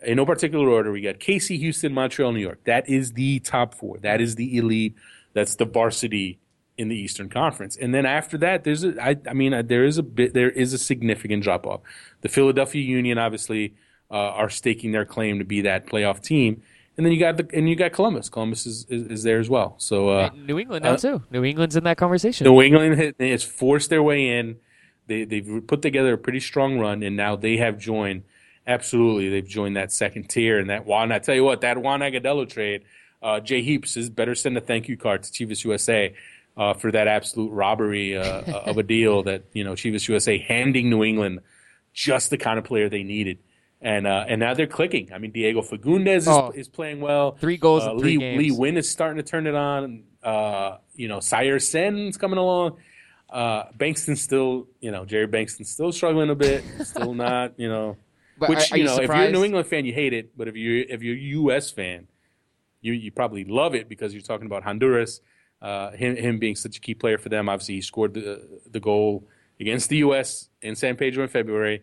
in 0.02 0.16
no 0.16 0.24
particular 0.24 0.68
order. 0.68 0.90
We 0.92 1.02
got 1.02 1.18
KC, 1.18 1.58
Houston, 1.58 1.92
Montreal, 1.92 2.32
New 2.32 2.40
York. 2.40 2.64
That 2.64 2.88
is 2.88 3.12
the 3.12 3.40
top 3.40 3.74
four. 3.74 3.98
That 3.98 4.20
is 4.20 4.36
the 4.36 4.56
elite. 4.56 4.94
That's 5.32 5.56
the 5.56 5.64
varsity 5.64 6.38
in 6.80 6.88
the 6.88 6.96
Eastern 6.96 7.28
Conference. 7.28 7.76
And 7.76 7.94
then 7.94 8.06
after 8.06 8.38
that, 8.38 8.64
there's 8.64 8.84
a. 8.84 8.94
I, 9.00 9.16
I 9.28 9.34
mean, 9.34 9.52
uh, 9.52 9.62
there 9.62 9.84
is 9.84 9.98
a 9.98 10.02
bit. 10.02 10.32
There 10.32 10.50
is 10.50 10.72
a 10.72 10.78
significant 10.78 11.42
drop 11.42 11.66
off. 11.66 11.82
The 12.22 12.28
Philadelphia 12.28 12.82
Union 12.82 13.18
obviously 13.18 13.74
uh, 14.10 14.14
are 14.14 14.48
staking 14.48 14.92
their 14.92 15.04
claim 15.04 15.38
to 15.38 15.44
be 15.44 15.60
that 15.60 15.86
playoff 15.86 16.22
team. 16.22 16.62
And 16.96 17.06
then 17.06 17.12
you 17.12 17.20
got 17.20 17.36
the 17.36 17.48
and 17.52 17.68
you 17.68 17.76
got 17.76 17.92
Columbus. 17.92 18.28
Columbus 18.30 18.66
is, 18.66 18.86
is, 18.88 19.06
is 19.06 19.22
there 19.22 19.38
as 19.38 19.50
well. 19.50 19.74
So 19.76 20.08
uh, 20.08 20.30
New 20.34 20.58
England 20.58 20.84
now 20.84 20.92
uh, 20.92 20.96
too. 20.96 21.22
New 21.30 21.44
England's 21.44 21.76
in 21.76 21.84
that 21.84 21.98
conversation. 21.98 22.46
New 22.46 22.60
England 22.62 22.98
has- 22.98 23.14
has 23.18 23.42
forced 23.42 23.90
their 23.90 24.02
way 24.02 24.38
in. 24.38 24.56
They, 25.06 25.24
they've 25.24 25.62
put 25.66 25.82
together 25.82 26.14
a 26.14 26.18
pretty 26.18 26.40
strong 26.40 26.78
run, 26.78 27.02
and 27.02 27.16
now 27.16 27.36
they 27.36 27.58
have 27.58 27.78
joined. 27.78 28.22
Absolutely, 28.66 29.28
they've 29.28 29.46
joined 29.46 29.76
that 29.76 29.92
second 29.92 30.28
tier. 30.28 30.58
And 30.58 30.70
that 30.70 30.86
Juan, 30.86 31.12
I 31.12 31.18
tell 31.18 31.34
you 31.34 31.44
what, 31.44 31.62
that 31.62 31.78
Juan 31.78 32.00
Agudelo 32.00 32.48
trade, 32.48 32.84
uh, 33.22 33.40
Jay 33.40 33.62
Heaps 33.62 33.96
is 33.96 34.08
better 34.10 34.34
send 34.34 34.56
a 34.56 34.60
thank 34.60 34.88
you 34.88 34.96
card 34.96 35.22
to 35.22 35.32
Chivas 35.32 35.64
USA 35.64 36.14
uh, 36.60 36.74
for 36.74 36.90
that 36.92 37.06
absolute 37.08 37.50
robbery 37.64 38.08
uh, 38.16 38.42
of 38.70 38.76
a 38.78 38.82
deal 38.96 39.22
that 39.28 39.40
you 39.58 39.64
know 39.64 39.72
Chivas 39.72 40.06
USA 40.08 40.36
handing 40.38 40.90
New 40.90 41.02
England 41.10 41.40
just 41.92 42.30
the 42.30 42.38
kind 42.46 42.58
of 42.58 42.64
player 42.70 42.88
they 42.88 43.02
needed. 43.02 43.38
and 43.80 44.06
uh, 44.06 44.24
and 44.30 44.38
now 44.44 44.52
they're 44.54 44.66
clicking. 44.78 45.06
I 45.14 45.18
mean, 45.18 45.32
Diego 45.32 45.62
Fagundez 45.62 46.16
is, 46.18 46.28
Oh. 46.28 46.52
is 46.62 46.68
playing 46.68 47.00
well. 47.00 47.26
Three 47.44 47.56
goals 47.56 47.84
Uh, 47.84 47.92
in 47.92 47.98
three 48.00 48.16
Lee 48.18 48.18
games. 48.18 48.38
Lee 48.42 48.50
Nguyen 48.50 48.76
is 48.76 48.90
starting 48.90 49.16
to 49.16 49.28
turn 49.32 49.46
it 49.46 49.54
on. 49.54 50.04
Uh, 50.22 50.76
you 50.94 51.08
know, 51.08 51.18
Saer 51.20 51.58
Sene's 51.58 52.16
coming 52.18 52.38
along. 52.38 52.76
Uh, 53.30 53.64
Bengtson's 53.78 54.20
still, 54.20 54.66
you 54.80 54.90
know, 54.90 55.04
Jerry 55.06 55.26
Bengtson's 55.28 55.70
still 55.70 55.92
struggling 55.92 56.30
a 56.30 56.34
bit. 56.34 56.62
Still 56.92 57.14
not, 57.14 57.46
you 57.58 57.68
know. 57.68 57.96
But 58.38 58.48
Which 58.50 58.58
are- 58.58 58.74
are 58.74 58.76
you 58.76 58.82
you 58.84 58.88
know, 58.90 58.96
if 59.04 59.08
you're 59.08 59.28
a? 59.28 59.30
New 59.30 59.44
England 59.44 59.66
fan, 59.68 59.84
you 59.86 59.94
hate 59.94 60.12
it. 60.12 60.36
But 60.36 60.46
if 60.48 60.56
you're 60.56 60.84
if 60.94 61.00
you're 61.02 61.14
a 61.16 61.26
U.S. 61.40 61.70
fan, 61.70 62.08
you 62.82 62.92
you 62.92 63.10
probably 63.12 63.44
love 63.44 63.72
it 63.74 63.88
because 63.88 64.12
you're 64.14 64.22
talking 64.32 64.46
about 64.46 64.62
Honduras. 64.64 65.20
Uh, 65.62 65.90
him 65.92 66.16
him 66.16 66.38
being 66.38 66.56
such 66.56 66.76
a 66.76 66.80
key 66.80 66.94
player 66.94 67.18
for 67.18 67.28
them. 67.28 67.48
Obviously, 67.48 67.74
he 67.76 67.80
scored 67.82 68.14
the 68.14 68.40
the 68.70 68.80
goal 68.80 69.24
against 69.58 69.88
the 69.90 69.98
U.S. 69.98 70.48
in 70.62 70.74
San 70.74 70.96
Pedro 70.96 71.22
in 71.24 71.28
February. 71.28 71.82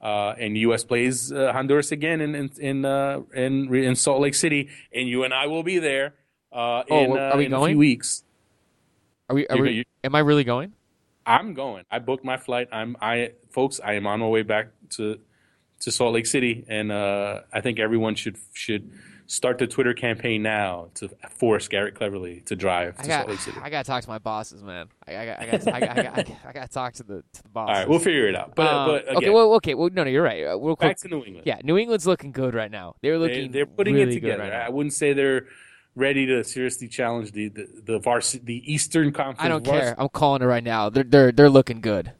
Uh, 0.00 0.32
and 0.38 0.54
the 0.54 0.60
U.S. 0.60 0.84
plays 0.84 1.32
uh, 1.32 1.52
Honduras 1.52 1.90
again 1.92 2.20
in 2.20 2.34
in 2.34 2.50
in, 2.58 2.84
uh, 2.84 3.20
in 3.34 3.74
in 3.74 3.96
Salt 3.96 4.20
Lake 4.22 4.34
City, 4.34 4.68
and 4.94 5.08
you 5.08 5.24
and 5.24 5.34
I 5.34 5.46
will 5.48 5.62
be 5.64 5.78
there 5.78 6.14
uh, 6.52 6.84
Oh, 6.88 7.04
in, 7.04 7.10
are 7.18 7.32
uh, 7.32 7.36
we 7.36 7.46
in 7.46 7.52
a 7.52 7.66
few 7.66 7.76
weeks. 7.78 8.22
Are 9.28 9.34
we? 9.34 9.46
Are 9.48 9.56
You- 9.56 9.62
we 9.62 9.70
you- 9.72 9.84
am 10.04 10.14
I 10.14 10.20
really 10.20 10.44
going? 10.44 10.72
I'm 11.26 11.52
going. 11.52 11.84
I 11.90 11.98
booked 11.98 12.24
my 12.24 12.36
flight. 12.38 12.68
I'm 12.72 12.96
I 13.02 13.32
folks. 13.50 13.80
I 13.84 13.94
am 13.94 14.06
on 14.06 14.20
my 14.20 14.26
way 14.28 14.42
back 14.42 14.68
to 14.90 15.18
to 15.80 15.90
Salt 15.90 16.14
Lake 16.14 16.26
City, 16.26 16.64
and 16.68 16.90
uh, 16.92 17.40
I 17.52 17.60
think 17.60 17.78
everyone 17.80 18.14
should 18.14 18.36
should 18.54 18.90
start 19.30 19.58
the 19.58 19.66
Twitter 19.66 19.92
campaign 19.94 20.42
now 20.42 20.88
to 20.94 21.08
force 21.30 21.68
Garrett 21.68 21.94
Cleverly 21.94 22.40
to 22.46 22.56
drive 22.56 22.96
to 22.96 23.02
I 23.04 23.06
got. 23.06 23.16
Salt 23.18 23.28
Lake 23.28 23.38
City. 23.40 23.58
I 23.62 23.70
got 23.70 23.84
to 23.84 23.90
talk 23.90 24.02
to 24.02 24.08
my 24.08 24.18
bosses, 24.18 24.64
man. 24.64 24.88
I, 25.06 25.16
I, 25.18 25.26
got- 25.26 25.40
I 25.40 25.46
got. 25.46 25.68
I 25.68 25.80
got. 25.80 25.98
I 25.98 26.02
got. 26.02 26.18
I 26.46 26.52
got 26.52 26.66
to 26.66 26.72
talk 26.72 26.94
to 26.94 27.02
the 27.04 27.22
to 27.34 27.42
the 27.42 27.48
bosses. 27.50 27.68
All 27.74 27.80
right, 27.80 27.88
we'll 27.88 27.98
figure 28.00 28.26
it 28.26 28.34
out. 28.34 28.54
But 28.56 28.66
Um, 28.66 28.88
but 28.88 29.02
again, 29.04 29.16
okay. 29.18 29.30
Well, 29.30 29.52
okay. 29.54 29.74
Well, 29.74 29.90
no, 29.92 30.02
no, 30.04 30.10
you're 30.10 30.22
right. 30.22 30.44
Uh, 30.46 30.58
Real 30.58 30.74
quick. 30.74 30.90
back 30.90 30.96
to 30.98 31.08
New 31.08 31.22
England. 31.24 31.42
Yeah, 31.46 31.58
New 31.62 31.78
England's 31.78 32.06
looking 32.06 32.32
good 32.32 32.54
right 32.54 32.70
now. 32.70 32.96
They're 33.02 33.18
looking. 33.18 33.52
they're 33.52 33.66
putting 33.66 33.94
really 33.94 34.12
it 34.12 34.14
together. 34.14 34.42
right. 34.42 34.52
I 34.52 34.70
wouldn't 34.70 34.94
say 34.94 35.12
they're 35.12 35.46
ready 35.94 36.26
to 36.26 36.42
seriously 36.42 36.88
challenge 36.88 37.32
the 37.32 37.48
the 37.48 37.68
the, 37.84 37.98
vars- 37.98 38.32
the 38.42 38.62
Eastern 38.72 39.12
Conference. 39.12 39.40
I 39.40 39.48
don't 39.48 39.64
care. 39.64 39.94
I'm 39.98 40.08
calling 40.08 40.42
it 40.42 40.46
right 40.46 40.64
now. 40.64 40.88
They're 40.88 41.04
they're 41.04 41.32
they're 41.32 41.50
looking 41.50 41.80
good. 41.80 42.12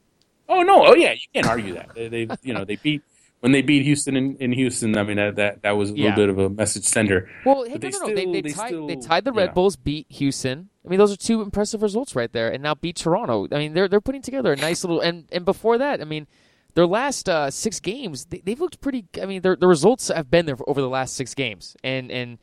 Oh 0.47 0.63
no! 0.63 0.85
Oh 0.87 0.95
yeah, 0.95 1.13
you 1.13 1.19
can't 1.33 1.45
argue 1.47 1.75
that. 1.75 1.93
They, 1.93 2.07
they 2.07 2.27
you 2.41 2.53
know 2.53 2.65
they 2.65 2.75
beat 2.77 3.03
when 3.41 3.51
they 3.51 3.61
beat 3.61 3.83
Houston 3.83 4.15
in, 4.15 4.35
in 4.37 4.51
Houston. 4.51 4.97
I 4.97 5.03
mean 5.03 5.17
that 5.17 5.35
that, 5.37 5.61
that 5.63 5.71
was 5.71 5.91
a 5.91 5.97
Yeah. 5.97 6.15
little 6.15 6.15
bit 6.15 6.29
of 6.29 6.37
a 6.39 6.49
message 6.49 6.83
sender. 6.83 7.29
Well, 7.45 7.63
hey, 7.63 7.73
no, 7.73 7.77
they 7.77 7.89
no, 7.89 7.99
no. 7.99 8.05
They, 8.07 8.21
still- 8.21 8.31
they, 8.33 8.41
they 8.41 8.49
tied, 8.51 8.67
still, 8.67 8.87
they 8.87 8.95
tied 8.97 9.25
the 9.25 9.31
Red 9.31 9.47
know. 9.49 9.53
Bulls, 9.53 9.75
beat 9.75 10.07
Houston. 10.09 10.69
I 10.85 10.89
mean, 10.89 10.97
those 10.99 11.11
are 11.13 11.17
two 11.17 11.41
impressive 11.41 11.81
results 11.81 12.15
right 12.15 12.31
there, 12.31 12.51
and 12.51 12.63
now 12.63 12.73
beat 12.75 12.95
Toronto. 12.95 13.47
I 13.51 13.57
mean, 13.59 13.73
they're 13.73 13.87
they're 13.87 14.01
putting 14.01 14.21
together 14.21 14.51
a 14.51 14.55
nice 14.55 14.83
little. 14.83 14.99
And 15.01 15.25
and 15.31 15.45
before 15.45 15.77
that, 15.77 16.01
I 16.01 16.03
mean, 16.05 16.25
their 16.73 16.87
last 16.87 17.27
uh, 17.29 17.49
six 17.51 17.79
games, 17.79 18.25
they, 18.25 18.39
they've 18.39 18.59
looked 18.59 18.81
pretty. 18.81 19.05
I 19.21 19.25
mean, 19.25 19.41
their 19.41 19.55
the 19.55 19.67
results 19.67 20.07
have 20.07 20.31
been 20.31 20.45
there 20.45 20.55
for 20.57 20.67
over 20.69 20.81
the 20.81 20.89
last 20.89 21.15
six 21.15 21.33
games, 21.33 21.75
and 21.83 22.11
and 22.11 22.39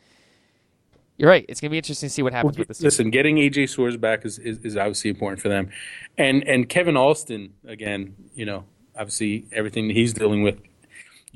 you're 1.17 1.31
right. 1.31 1.45
It's 1.49 1.61
gonna 1.61 1.71
be 1.71 1.79
interesting 1.79 2.09
to 2.09 2.13
see 2.13 2.23
what 2.23 2.33
happens 2.35 2.59
with 2.59 2.69
this. 2.69 2.83
Listen, 2.83 3.11
getting 3.11 3.37
AJ 3.37 3.65
Soares 3.65 3.99
back 3.99 4.25
is, 4.27 4.39
is, 4.39 4.59
is 4.59 4.77
obviously 4.77 5.11
important 5.11 5.41
for 5.41 5.49
them, 5.49 5.71
and 6.19 6.47
and 6.47 6.69
Kevin 6.69 6.97
Alston 6.97 7.55
again. 7.67 8.15
You 8.35 8.45
know, 8.45 8.65
obviously 8.95 9.47
everything 9.53 9.89
that 9.89 9.95
he's 9.97 10.13
dealing 10.13 10.43
with, 10.43 10.61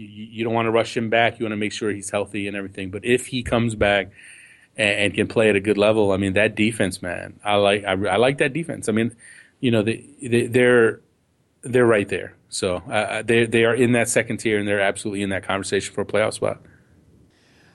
you, 0.05 0.27
you 0.31 0.45
don't 0.45 0.55
want 0.55 0.67
to 0.67 0.71
rush 0.71 0.97
him 0.97 1.11
back. 1.11 1.39
You 1.39 1.45
want 1.45 1.53
to 1.53 1.57
make 1.57 1.73
sure 1.73 1.91
he's 1.91 2.11
healthy 2.11 2.49
and 2.49 2.57
everything. 2.57 2.91
But 2.91 3.05
if 3.05 3.27
he 3.27 3.43
comes 3.43 3.75
back 3.75 4.11
and, 4.77 4.99
and 5.01 5.15
can 5.15 5.27
play 5.27 5.49
at 5.49 5.57
a 5.57 5.61
good 5.61 5.79
level, 5.79 6.13
I 6.13 6.17
mean 6.17 6.35
that 6.35 6.55
defense, 6.55 7.03
man, 7.03 7.39
I 7.45 7.57
like 7.57 7.85
I, 7.85 7.93
I 7.93 8.17
like 8.17 8.39
that 8.39 8.53
defense. 8.53 8.89
I 8.89 8.93
mean, 8.93 9.15
you 9.61 9.71
know, 9.71 9.83
they, 9.83 10.05
they 10.23 10.47
they're 10.47 11.01
they're 11.63 11.87
right 11.87 12.09
there. 12.09 12.35
So 12.49 12.77
uh, 12.77 13.23
they 13.23 13.47
they 13.47 13.65
are 13.65 13.75
in 13.75 13.93
that 13.93 14.09
second 14.09 14.39
tier, 14.39 14.59
and 14.59 14.67
they're 14.67 14.81
absolutely 14.81 15.23
in 15.23 15.31
that 15.31 15.45
conversation 15.45 15.95
for 15.95 16.01
a 16.01 16.07
playoff 16.07 16.35
spot. 16.35 16.61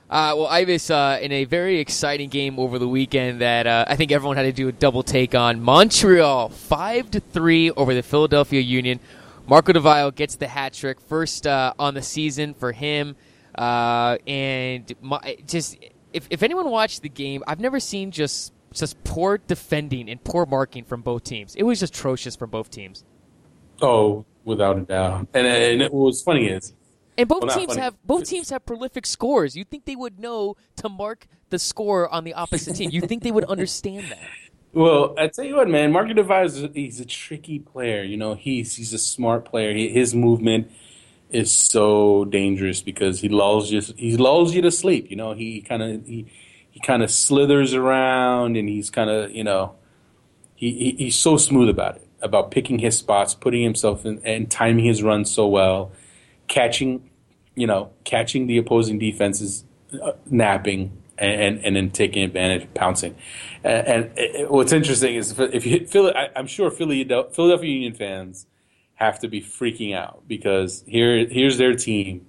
Uh, 0.08 0.34
well, 0.38 0.46
Ives, 0.46 0.92
uh, 0.92 1.18
in 1.20 1.32
a 1.32 1.46
very 1.46 1.80
exciting 1.80 2.30
game 2.30 2.60
over 2.60 2.78
the 2.78 2.88
weekend 2.88 3.42
that 3.42 3.66
uh, 3.66 3.86
I 3.88 3.96
think 3.96 4.12
everyone 4.12 4.38
had 4.38 4.44
to 4.44 4.52
do 4.52 4.68
a 4.68 4.72
double 4.72 5.02
take 5.02 5.34
on. 5.34 5.62
Montreal 5.62 6.50
five 6.50 7.10
to 7.12 7.20
three 7.20 7.72
over 7.72 7.96
the 7.96 8.04
Philadelphia 8.04 8.62
Union. 8.62 9.00
Marco 9.48 9.74
Di 9.74 9.80
Vaio 9.80 10.14
gets 10.14 10.36
the 10.36 10.48
hat 10.48 10.74
trick, 10.74 11.00
first 11.00 11.46
uh, 11.46 11.74
on 11.78 11.94
the 11.94 12.02
season 12.02 12.54
for 12.54 12.72
him, 12.72 13.16
uh, 13.58 14.18
and 14.26 14.92
my, 15.02 15.38
just 15.46 15.78
if, 16.14 16.28
if 16.30 16.42
anyone 16.44 16.70
watched 16.70 17.02
the 17.02 17.10
game, 17.10 17.44
I've 17.48 17.60
never 17.60 17.80
seen 17.80 18.12
just 18.12 18.54
just 18.74 19.02
poor 19.04 19.38
defending 19.38 20.10
and 20.10 20.22
poor 20.24 20.46
marking 20.46 20.84
from 20.84 21.02
both 21.02 21.24
teams. 21.24 21.56
It 21.56 21.64
was 21.64 21.80
just 21.80 21.96
atrocious 21.96 22.36
from 22.36 22.50
both 22.50 22.70
teams. 22.70 23.04
Oh, 23.82 24.26
without 24.44 24.78
a 24.78 24.82
doubt. 24.82 25.28
And 25.34 25.48
and 25.48 25.82
it, 25.82 25.94
what's 25.94 26.22
funny 26.22 26.48
is 26.48 26.74
And 27.18 27.30
both 27.30 27.44
Well, 27.44 27.56
teams 27.58 27.74
funny. 27.74 27.82
have 27.82 27.96
both 28.06 28.26
teams 28.26 28.50
have 28.50 28.66
prolific 28.66 29.06
scores. 29.06 29.56
You'd 29.56 29.70
think 29.70 29.86
they 29.86 29.96
would 29.96 30.20
know 30.20 30.56
to 30.78 30.90
mark 30.90 31.28
the 31.50 31.60
score 31.60 32.10
on 32.14 32.24
the 32.24 32.34
opposite 32.34 32.76
team. 32.76 32.90
You'd 32.90 33.08
think 33.08 33.24
they 33.24 33.32
would 33.32 33.46
understand 33.46 34.08
that. 34.12 34.20
Well, 34.76 35.14
I 35.18 35.30
tell 35.30 35.46
you 35.46 35.56
what, 35.56 35.70
man, 35.70 35.94
Marco 35.94 36.14
Di 36.14 36.22
Vaio 36.22 36.46
is 36.46 36.68
he's 36.76 37.00
a 37.00 37.06
tricky 37.06 37.60
player. 37.60 38.04
You 38.04 38.18
know, 38.18 38.36
he's 38.36 38.76
he's 38.76 38.94
a 38.94 38.98
smart 38.98 39.46
player. 39.46 39.74
He, 39.74 39.88
his 39.88 40.14
movement 40.14 40.70
is 41.32 41.52
so 41.54 42.26
dangerous 42.26 42.82
because 42.82 43.22
he 43.22 43.30
lulls 43.30 43.72
you 43.72 43.82
he 43.96 44.18
lulls 44.18 44.54
you 44.54 44.62
to 44.64 44.72
sleep. 44.72 45.10
You 45.10 45.16
know, 45.16 45.34
he 45.34 45.62
kind 45.62 45.82
of 45.82 46.06
he 46.06 46.26
he 46.72 46.82
kind 46.82 47.04
of 47.04 47.10
slithers 47.10 47.74
around 47.74 48.58
and 48.58 48.68
he's 48.68 48.90
kind 48.90 49.10
of 49.10 49.32
you 49.32 49.46
know 49.46 49.76
he, 50.56 50.72
he 50.74 50.92
he's 51.06 51.16
so 51.16 51.38
smooth 51.38 51.70
about 51.70 51.96
it 51.98 52.08
about 52.22 52.52
picking 52.52 52.80
his 52.80 52.98
spots, 52.98 53.34
putting 53.34 53.64
himself 53.64 54.06
in 54.06 54.20
and 54.26 54.52
timing 54.52 54.84
his 54.84 55.02
runs 55.02 55.32
so 55.32 55.48
well, 55.48 55.94
catching 56.50 57.10
you 57.56 57.68
know 57.68 57.92
catching 58.04 58.48
the 58.48 58.58
opposing 58.58 59.00
defenses 59.00 59.64
uh, 60.04 60.12
napping 60.30 60.92
and, 61.18 61.60
and 61.64 61.76
then 61.76 61.92
taking 61.92 62.24
advantage, 62.24 62.68
pouncing. 62.74 63.16
And, 63.64 63.88
and 63.88 64.12
it- 64.18 64.52
what's 64.52 64.72
interesting 64.72 65.16
is 65.16 65.38
if- 65.40 65.66
you 65.66 65.86
Philly, 65.88 66.14
I, 66.16 66.30
I'm 66.36 66.48
sure 66.48 66.70
Philly, 66.72 67.04
Philadelphia 67.04 67.70
Union 67.70 67.94
fans 67.94 68.48
have 68.96 69.20
to 69.20 69.28
be 69.28 69.42
freaking 69.42 69.96
out 69.96 70.24
because 70.28 70.84
here 70.88 71.26
here's 71.28 71.58
their 71.58 71.74
team 71.76 72.26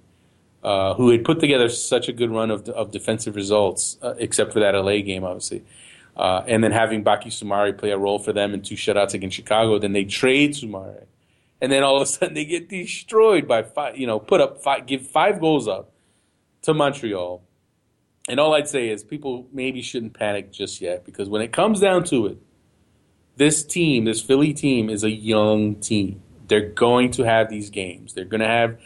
uh, 0.63 0.93
who 0.95 1.09
had 1.11 1.23
put 1.23 1.39
together 1.39 1.69
such 1.69 2.09
a 2.09 2.13
good 2.13 2.29
run 2.31 2.51
of, 2.51 2.67
of 2.69 2.91
defensive 2.91 3.35
results, 3.35 3.97
uh, 4.01 4.15
except 4.17 4.51
for 4.51 4.59
that 4.59 4.71
LA 4.75 4.97
game, 5.01 5.23
obviously. 5.23 5.63
Uh, 6.15 6.43
and 6.47 6.63
then 6.63 6.71
having 6.71 7.03
Baki 7.03 7.27
Soumare 7.27 7.77
play 7.77 7.91
a 7.91 7.97
role 7.97 8.17
for 8.19 8.33
them 8.33 8.53
in 8.53 8.61
two 8.61 8.75
shutouts 8.75 9.13
against 9.13 9.35
Chicago, 9.35 9.77
then 9.77 9.93
they 9.93 10.03
trade 10.03 10.51
Soumare, 10.53 11.05
and 11.61 11.71
then 11.71 11.83
all 11.83 11.95
of 11.97 12.01
a 12.01 12.05
sudden 12.07 12.33
they 12.33 12.43
get 12.43 12.67
destroyed 12.69 13.47
by 13.47 13.61
five. 13.63 13.97
You 13.97 14.07
know, 14.07 14.19
put 14.19 14.41
up 14.41 14.61
five, 14.63 14.87
give 14.87 15.05
five 15.07 15.39
goals 15.39 15.67
up 15.67 15.91
to 16.63 16.73
Montreal. 16.73 17.43
And 18.27 18.39
all 18.39 18.53
I'd 18.53 18.67
say 18.67 18.89
is 18.89 19.03
people 19.03 19.47
maybe 19.53 19.81
shouldn't 19.81 20.13
panic 20.13 20.51
just 20.51 20.81
yet 20.81 21.05
because 21.05 21.29
when 21.29 21.41
it 21.41 21.53
comes 21.53 21.79
down 21.79 22.03
to 22.05 22.27
it, 22.27 22.37
this 23.37 23.63
team, 23.63 24.05
this 24.05 24.21
Philly 24.21 24.53
team, 24.53 24.89
is 24.89 25.03
a 25.03 25.11
young 25.11 25.75
team. 25.75 26.21
They're 26.47 26.69
going 26.69 27.11
to 27.11 27.23
have 27.23 27.49
these 27.49 27.69
games. 27.69 28.13
They're 28.13 28.25
going 28.25 28.41
to 28.41 28.47
have 28.47 28.79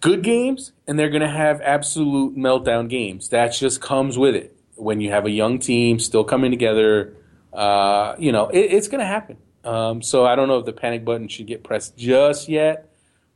good 0.00 0.22
games 0.22 0.72
and 0.86 0.98
they're 0.98 1.08
going 1.08 1.22
to 1.22 1.28
have 1.28 1.60
absolute 1.60 2.36
meltdown 2.36 2.88
games. 2.88 3.28
That 3.28 3.48
just 3.48 3.80
comes 3.80 4.18
with 4.18 4.34
it. 4.34 4.56
When 4.74 5.00
you 5.00 5.10
have 5.10 5.26
a 5.26 5.30
young 5.30 5.58
team 5.58 5.98
still 5.98 6.24
coming 6.24 6.50
together, 6.50 7.14
uh, 7.52 8.14
you 8.18 8.32
know, 8.32 8.48
it, 8.48 8.72
it's 8.72 8.88
going 8.88 9.00
to 9.00 9.06
happen. 9.06 9.36
Um, 9.62 10.02
so 10.02 10.24
I 10.24 10.36
don't 10.36 10.48
know 10.48 10.58
if 10.58 10.64
the 10.66 10.72
panic 10.72 11.04
button 11.04 11.28
should 11.28 11.46
get 11.46 11.62
pressed 11.62 11.96
just 11.96 12.48
yet. 12.48 12.89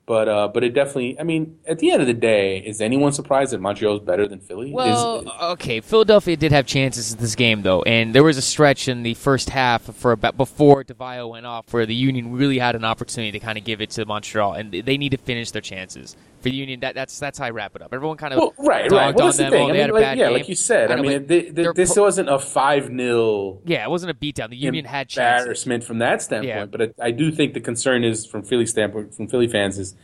But 0.07 0.29
uh, 0.29 0.49
but 0.49 0.63
it 0.63 0.75
definitely. 0.75 1.19
I 1.19 1.23
mean, 1.23 1.59
at 1.67 1.79
the 1.79 1.91
end 1.91 2.03
of 2.03 2.07
the 2.07 2.13
day, 2.13 2.59
is 2.59 2.83
anyone 2.83 3.13
surprised 3.13 3.53
that 3.53 3.61
Montreal 3.61 3.95
is 3.95 4.01
better 4.01 4.29
than 4.29 4.39
Philly? 4.39 4.71
Well, 4.71 5.21
Is- 5.21 5.29
okay, 5.53 5.81
Philadelphia 5.81 6.37
did 6.37 6.53
have 6.53 6.67
chances 6.67 7.13
in 7.15 7.19
this 7.21 7.35
game 7.35 7.63
though, 7.63 7.81
and 7.83 8.15
there 8.15 8.23
was 8.23 8.37
a 8.37 8.43
stretch 8.43 8.87
in 8.87 9.03
the 9.03 9.15
first 9.15 9.49
half 9.49 9.83
for 9.83 10.13
about 10.13 10.37
before 10.37 10.85
Di 10.85 10.93
Vaio 10.93 11.31
went 11.31 11.47
off 11.47 11.73
where 11.73 11.87
the 11.87 11.95
Union 11.95 12.33
really 12.33 12.59
had 12.59 12.77
an 12.77 12.85
opportunity 12.85 13.33
to 13.33 13.41
kind 13.41 13.57
of 13.57 13.65
give 13.65 13.81
it 13.81 13.91
to 13.91 14.05
Montreal, 14.05 14.53
and 14.53 14.73
they- 14.73 14.83
they 14.83 14.99
need 14.99 15.11
to 15.13 15.17
finish 15.19 15.51
their 15.53 15.63
chances. 15.63 16.17
For 16.45 16.51
the 16.51 16.57
Union, 16.57 16.81
that, 16.81 16.95
that's 16.95 17.19
that's 17.19 17.39
how 17.39 17.47
I 17.47 17.51
wrap 17.51 17.75
it 17.75 17.81
up. 17.81 17.95
Everyone 17.95 18.19
kind 18.19 18.35
of 18.35 18.39
Well, 18.39 18.53
right, 18.59 18.83
right. 18.83 18.91
Well, 18.93 19.09
on 19.09 19.15
that's 19.17 19.39
the 19.39 19.45
them. 19.45 19.53
Oh, 19.55 19.57
thing. 19.57 19.63
Oh, 19.63 19.69
I 19.69 19.73
mean, 19.73 19.81
had 19.81 19.91
a 19.91 19.93
like, 19.95 20.03
yeah, 20.03 20.15
game. 20.15 20.33
like 20.35 20.49
you 20.51 20.55
said. 20.55 20.91
I, 20.91 20.97
know, 20.97 21.03
mean, 21.03 21.21
but 21.21 21.29
th- 21.29 21.43
th- 21.45 21.55
they're 21.55 21.73
this 21.73 21.95
pro- 21.95 22.03
wasn't 22.03 22.29
a 22.29 22.39
five 22.39 22.87
0 22.89 23.61
yeah, 23.65 23.83
it 23.83 23.89
wasn't 23.89 24.11
a 24.11 24.15
beatdown. 24.15 24.51
The 24.51 24.57
Union 24.57 24.85
had 24.85 25.09
chances. 25.09 25.43
embarrassment 25.43 25.85
from 25.85 26.01
that 26.01 26.21
standpoint. 26.21 26.47
Yeah. 26.55 26.67
But 26.67 26.83
I, 27.01 27.07
I 27.07 27.11
do 27.13 27.33
think 27.33 27.55
the 27.55 27.61
concern 27.61 28.05
is 28.05 28.27
from 28.27 28.43
Philly 28.43 28.67
standpoint, 28.67 29.15
from 29.15 29.27
Philly 29.27 29.49
fans 29.49 29.79
is, 29.79 29.95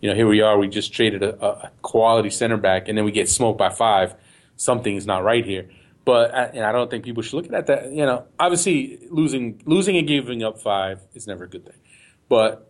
you 0.00 0.08
know, 0.08 0.16
here 0.16 0.26
we 0.26 0.40
are. 0.40 0.56
We 0.58 0.68
just 0.68 0.90
traded 0.94 1.22
a, 1.22 1.38
a 1.44 1.70
quality 1.82 2.30
center 2.30 2.56
back, 2.56 2.88
and 2.88 2.96
then 2.96 3.04
we 3.04 3.12
get 3.12 3.28
smoked 3.28 3.58
by 3.58 3.68
five. 3.68 4.14
Something 4.56 4.96
is 4.96 5.06
not 5.06 5.22
right 5.22 5.44
here. 5.44 5.68
But 6.06 6.34
I, 6.34 6.44
and 6.46 6.64
I 6.64 6.72
don't 6.72 6.90
think 6.90 7.04
people 7.04 7.22
should 7.22 7.34
look 7.34 7.52
at 7.52 7.66
that. 7.66 7.92
You 7.92 8.06
know, 8.06 8.24
obviously 8.38 9.00
losing 9.10 9.60
losing 9.66 9.98
and 9.98 10.08
giving 10.08 10.42
up 10.42 10.62
five 10.62 11.00
is 11.12 11.26
never 11.26 11.44
a 11.44 11.48
good 11.48 11.66
thing. 11.66 11.76
But 12.30 12.69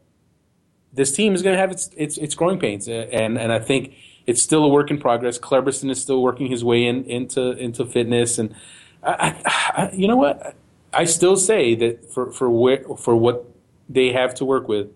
this 0.92 1.12
team 1.12 1.34
is 1.34 1.42
going 1.42 1.54
to 1.54 1.60
have 1.60 1.70
its 1.70 1.90
its, 1.96 2.18
its 2.18 2.34
growing 2.34 2.58
pains, 2.58 2.88
uh, 2.88 3.08
and 3.12 3.38
and 3.38 3.52
I 3.52 3.58
think 3.58 3.94
it's 4.26 4.42
still 4.42 4.64
a 4.64 4.68
work 4.68 4.90
in 4.90 4.98
progress. 4.98 5.38
Kleberson 5.38 5.90
is 5.90 6.00
still 6.00 6.22
working 6.22 6.46
his 6.48 6.64
way 6.64 6.86
in 6.86 7.04
into 7.04 7.52
into 7.52 7.84
fitness, 7.84 8.38
and 8.38 8.54
I, 9.02 9.36
I, 9.44 9.90
you 9.92 10.08
know 10.08 10.16
what? 10.16 10.54
I 10.92 11.04
still 11.04 11.36
say 11.36 11.74
that 11.76 12.12
for 12.12 12.32
for 12.32 12.50
where 12.50 12.84
for 12.96 13.14
what 13.14 13.44
they 13.88 14.12
have 14.12 14.34
to 14.36 14.44
work 14.44 14.68
with, 14.68 14.88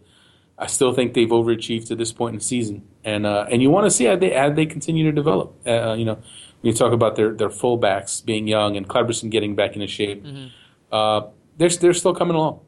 I 0.59 0.67
still 0.67 0.93
think 0.93 1.15
they've 1.15 1.29
overachieved 1.29 1.87
to 1.89 1.97
this 1.97 2.13
point 2.13 2.35
in 2.35 2.39
the 2.39 2.45
season, 2.45 2.87
and 3.05 3.27
uh, 3.27 3.47
and 3.51 3.63
you 3.63 3.71
want 3.71 3.87
to 3.87 3.91
see 3.91 4.05
how 4.05 4.17
they 4.17 4.31
how 4.31 4.51
they 4.51 4.67
continue 4.67 5.05
to 5.05 5.13
develop. 5.13 5.55
Uh, 5.67 5.95
you 5.95 6.05
know, 6.05 6.15
when 6.15 6.25
you 6.63 6.73
talk 6.73 6.93
about 6.93 7.17
their 7.17 7.33
their 7.33 7.49
fullbacks 7.49 8.25
being 8.25 8.49
young 8.49 8.77
and 8.77 8.89
Kleberson 8.89 9.31
getting 9.31 9.55
back 9.55 9.75
into 9.75 9.87
shape, 9.87 10.25
mm-hmm. 10.25 10.47
uh, 10.93 11.29
they're 11.57 11.69
they're 11.69 11.95
still 11.95 12.15
coming 12.15 12.37
along. 12.37 12.61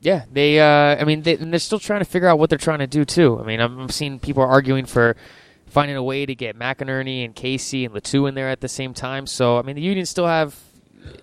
Yeah, 0.00 0.24
they. 0.32 0.60
Uh, 0.60 0.96
I 1.00 1.04
mean, 1.04 1.22
they, 1.22 1.36
and 1.36 1.52
they're 1.52 1.60
still 1.60 1.78
trying 1.78 2.00
to 2.00 2.06
figure 2.06 2.28
out 2.28 2.38
what 2.38 2.48
they're 2.48 2.58
trying 2.58 2.78
to 2.78 2.86
do 2.86 3.04
too. 3.04 3.38
I 3.38 3.44
mean, 3.44 3.60
I'm 3.60 3.88
seeing 3.90 4.18
people 4.18 4.42
arguing 4.42 4.86
for 4.86 5.16
finding 5.66 5.96
a 5.96 6.02
way 6.02 6.26
to 6.26 6.34
get 6.34 6.58
McInerney 6.58 7.24
and 7.24 7.34
Casey 7.34 7.84
and 7.84 7.94
Le 7.94 8.00
Toux 8.00 8.26
in 8.26 8.34
there 8.34 8.48
at 8.48 8.60
the 8.60 8.68
same 8.68 8.94
time. 8.94 9.26
So, 9.26 9.58
I 9.58 9.62
mean, 9.62 9.76
the 9.76 9.82
Union 9.82 10.06
still 10.06 10.26
have, 10.26 10.58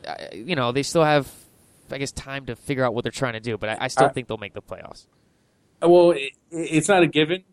uh, 0.07 0.15
you 0.33 0.55
know, 0.55 0.71
they 0.71 0.83
still 0.83 1.03
have, 1.03 1.29
I 1.91 1.97
guess, 1.97 2.11
time 2.11 2.45
to 2.45 2.55
figure 2.55 2.85
out 2.85 2.93
what 2.93 3.03
they're 3.03 3.11
trying 3.11 3.33
to 3.33 3.39
do. 3.39 3.57
But 3.57 3.69
I, 3.69 3.77
I 3.81 3.87
still 3.87 4.07
I, 4.07 4.09
think 4.09 4.27
they'll 4.27 4.37
make 4.37 4.53
the 4.53 4.61
playoffs. 4.61 5.07
Well, 5.81 6.11
it, 6.11 6.33
it's 6.51 6.87
not 6.87 7.01
a 7.01 7.07
given. 7.07 7.43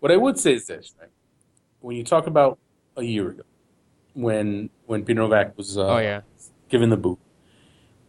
What 0.00 0.12
I 0.12 0.16
would 0.16 0.38
say 0.38 0.54
is 0.54 0.66
this: 0.66 0.94
right? 1.00 1.10
when 1.80 1.96
you 1.96 2.04
talk 2.04 2.26
about 2.26 2.58
a 2.96 3.02
year 3.02 3.30
ago, 3.30 3.42
when 4.14 4.70
when 4.86 5.04
Peter 5.04 5.20
Nowak 5.20 5.56
was 5.56 5.76
uh, 5.76 5.86
oh 5.86 5.98
yeah 5.98 6.22
given 6.68 6.90
the 6.90 6.96
boot, 6.96 7.18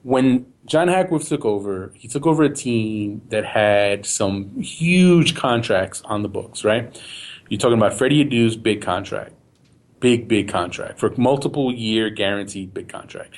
when 0.04 0.46
John 0.66 0.88
Hackworth 0.88 1.28
took 1.28 1.46
over, 1.46 1.92
he 1.96 2.08
took 2.08 2.26
over 2.26 2.44
a 2.44 2.54
team 2.54 3.22
that 3.30 3.46
had 3.46 4.06
some 4.06 4.60
huge 4.62 5.36
contracts 5.36 6.02
on 6.06 6.22
the 6.22 6.30
books, 6.30 6.64
right? 6.64 7.02
You're 7.50 7.60
talking 7.60 7.78
about 7.78 7.94
Freddie 7.94 8.24
Adu's 8.24 8.56
big 8.56 8.82
contract, 8.82 9.34
big 10.00 10.28
big 10.28 10.48
contract. 10.48 11.00
For 11.00 11.14
multiple 11.18 11.74
year 11.74 12.10
guaranteed 12.10 12.74
big 12.74 12.88
contract, 12.88 13.36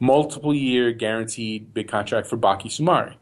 multiple 0.00 0.54
year 0.54 0.92
guaranteed 0.92 1.72
big 1.72 1.88
contract 1.88 2.26
for 2.26 2.36
Baki 2.36 2.66
Soumare 2.66 3.14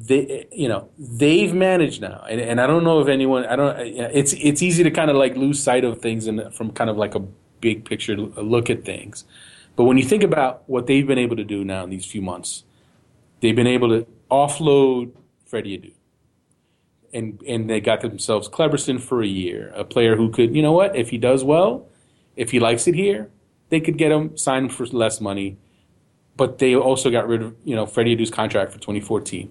they 0.00 0.46
you 0.50 0.68
know 0.68 0.88
they've 0.98 1.52
managed 1.52 2.00
now. 2.00 2.24
And, 2.28 2.40
and 2.40 2.60
i 2.60 2.66
don't 2.66 2.84
know 2.84 3.00
if 3.00 3.08
anyone 3.08 3.44
i 3.46 3.54
don't 3.54 3.78
it's 3.78 4.32
it's 4.32 4.62
easy 4.62 4.82
to 4.82 4.90
kind 4.90 5.10
of 5.10 5.16
like 5.16 5.36
lose 5.36 5.62
sight 5.62 5.84
of 5.84 6.00
things 6.00 6.26
and 6.26 6.52
from 6.54 6.72
kind 6.72 6.88
of 6.88 6.96
like 6.96 7.14
a 7.14 7.20
big 7.60 7.84
picture 7.84 8.16
look 8.16 8.70
at 8.70 8.84
things 8.84 9.24
but 9.80 9.84
when 9.84 9.96
you 9.96 10.04
think 10.04 10.22
about 10.22 10.62
what 10.68 10.86
they've 10.86 11.06
been 11.06 11.16
able 11.16 11.36
to 11.36 11.44
do 11.44 11.64
now 11.64 11.84
in 11.84 11.88
these 11.88 12.04
few 12.04 12.20
months 12.20 12.64
they've 13.40 13.56
been 13.56 13.66
able 13.66 13.88
to 13.88 14.06
offload 14.30 15.10
freddie 15.46 15.78
adu 15.78 15.92
and 17.14 17.40
and 17.48 17.70
they 17.70 17.80
got 17.80 18.02
themselves 18.02 18.46
Kleberson 18.46 19.00
for 19.00 19.22
a 19.22 19.26
year 19.26 19.72
a 19.74 19.82
player 19.82 20.16
who 20.16 20.28
could 20.28 20.54
you 20.54 20.60
know 20.60 20.72
what 20.72 20.94
if 20.94 21.08
he 21.08 21.16
does 21.16 21.42
well 21.42 21.88
if 22.36 22.50
he 22.50 22.60
likes 22.60 22.86
it 22.86 22.94
here 22.94 23.30
they 23.70 23.80
could 23.80 23.96
get 23.96 24.12
him 24.12 24.36
signed 24.36 24.70
for 24.74 24.84
less 24.86 25.18
money 25.18 25.56
but 26.36 26.58
they 26.58 26.76
also 26.76 27.10
got 27.10 27.26
rid 27.26 27.40
of 27.40 27.56
you 27.64 27.74
know 27.74 27.86
freddie 27.86 28.14
adu's 28.14 28.30
contract 28.30 28.70
for 28.70 28.78
2014 28.78 29.50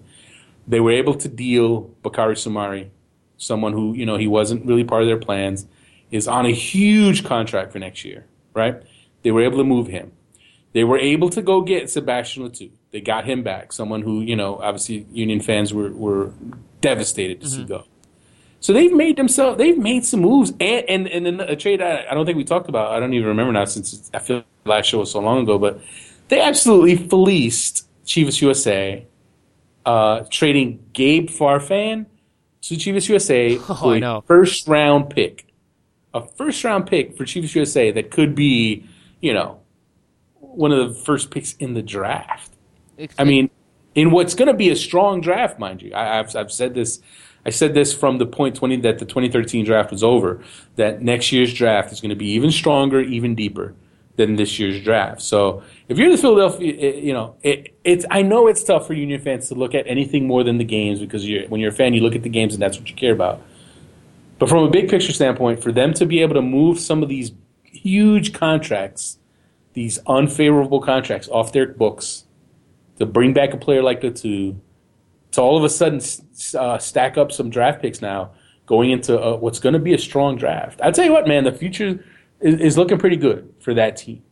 they 0.70 0.78
were 0.78 0.92
able 0.92 1.14
to 1.14 1.28
deal 1.28 1.90
Bakary 2.04 2.36
Soumare, 2.36 2.90
someone 3.38 3.72
who, 3.72 3.92
you 3.94 4.06
know, 4.06 4.16
he 4.16 4.28
wasn't 4.28 4.64
really 4.64 4.84
part 4.84 5.02
of 5.02 5.08
their 5.08 5.18
plans, 5.18 5.66
is 6.12 6.28
on 6.28 6.46
a 6.46 6.52
huge 6.52 7.24
contract 7.24 7.72
for 7.72 7.80
next 7.80 8.04
year, 8.04 8.26
right? 8.54 8.82
They 9.22 9.32
were 9.32 9.42
able 9.42 9.58
to 9.58 9.64
move 9.64 9.88
him. 9.88 10.12
They 10.72 10.84
were 10.84 10.98
able 10.98 11.30
to 11.30 11.42
go 11.42 11.62
get 11.62 11.90
Sebastien 11.90 12.44
Le 12.44 12.50
Toux. 12.50 12.70
They 12.92 13.00
got 13.00 13.24
him 13.24 13.42
back, 13.42 13.72
someone 13.72 14.02
who, 14.02 14.20
you 14.20 14.36
know, 14.36 14.56
obviously 14.58 15.06
Union 15.12 15.40
fans 15.40 15.74
were, 15.74 15.90
were 15.90 16.32
devastated 16.80 17.40
to 17.40 17.46
mm-hmm. 17.46 17.62
see 17.62 17.66
go. 17.66 17.84
So 18.60 18.72
they've 18.72 18.92
made 18.92 19.16
themselves, 19.16 19.58
they've 19.58 19.78
made 19.78 20.04
some 20.04 20.20
moves. 20.20 20.52
And, 20.60 20.86
and, 20.88 21.08
and 21.08 21.26
then 21.26 21.40
a 21.40 21.56
trade 21.56 21.80
I, 21.80 22.04
I 22.10 22.14
don't 22.14 22.26
think 22.26 22.36
we 22.36 22.44
talked 22.44 22.68
about, 22.68 22.92
I 22.92 23.00
don't 23.00 23.14
even 23.14 23.28
remember 23.28 23.52
now 23.52 23.64
since 23.64 24.10
I 24.12 24.18
feel 24.18 24.44
last 24.64 24.86
show 24.86 24.98
was 24.98 25.10
so 25.10 25.20
long 25.20 25.42
ago, 25.42 25.58
but 25.58 25.80
they 26.28 26.40
absolutely 26.40 26.96
fleeced 26.96 27.88
Chivas 28.04 28.40
USA 28.42 29.06
uh, 29.86 30.24
trading 30.30 30.84
Gabe 30.92 31.28
Farfan 31.28 32.06
to 32.62 32.74
Chivas 32.74 33.08
USA 33.08 33.58
oh, 33.68 33.74
for 33.74 33.96
a 33.96 34.22
first 34.22 34.68
round 34.68 35.10
pick. 35.10 35.46
A 36.12 36.26
first 36.26 36.62
round 36.64 36.86
pick 36.86 37.16
for 37.16 37.24
Chivas 37.24 37.54
USA 37.54 37.90
that 37.92 38.10
could 38.10 38.34
be, 38.34 38.84
you 39.20 39.32
know, 39.32 39.59
one 40.54 40.72
of 40.72 40.88
the 40.88 41.00
first 41.00 41.30
picks 41.30 41.54
in 41.54 41.74
the 41.74 41.82
draft. 41.82 42.52
I 43.18 43.24
mean, 43.24 43.50
in 43.94 44.10
what's 44.10 44.34
going 44.34 44.48
to 44.48 44.54
be 44.54 44.70
a 44.70 44.76
strong 44.76 45.20
draft, 45.20 45.58
mind 45.58 45.82
you. 45.82 45.94
I, 45.94 46.16
have 46.16 46.34
I've 46.36 46.52
said 46.52 46.74
this. 46.74 47.00
I 47.46 47.50
said 47.50 47.72
this 47.72 47.94
from 47.94 48.18
the 48.18 48.26
point 48.26 48.56
twenty 48.56 48.76
that 48.76 48.98
the 48.98 49.06
2013 49.06 49.64
draft 49.64 49.90
was 49.90 50.02
over. 50.02 50.42
That 50.76 51.02
next 51.02 51.32
year's 51.32 51.54
draft 51.54 51.92
is 51.92 52.00
going 52.00 52.10
to 52.10 52.16
be 52.16 52.30
even 52.32 52.50
stronger, 52.50 53.00
even 53.00 53.34
deeper 53.34 53.74
than 54.16 54.36
this 54.36 54.58
year's 54.58 54.82
draft. 54.82 55.22
So 55.22 55.62
if 55.88 55.96
you're 55.96 56.10
the 56.10 56.18
Philadelphia, 56.18 56.94
you 56.96 57.14
know, 57.14 57.36
it, 57.42 57.74
it's 57.84 58.04
I 58.10 58.22
know 58.22 58.46
it's 58.48 58.62
tough 58.62 58.86
for 58.86 58.92
Union 58.92 59.20
fans 59.20 59.48
to 59.48 59.54
look 59.54 59.74
at 59.74 59.86
anything 59.86 60.26
more 60.26 60.44
than 60.44 60.58
the 60.58 60.64
games 60.64 61.00
because 61.00 61.26
you're, 61.26 61.48
when 61.48 61.60
you're 61.60 61.70
a 61.70 61.74
fan, 61.74 61.94
you 61.94 62.02
look 62.02 62.14
at 62.14 62.22
the 62.22 62.28
games 62.28 62.52
and 62.52 62.62
that's 62.62 62.78
what 62.78 62.90
you 62.90 62.94
care 62.94 63.12
about. 63.12 63.40
But 64.38 64.48
from 64.48 64.64
a 64.64 64.70
big 64.70 64.88
picture 64.88 65.12
standpoint, 65.12 65.62
for 65.62 65.72
them 65.72 65.94
to 65.94 66.06
be 66.06 66.20
able 66.22 66.34
to 66.34 66.42
move 66.42 66.78
some 66.78 67.02
of 67.02 67.08
these 67.08 67.32
huge 67.64 68.32
contracts, 68.32 69.18
these 69.72 69.98
unfavorable 70.06 70.80
contracts 70.80 71.28
off 71.28 71.52
their 71.52 71.66
books, 71.66 72.24
to 72.98 73.06
bring 73.06 73.32
back 73.32 73.54
a 73.54 73.56
player 73.56 73.82
like 73.82 74.00
two, 74.14 74.60
to 75.32 75.40
all 75.40 75.56
of 75.56 75.64
a 75.64 75.68
sudden 75.68 76.00
uh, 76.58 76.78
stack 76.78 77.16
up 77.16 77.32
some 77.32 77.50
draft 77.50 77.80
picks 77.80 78.02
now 78.02 78.32
going 78.66 78.90
into 78.90 79.20
uh, 79.20 79.36
what's 79.36 79.58
going 79.58 79.72
to 79.72 79.78
be 79.78 79.94
a 79.94 79.98
strong 79.98 80.36
draft. 80.36 80.80
I 80.80 80.90
tell 80.90 81.04
you 81.04 81.12
what, 81.12 81.26
man, 81.26 81.44
the 81.44 81.52
future 81.52 82.04
is, 82.40 82.60
is 82.60 82.78
looking 82.78 82.98
pretty 82.98 83.16
good 83.16 83.52
for 83.60 83.74
that 83.74 83.96
team. 83.96 84.22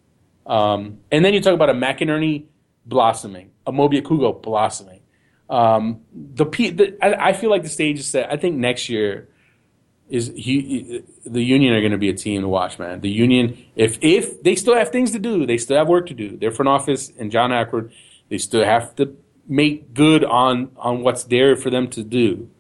Um, 0.47 1.01
and 1.11 1.25
then 1.25 1.35
you 1.35 1.41
talk 1.41 1.55
about 1.55 1.71
a 1.71 1.75
McInerney 1.75 2.47
blossoming, 2.87 3.51
a 3.67 3.73
Mobi 3.73 4.01
Okugo 4.01 4.41
blossoming. 4.41 5.01
Um, 5.51 6.03
the, 6.13 6.45
the 6.45 6.97
I, 7.03 7.31
I, 7.31 7.33
feel 7.33 7.49
like 7.49 7.63
the 7.63 7.69
stage 7.69 7.99
is 7.99 8.07
set. 8.07 8.31
I 8.31 8.37
think 8.37 8.57
next 8.57 8.89
year 8.89 9.29
is 10.09 10.33
he, 10.35 11.05
the 11.25 11.43
Union 11.43 11.75
are 11.75 11.81
going 11.81 11.93
to 11.93 11.99
be 11.99 12.09
a 12.09 12.15
team 12.15 12.43
to 12.43 12.49
watch, 12.49 12.79
man. 12.79 13.01
The 13.01 13.11
Union, 13.11 13.59
if 13.77 13.99
if 14.01 14.43
they 14.43 14.55
still 14.55 14.75
have 14.75 14.91
things 14.91 15.11
to 15.13 15.19
do, 15.19 15.47
they 15.47 15.59
still 15.59 15.77
have 15.77 15.89
work 15.89 16.07
to 16.07 16.15
do. 16.15 16.37
Their 16.37 16.51
front 16.51 16.69
office 16.69 17.13
and 17.19 17.31
John 17.31 17.51
Hackworth, 17.51 17.93
they 18.29 18.39
still 18.39 18.65
have 18.65 18.95
to 18.97 19.17
make 19.47 19.95
good 19.95 20.25
on 20.25 20.71
on 20.77 21.03
what's 21.03 21.25
there 21.25 21.57
for 21.57 21.71
them 21.71 21.89
to 21.89 22.03
do. 22.03 22.51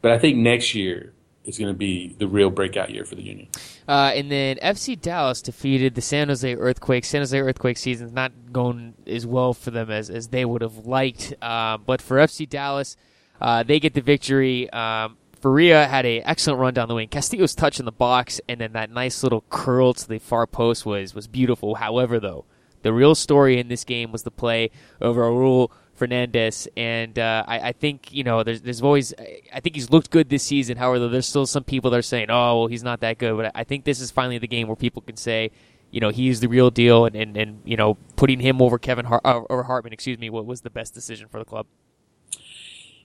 But 0.00 0.12
I 0.12 0.18
think 0.18 0.38
next 0.38 0.74
year 0.74 1.14
is 1.44 1.58
going 1.58 1.72
to 1.72 1.78
be 1.78 2.14
the 2.18 2.26
real 2.26 2.50
breakout 2.50 2.90
year 2.90 3.04
for 3.04 3.14
the 3.14 3.22
Union. 3.22 3.48
Uh, 3.86 4.12
and 4.14 4.30
then 4.30 4.56
FC 4.56 4.98
Dallas 4.98 5.42
defeated 5.42 5.94
the 5.94 6.00
San 6.00 6.28
Jose 6.28 6.54
Earthquakes. 6.54 7.08
San 7.08 7.20
Jose 7.20 7.38
Earthquake 7.38 7.76
season's 7.76 8.12
not 8.12 8.32
going 8.50 8.94
as 9.06 9.26
well 9.26 9.52
for 9.52 9.70
them 9.70 9.90
as, 9.90 10.08
as 10.08 10.28
they 10.28 10.44
would 10.44 10.62
have 10.62 10.86
liked. 10.86 11.34
Uh, 11.42 11.76
but 11.76 12.00
for 12.00 12.16
FC 12.16 12.48
Dallas, 12.48 12.96
uh, 13.40 13.62
they 13.62 13.78
get 13.78 13.92
the 13.92 14.00
victory. 14.00 14.70
Um, 14.70 15.18
Faria 15.44 15.86
had 15.86 16.06
an 16.06 16.22
excellent 16.24 16.58
run 16.58 16.72
down 16.72 16.88
the 16.88 16.94
wing. 16.94 17.06
Castillo's 17.06 17.54
touch 17.54 17.78
in 17.78 17.84
the 17.84 17.92
box, 17.92 18.40
and 18.48 18.62
then 18.62 18.72
that 18.72 18.90
nice 18.90 19.22
little 19.22 19.44
curl 19.50 19.92
to 19.92 20.08
the 20.08 20.18
far 20.18 20.46
post 20.46 20.86
was 20.86 21.14
was 21.14 21.26
beautiful. 21.26 21.74
However, 21.74 22.18
though, 22.18 22.46
the 22.80 22.94
real 22.94 23.14
story 23.14 23.58
in 23.58 23.68
this 23.68 23.84
game 23.84 24.10
was 24.10 24.22
the 24.22 24.30
play 24.30 24.70
over 25.02 25.20
Raul 25.20 25.70
Fernandez, 25.92 26.66
and 26.78 27.18
uh, 27.18 27.44
I, 27.46 27.58
I, 27.58 27.72
think 27.72 28.10
you 28.10 28.24
know 28.24 28.42
there's 28.42 28.62
there's 28.62 28.80
always 28.80 29.12
I 29.52 29.60
think 29.60 29.74
he's 29.74 29.90
looked 29.90 30.10
good 30.10 30.30
this 30.30 30.44
season. 30.44 30.78
However, 30.78 31.08
there's 31.08 31.28
still 31.28 31.44
some 31.44 31.62
people 31.62 31.90
that 31.90 31.98
are 31.98 32.00
saying, 32.00 32.30
oh, 32.30 32.60
well, 32.60 32.66
he's 32.68 32.82
not 32.82 33.00
that 33.00 33.18
good. 33.18 33.36
But 33.36 33.52
I 33.54 33.64
think 33.64 33.84
this 33.84 34.00
is 34.00 34.10
finally 34.10 34.38
the 34.38 34.48
game 34.48 34.66
where 34.66 34.76
people 34.76 35.02
can 35.02 35.18
say, 35.18 35.50
you 35.90 36.00
know, 36.00 36.08
he's 36.08 36.40
the 36.40 36.48
real 36.48 36.70
deal, 36.70 37.04
and, 37.04 37.14
and, 37.14 37.36
and 37.36 37.60
you 37.66 37.76
know, 37.76 37.98
putting 38.16 38.40
him 38.40 38.62
over 38.62 38.78
Kevin 38.78 39.04
Hart, 39.04 39.20
uh, 39.26 39.42
over 39.50 39.64
Hartman, 39.64 39.92
excuse 39.92 40.18
me, 40.18 40.30
what 40.30 40.46
was 40.46 40.62
the 40.62 40.70
best 40.70 40.94
decision 40.94 41.28
for 41.28 41.38
the 41.38 41.44
club. 41.44 41.66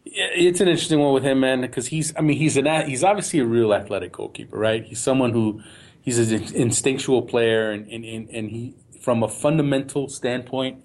It's 0.05 0.61
an 0.61 0.67
interesting 0.67 0.99
one 0.99 1.13
with 1.13 1.23
him, 1.23 1.39
man, 1.39 1.61
because 1.61 1.88
he's 1.88 2.13
I 2.15 2.21
mean 2.21 2.38
he's 2.38 2.57
an 2.57 2.88
he's 2.88 3.03
obviously 3.03 3.39
a 3.39 3.45
real 3.45 3.73
athletic 3.73 4.13
goalkeeper, 4.13 4.57
right? 4.57 4.84
He's 4.84 4.99
someone 4.99 5.31
who 5.31 5.61
he's 6.01 6.17
an 6.31 6.55
instinctual 6.55 7.23
player, 7.23 7.71
and 7.71 7.88
and, 7.88 8.30
and 8.30 8.49
he 8.49 8.76
from 8.99 9.23
a 9.23 9.27
fundamental 9.27 10.09
standpoint 10.09 10.84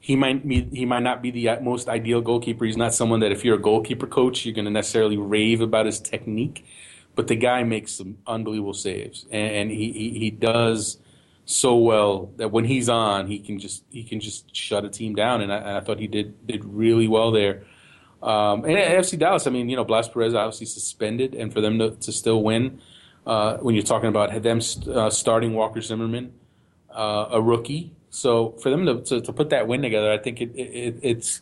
he 0.00 0.16
might 0.16 0.48
be, 0.48 0.66
he 0.72 0.86
might 0.86 1.02
not 1.02 1.22
be 1.22 1.30
the 1.30 1.50
uh, 1.50 1.60
most 1.60 1.88
ideal 1.88 2.22
goalkeeper. 2.22 2.64
He's 2.64 2.76
not 2.76 2.94
someone 2.94 3.20
that 3.20 3.32
if 3.32 3.44
you're 3.44 3.56
a 3.56 3.60
goalkeeper 3.60 4.06
coach, 4.06 4.46
you're 4.46 4.54
going 4.54 4.64
to 4.64 4.70
necessarily 4.70 5.18
rave 5.18 5.60
about 5.60 5.84
his 5.84 6.00
technique. 6.00 6.64
But 7.14 7.28
the 7.28 7.36
guy 7.36 7.64
makes 7.64 7.92
some 7.92 8.16
unbelievable 8.26 8.72
saves, 8.72 9.26
and, 9.30 9.52
and 9.52 9.70
he, 9.70 9.92
he, 9.92 10.18
he 10.18 10.30
does 10.30 10.96
so 11.44 11.76
well 11.76 12.32
that 12.36 12.50
when 12.50 12.64
he's 12.64 12.88
on, 12.88 13.26
he 13.26 13.40
can 13.40 13.58
just 13.58 13.84
he 13.90 14.04
can 14.04 14.20
just 14.20 14.54
shut 14.56 14.84
a 14.84 14.88
team 14.88 15.14
down. 15.14 15.42
And 15.42 15.52
I, 15.52 15.56
and 15.56 15.76
I 15.76 15.80
thought 15.80 15.98
he 15.98 16.06
did 16.06 16.46
did 16.46 16.64
really 16.64 17.08
well 17.08 17.30
there. 17.30 17.64
Um, 18.22 18.64
and 18.64 18.76
at 18.76 18.98
FC 18.98 19.18
Dallas, 19.18 19.46
I 19.46 19.50
mean, 19.50 19.68
you 19.68 19.76
know, 19.76 19.84
Blas 19.84 20.08
Perez 20.08 20.34
obviously 20.34 20.66
suspended, 20.66 21.34
and 21.34 21.52
for 21.52 21.60
them 21.60 21.78
to, 21.78 21.92
to 21.92 22.12
still 22.12 22.42
win, 22.42 22.80
uh, 23.26 23.56
when 23.58 23.74
you're 23.74 23.84
talking 23.84 24.08
about 24.08 24.42
them 24.42 24.60
uh, 24.88 25.10
starting 25.10 25.54
Walker 25.54 25.80
Zimmerman, 25.80 26.32
uh, 26.90 27.28
a 27.30 27.40
rookie, 27.40 27.92
so 28.10 28.50
for 28.62 28.70
them 28.70 28.86
to, 28.86 29.00
to, 29.02 29.20
to 29.20 29.32
put 29.32 29.50
that 29.50 29.66
win 29.68 29.82
together, 29.82 30.10
I 30.10 30.18
think 30.18 30.40
it, 30.40 30.50
it, 30.56 30.98
it's 31.02 31.40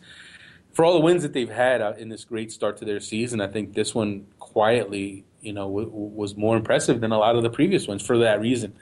for 0.73 0.85
all 0.85 0.93
the 0.93 1.01
wins 1.01 1.23
that 1.23 1.33
they've 1.33 1.51
had 1.51 1.81
in 1.99 2.11
this 2.11 2.25
great 2.25 2.53
start 2.53 2.77
to 2.79 2.85
their 2.85 3.01
season. 3.01 3.41
I 3.41 3.49
think 3.49 3.75
this 3.75 3.95
one 3.95 4.27
quietly, 4.39 5.25
you 5.41 5.53
know, 5.53 5.65
w- 5.65 5.91
was 5.91 6.37
more 6.37 6.57
impressive 6.57 7.01
than 7.01 7.11
a 7.11 7.19
lot 7.19 7.37
of 7.37 7.43
the 7.43 7.51
previous 7.51 7.89
ones 7.89 8.05
for 8.05 8.19
that 8.19 8.41
reason, 8.41 8.75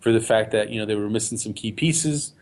for 0.00 0.12
the 0.12 0.20
fact 0.20 0.52
that 0.52 0.70
you 0.70 0.78
know 0.78 0.86
they 0.86 0.94
were 0.94 1.10
missing 1.10 1.38
some 1.38 1.54
key 1.54 1.72
pieces. 1.72 2.34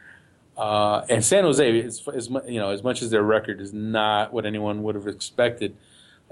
Uh, 0.59 1.07
and 1.09 1.25
San 1.25 1.45
Jose, 1.45 1.79
is, 1.79 2.03
is, 2.13 2.29
you 2.49 2.59
know, 2.59 2.71
as 2.71 2.83
much 2.83 3.01
as 3.01 3.11
their 3.11 3.23
record 3.23 3.61
is 3.61 3.73
not 3.73 4.33
what 4.33 4.45
anyone 4.45 4.83
would 4.83 4.97
have 4.97 5.07
expected, 5.07 5.77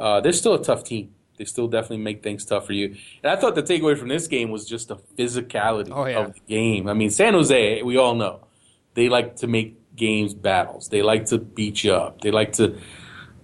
uh, 0.00 0.20
they're 0.20 0.32
still 0.32 0.54
a 0.54 0.62
tough 0.62 0.82
team. 0.82 1.14
They 1.38 1.44
still 1.44 1.68
definitely 1.68 1.98
make 1.98 2.24
things 2.24 2.44
tough 2.44 2.66
for 2.66 2.72
you. 2.72 2.96
And 3.22 3.30
I 3.30 3.36
thought 3.36 3.54
the 3.54 3.62
takeaway 3.62 3.96
from 3.96 4.08
this 4.08 4.26
game 4.26 4.50
was 4.50 4.66
just 4.66 4.88
the 4.88 4.96
physicality 4.96 5.92
oh, 5.92 6.06
yeah. 6.06 6.18
of 6.18 6.34
the 6.34 6.40
game. 6.48 6.88
I 6.88 6.94
mean, 6.94 7.10
San 7.10 7.34
Jose, 7.34 7.82
we 7.82 7.96
all 7.96 8.14
know, 8.16 8.46
they 8.94 9.08
like 9.08 9.36
to 9.36 9.46
make 9.46 9.78
games 9.94 10.34
battles. 10.34 10.88
They 10.88 11.02
like 11.02 11.26
to 11.26 11.38
beat 11.38 11.84
you 11.84 11.92
up. 11.92 12.22
They 12.22 12.32
like 12.32 12.52
to 12.54 12.78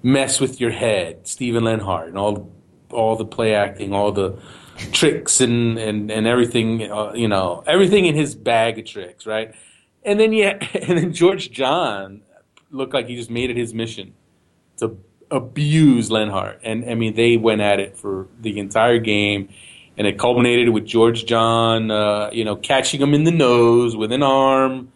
mess 0.03 0.41
with 0.41 0.61
your 0.61 0.71
head. 0.71 1.29
Steven 1.29 1.63
Lenhart 1.63 2.09
and 2.09 2.19
all 2.19 2.51
all 2.91 3.17
the 3.17 3.25
play 3.25 3.55
acting, 3.55 3.95
all 3.95 4.11
the 4.11 4.39
tricks 4.93 5.41
and 5.41 5.79
and 5.79 6.11
and 6.11 6.27
everything. 6.27 6.91
Uh, 6.91 7.13
you 7.15 7.29
know, 7.29 7.63
everything 7.67 8.07
in 8.07 8.15
his 8.15 8.35
bag 8.35 8.79
of 8.79 8.85
tricks, 8.87 9.27
right? 9.27 9.55
And 10.05 10.19
then 10.19 10.33
yeah, 10.33 10.59
and 10.75 10.99
then 10.99 11.13
George 11.13 11.51
John 11.51 12.23
looked 12.71 12.95
like 12.95 13.07
he 13.07 13.17
just 13.17 13.31
made 13.31 13.51
it 13.51 13.57
his 13.57 13.75
mission 13.75 14.15
to 14.79 14.97
abuse 15.31 16.11
Lenhart. 16.11 16.61
And 16.63 16.89
I 16.89 16.95
mean, 16.95 17.15
they 17.15 17.37
went 17.37 17.61
at 17.61 17.81
it 17.81 17.97
for 17.97 18.29
the 18.41 18.59
entire 18.59 18.99
game, 18.99 19.49
and 19.97 20.07
it 20.07 20.19
culminated 20.19 20.71
with 20.71 20.87
George 20.87 21.27
John, 21.27 21.91
uh, 21.91 22.31
you 22.33 22.45
know, 22.45 22.57
catching 22.57 23.01
him 23.01 23.15
in 23.15 23.25
the 23.25 23.31
nose 23.31 23.97
with 23.97 24.13
an 24.13 24.23
arm. 24.23 24.93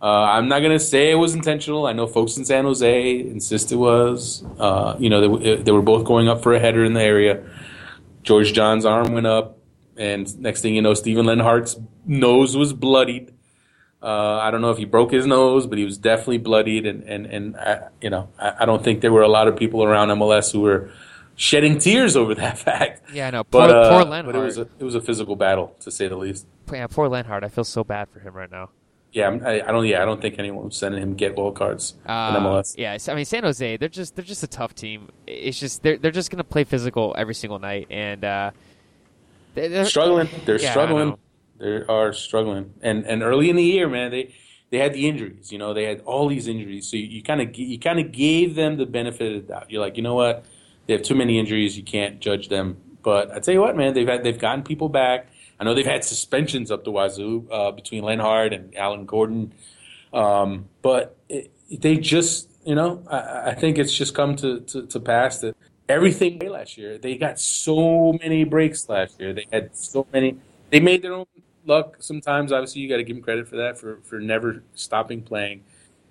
Uh, 0.00 0.24
I'm 0.24 0.48
not 0.48 0.58
to 0.58 0.80
say 0.80 1.12
it 1.12 1.14
was 1.14 1.32
intentional. 1.32 1.86
I 1.86 1.92
know 1.92 2.08
folks 2.08 2.36
in 2.36 2.44
San 2.44 2.64
Jose 2.64 3.20
insist 3.20 3.70
it 3.70 3.76
was. 3.76 4.44
Uh, 4.58 4.96
you 4.98 5.08
know, 5.08 5.38
they, 5.38 5.56
they, 5.62 5.70
were 5.70 5.82
both 5.82 6.04
going 6.04 6.26
up 6.26 6.42
for 6.42 6.54
a 6.54 6.58
header 6.58 6.84
in 6.84 6.92
the 6.92 7.02
area. 7.02 7.48
George 8.24 8.52
John's 8.52 8.84
arm 8.84 9.12
went 9.12 9.28
up, 9.28 9.58
and 9.96 10.40
next 10.40 10.60
thing 10.62 10.74
you 10.74 10.82
know, 10.82 10.94
Steven 10.94 11.26
Lenhart's 11.26 11.78
nose 12.04 12.56
was 12.56 12.72
bloodied. 12.72 13.32
Uh, 14.02 14.38
I 14.42 14.50
don't 14.50 14.60
know 14.62 14.70
if 14.70 14.78
he 14.78 14.84
broke 14.84 15.12
his 15.12 15.26
nose, 15.26 15.66
but 15.66 15.78
he 15.78 15.84
was 15.84 15.96
definitely 15.96 16.38
bloodied, 16.38 16.86
and 16.86 17.04
and 17.04 17.26
and 17.26 17.56
I, 17.56 17.88
you 18.00 18.10
know, 18.10 18.28
I, 18.38 18.54
I, 18.60 18.64
don't 18.64 18.82
think 18.82 19.00
there 19.00 19.12
were 19.12 19.22
a 19.22 19.28
lot 19.28 19.46
of 19.46 19.56
people 19.56 19.84
around 19.84 20.08
MLS 20.08 20.50
who 20.50 20.62
were 20.62 20.90
shedding 21.36 21.78
tears 21.78 22.16
over 22.16 22.34
that 22.34 22.58
fact. 22.66 23.12
Yeah, 23.12 23.30
no. 23.30 23.44
Poor, 23.44 23.68
but, 23.68 23.70
uh, 23.70 23.90
poor 23.90 24.04
Lenhart. 24.04 24.34
But 24.34 24.42
it 24.42 24.44
was 24.44 24.58
a, 24.58 24.68
it 24.78 24.82
was 24.82 24.96
a 24.96 25.00
physical 25.00 25.36
battle 25.36 25.76
to 25.80 25.90
say 25.92 26.08
the 26.08 26.16
least. 26.16 26.46
Yeah, 26.72 26.88
poor 26.88 27.08
Lenhart. 27.08 27.44
I 27.44 27.48
feel 27.48 27.64
so 27.64 27.84
bad 27.84 28.08
for 28.08 28.18
him 28.18 28.34
right 28.34 28.50
now. 28.50 28.70
Yeah, 29.12 29.28
I, 29.44 29.60
I, 29.60 29.70
don't. 29.70 29.86
Yeah, 29.86 30.02
I 30.02 30.04
don't 30.04 30.20
think 30.20 30.38
anyone 30.38 30.64
was 30.64 30.76
sending 30.76 31.00
him 31.00 31.14
get 31.14 31.36
goal 31.36 31.52
cards 31.52 31.94
uh, 32.06 32.34
in 32.36 32.42
MLS. 32.42 32.74
Yeah, 32.76 32.96
I 33.06 33.14
mean 33.14 33.26
San 33.26 33.44
Jose, 33.44 33.76
they're 33.76 33.88
just 33.88 34.16
they're 34.16 34.24
just 34.24 34.42
a 34.42 34.48
tough 34.48 34.74
team. 34.74 35.10
It's 35.26 35.60
just 35.60 35.82
they're 35.82 35.98
they're 35.98 36.10
just 36.10 36.30
gonna 36.30 36.44
play 36.44 36.64
physical 36.64 37.14
every 37.16 37.34
single 37.34 37.58
night, 37.58 37.88
and 37.90 38.24
uh, 38.24 38.50
they're, 39.54 39.84
struggling. 39.84 40.28
They're 40.46 40.58
yeah, 40.58 40.70
struggling. 40.70 41.18
They 41.62 41.82
are 41.88 42.12
struggling, 42.12 42.74
and 42.82 43.06
and 43.06 43.22
early 43.22 43.48
in 43.48 43.56
the 43.56 43.62
year, 43.62 43.88
man, 43.88 44.10
they 44.10 44.34
they 44.70 44.78
had 44.78 44.92
the 44.92 45.08
injuries. 45.08 45.52
You 45.52 45.58
know, 45.58 45.72
they 45.72 45.84
had 45.84 46.00
all 46.00 46.28
these 46.28 46.48
injuries, 46.48 46.88
so 46.88 46.96
you 46.96 47.22
kind 47.22 47.40
of 47.40 47.56
you 47.56 47.78
kind 47.78 48.00
of 48.00 48.12
gave 48.12 48.54
them 48.54 48.76
the 48.76 48.86
benefit 48.86 49.36
of 49.36 49.46
the 49.46 49.52
doubt. 49.52 49.70
You're 49.70 49.80
like, 49.80 49.96
you 49.96 50.02
know 50.02 50.14
what, 50.14 50.44
they 50.86 50.92
have 50.92 51.02
too 51.02 51.14
many 51.14 51.38
injuries. 51.38 51.76
You 51.76 51.84
can't 51.84 52.20
judge 52.20 52.48
them. 52.48 52.76
But 53.02 53.32
I 53.32 53.40
tell 53.40 53.54
you 53.54 53.60
what, 53.60 53.76
man, 53.76 53.94
they've 53.94 54.08
had 54.08 54.24
they've 54.24 54.38
gotten 54.38 54.62
people 54.62 54.88
back 54.88 55.28
I 55.62 55.64
know 55.64 55.74
they've 55.74 55.86
had 55.86 56.02
suspensions 56.02 56.72
up 56.72 56.82
the 56.82 56.90
wazoo 56.90 57.46
uh, 57.48 57.70
between 57.70 58.02
Lenhart 58.02 58.52
and 58.52 58.76
Alan 58.76 59.06
Gordon, 59.06 59.52
um, 60.12 60.68
but 60.82 61.16
it, 61.28 61.52
they 61.70 61.98
just, 61.98 62.48
you 62.64 62.74
know, 62.74 63.04
I, 63.08 63.50
I 63.50 63.54
think 63.54 63.78
it's 63.78 63.94
just 63.94 64.12
come 64.12 64.34
to, 64.36 64.58
to, 64.58 64.86
to 64.88 64.98
pass 64.98 65.38
that 65.38 65.56
everything 65.88 66.40
last 66.50 66.76
year. 66.76 66.98
They 66.98 67.14
got 67.14 67.38
so 67.38 68.12
many 68.14 68.42
breaks 68.42 68.88
last 68.88 69.20
year. 69.20 69.32
They 69.32 69.46
had 69.52 69.76
so 69.76 70.04
many. 70.12 70.36
They 70.70 70.80
made 70.80 71.02
their 71.02 71.14
own 71.14 71.26
luck. 71.66 71.96
Sometimes, 72.00 72.52
obviously, 72.52 72.82
you 72.82 72.88
got 72.88 72.96
to 72.96 73.04
give 73.04 73.16
them 73.16 73.22
credit 73.22 73.48
for 73.48 73.56
that 73.56 73.78
for 73.78 73.98
for 74.02 74.20
never 74.20 74.62
stopping 74.74 75.22
playing. 75.22 75.64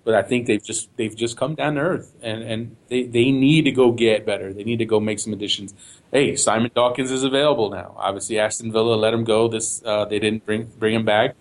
But 0.04 0.14
I 0.14 0.22
think 0.22 0.46
they've 0.46 0.62
just 0.62 0.88
they've 0.96 1.14
just 1.14 1.36
come 1.36 1.54
down 1.54 1.74
to 1.76 1.80
earth, 1.80 2.14
and 2.22 2.42
and 2.42 2.76
they 2.88 3.04
they 3.04 3.30
need 3.30 3.62
to 3.62 3.72
go 3.72 3.92
get 3.92 4.26
better. 4.26 4.52
They 4.52 4.64
need 4.64 4.78
to 4.78 4.86
go 4.86 5.00
make 5.00 5.18
some 5.18 5.32
additions 5.32 5.74
hey, 6.12 6.36
Simon 6.36 6.70
Dawkins 6.74 7.10
is 7.10 7.24
available 7.24 7.70
now. 7.70 7.94
Obviously, 7.96 8.38
Aston 8.38 8.70
Villa 8.70 8.94
let 8.94 9.12
him 9.12 9.24
go. 9.24 9.48
This 9.48 9.82
uh, 9.84 10.04
they 10.04 10.20
didn't 10.20 10.46
bring 10.46 10.70
bring 10.78 10.94
him 10.94 11.04
back. 11.04 11.34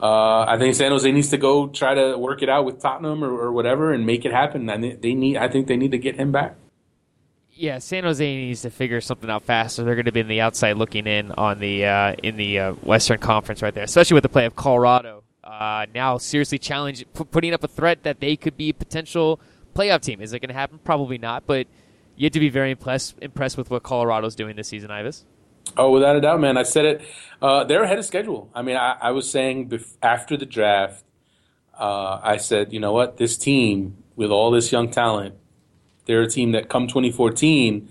Uh, 0.00 0.44
I 0.48 0.56
think 0.58 0.74
San 0.74 0.90
Jose 0.90 1.10
needs 1.10 1.30
to 1.30 1.38
go 1.38 1.68
try 1.68 1.94
to 1.94 2.16
work 2.16 2.42
it 2.42 2.48
out 2.48 2.64
with 2.64 2.80
Tottenham 2.80 3.22
or, 3.22 3.30
or 3.30 3.52
whatever 3.52 3.92
and 3.92 4.06
make 4.06 4.24
it 4.24 4.32
happen. 4.32 4.68
And 4.68 5.00
they 5.00 5.14
need. 5.14 5.36
I 5.36 5.48
think 5.48 5.68
they 5.68 5.76
need 5.76 5.92
to 5.92 5.98
get 5.98 6.16
him 6.16 6.32
back. 6.32 6.56
Yeah, 7.58 7.78
San 7.80 8.04
Jose 8.04 8.24
needs 8.36 8.62
to 8.62 8.70
figure 8.70 9.00
something 9.00 9.28
out 9.28 9.42
faster. 9.42 9.82
They're 9.82 9.96
going 9.96 10.04
to 10.04 10.12
be 10.12 10.20
in 10.20 10.28
the 10.28 10.40
outside 10.40 10.76
looking 10.76 11.08
in 11.08 11.32
on 11.32 11.58
the 11.58 11.86
uh, 11.86 12.14
in 12.22 12.36
the 12.36 12.58
uh, 12.60 12.72
Western 12.74 13.18
Conference 13.18 13.62
right 13.62 13.74
there, 13.74 13.82
especially 13.82 14.14
with 14.14 14.22
the 14.22 14.28
play 14.28 14.46
of 14.46 14.54
Colorado. 14.54 15.24
Uh, 15.42 15.86
now 15.92 16.18
seriously 16.18 16.58
challenge 16.58 17.04
p- 17.16 17.24
putting 17.24 17.52
up 17.52 17.64
a 17.64 17.68
threat 17.68 18.04
that 18.04 18.20
they 18.20 18.36
could 18.36 18.56
be 18.56 18.68
a 18.68 18.74
potential 18.74 19.40
playoff 19.74 20.02
team. 20.02 20.20
Is 20.20 20.32
it 20.32 20.38
going 20.38 20.50
to 20.50 20.54
happen? 20.54 20.78
Probably 20.84 21.18
not, 21.18 21.46
but 21.46 21.66
you 22.14 22.26
have 22.26 22.32
to 22.34 22.38
be 22.38 22.48
very 22.48 22.70
impressed 22.70 23.16
impressed 23.20 23.58
with 23.58 23.70
what 23.70 23.82
Colorado's 23.82 24.36
doing 24.36 24.54
this 24.54 24.68
season, 24.68 24.92
Ives. 24.92 25.24
Oh, 25.76 25.90
without 25.90 26.14
a 26.14 26.20
doubt, 26.20 26.40
man. 26.40 26.56
I 26.56 26.62
said 26.62 26.84
it. 26.84 27.02
Uh, 27.42 27.64
they're 27.64 27.82
ahead 27.82 27.98
of 27.98 28.04
schedule. 28.04 28.50
I 28.54 28.62
mean, 28.62 28.76
I, 28.76 28.96
I 29.00 29.10
was 29.10 29.28
saying 29.28 29.68
bef- 29.68 29.96
after 30.00 30.36
the 30.36 30.46
draft, 30.46 31.02
uh, 31.76 32.20
I 32.22 32.36
said, 32.36 32.72
you 32.72 32.78
know 32.78 32.92
what, 32.92 33.16
this 33.16 33.36
team 33.36 33.96
with 34.14 34.30
all 34.30 34.52
this 34.52 34.70
young 34.70 34.92
talent, 34.92 35.34
they're 36.08 36.22
a 36.22 36.28
team 36.28 36.52
that 36.52 36.68
come 36.68 36.88
2014 36.88 37.88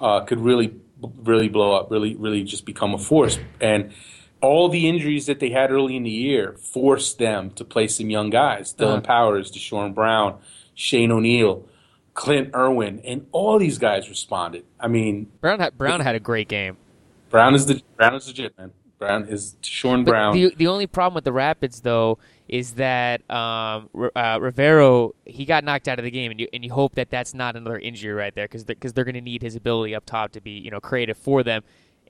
uh, 0.00 0.20
could 0.20 0.40
really, 0.40 0.74
really 1.22 1.48
blow 1.48 1.76
up, 1.76 1.90
really, 1.90 2.14
really 2.14 2.44
just 2.44 2.64
become 2.64 2.94
a 2.94 2.98
force. 2.98 3.38
And 3.60 3.92
all 4.40 4.70
the 4.70 4.88
injuries 4.88 5.26
that 5.26 5.40
they 5.40 5.50
had 5.50 5.70
early 5.70 5.96
in 5.96 6.04
the 6.04 6.10
year 6.10 6.56
forced 6.56 7.18
them 7.18 7.50
to 7.50 7.64
play 7.64 7.88
some 7.88 8.08
young 8.08 8.30
guys: 8.30 8.72
Dillon 8.72 8.98
uh-huh. 8.98 9.06
Powers, 9.06 9.52
Deshorn 9.52 9.94
Brown, 9.94 10.38
Shane 10.74 11.12
O'Neill. 11.12 11.68
Clint 12.14 12.52
Irwin, 12.52 13.00
and 13.04 13.28
all 13.30 13.60
these 13.60 13.78
guys 13.78 14.08
responded. 14.08 14.64
I 14.80 14.88
mean, 14.88 15.30
Brown 15.40 15.60
had, 15.60 15.78
Brown 15.78 16.00
had 16.00 16.16
a 16.16 16.18
great 16.18 16.48
game. 16.48 16.76
Brown 17.30 17.54
is 17.54 17.66
the 17.66 17.80
Brown 17.96 18.16
is 18.16 18.26
legit, 18.26 18.58
man. 18.58 18.72
Brown 18.98 19.28
is 19.28 19.54
Sean 19.62 20.02
Brown. 20.02 20.34
The, 20.34 20.52
the 20.56 20.66
only 20.66 20.88
problem 20.88 21.14
with 21.14 21.22
the 21.22 21.32
Rapids 21.32 21.82
though 21.82 22.18
is 22.48 22.72
that 22.72 23.28
um, 23.30 23.90
uh, 24.16 24.38
Rivero 24.40 25.14
he 25.26 25.44
got 25.44 25.64
knocked 25.64 25.86
out 25.86 25.98
of 25.98 26.04
the 26.04 26.10
game, 26.10 26.30
and 26.30 26.40
you 26.40 26.48
and 26.52 26.64
you 26.64 26.72
hope 26.72 26.94
that 26.94 27.10
that's 27.10 27.34
not 27.34 27.56
another 27.56 27.78
injury 27.78 28.12
right 28.12 28.34
there 28.34 28.46
because 28.46 28.64
because 28.64 28.92
they're, 28.92 29.04
they're 29.04 29.12
going 29.12 29.22
to 29.22 29.30
need 29.30 29.42
his 29.42 29.54
ability 29.54 29.94
up 29.94 30.06
top 30.06 30.32
to 30.32 30.40
be 30.40 30.52
you 30.52 30.70
know 30.70 30.80
creative 30.80 31.18
for 31.18 31.42
them, 31.42 31.62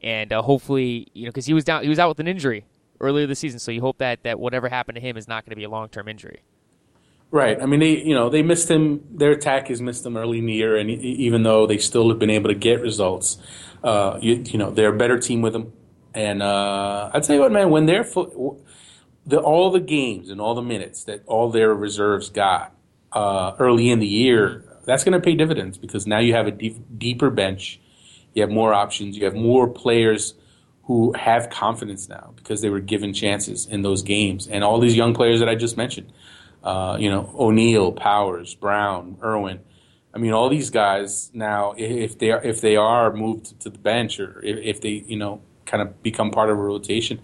and 0.02 0.32
uh, 0.32 0.40
hopefully 0.40 1.08
you 1.12 1.24
know 1.24 1.30
because 1.30 1.46
he 1.46 1.54
was 1.54 1.64
down 1.64 1.82
he 1.82 1.88
was 1.88 1.98
out 1.98 2.08
with 2.08 2.20
an 2.20 2.28
injury 2.28 2.64
earlier 3.00 3.26
this 3.26 3.40
season, 3.40 3.58
so 3.58 3.72
you 3.72 3.80
hope 3.80 3.98
that 3.98 4.22
that 4.22 4.38
whatever 4.38 4.68
happened 4.68 4.96
to 4.96 5.00
him 5.00 5.16
is 5.16 5.26
not 5.26 5.44
going 5.44 5.50
to 5.50 5.56
be 5.56 5.64
a 5.64 5.70
long 5.70 5.88
term 5.88 6.08
injury. 6.08 6.42
Right. 7.30 7.60
I 7.60 7.66
mean, 7.66 7.80
they 7.80 8.02
you 8.02 8.14
know 8.14 8.30
they 8.30 8.42
missed 8.42 8.70
him. 8.70 9.04
Their 9.10 9.32
attack 9.32 9.68
has 9.68 9.82
missed 9.82 10.06
him 10.06 10.16
early 10.16 10.38
in 10.38 10.46
the 10.46 10.54
year, 10.54 10.76
and 10.76 10.88
even 10.88 11.42
though 11.42 11.66
they 11.66 11.78
still 11.78 12.08
have 12.08 12.18
been 12.18 12.30
able 12.30 12.48
to 12.48 12.54
get 12.54 12.80
results, 12.80 13.38
uh, 13.82 14.18
you, 14.22 14.36
you 14.46 14.58
know 14.58 14.70
they're 14.70 14.94
a 14.94 14.96
better 14.96 15.18
team 15.18 15.42
with 15.42 15.54
him. 15.54 15.72
And 16.14 16.42
uh, 16.42 17.10
I 17.12 17.20
tell 17.20 17.36
you 17.36 17.42
what, 17.42 17.52
man, 17.52 17.70
when 17.70 17.86
they're 17.86 18.04
the, 19.28 19.38
all 19.38 19.70
the 19.70 19.80
games 19.80 20.30
and 20.30 20.40
all 20.40 20.54
the 20.54 20.62
minutes 20.62 21.04
that 21.04 21.22
all 21.26 21.50
their 21.50 21.74
reserves 21.74 22.30
got 22.30 22.74
uh, 23.12 23.52
early 23.58 23.90
in 23.90 24.00
the 24.00 24.06
year, 24.06 24.64
that's 24.84 25.04
going 25.04 25.12
to 25.12 25.20
pay 25.20 25.34
dividends 25.34 25.78
because 25.78 26.06
now 26.06 26.18
you 26.18 26.34
have 26.34 26.46
a 26.46 26.50
deep, 26.50 26.76
deeper 26.96 27.30
bench, 27.30 27.80
you 28.34 28.42
have 28.42 28.50
more 28.50 28.74
options, 28.74 29.16
you 29.16 29.24
have 29.24 29.34
more 29.34 29.68
players 29.68 30.34
who 30.84 31.12
have 31.12 31.50
confidence 31.50 32.08
now 32.08 32.32
because 32.36 32.62
they 32.62 32.70
were 32.70 32.80
given 32.80 33.12
chances 33.12 33.66
in 33.66 33.82
those 33.82 34.02
games, 34.02 34.48
and 34.48 34.64
all 34.64 34.80
these 34.80 34.96
young 34.96 35.14
players 35.14 35.40
that 35.40 35.48
I 35.48 35.54
just 35.54 35.76
mentioned 35.76 36.12
uh, 36.62 36.96
you 36.98 37.10
know, 37.10 37.32
O'Neill, 37.38 37.92
Powers, 37.92 38.54
Brown, 38.54 39.16
Irwin. 39.22 39.60
I 40.12 40.18
mean, 40.18 40.32
all 40.32 40.48
these 40.48 40.70
guys 40.70 41.30
now, 41.32 41.74
if 41.76 42.18
they 42.18 42.30
are, 42.30 42.42
if 42.42 42.60
they 42.60 42.76
are 42.76 43.12
moved 43.12 43.60
to 43.60 43.70
the 43.70 43.78
bench 43.78 44.18
or 44.18 44.42
if, 44.42 44.58
if 44.58 44.80
they, 44.80 45.04
you 45.06 45.16
know, 45.16 45.40
kind 45.66 45.82
of 45.82 46.02
become 46.02 46.30
part 46.30 46.50
of 46.50 46.58
a 46.58 46.62
rotation, 46.62 47.20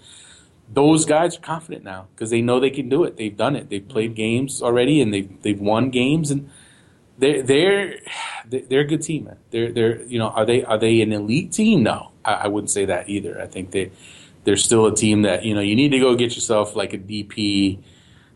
those 0.73 1.05
guys 1.05 1.37
are 1.37 1.41
confident 1.41 1.85
now 1.85 2.09
because 2.15 2.31
they 2.31 2.41
know 2.41 2.59
they 2.61 2.71
can 2.71 2.89
do 2.89 3.05
it. 3.05 3.17
They've 3.17 3.37
done 3.37 3.57
it. 3.57 3.69
They've 3.69 3.87
played 3.87 4.15
games 4.15 4.63
already 4.63 5.01
and 5.01 5.13
they've 5.13 5.43
they've 5.43 5.61
won 5.61 5.91
games 5.91 6.31
and 6.31 6.51
they're 7.19 7.43
they're 7.43 7.99
they're 8.49 8.81
a 8.81 8.87
good 8.87 9.03
team. 9.03 9.25
Man. 9.25 9.37
They're 9.51 9.73
they're 9.73 10.03
you 10.05 10.19
know 10.19 10.29
are 10.29 10.47
they 10.47 10.65
are 10.65 10.79
they 10.79 11.01
an 11.01 11.13
elite 11.13 11.53
team? 11.53 11.83
No, 11.83 12.13
I, 12.25 12.33
I 12.33 12.47
wouldn't 12.49 12.71
say 12.71 12.87
that 12.87 13.09
either. 13.09 13.41
I 13.41 13.47
think 13.47 13.71
they 13.71 13.93
they're 14.45 14.57
still 14.57 14.87
a 14.87 14.95
team 14.95 15.23
that 15.23 15.45
you 15.45 15.55
know 15.55 15.61
you 15.61 15.77
need 15.77 15.91
to 15.91 15.99
go 15.99 16.15
get 16.15 16.35
yourself 16.35 16.77
like 16.77 16.93
a 16.93 16.99
DP 16.99 17.79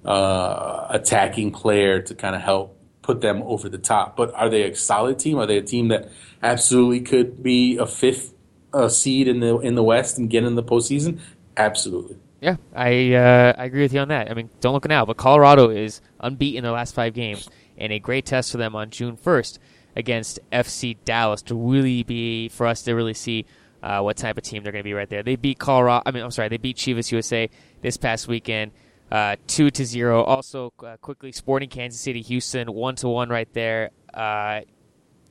uh, 0.04 0.86
attacking 0.90 1.52
player 1.52 2.00
to 2.02 2.14
kind 2.14 2.34
of 2.34 2.42
help 2.42 2.76
put 3.02 3.20
them 3.20 3.42
over 3.42 3.68
the 3.68 3.78
top. 3.78 4.16
But 4.16 4.34
are 4.34 4.48
they 4.48 4.62
a 4.64 4.74
solid 4.74 5.18
team? 5.18 5.38
Are 5.38 5.46
they 5.46 5.58
a 5.58 5.62
team 5.62 5.88
that 5.88 6.10
absolutely 6.42 7.00
could 7.00 7.42
be 7.42 7.78
a 7.78 7.86
fifth 7.86 8.34
uh, 8.72 8.88
seed 8.88 9.28
in 9.28 9.40
the 9.40 9.58
in 9.58 9.74
the 9.74 9.82
West 9.82 10.18
and 10.18 10.30
get 10.30 10.44
in 10.44 10.54
the 10.54 10.62
postseason? 10.62 11.20
Absolutely. 11.58 12.16
Yeah, 12.40 12.56
I 12.74 13.14
uh, 13.14 13.52
I 13.58 13.64
agree 13.64 13.82
with 13.82 13.92
you 13.92 14.00
on 14.00 14.08
that. 14.08 14.30
I 14.30 14.34
mean, 14.34 14.48
don't 14.60 14.72
look 14.72 14.88
now, 14.88 15.04
but 15.04 15.16
Colorado 15.16 15.70
is 15.70 16.00
unbeaten 16.20 16.58
in 16.58 16.62
their 16.62 16.72
last 16.72 16.94
five 16.94 17.12
games, 17.12 17.50
and 17.76 17.92
a 17.92 17.98
great 17.98 18.24
test 18.26 18.52
for 18.52 18.58
them 18.58 18.76
on 18.76 18.90
June 18.90 19.16
first 19.16 19.58
against 19.96 20.38
FC 20.52 20.96
Dallas 21.04 21.42
to 21.42 21.56
really 21.56 22.04
be 22.04 22.48
for 22.48 22.66
us 22.66 22.82
to 22.82 22.94
really 22.94 23.14
see 23.14 23.44
uh, 23.82 24.00
what 24.00 24.16
type 24.16 24.38
of 24.38 24.44
team 24.44 24.62
they're 24.62 24.70
going 24.70 24.84
to 24.84 24.88
be 24.88 24.94
right 24.94 25.10
there. 25.10 25.24
They 25.24 25.34
beat 25.34 25.58
Colorado. 25.58 26.04
I 26.06 26.12
mean, 26.12 26.22
I'm 26.22 26.30
sorry, 26.30 26.48
they 26.48 26.58
beat 26.58 26.76
Chivas 26.76 27.10
USA 27.10 27.50
this 27.82 27.96
past 27.96 28.28
weekend 28.28 28.70
uh, 29.10 29.36
two 29.46 29.70
to 29.70 29.84
zero. 29.84 30.22
Also, 30.22 30.72
uh, 30.84 30.96
quickly, 30.98 31.32
Sporting 31.32 31.68
Kansas 31.68 32.00
City, 32.00 32.22
Houston, 32.22 32.72
one 32.72 32.96
to 32.96 33.08
one 33.08 33.28
right 33.28 33.52
there. 33.52 33.90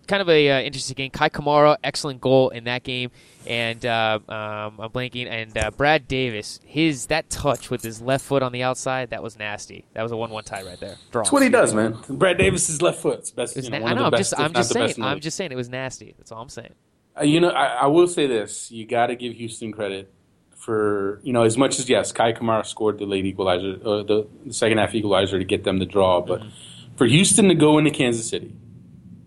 Kind 0.07 0.21
of 0.21 0.29
a 0.29 0.49
uh, 0.49 0.61
interesting 0.61 0.95
game. 0.95 1.11
Kei 1.11 1.29
Kamara, 1.29 1.75
excellent 1.83 2.21
goal 2.21 2.49
in 2.49 2.63
that 2.63 2.83
game, 2.83 3.11
and 3.45 3.85
uh, 3.85 4.19
um, 4.29 4.79
I'm 4.79 4.89
blanking. 4.89 5.27
And 5.27 5.55
uh, 5.57 5.71
Brad 5.71 6.07
Davis, 6.07 6.61
his 6.63 7.07
that 7.07 7.29
touch 7.29 7.69
with 7.69 7.83
his 7.83 8.01
left 8.01 8.23
foot 8.23 8.41
on 8.41 8.53
the 8.53 8.63
outside, 8.63 9.09
that 9.09 9.21
was 9.21 9.37
nasty. 9.37 9.83
That 9.93 10.03
was 10.03 10.13
a 10.13 10.17
one-one 10.17 10.45
tie 10.45 10.63
right 10.63 10.79
there. 10.79 10.95
Draw. 11.11 11.23
That's 11.23 11.31
what 11.33 11.43
he 11.43 11.49
does, 11.49 11.73
man. 11.73 11.97
Brad 12.07 12.37
Davis's 12.37 12.81
left 12.81 13.01
foot's 13.01 13.31
best. 13.31 13.57
You 13.57 13.69
know, 13.69 13.79
na- 13.79 13.85
I 13.85 13.93
know. 13.93 14.05
I'm 14.05 14.11
best, 14.11 14.31
just, 14.31 14.39
I'm 14.39 14.53
just 14.53 14.71
saying. 14.71 15.03
I'm 15.03 15.19
just 15.19 15.35
saying 15.35 15.51
it 15.51 15.57
was 15.57 15.67
nasty. 15.67 16.15
That's 16.17 16.31
all 16.31 16.41
I'm 16.41 16.49
saying. 16.49 16.73
Uh, 17.19 17.23
you 17.23 17.41
know, 17.41 17.49
I, 17.49 17.65
I, 17.65 17.85
will 17.87 18.07
say 18.07 18.27
this: 18.27 18.71
you 18.71 18.85
got 18.85 19.07
to 19.07 19.15
give 19.17 19.33
Houston 19.33 19.73
credit 19.73 20.13
for 20.55 21.19
you 21.23 21.33
know 21.33 21.43
as 21.43 21.57
much 21.57 21.79
as 21.79 21.89
yes, 21.89 22.13
Kei 22.13 22.31
Kamara 22.31 22.65
scored 22.65 22.97
the 22.97 23.05
late 23.05 23.25
equalizer, 23.25 23.77
uh, 23.83 24.03
the, 24.03 24.27
the, 24.45 24.53
second 24.53 24.77
half 24.77 24.95
equalizer 24.95 25.37
to 25.37 25.45
get 25.45 25.65
them 25.65 25.79
the 25.79 25.85
draw, 25.85 26.21
but 26.21 26.39
mm-hmm. 26.39 26.95
for 26.95 27.05
Houston 27.05 27.49
to 27.49 27.55
go 27.55 27.77
into 27.77 27.91
Kansas 27.91 28.29
City 28.29 28.53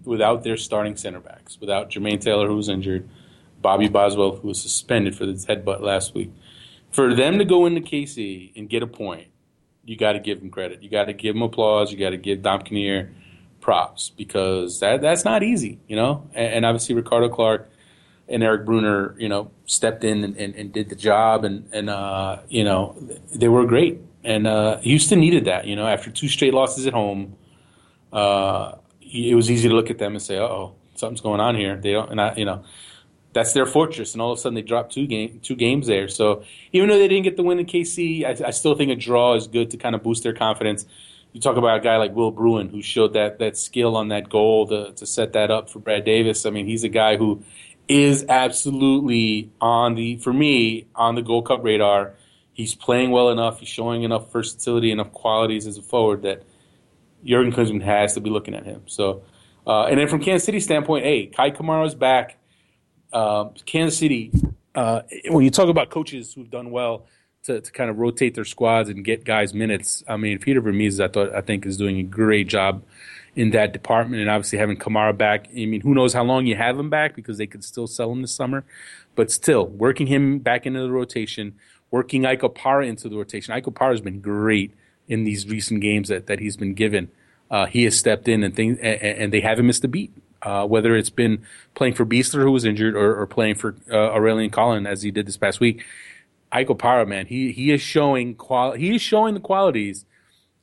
without 0.04 0.44
their 0.44 0.56
starting 0.56 0.96
center 0.96 1.20
backs, 1.20 1.58
without 1.60 1.90
Jermaine 1.90 2.20
Taylor 2.20 2.46
who 2.46 2.56
was 2.56 2.68
injured, 2.68 3.08
Bobby 3.60 3.88
Boswell 3.88 4.36
who 4.36 4.48
was 4.48 4.60
suspended 4.60 5.14
for 5.14 5.26
this 5.26 5.46
headbutt 5.46 5.80
last 5.80 6.14
week, 6.14 6.32
for 6.90 7.14
them 7.14 7.38
to 7.38 7.44
go 7.44 7.66
into 7.66 7.80
KC 7.80 8.52
and 8.56 8.68
get 8.68 8.82
a 8.82 8.86
point, 8.86 9.28
you 9.84 9.96
got 9.96 10.12
to 10.12 10.20
give 10.20 10.40
them 10.40 10.50
credit. 10.50 10.82
You 10.82 10.90
got 10.90 11.06
to 11.06 11.12
give 11.12 11.34
them 11.34 11.42
applause. 11.42 11.92
You 11.92 11.98
got 11.98 12.10
to 12.10 12.16
give 12.16 12.42
Dom 12.42 12.62
Kinnear 12.62 13.12
props 13.60 14.10
because 14.10 14.80
that 14.80 15.00
that's 15.00 15.24
not 15.24 15.42
easy, 15.42 15.78
you 15.88 15.96
know. 15.96 16.28
And, 16.34 16.54
and 16.54 16.66
obviously 16.66 16.94
Ricardo 16.94 17.28
Clark 17.28 17.70
and 18.28 18.42
Eric 18.42 18.64
Brunner, 18.64 19.14
you 19.18 19.28
know, 19.28 19.50
stepped 19.66 20.04
in 20.04 20.24
and, 20.24 20.36
and, 20.36 20.54
and 20.54 20.72
did 20.72 20.88
the 20.88 20.94
job, 20.94 21.44
and 21.44 21.68
and 21.72 21.90
uh, 21.90 22.38
you 22.48 22.64
know 22.64 22.96
they 23.34 23.48
were 23.48 23.66
great. 23.66 24.00
And 24.22 24.46
uh, 24.46 24.78
Houston 24.78 25.18
needed 25.18 25.46
that, 25.46 25.66
you 25.66 25.76
know, 25.76 25.86
after 25.86 26.10
two 26.10 26.28
straight 26.28 26.52
losses 26.52 26.86
at 26.86 26.92
home. 26.92 27.36
Uh, 28.12 28.74
it 29.12 29.34
was 29.34 29.50
easy 29.50 29.68
to 29.68 29.74
look 29.74 29.90
at 29.90 29.98
them 29.98 30.12
and 30.12 30.22
say, 30.22 30.38
"Oh, 30.38 30.74
something's 30.94 31.20
going 31.20 31.40
on 31.40 31.56
here." 31.56 31.76
They 31.76 31.92
don't, 31.92 32.10
and 32.10 32.20
I, 32.20 32.34
you 32.36 32.44
know, 32.44 32.64
that's 33.32 33.52
their 33.52 33.66
fortress. 33.66 34.12
And 34.12 34.22
all 34.22 34.32
of 34.32 34.38
a 34.38 34.40
sudden, 34.40 34.54
they 34.54 34.62
dropped 34.62 34.92
two 34.92 35.06
game 35.06 35.40
two 35.42 35.56
games 35.56 35.86
there. 35.86 36.08
So 36.08 36.44
even 36.72 36.88
though 36.88 36.98
they 36.98 37.08
didn't 37.08 37.24
get 37.24 37.36
the 37.36 37.42
win 37.42 37.58
in 37.58 37.66
KC, 37.66 38.24
I, 38.24 38.48
I 38.48 38.50
still 38.50 38.74
think 38.74 38.90
a 38.90 38.96
draw 38.96 39.34
is 39.34 39.46
good 39.46 39.70
to 39.70 39.76
kind 39.76 39.94
of 39.94 40.02
boost 40.02 40.22
their 40.22 40.34
confidence. 40.34 40.86
You 41.32 41.40
talk 41.40 41.56
about 41.56 41.78
a 41.78 41.80
guy 41.80 41.96
like 41.96 42.14
Will 42.14 42.32
Bruin 42.32 42.68
who 42.68 42.82
showed 42.82 43.12
that 43.12 43.38
that 43.38 43.56
skill 43.56 43.96
on 43.96 44.08
that 44.08 44.28
goal 44.28 44.66
to 44.68 44.92
to 44.92 45.06
set 45.06 45.32
that 45.34 45.50
up 45.50 45.70
for 45.70 45.78
Brad 45.78 46.04
Davis. 46.04 46.46
I 46.46 46.50
mean, 46.50 46.66
he's 46.66 46.84
a 46.84 46.88
guy 46.88 47.16
who 47.16 47.44
is 47.88 48.24
absolutely 48.28 49.50
on 49.60 49.94
the 49.94 50.16
for 50.18 50.32
me 50.32 50.86
on 50.94 51.14
the 51.14 51.22
Gold 51.22 51.46
Cup 51.46 51.64
radar. 51.64 52.14
He's 52.52 52.74
playing 52.74 53.10
well 53.10 53.30
enough. 53.30 53.60
He's 53.60 53.68
showing 53.68 54.02
enough 54.02 54.32
versatility, 54.32 54.90
enough 54.90 55.12
qualities 55.12 55.66
as 55.66 55.78
a 55.78 55.82
forward 55.82 56.22
that 56.22 56.42
Jurgen 57.24 57.52
Klinsmann 57.52 57.82
has 57.82 58.14
to 58.14 58.20
be 58.20 58.30
looking 58.30 58.54
at 58.54 58.64
him. 58.64 58.82
So, 58.86 59.22
uh, 59.66 59.84
and 59.84 59.98
then 59.98 60.08
from 60.08 60.20
Kansas 60.20 60.44
City 60.44 60.60
standpoint, 60.60 61.04
hey, 61.04 61.26
Kei 61.26 61.50
Kamara's 61.50 61.94
back. 61.94 62.36
Uh, 63.12 63.46
Kansas 63.66 63.98
City. 63.98 64.32
Uh, 64.74 65.02
when 65.28 65.44
you 65.44 65.50
talk 65.50 65.68
about 65.68 65.90
coaches 65.90 66.32
who've 66.32 66.50
done 66.50 66.70
well 66.70 67.06
to, 67.42 67.60
to 67.60 67.72
kind 67.72 67.90
of 67.90 67.98
rotate 67.98 68.34
their 68.34 68.44
squads 68.44 68.88
and 68.88 69.04
get 69.04 69.24
guys 69.24 69.52
minutes, 69.52 70.04
I 70.08 70.16
mean 70.16 70.38
Peter 70.38 70.60
Vermes, 70.60 71.00
I 71.00 71.08
thought 71.08 71.34
I 71.34 71.40
think 71.40 71.66
is 71.66 71.76
doing 71.76 71.98
a 71.98 72.04
great 72.04 72.46
job 72.46 72.82
in 73.36 73.50
that 73.50 73.72
department, 73.72 74.20
and 74.20 74.30
obviously 74.30 74.58
having 74.58 74.76
Kamara 74.76 75.16
back. 75.16 75.48
I 75.50 75.66
mean, 75.66 75.80
who 75.80 75.94
knows 75.94 76.12
how 76.12 76.24
long 76.24 76.46
you 76.46 76.56
have 76.56 76.78
him 76.78 76.90
back 76.90 77.14
because 77.14 77.38
they 77.38 77.46
could 77.46 77.64
still 77.64 77.86
sell 77.86 78.12
him 78.12 78.22
this 78.22 78.32
summer, 78.32 78.64
but 79.14 79.30
still 79.30 79.66
working 79.66 80.06
him 80.06 80.38
back 80.38 80.66
into 80.66 80.80
the 80.80 80.90
rotation, 80.90 81.54
working 81.90 82.26
Ike 82.26 82.40
Opara 82.40 82.86
into 82.86 83.08
the 83.08 83.16
rotation. 83.16 83.54
Ike 83.54 83.64
Opara 83.64 83.90
has 83.90 84.00
been 84.00 84.20
great 84.20 84.72
in 85.10 85.24
these 85.24 85.46
recent 85.48 85.80
games 85.80 86.08
that, 86.08 86.26
that 86.28 86.38
he's 86.38 86.56
been 86.56 86.72
given. 86.72 87.10
Uh, 87.50 87.66
he 87.66 87.84
has 87.84 87.98
stepped 87.98 88.28
in 88.28 88.44
and 88.44 88.54
things, 88.54 88.78
and, 88.78 89.02
and, 89.02 89.32
they 89.32 89.40
haven't 89.40 89.66
missed 89.66 89.84
a 89.84 89.88
beat. 89.88 90.12
Uh, 90.40 90.64
whether 90.64 90.96
it's 90.96 91.10
been 91.10 91.42
playing 91.74 91.92
for 91.92 92.06
Besler, 92.06 92.42
who 92.42 92.52
was 92.52 92.64
injured, 92.64 92.94
or, 92.94 93.20
or 93.20 93.26
playing 93.26 93.56
for 93.56 93.76
uh, 93.90 93.94
Aurélien 93.94 94.50
Collin, 94.50 94.86
as 94.86 95.02
he 95.02 95.10
did 95.10 95.26
this 95.26 95.36
past 95.36 95.60
week, 95.60 95.84
Ike 96.52 96.68
Opara, 96.68 97.06
man, 97.06 97.26
he 97.26 97.52
he 97.52 97.72
is 97.72 97.82
showing 97.82 98.34
qual- 98.36 98.72
he 98.72 98.94
is 98.94 99.02
showing 99.02 99.34
the 99.34 99.40
qualities 99.40 100.06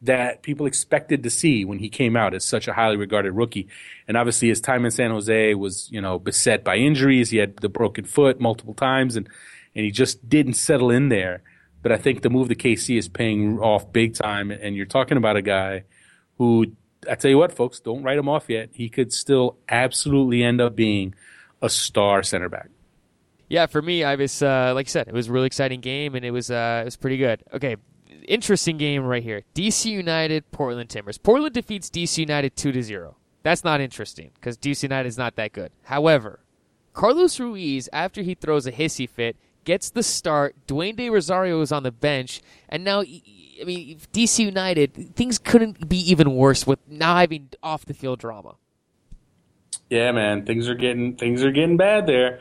that 0.02 0.42
people 0.44 0.66
expected 0.66 1.24
to 1.24 1.30
see 1.30 1.66
when 1.66 1.80
he 1.80 1.90
came 1.90 2.16
out 2.16 2.34
as 2.34 2.46
such 2.46 2.68
a 2.68 2.74
highly 2.74 2.98
regarded 2.98 3.32
rookie. 3.32 3.68
And 4.08 4.16
obviously, 4.16 4.48
his 4.48 4.62
time 4.62 4.86
in 4.86 4.92
San 4.92 5.12
Jose 5.12 5.54
was, 5.56 5.90
you 5.92 6.02
know, 6.02 6.20
beset 6.20 6.64
by 6.64 6.78
injuries. 6.78 7.30
He 7.30 7.38
had 7.38 7.58
the 7.58 7.70
broken 7.70 8.06
foot 8.06 8.40
multiple 8.40 8.74
times, 8.74 9.16
and 9.16 9.28
and 9.76 9.86
he 9.86 9.92
just 9.92 10.28
didn't 10.28 10.54
settle 10.54 10.90
in 10.90 11.10
there. 11.10 11.44
But 11.88 11.94
I 11.94 12.00
think 12.00 12.22
the 12.22 12.30
move 12.30 12.50
to 12.50 12.56
KC 12.56 12.98
is 12.98 13.08
paying 13.08 13.60
off 13.60 13.94
big 13.94 14.14
time. 14.14 14.52
And 14.52 14.76
you're 14.76 14.86
talking 14.86 15.16
about 15.16 15.38
a 15.38 15.42
guy 15.42 15.86
who, 16.38 16.66
I 17.10 17.16
tell 17.16 17.32
you 17.32 17.38
what, 17.38 17.54
folks, 17.54 17.80
don't 17.80 18.04
write 18.04 18.18
him 18.18 18.28
off 18.28 18.50
yet. 18.50 18.72
He 18.74 18.90
could 18.90 19.14
still 19.14 19.58
absolutely 19.70 20.44
end 20.44 20.60
up 20.60 20.76
being 20.76 21.16
a 21.62 21.70
star 21.70 22.24
center 22.24 22.50
back. 22.50 22.72
Yeah, 23.48 23.68
for 23.68 23.82
me, 23.82 24.04
I 24.04 24.16
was 24.16 24.42
uh, 24.44 24.74
like 24.76 24.88
I 24.88 24.90
said, 24.90 25.08
it 25.08 25.14
was 25.14 25.30
a 25.30 25.32
really 25.32 25.48
exciting 25.48 25.80
game, 25.80 26.14
and 26.16 26.26
it 26.26 26.32
was 26.32 26.52
uh, 26.52 26.80
it 26.82 26.86
was 26.86 26.98
pretty 26.98 27.16
good. 27.16 27.42
Okay, 27.54 27.78
interesting 28.28 28.76
game 28.76 29.06
right 29.06 29.24
here. 29.24 29.44
DC 29.56 29.86
United, 29.86 30.52
Portland 30.52 30.90
Timbers. 30.90 31.18
Portland 31.18 31.54
defeats 31.54 31.90
DC 31.90 32.18
United 32.18 32.58
2 32.58 32.74
to 32.74 32.84
0. 32.84 33.16
That's 33.44 33.64
not 33.64 33.80
interesting 33.80 34.32
because 34.34 34.58
DC 34.58 34.84
United 34.84 35.08
is 35.08 35.18
not 35.18 35.38
that 35.38 35.54
good. 35.54 35.72
However, 35.84 36.42
Carlos 36.92 37.40
Ruiz, 37.40 37.88
after 37.94 38.24
he 38.24 38.36
throws 38.36 38.68
a 38.68 38.74
hissy 38.74 39.10
fit, 39.10 39.38
gets 39.68 39.90
the 39.90 40.02
start. 40.02 40.56
Dwayne 40.66 40.96
De 40.96 41.10
Rosario 41.10 41.60
is 41.60 41.74
on 41.74 41.84
the 41.84 41.92
bench, 41.92 42.42
and 42.70 42.86
now, 42.86 43.02
I 43.02 43.64
mean, 43.66 44.00
DC 44.14 44.40
United, 44.40 45.14
things 45.14 45.38
couldn't 45.38 45.90
be 45.90 45.98
even 46.10 46.36
worse 46.36 46.66
with 46.66 46.80
now 46.88 47.18
having 47.18 47.50
off 47.62 47.86
the 47.86 47.94
field 47.94 48.20
drama. 48.20 48.56
Yeah, 49.90 50.14
man, 50.14 50.46
things 50.46 50.70
are 50.70 50.76
getting 50.76 51.18
things 51.18 51.44
are 51.44 51.52
getting 51.52 51.76
bad 51.76 52.08
there. 52.08 52.40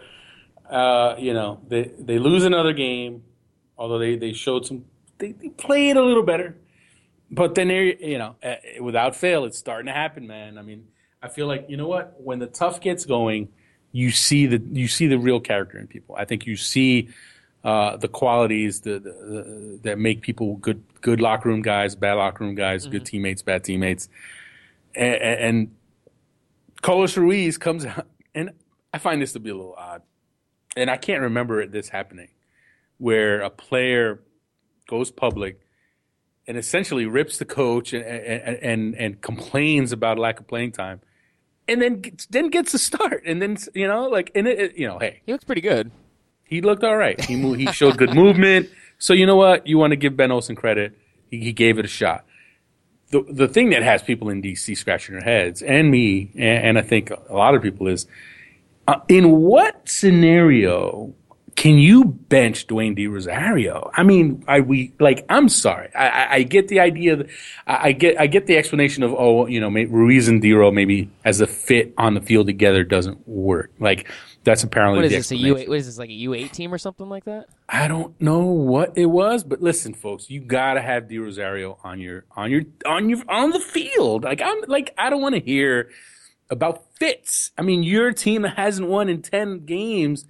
Uh, 0.71 1.17
you 1.19 1.35
know, 1.35 1.61
they 1.67 1.91
they 1.99 2.21
lose 2.21 2.45
another 2.45 2.73
game, 2.73 3.25
although 3.77 3.99
they, 3.99 4.17
they 4.17 4.33
showed 4.33 4.65
some 4.65 4.85
they, 5.19 5.33
they 5.33 5.49
played 5.49 5.97
a 5.97 6.03
little 6.03 6.23
better, 6.23 6.57
but 7.29 7.57
then 7.57 7.69
they 7.69 7.97
you 8.01 8.19
know 8.19 8.37
uh, 8.43 8.55
without 8.81 9.17
fail 9.17 9.45
it's 9.45 9.59
starting 9.59 9.87
to 9.87 9.93
happen, 9.93 10.29
man. 10.29 10.59
I 10.59 10.63
mean, 10.63 10.87
I 11.21 11.29
feel 11.29 11.49
like 11.49 11.67
you 11.69 11.77
know 11.77 11.89
what 11.89 12.15
when 12.19 12.39
the 12.39 12.47
tough 12.47 12.81
gets 12.81 13.05
going, 13.05 13.49
you 13.97 14.11
see 14.11 14.45
the 14.45 14.63
you 14.73 14.89
see 14.89 15.07
the 15.07 15.19
real 15.19 15.41
character 15.41 15.79
in 15.79 15.87
people. 15.87 16.15
I 16.19 16.27
think 16.27 16.47
you 16.47 16.55
see 16.55 17.09
uh, 17.65 17.97
the 17.97 18.09
qualities 18.09 18.83
the, 18.83 18.99
the, 18.99 19.11
the, 19.11 19.79
that 19.85 19.99
make 19.99 20.21
people 20.21 20.57
good 20.57 20.83
good 21.01 21.19
locker 21.19 21.49
room 21.49 21.63
guys, 21.63 21.97
bad 21.97 22.15
locker 22.15 22.45
room 22.45 22.55
guys, 22.55 22.83
mm-hmm. 22.83 22.93
good 22.93 23.07
teammates, 23.07 23.41
bad 23.41 23.65
teammates, 23.65 24.11
and, 24.95 25.15
and 25.23 25.75
Carlos 26.83 27.17
Ruiz 27.17 27.57
comes 27.57 27.87
out, 27.87 28.07
and 28.35 28.51
I 28.93 28.99
find 28.99 29.23
this 29.23 29.33
to 29.33 29.41
be 29.41 29.49
a 29.49 29.55
little 29.55 29.75
odd, 29.79 30.03
and 30.77 30.91
I 30.91 30.99
can't 30.99 31.23
remember 31.23 31.67
this 31.67 31.89
happening, 31.89 32.29
where 32.99 33.41
a 33.41 33.49
player 33.49 34.21
goes 34.87 35.11
public 35.11 35.59
and 36.47 36.59
essentially 36.59 37.07
rips 37.07 37.39
the 37.39 37.47
coach 37.47 37.95
and 37.95 38.05
and 38.05 38.59
and, 38.59 38.95
and 38.95 39.21
complains 39.23 39.91
about 39.91 40.19
lack 40.19 40.39
of 40.39 40.47
playing 40.47 40.73
time, 40.73 41.01
and 41.69 41.83
then 41.83 42.01
gets, 42.01 42.27
then 42.27 42.49
gets 42.49 42.75
a 42.75 42.79
start, 42.79 43.23
and 43.27 43.41
then 43.41 43.57
you 43.75 43.87
know 43.87 44.09
like 44.09 44.31
and 44.35 44.47
it, 44.47 44.59
it, 44.59 44.77
you 44.77 44.87
know 44.87 44.99
hey 44.99 45.21
he 45.27 45.33
looks 45.33 45.45
pretty 45.45 45.61
good. 45.61 45.91
He 46.45 46.61
looked 46.61 46.85
all 46.85 46.97
right. 46.97 47.21
He 47.25 47.35
moved, 47.35 47.59
he 47.59 47.67
showed 47.73 47.99
good 47.99 48.15
movement. 48.15 48.71
So 48.99 49.13
you 49.13 49.27
know 49.27 49.37
what? 49.37 49.67
You 49.67 49.79
want 49.79 49.91
to 49.91 49.97
give 49.97 50.17
Ben 50.17 50.31
Olsen 50.31 50.55
credit. 50.55 50.97
He, 51.31 51.41
he, 51.41 51.53
gave 51.53 51.79
it 51.79 51.85
a 51.85 51.89
shot. 51.89 52.25
The 53.11 53.25
the 53.29 53.49
thing 53.49 53.71
that 53.71 53.83
has 53.83 54.03
people 54.03 54.29
in 54.29 54.43
DC 54.43 54.77
scratching 54.77 55.15
their 55.17 55.25
heads, 55.25 55.61
and 55.63 55.91
me, 55.91 56.31
and, 56.35 56.65
and 56.65 56.79
I 56.79 56.83
think 56.83 57.11
a 57.11 57.35
lot 57.35 57.55
of 57.55 57.63
people 57.63 57.89
is, 57.89 58.07
uh, 58.87 59.01
in 59.09 59.41
what 59.43 59.89
scenario 59.89 61.15
can 61.57 61.79
you 61.79 62.05
bench 62.05 62.67
Dwayne 62.67 62.95
De 62.95 63.07
Rosario? 63.07 63.91
I 63.95 64.03
mean, 64.03 64.45
I 64.47 64.61
we 64.61 64.93
like. 65.01 65.25
I'm 65.31 65.49
sorry. 65.49 65.89
I, 65.95 66.09
I, 66.09 66.35
I 66.35 66.43
get 66.43 66.69
the 66.69 66.81
idea. 66.81 67.17
That, 67.17 67.29
I, 67.67 67.89
I, 67.89 67.93
get 67.93 68.21
I 68.21 68.27
get 68.27 68.47
the 68.47 68.59
explanation 68.59 69.03
of 69.03 69.15
oh, 69.15 69.47
you 69.47 69.59
know, 69.59 69.71
Ruiz 69.71 70.29
and 70.29 70.43
Dero 70.43 70.73
maybe 70.73 71.11
as 71.25 71.41
a 71.41 71.47
fit 71.47 71.95
on 71.97 72.13
the 72.13 72.21
field 72.21 72.47
together 72.47 72.85
doesn't 72.85 73.27
work. 73.27 73.73
Like 73.81 74.07
that's 74.45 74.65
apparently 74.65 74.99
what 74.99 75.07
is 75.07 75.13
this 75.13 75.31
a 75.31 75.37
U 75.37 75.57
eight? 75.57 75.69
What 75.69 75.79
is 75.79 75.87
this 75.87 75.99
like 75.99 76.11
a 76.11 76.15
U 76.15 76.35
eight 76.35 76.53
team 76.53 76.75
or 76.75 76.79
something 76.79 77.09
like 77.09 77.25
that? 77.25 77.47
I 77.71 77.89
don't 77.89 78.21
know 78.21 78.45
what 78.45 78.93
it 78.97 79.07
was, 79.07 79.43
but 79.43 79.63
listen, 79.63 79.95
folks, 79.95 80.29
you 80.29 80.41
gotta 80.41 80.83
have 80.83 81.09
De 81.09 81.19
Rosario 81.19 81.79
on 81.83 82.01
your 82.01 82.27
on 82.37 82.51
your 82.51 82.65
on 82.85 83.09
your 83.09 83.23
on 83.31 83.51
the 83.51 83.61
field. 83.61 84.25
Like 84.25 84.43
I'm 84.43 84.59
like 84.69 84.93
I 84.99 85.09
don't 85.09 85.23
want 85.23 85.35
to 85.35 85.41
hear 85.41 85.89
about 86.51 86.85
fits. 86.97 87.51
I 87.57 87.63
mean, 87.63 87.83
your 87.83 88.13
team 88.13 88.43
that 88.43 88.59
hasn't 88.59 88.89
won 88.89 89.09
in 89.09 89.23
ten 89.23 89.65
games 89.65 90.27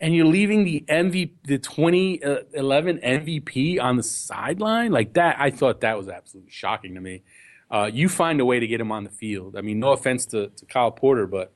and 0.00 0.14
you're 0.14 0.26
leaving 0.26 0.64
the 0.64 0.84
MVP, 0.88 1.30
the 1.44 1.58
2011 1.58 2.98
MVP 2.98 3.80
on 3.80 3.96
the 3.96 4.02
sideline 4.02 4.92
like 4.92 5.14
that. 5.14 5.36
I 5.38 5.50
thought 5.50 5.80
that 5.80 5.96
was 5.96 6.08
absolutely 6.08 6.50
shocking 6.50 6.94
to 6.94 7.00
me. 7.00 7.22
Uh, 7.70 7.90
you 7.92 8.08
find 8.08 8.40
a 8.40 8.44
way 8.44 8.60
to 8.60 8.66
get 8.66 8.80
him 8.80 8.92
on 8.92 9.04
the 9.04 9.10
field. 9.10 9.56
I 9.56 9.60
mean, 9.60 9.80
no 9.80 9.92
offense 9.92 10.26
to, 10.26 10.48
to 10.48 10.66
Kyle 10.66 10.90
Porter, 10.90 11.26
but 11.26 11.52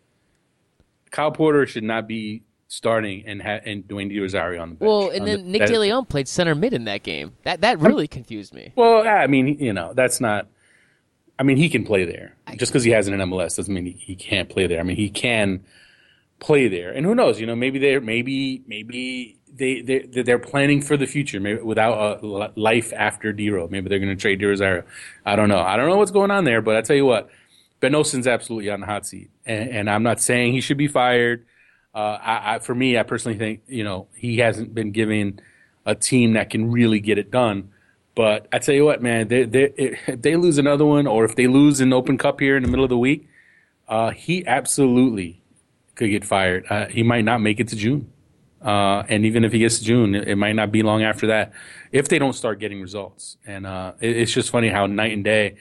Kyle 1.10 1.30
Porter 1.30 1.66
should 1.66 1.84
not 1.84 2.08
be 2.08 2.42
starting 2.66 3.24
and 3.26 3.42
ha- 3.42 3.60
and 3.64 3.86
Dwayne 3.86 4.16
Rosario 4.18 4.62
on 4.62 4.70
the 4.70 4.74
bench. 4.76 4.88
Well, 4.88 5.10
and 5.10 5.26
then 5.26 5.44
the, 5.44 5.58
Nick 5.58 5.62
DeLeon 5.62 6.08
played 6.08 6.28
center 6.28 6.54
mid 6.54 6.72
in 6.72 6.84
that 6.84 7.02
game. 7.02 7.36
That 7.42 7.60
that 7.60 7.78
really 7.78 8.08
confused 8.08 8.54
me. 8.54 8.72
Well, 8.74 9.06
I 9.06 9.26
mean, 9.26 9.58
you 9.58 9.72
know, 9.72 9.92
that's 9.94 10.20
not. 10.20 10.48
I 11.38 11.42
mean, 11.42 11.56
he 11.56 11.68
can 11.68 11.84
play 11.84 12.04
there. 12.04 12.36
Just 12.56 12.72
because 12.72 12.84
he 12.84 12.90
hasn't 12.90 13.18
an 13.18 13.30
MLS 13.30 13.56
doesn't 13.56 13.72
mean 13.72 13.86
he, 13.86 13.92
he 13.92 14.14
can't 14.14 14.48
play 14.48 14.66
there. 14.66 14.78
I 14.78 14.82
mean, 14.82 14.96
he 14.96 15.08
can 15.08 15.64
play 16.40 16.68
there, 16.68 16.90
and 16.90 17.06
who 17.06 17.14
knows? 17.14 17.38
You 17.38 17.46
know, 17.46 17.54
maybe 17.54 17.78
they're 17.78 18.00
maybe 18.00 18.62
maybe 18.66 19.38
they 19.54 19.82
they 19.82 20.22
they're 20.22 20.38
planning 20.38 20.80
for 20.80 20.96
the 20.96 21.06
future, 21.06 21.38
maybe 21.38 21.62
without 21.62 22.24
a 22.24 22.52
life 22.56 22.92
after 22.96 23.32
Dero. 23.32 23.70
Maybe 23.70 23.88
they're 23.88 24.00
going 24.00 24.14
to 24.14 24.20
trade 24.20 24.40
De 24.40 24.46
Rosario. 24.46 24.82
I 25.24 25.36
don't 25.36 25.48
know. 25.48 25.60
I 25.60 25.76
don't 25.76 25.88
know 25.88 25.96
what's 25.96 26.10
going 26.10 26.30
on 26.30 26.44
there, 26.44 26.62
but 26.62 26.76
I 26.76 26.82
tell 26.82 26.96
you 26.96 27.06
what, 27.06 27.28
Ben 27.78 27.94
Olsen's 27.94 28.26
absolutely 28.26 28.70
on 28.70 28.80
the 28.80 28.86
hot 28.86 29.06
seat, 29.06 29.30
and, 29.46 29.70
and 29.70 29.90
I'm 29.90 30.02
not 30.02 30.20
saying 30.20 30.52
he 30.52 30.60
should 30.60 30.78
be 30.78 30.88
fired. 30.88 31.46
Uh, 31.94 32.18
I, 32.20 32.54
I, 32.54 32.58
for 32.60 32.74
me, 32.74 32.98
I 32.98 33.02
personally 33.02 33.38
think 33.38 33.62
you 33.66 33.84
know 33.84 34.08
he 34.16 34.38
hasn't 34.38 34.74
been 34.74 34.90
given 34.90 35.40
a 35.86 35.94
team 35.94 36.32
that 36.32 36.50
can 36.50 36.70
really 36.72 37.00
get 37.00 37.18
it 37.18 37.30
done. 37.30 37.70
But 38.14 38.48
I 38.52 38.58
tell 38.58 38.74
you 38.74 38.84
what, 38.84 39.02
man, 39.02 39.28
they, 39.28 39.44
they, 39.44 39.72
if 40.06 40.20
they 40.20 40.36
lose 40.36 40.58
another 40.58 40.84
one, 40.84 41.06
or 41.06 41.24
if 41.24 41.36
they 41.36 41.46
lose 41.46 41.80
an 41.80 41.92
Open 41.92 42.18
Cup 42.18 42.40
here 42.40 42.56
in 42.56 42.62
the 42.62 42.68
middle 42.68 42.84
of 42.84 42.90
the 42.90 42.98
week, 42.98 43.28
uh, 43.88 44.10
he 44.10 44.46
absolutely 44.46 45.39
could 46.06 46.10
get 46.10 46.24
fired. 46.24 46.64
Uh, 46.68 46.86
he 46.86 47.02
might 47.02 47.24
not 47.24 47.40
make 47.40 47.60
it 47.60 47.68
to 47.68 47.76
June, 47.76 48.12
uh, 48.62 49.04
and 49.08 49.24
even 49.24 49.44
if 49.44 49.52
he 49.52 49.58
gets 49.58 49.78
to 49.78 49.84
June, 49.84 50.14
it, 50.14 50.28
it, 50.28 50.36
might 50.36 50.54
not 50.54 50.72
be 50.72 50.82
long 50.82 51.02
after 51.02 51.28
that 51.28 51.52
if 51.92 52.08
they 52.08 52.18
don't 52.18 52.32
start 52.32 52.58
getting 52.58 52.80
results. 52.80 53.36
And 53.46 53.66
uh, 53.66 53.92
it, 54.00 54.16
it's 54.16 54.32
just 54.32 54.50
funny 54.50 54.68
how 54.68 54.86
night 54.86 55.12
and 55.12 55.24
day 55.24 55.56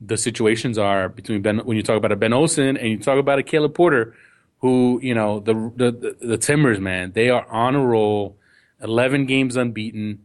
the 0.00 0.16
situations 0.16 0.78
are 0.78 1.08
between 1.08 1.42
Ben 1.42 1.58
when 1.58 1.76
you 1.76 1.82
talk 1.82 1.96
about 1.96 2.12
a 2.12 2.16
Ben 2.16 2.32
Olsen 2.32 2.76
and 2.76 2.88
you 2.88 2.98
talk 2.98 3.18
about 3.18 3.38
a 3.38 3.42
Caleb 3.42 3.74
Porter, 3.74 4.14
who 4.58 4.98
you 5.02 5.14
know 5.14 5.40
the 5.40 5.54
the 5.76 5.90
the, 5.92 6.26
the 6.26 6.38
Timbers, 6.38 6.80
man, 6.80 7.12
they 7.12 7.30
are 7.30 7.46
on 7.48 7.74
a 7.74 7.84
roll, 7.84 8.36
eleven 8.80 9.26
games 9.26 9.56
unbeaten 9.56 10.20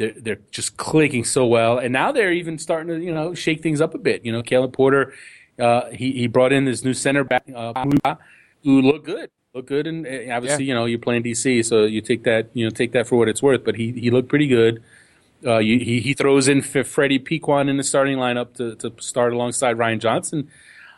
they're, 0.00 0.14
they're 0.16 0.40
just 0.50 0.78
clicking 0.78 1.24
so 1.24 1.46
well, 1.46 1.78
and 1.78 1.92
now 1.92 2.10
they're 2.10 2.32
even 2.32 2.58
starting 2.58 2.88
to 2.88 3.04
you 3.04 3.12
know 3.12 3.34
shake 3.34 3.62
things 3.62 3.80
up 3.80 3.94
a 3.94 3.98
bit. 3.98 4.24
You 4.24 4.32
know, 4.32 4.42
Caleb 4.42 4.72
Porter, 4.72 5.12
uh, 5.58 5.90
he 5.90 6.12
he 6.12 6.26
brought 6.26 6.52
in 6.52 6.64
this 6.64 6.82
new 6.82 6.94
center 6.94 7.22
back 7.22 7.44
uh, 7.54 7.84
who 8.64 8.82
looked 8.82 9.06
good, 9.06 9.30
looked 9.54 9.68
good, 9.68 9.86
and 9.86 10.06
obviously 10.30 10.64
yeah. 10.64 10.68
you 10.68 10.74
know 10.74 10.84
you're 10.84 10.98
playing 10.98 11.22
DC, 11.22 11.64
so 11.64 11.84
you 11.84 12.00
take 12.00 12.24
that 12.24 12.50
you 12.54 12.64
know 12.64 12.70
take 12.70 12.92
that 12.92 13.06
for 13.06 13.16
what 13.16 13.28
it's 13.28 13.42
worth. 13.42 13.64
But 13.64 13.76
he 13.76 13.92
he 13.92 14.10
looked 14.10 14.28
pretty 14.28 14.46
good. 14.46 14.82
Uh, 15.44 15.58
you, 15.58 15.78
he 15.78 16.00
he 16.00 16.14
throws 16.14 16.48
in 16.48 16.62
Freddie 16.62 17.18
Piquionne 17.18 17.68
in 17.68 17.76
the 17.76 17.84
starting 17.84 18.18
lineup 18.18 18.54
to 18.54 18.74
to 18.76 18.92
start 19.02 19.32
alongside 19.32 19.78
Ryan 19.78 20.00
Johnson. 20.00 20.48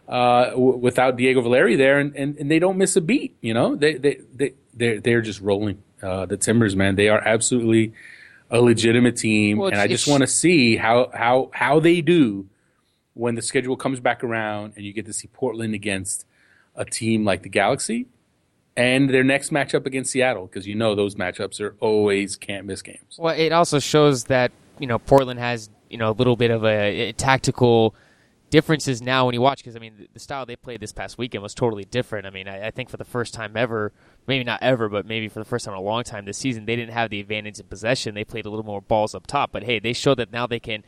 Uh, 0.09 0.51
w- 0.51 0.77
without 0.77 1.17
Diego 1.17 1.41
Valeri 1.41 1.77
there, 1.77 2.01
and, 2.01 2.15
and, 2.17 2.37
and 2.37 2.51
they 2.51 2.59
don't 2.59 2.77
miss 2.77 2.97
a 2.97 3.01
beat. 3.01 3.37
You 3.41 3.55
know, 3.55 3.77
they 3.77 3.95
they 3.95 4.21
they 4.35 4.55
they're 4.75 5.01
they're 5.01 5.23
just 5.23 5.41
rolling. 5.41 5.83
Uh, 6.03 6.27
the 6.27 6.37
Timbers, 6.37 6.75
man, 6.75 6.97
they 6.97 7.09
are 7.09 7.21
absolutely 7.21 7.93
a 8.51 8.61
legitimate 8.61 9.17
team, 9.17 9.59
well, 9.59 9.69
and 9.69 9.79
I 9.79 9.87
just 9.87 10.09
want 10.09 10.23
to 10.23 10.27
see 10.27 10.77
how 10.77 11.11
how 11.15 11.51
how 11.55 11.79
they 11.79 12.01
do 12.01 12.47
when 13.15 13.35
the 13.35 13.43
schedule 13.43 13.77
comes 13.77 14.01
back 14.01 14.25
around 14.25 14.73
and 14.77 14.85
you 14.85 14.93
get 14.93 15.07
to 15.07 15.13
see 15.13 15.29
Portland 15.29 15.75
against 15.75 16.27
a 16.75 16.85
team 16.85 17.25
like 17.25 17.43
the 17.43 17.49
Galaxy 17.49 18.07
and 18.77 19.11
their 19.11 19.25
next 19.25 19.51
matchup 19.51 19.87
against 19.87 20.13
Seattle 20.13 20.47
because 20.47 20.67
you 20.67 20.75
know 20.75 20.95
those 20.95 21.15
matchups 21.15 21.61
are 21.61 21.77
always 21.81 22.37
can't 22.37 22.67
miss 22.67 22.83
games. 22.83 23.17
Well, 23.19 23.35
it 23.37 23.53
also 23.53 23.79
shows 23.79 24.25
that 24.25 24.53
you 24.79 24.87
know 24.87 24.99
Portland 24.99 25.41
has 25.41 25.71
you 25.91 25.99
know 25.99 26.11
a 26.11 26.13
little 26.13 26.37
bit 26.37 26.51
of 26.51 26.65
a, 26.65 27.09
a 27.09 27.13
tactical 27.13 27.95
differences 28.51 29.01
now 29.01 29.25
when 29.25 29.35
you 29.35 29.41
watch 29.41 29.59
because 29.59 29.77
I 29.77 29.79
mean 29.79 30.09
the 30.13 30.21
style 30.21 30.45
they 30.45 30.57
played 30.57 30.81
this 30.81 30.93
past 30.93 31.17
weekend 31.17 31.43
was 31.43 31.55
totally 31.55 31.85
different. 31.85 32.27
I 32.27 32.31
mean 32.31 32.49
I, 32.49 32.67
I, 32.67 32.71
think 32.71 32.91
for 32.91 32.99
the 32.99 33.05
first 33.05 33.33
time 33.33 33.57
ever, 33.57 33.93
maybe 34.27 34.45
not 34.45 34.63
ever, 34.63 34.89
but 34.89 35.07
maybe 35.07 35.29
for 35.29 35.39
the 35.39 35.45
first 35.45 35.65
time 35.65 35.73
in 35.73 35.79
a 35.79 35.83
long 35.83 36.05
time 36.05 36.25
this 36.25 36.39
season, 36.39 36.67
they 36.67 36.77
didn't 36.77 36.93
have 36.93 37.11
the 37.11 37.21
advantage 37.21 37.59
in 37.59 37.67
possession. 37.67 38.15
They 38.15 38.25
played 38.25 38.45
a 38.47 38.51
little 38.51 38.65
more 38.65 38.83
balls 38.83 39.15
up 39.15 39.27
top, 39.27 39.53
but 39.53 39.65
hey, 39.65 39.79
they 39.79 39.93
showed 39.93 40.17
that 40.17 40.33
now 40.33 40.47
they 40.47 40.61
can. 40.61 40.85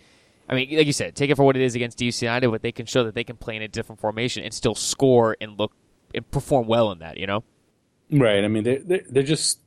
I 0.49 0.55
mean, 0.55 0.77
like 0.77 0.87
you 0.87 0.93
said, 0.93 1.15
take 1.15 1.31
it 1.31 1.37
for 1.37 1.45
what 1.45 1.57
it 1.57 1.63
is 1.63 1.75
against 1.75 1.99
DC 1.99 2.23
United, 2.23 2.51
but 2.51 2.63
they 2.63 2.73
can 2.73 2.87
show 2.87 3.05
that 3.05 3.15
they 3.15 3.25
can 3.25 3.37
play 3.37 3.57
in 3.57 3.63
a 3.63 3.69
different 3.69 4.01
formation 4.01 4.45
and 4.45 4.53
still 4.53 4.75
score 4.75 5.37
and 5.41 5.59
look 5.59 5.73
and 6.15 6.31
perform 6.31 6.67
well 6.67 6.93
in 6.93 6.99
that. 6.99 7.17
You 7.17 7.27
know, 7.27 7.45
right? 8.11 8.45
I 8.45 8.49
mean, 8.49 8.65
they 8.65 8.77
they're, 8.77 9.03
they're 9.09 9.23
just 9.23 9.61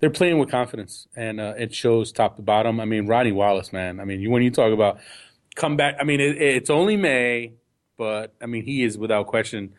they're 0.00 0.10
playing 0.10 0.38
with 0.38 0.50
confidence, 0.50 1.08
and 1.16 1.40
uh, 1.40 1.54
it 1.56 1.74
shows 1.74 2.12
top 2.12 2.36
to 2.36 2.42
bottom. 2.42 2.80
I 2.80 2.84
mean, 2.84 3.06
Rodney 3.06 3.32
Wallace, 3.32 3.72
man. 3.72 4.00
I 4.00 4.04
mean, 4.04 4.30
when 4.30 4.42
you 4.42 4.50
talk 4.50 4.72
about 4.72 4.98
come 5.56 5.76
back, 5.76 5.96
I 6.00 6.04
mean, 6.04 6.20
it, 6.20 6.40
it's 6.40 6.70
only 6.70 6.96
May 6.96 7.54
but 7.96 8.34
I 8.40 8.46
mean, 8.46 8.64
he 8.64 8.82
is 8.82 8.98
without 8.98 9.26
question 9.26 9.74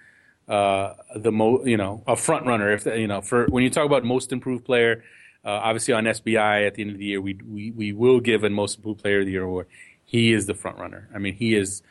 uh, 0.48 0.94
the 1.16 1.32
mo 1.32 1.66
you 1.66 1.78
know 1.78 2.04
a 2.08 2.16
front 2.16 2.46
runner. 2.46 2.72
If 2.72 2.86
you 2.86 3.08
know 3.08 3.22
for 3.22 3.46
when 3.48 3.64
you 3.64 3.70
talk 3.70 3.86
about 3.86 4.04
most 4.04 4.32
improved 4.32 4.66
player, 4.66 5.04
uh, 5.44 5.50
obviously 5.50 5.94
on 5.94 6.06
SBI 6.06 6.68
at 6.68 6.76
the 6.76 6.84
end 6.84 6.92
of 6.92 6.98
the 6.98 7.06
year, 7.06 7.22
we 7.22 7.38
we 7.46 7.72
we 7.72 7.94
will 7.94 8.20
give 8.20 8.44
a 8.44 8.50
most 8.50 8.78
improved 8.78 9.02
player 9.02 9.20
of 9.20 9.26
the 9.26 9.32
year 9.32 9.44
award. 9.44 9.68
He 10.06 10.32
is 10.32 10.46
the 10.46 10.54
front 10.54 10.78
runner. 10.78 11.10
I 11.14 11.18
mean, 11.18 11.36
he 11.36 11.56
is. 11.56 11.82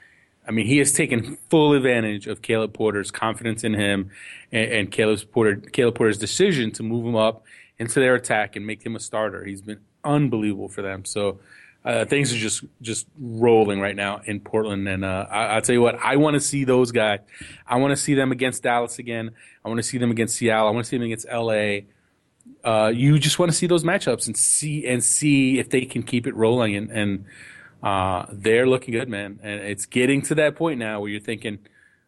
I 0.47 0.51
mean, 0.51 0.67
he 0.67 0.77
has 0.79 0.93
taken 0.93 1.39
full 1.49 1.73
advantage 1.73 2.27
of 2.27 2.43
Caleb 2.43 2.75
Porter's 2.75 3.11
confidence 3.11 3.65
in 3.65 3.75
him, 3.75 4.11
and, 4.53 4.73
and 4.73 4.91
Caleb 4.91 5.21
Porter 5.33 5.57
Caleb 5.57 5.95
Porter's 5.95 6.19
decision 6.19 6.71
to 6.73 6.83
move 6.83 7.07
him 7.07 7.17
up 7.17 7.45
into 7.79 8.01
their 8.01 8.15
attack 8.15 8.57
and 8.57 8.67
make 8.67 8.85
him 8.85 8.95
a 8.95 9.01
starter. 9.01 9.45
He's 9.45 9.63
been 9.63 9.81
unbelievable 10.05 10.69
for 10.69 10.83
them. 10.83 11.05
So 11.05 11.41
uh, 11.85 12.05
things 12.07 12.33
are 12.33 12.39
just 12.39 12.65
just 12.81 13.07
rolling 13.19 13.79
right 13.79 13.95
now 13.95 14.23
in 14.25 14.41
Portland, 14.41 14.89
and 14.89 15.05
uh, 15.05 15.27
I, 15.31 15.55
will 15.55 15.63
tell 15.63 15.75
you 15.75 15.83
what, 15.83 15.97
I 16.03 16.17
want 16.17 16.35
to 16.35 16.41
see 16.41 16.65
those 16.65 16.93
guys. 16.93 17.21
I 17.67 17.77
want 17.77 17.91
to 17.91 17.97
see 17.97 18.15
them 18.15 18.33
against 18.33 18.63
Dallas 18.63 18.99
again. 18.99 19.33
I 19.65 19.69
want 19.69 19.79
to 19.79 19.83
see 19.83 19.99
them 19.99 20.11
against 20.11 20.37
Seattle. 20.37 20.69
I 20.69 20.71
want 20.71 20.87
to 20.87 20.89
see 20.89 20.97
them 20.97 21.05
against 21.05 21.27
LA. 21.31 21.81
Uh, 22.65 22.89
you 22.89 23.19
just 23.19 23.39
want 23.39 23.53
to 23.53 23.57
see 23.57 23.67
those 23.67 23.85
matchups 23.85 24.27
and 24.27 24.37
see 24.37 24.87
and 24.87 25.05
see 25.05 25.59
if 25.59 25.69
they 25.69 25.85
can 25.85 26.03
keep 26.03 26.27
it 26.27 26.35
rolling, 26.35 26.75
and, 26.75 26.91
and 26.91 27.25
uh, 27.85 28.25
they're 28.33 28.67
looking 28.67 28.93
good, 28.93 29.11
man. 29.11 29.39
And 29.43 29.61
it's 29.61 29.85
getting 29.85 30.23
to 30.23 30.35
that 30.37 30.57
point 30.57 30.79
now 30.79 31.01
where 31.01 31.11
you're 31.11 31.21
thinking, 31.21 31.59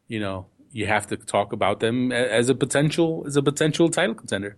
you 0.09 0.19
know, 0.19 0.47
you 0.73 0.87
have 0.87 1.07
to 1.09 1.17
talk 1.17 1.53
about 1.53 1.81
them 1.81 2.11
as 2.13 2.49
a 2.49 2.55
potential 2.55 3.25
as 3.27 3.37
a 3.37 3.43
potential 3.43 3.91
title 3.91 4.15
contender. 4.15 4.57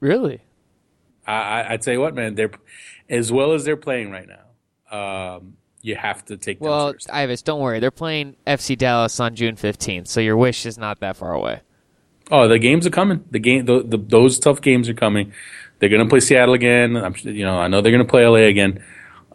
Really? 0.00 0.40
I, 1.26 1.74
I 1.74 1.76
tell 1.76 1.92
you 1.92 2.00
what, 2.00 2.14
man, 2.14 2.36
they're 2.36 2.50
as 3.10 3.30
well 3.30 3.52
as 3.52 3.64
they're 3.64 3.76
playing 3.76 4.10
right 4.10 4.26
now. 4.26 5.36
Um, 5.36 5.58
you 5.82 5.94
have 5.94 6.24
to 6.26 6.38
take 6.38 6.58
them 6.58 6.70
well. 6.70 6.94
Ives, 7.12 7.42
don't 7.42 7.60
worry. 7.60 7.78
They're 7.78 7.90
playing 7.90 8.36
FC 8.46 8.78
Dallas 8.78 9.20
on 9.20 9.34
June 9.34 9.56
fifteenth, 9.56 10.08
so 10.08 10.20
your 10.20 10.38
wish 10.38 10.64
is 10.64 10.78
not 10.78 11.00
that 11.00 11.16
far 11.16 11.34
away. 11.34 11.60
Oh, 12.30 12.48
the 12.48 12.58
games 12.58 12.86
are 12.86 12.90
coming. 12.90 13.24
The 13.30 13.38
game, 13.38 13.66
the, 13.66 13.82
the, 13.82 13.98
those 13.98 14.38
tough 14.38 14.60
games 14.60 14.88
are 14.88 14.94
coming. 14.94 15.32
They're 15.78 15.88
going 15.88 16.02
to 16.02 16.08
play 16.08 16.20
Seattle 16.20 16.54
again. 16.54 16.96
I'm, 16.96 17.14
you 17.22 17.44
know, 17.44 17.58
I 17.58 17.68
know 17.68 17.80
they're 17.80 17.92
going 17.92 18.04
to 18.04 18.10
play 18.10 18.26
LA 18.26 18.48
again. 18.48 18.82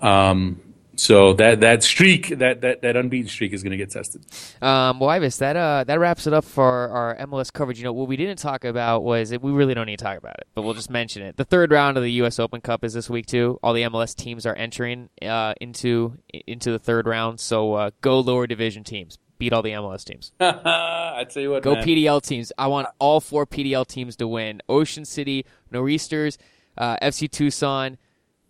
Um, 0.01 0.61
so 0.95 1.33
that 1.33 1.61
that 1.61 1.83
streak, 1.83 2.29
that 2.37 2.61
that, 2.61 2.81
that 2.81 2.95
unbeaten 2.95 3.27
streak, 3.27 3.53
is 3.53 3.63
going 3.63 3.71
to 3.71 3.77
get 3.77 3.89
tested. 3.89 4.25
Um, 4.61 4.99
well, 4.99 5.09
Ives, 5.09 5.37
that 5.39 5.55
uh, 5.55 5.83
that 5.85 5.99
wraps 5.99 6.27
it 6.27 6.33
up 6.33 6.45
for 6.45 6.89
our 6.89 7.15
MLS 7.27 7.51
coverage. 7.51 7.79
You 7.79 7.85
know, 7.85 7.93
what 7.93 8.07
we 8.07 8.15
didn't 8.15 8.37
talk 8.37 8.63
about 8.63 9.03
was 9.03 9.31
we 9.31 9.51
really 9.51 9.73
don't 9.73 9.87
need 9.87 9.99
to 9.99 10.05
talk 10.05 10.17
about 10.17 10.35
it, 10.37 10.47
but 10.53 10.61
we'll 10.61 10.75
just 10.75 10.89
mention 10.89 11.23
it. 11.23 11.37
The 11.37 11.45
third 11.45 11.71
round 11.71 11.97
of 11.97 12.03
the 12.03 12.11
U.S. 12.13 12.39
Open 12.39 12.61
Cup 12.61 12.83
is 12.83 12.93
this 12.93 13.09
week 13.09 13.25
too. 13.25 13.59
All 13.63 13.73
the 13.73 13.83
MLS 13.83 14.15
teams 14.15 14.45
are 14.45 14.55
entering 14.55 15.09
uh, 15.21 15.53
into 15.59 16.17
into 16.31 16.71
the 16.71 16.79
third 16.79 17.07
round. 17.07 17.39
So 17.39 17.73
uh, 17.73 17.91
go 18.01 18.19
lower 18.19 18.45
division 18.45 18.83
teams, 18.83 19.17
beat 19.39 19.51
all 19.51 19.63
the 19.63 19.71
MLS 19.71 20.03
teams. 20.03 20.31
I 20.39 21.25
tell 21.29 21.41
you 21.41 21.51
what, 21.51 21.63
go 21.63 21.73
man. 21.73 21.85
PDL 21.85 22.21
teams. 22.21 22.51
I 22.57 22.67
want 22.67 22.87
all 22.99 23.19
four 23.19 23.47
PDL 23.47 23.87
teams 23.87 24.15
to 24.17 24.27
win. 24.27 24.61
Ocean 24.69 25.05
City, 25.05 25.45
Nor'easters, 25.71 26.37
uh, 26.77 26.97
FC 26.97 27.29
Tucson. 27.29 27.97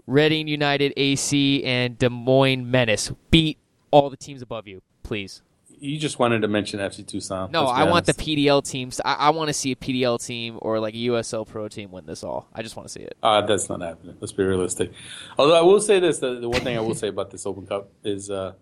Reading 0.06 0.48
United 0.48 0.94
AC 0.98 1.64
and 1.64 1.98
Des 1.98 2.10
Moines 2.10 2.70
Menace. 2.70 3.12
Beat 3.32 3.58
all 3.92 4.10
the 4.10 4.18
teams 4.18 4.42
above 4.42 4.68
you, 4.68 4.82
please. 5.04 5.42
You 5.80 5.98
just 5.98 6.18
wanted 6.18 6.42
to 6.42 6.48
mention 6.48 6.80
FC 6.80 7.06
Tucson. 7.06 7.52
No, 7.52 7.66
I 7.66 7.84
want 7.84 8.06
the 8.06 8.14
PDL 8.14 8.64
teams. 8.64 9.02
I, 9.04 9.14
I, 9.16 9.30
want 9.32 9.50
to 9.50 9.54
see 9.54 9.72
a 9.72 9.76
PDL 9.76 10.26
team 10.26 10.58
or 10.62 10.80
like 10.80 10.94
a 10.94 10.98
USL 10.98 11.46
Pro 11.46 11.68
team 11.68 11.92
win 11.92 12.06
this 12.06 12.24
all. 12.24 12.48
I 12.54 12.62
just 12.62 12.78
want 12.78 12.88
to 12.88 12.94
see 12.94 13.02
it. 13.02 13.18
Uh, 13.22 13.42
that's 13.42 13.68
not 13.68 13.82
happening. 13.82 14.16
Let's 14.22 14.32
be 14.32 14.44
realistic. 14.44 14.94
Although 15.38 15.58
I 15.58 15.62
will 15.62 15.82
say 15.82 16.00
this: 16.00 16.20
the, 16.20 16.40
the 16.40 16.48
one 16.48 16.62
thing 16.62 16.78
I 16.78 16.80
will 16.80 16.96
say 16.96 17.10
about 17.10 17.32
this 17.32 17.46
Open 17.46 17.66
Cup 17.66 17.90
is 18.04 18.30
uh, 18.30 18.54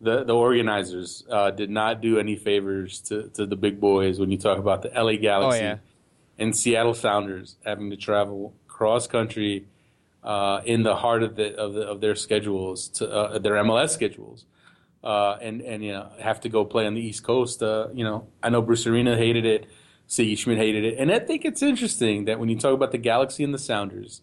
the 0.00 0.24
the 0.24 0.34
organizers 0.34 1.24
uh, 1.30 1.50
did 1.50 1.70
not 1.70 2.00
do 2.00 2.18
any 2.18 2.36
favors 2.36 3.00
to, 3.02 3.28
to 3.30 3.46
the 3.46 3.56
big 3.56 3.80
boys 3.80 4.20
when 4.20 4.30
you 4.30 4.38
talk 4.38 4.58
about 4.58 4.82
the 4.82 4.90
LA 4.90 5.16
Galaxy 5.16 5.60
oh, 5.60 5.62
yeah. 5.62 5.76
and 6.38 6.56
Seattle 6.56 6.94
Sounders 6.94 7.56
having 7.64 7.90
to 7.90 7.96
travel 7.96 8.54
cross 8.68 9.06
country 9.06 9.66
uh, 10.22 10.60
in 10.64 10.82
the 10.82 10.96
heart 10.96 11.22
of 11.22 11.36
the, 11.36 11.56
of, 11.56 11.74
the, 11.74 11.82
of 11.82 12.00
their 12.00 12.14
schedules, 12.14 12.88
to, 12.88 13.10
uh, 13.10 13.38
their 13.38 13.54
MLS 13.54 13.90
schedules, 13.90 14.44
uh, 15.02 15.36
and 15.40 15.60
and 15.62 15.84
you 15.84 15.92
know 15.92 16.08
have 16.20 16.40
to 16.40 16.48
go 16.48 16.64
play 16.64 16.86
on 16.86 16.94
the 16.94 17.00
East 17.00 17.24
Coast. 17.24 17.62
Uh, 17.62 17.88
you 17.92 18.04
know, 18.04 18.28
I 18.42 18.50
know 18.50 18.62
Bruce 18.62 18.86
Arena 18.86 19.16
hated 19.16 19.44
it, 19.44 19.66
Sigi 20.08 20.38
Schmid 20.38 20.58
hated 20.58 20.84
it, 20.84 20.98
and 20.98 21.10
I 21.10 21.18
think 21.18 21.44
it's 21.44 21.62
interesting 21.62 22.26
that 22.26 22.38
when 22.38 22.48
you 22.48 22.56
talk 22.56 22.74
about 22.74 22.92
the 22.92 22.98
Galaxy 22.98 23.42
and 23.42 23.52
the 23.52 23.58
Sounders, 23.58 24.22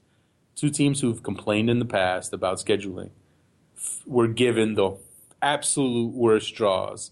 two 0.55 0.69
teams 0.69 1.01
who've 1.01 1.21
complained 1.21 1.69
in 1.69 1.79
the 1.79 1.85
past 1.85 2.31
about 2.31 2.57
scheduling, 2.57 3.09
f- 3.75 4.01
were 4.05 4.27
given 4.27 4.75
the 4.75 4.97
absolute 5.41 6.13
worst 6.13 6.55
draws 6.55 7.11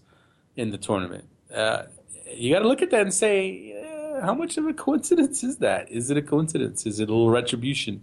in 0.56 0.70
the 0.70 0.78
tournament. 0.78 1.24
Uh, 1.54 1.82
you 2.30 2.52
got 2.52 2.60
to 2.60 2.68
look 2.68 2.82
at 2.82 2.90
that 2.90 3.02
and 3.02 3.14
say, 3.14 3.74
how 4.20 4.34
much 4.34 4.56
of 4.56 4.66
a 4.66 4.72
coincidence 4.72 5.42
is 5.42 5.58
that? 5.58 5.90
Is 5.90 6.10
it 6.10 6.16
a 6.16 6.22
coincidence? 6.22 6.86
Is 6.86 7.00
it 7.00 7.08
a 7.08 7.12
little 7.12 7.30
retribution? 7.30 8.02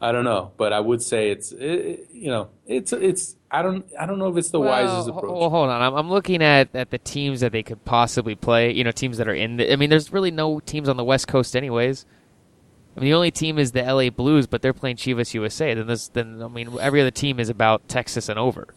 I 0.00 0.12
don't 0.12 0.24
know, 0.24 0.52
but 0.56 0.72
I 0.72 0.78
would 0.78 1.02
say 1.02 1.30
it's 1.30 1.50
it, 1.52 2.08
you 2.12 2.30
know 2.30 2.50
it's 2.66 2.92
it's 2.92 3.34
I 3.50 3.62
don't 3.62 3.84
I 3.98 4.06
don't 4.06 4.18
know 4.18 4.28
if 4.28 4.36
it's 4.36 4.50
the 4.50 4.60
well, 4.60 4.70
wisest 4.70 5.08
approach. 5.08 5.32
Well, 5.32 5.50
hold 5.50 5.70
on. 5.70 5.82
I'm, 5.82 5.94
I'm 5.94 6.10
looking 6.10 6.42
at, 6.42 6.74
at 6.74 6.90
the 6.90 6.98
teams 6.98 7.40
that 7.40 7.50
they 7.50 7.64
could 7.64 7.84
possibly 7.84 8.36
play. 8.36 8.72
You 8.72 8.84
know, 8.84 8.92
teams 8.92 9.18
that 9.18 9.26
are 9.26 9.34
in. 9.34 9.56
The, 9.56 9.72
I 9.72 9.76
mean, 9.76 9.90
there's 9.90 10.12
really 10.12 10.30
no 10.30 10.60
teams 10.60 10.88
on 10.88 10.96
the 10.96 11.04
West 11.04 11.26
Coast, 11.26 11.56
anyways. 11.56 12.06
I 12.96 13.00
mean, 13.00 13.10
the 13.10 13.14
only 13.14 13.30
team 13.30 13.58
is 13.58 13.72
the 13.72 13.82
LA 13.82 14.10
Blues, 14.10 14.46
but 14.46 14.62
they're 14.62 14.72
playing 14.72 14.96
Chivas 14.96 15.34
USA. 15.34 15.74
Then 15.74 15.88
there's 15.88 16.08
then 16.10 16.42
I 16.42 16.48
mean, 16.48 16.78
every 16.80 17.00
other 17.00 17.10
team 17.10 17.40
is 17.40 17.48
about 17.48 17.88
Texas 17.88 18.28
and 18.28 18.38
over. 18.38 18.68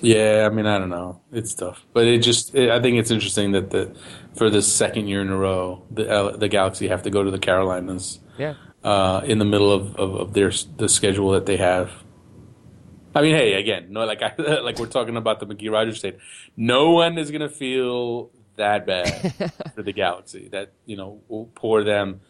Yeah, 0.00 0.48
I 0.50 0.54
mean, 0.54 0.66
I 0.66 0.78
don't 0.78 0.90
know. 0.90 1.20
It's 1.32 1.54
tough, 1.54 1.84
but 1.92 2.06
it 2.06 2.18
just 2.18 2.54
it, 2.54 2.70
I 2.70 2.80
think 2.80 2.98
it's 2.98 3.10
interesting 3.10 3.52
that 3.52 3.70
the 3.70 3.94
for 4.34 4.48
the 4.48 4.62
second 4.62 5.08
year 5.08 5.20
in 5.20 5.28
a 5.28 5.36
row, 5.36 5.82
the 5.90 6.34
the 6.38 6.48
Galaxy 6.48 6.88
have 6.88 7.02
to 7.02 7.10
go 7.10 7.22
to 7.22 7.30
the 7.30 7.38
Carolinas. 7.38 8.20
Yeah 8.38 8.54
uh, 8.84 9.22
in 9.24 9.38
the 9.38 9.44
middle 9.44 9.72
of, 9.72 9.96
of, 9.96 10.14
of, 10.14 10.32
their 10.34 10.52
the 10.76 10.88
schedule 10.88 11.30
that 11.30 11.46
they 11.46 11.56
have. 11.56 11.90
I 13.14 13.22
mean, 13.22 13.34
hey, 13.34 13.54
again, 13.54 13.86
no, 13.90 14.04
like 14.04 14.22
I, 14.22 14.34
like 14.60 14.78
we're 14.78 14.86
talking 14.86 15.16
about 15.16 15.40
the 15.40 15.46
Magee 15.46 15.70
Rogers 15.70 15.98
state. 15.98 16.18
No 16.56 16.90
one 16.90 17.16
is 17.16 17.30
gonna 17.30 17.48
feel 17.48 18.30
that 18.56 18.86
bad 18.86 19.32
for 19.74 19.82
the 19.82 19.92
Galaxy. 19.92 20.48
That 20.48 20.72
you 20.84 20.96
know, 20.96 21.22
we'll 21.28 21.46
pour 21.54 21.82
them. 21.82 22.20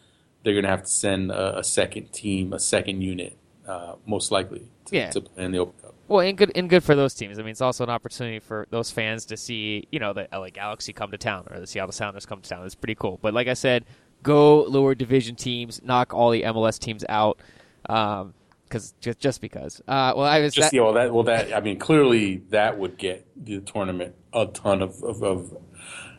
They're 0.43 0.55
gonna 0.55 0.69
have 0.69 0.83
to 0.83 0.89
send 0.89 1.31
a, 1.31 1.59
a 1.59 1.63
second 1.63 2.13
team, 2.13 2.53
a 2.53 2.59
second 2.59 3.01
unit, 3.01 3.37
uh, 3.67 3.95
most 4.05 4.31
likely, 4.31 4.69
to, 4.85 4.95
yeah. 4.95 5.09
to 5.09 5.21
play 5.21 5.43
in 5.43 5.51
the 5.51 5.57
Open 5.57 5.81
Cup. 5.81 5.95
Well, 6.07 6.21
and 6.21 6.37
good 6.37 6.51
and 6.55 6.69
good 6.69 6.83
for 6.83 6.95
those 6.95 7.15
teams. 7.15 7.39
I 7.39 7.41
mean, 7.41 7.51
it's 7.51 7.61
also 7.61 7.83
an 7.83 7.89
opportunity 7.89 8.39
for 8.39 8.67
those 8.69 8.91
fans 8.91 9.25
to 9.25 9.37
see, 9.37 9.87
you 9.91 9.99
know, 9.99 10.13
the 10.13 10.27
LA 10.31 10.51
Galaxy 10.51 10.93
come 10.93 11.11
to 11.11 11.17
town 11.17 11.47
or 11.49 11.59
the 11.59 11.67
Seattle 11.67 11.91
Sounders 11.91 12.25
come 12.25 12.41
to 12.41 12.49
town. 12.49 12.63
It's 12.65 12.75
pretty 12.75 12.95
cool. 12.95 13.19
But 13.21 13.33
like 13.33 13.47
I 13.47 13.55
said, 13.55 13.85
go 14.23 14.63
lower 14.63 14.95
division 14.95 15.35
teams, 15.35 15.81
knock 15.83 16.13
all 16.13 16.31
the 16.31 16.43
MLS 16.43 16.79
teams 16.79 17.03
out. 17.09 17.39
Um, 17.87 18.33
because 18.65 18.93
just 18.99 19.19
just 19.19 19.41
because. 19.41 19.79
Uh, 19.87 20.13
well, 20.15 20.25
I 20.25 20.39
was 20.39 20.53
just 20.53 20.71
that, 20.71 20.75
yeah. 20.75 20.81
Well, 20.81 20.93
that 20.93 21.13
well 21.13 21.23
that 21.23 21.53
I 21.53 21.61
mean 21.61 21.79
clearly 21.79 22.37
that 22.49 22.77
would 22.77 22.97
get 22.97 23.25
the 23.35 23.61
tournament 23.61 24.15
a 24.33 24.47
ton 24.47 24.81
of 24.81 25.03
of. 25.03 25.23
of 25.23 25.57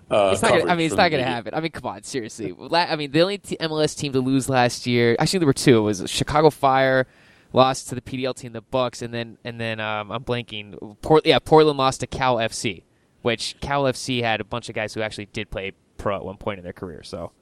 uh, 0.09 0.31
it's 0.32 0.40
not 0.40 0.52
gonna, 0.52 0.70
I 0.70 0.77
mean, 0.77 0.86
it's 0.86 0.94
not 0.94 1.10
going 1.10 1.23
to 1.23 1.28
happen. 1.28 1.52
I 1.52 1.60
mean, 1.60 1.73
come 1.73 1.86
on, 1.86 2.05
seriously. 2.05 2.55
I 2.73 2.94
mean, 2.94 3.10
the 3.10 3.23
only 3.23 3.39
t- 3.39 3.56
MLS 3.60 3.98
team 3.98 4.12
to 4.12 4.20
lose 4.20 4.48
last 4.48 4.86
year, 4.86 5.16
actually, 5.18 5.40
there 5.40 5.47
were 5.47 5.52
two. 5.52 5.78
It 5.78 5.81
was 5.81 6.05
Chicago 6.06 6.48
Fire 6.51 7.09
lost 7.52 7.89
to 7.89 7.97
the 7.97 8.01
PDL 8.01 8.36
team, 8.36 8.52
the 8.52 8.60
Bucks, 8.60 9.02
and 9.02 9.12
then 9.12 9.36
and 9.43 9.60
then 9.60 9.81
um, 9.81 10.12
I'm 10.12 10.23
blanking. 10.23 10.97
Port, 11.02 11.27
yeah, 11.27 11.40
Portland 11.40 11.77
lost 11.77 12.01
to 12.01 12.06
Cal 12.06 12.36
FC, 12.36 12.85
which 13.23 13.56
Cal 13.60 13.82
FC 13.82 14.23
had 14.23 14.40
a 14.40 14.44
bunch 14.44 14.68
of 14.68 14.77
guys 14.77 14.94
who 14.94 15.01
actually 15.02 15.27
did 15.27 15.51
play 15.51 15.73
pro 15.98 16.16
at 16.16 16.24
one 16.24 16.36
point 16.36 16.59
in 16.59 16.64
their 16.64 16.73
career. 16.73 17.02
So 17.02 17.32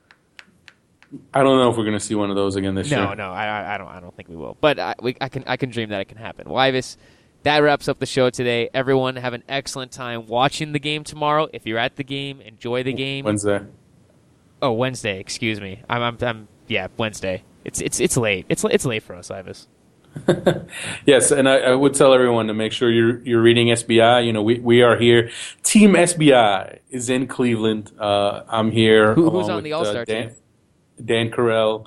I 1.33 1.43
don't 1.43 1.59
know 1.59 1.71
if 1.71 1.77
we're 1.77 1.85
going 1.85 1.99
to 1.99 2.05
see 2.05 2.15
one 2.15 2.31
of 2.31 2.37
those 2.37 2.57
again 2.57 2.75
this 2.75 2.91
no, 2.91 2.99
year. 2.99 3.07
No, 3.09 3.15
no, 3.15 3.33
I, 3.33 3.75
I 3.75 3.79
don't. 3.79 3.89
I 3.89 4.01
don't 4.01 4.15
think 4.17 4.29
we 4.29 4.37
will. 4.37 4.57
But 4.61 4.79
I, 4.79 4.95
we, 5.01 5.17
I 5.21 5.29
can, 5.29 5.45
I 5.47 5.57
can 5.57 5.71
dream 5.71 5.91
that 5.91 6.01
it 6.01 6.07
can 6.07 6.19
happen. 6.19 6.51
Ives, 6.51 6.97
that 7.45 7.59
wraps 7.59 7.89
up 7.89 7.99
the 7.99 8.07
show 8.07 8.31
today. 8.31 8.71
Everyone 8.75 9.17
have 9.17 9.35
an 9.35 9.45
excellent 9.49 9.93
time 9.93 10.27
watching 10.27 10.73
the 10.73 10.79
game 10.79 11.05
tomorrow. 11.05 11.49
If 11.53 11.67
you're 11.67 11.79
at 11.79 11.97
the 11.97 12.05
game, 12.05 12.41
enjoy 12.41 12.83
the 12.83 12.93
game. 12.93 13.25
Wednesday. 13.25 13.61
Oh, 14.63 14.73
Wednesday. 14.73 15.21
Excuse 15.21 15.61
me. 15.61 15.83
I'm, 15.89 16.03
I'm, 16.03 16.19
I'm 16.23 16.49
yeah, 16.69 16.89
Wednesday. 16.97 17.45
It's, 17.65 17.81
it's, 17.81 18.01
it's 18.01 18.17
late. 18.17 18.47
It's, 18.49 18.65
it's 18.65 18.85
late 18.85 19.03
for 19.03 19.15
us, 19.15 19.31
Ives. 19.31 19.69
yes, 21.07 21.31
and 21.33 21.49
I, 21.49 21.59
I, 21.59 21.75
would 21.75 21.95
tell 21.95 22.15
everyone 22.15 22.47
to 22.47 22.55
make 22.55 22.71
sure 22.71 22.89
you're 22.89 23.21
you're 23.25 23.43
reading 23.43 23.69
SBI. 23.69 24.25
You 24.25 24.33
know, 24.33 24.43
we, 24.43 24.61
we 24.61 24.81
are 24.81 24.97
here. 24.97 25.31
Team 25.65 25.95
SBI 25.95 26.79
is 26.91 27.11
in 27.11 27.27
Cleveland. 27.27 27.91
Uh, 27.99 28.43
I'm 28.49 28.71
here. 28.71 29.15
Who, 29.15 29.31
who's 29.31 29.49
on 29.49 29.65
the 29.65 29.73
All 29.73 29.85
Star 29.85 30.03
uh, 30.03 30.05
team? 30.05 30.31
Dan 31.03 31.31
Karell, 31.31 31.87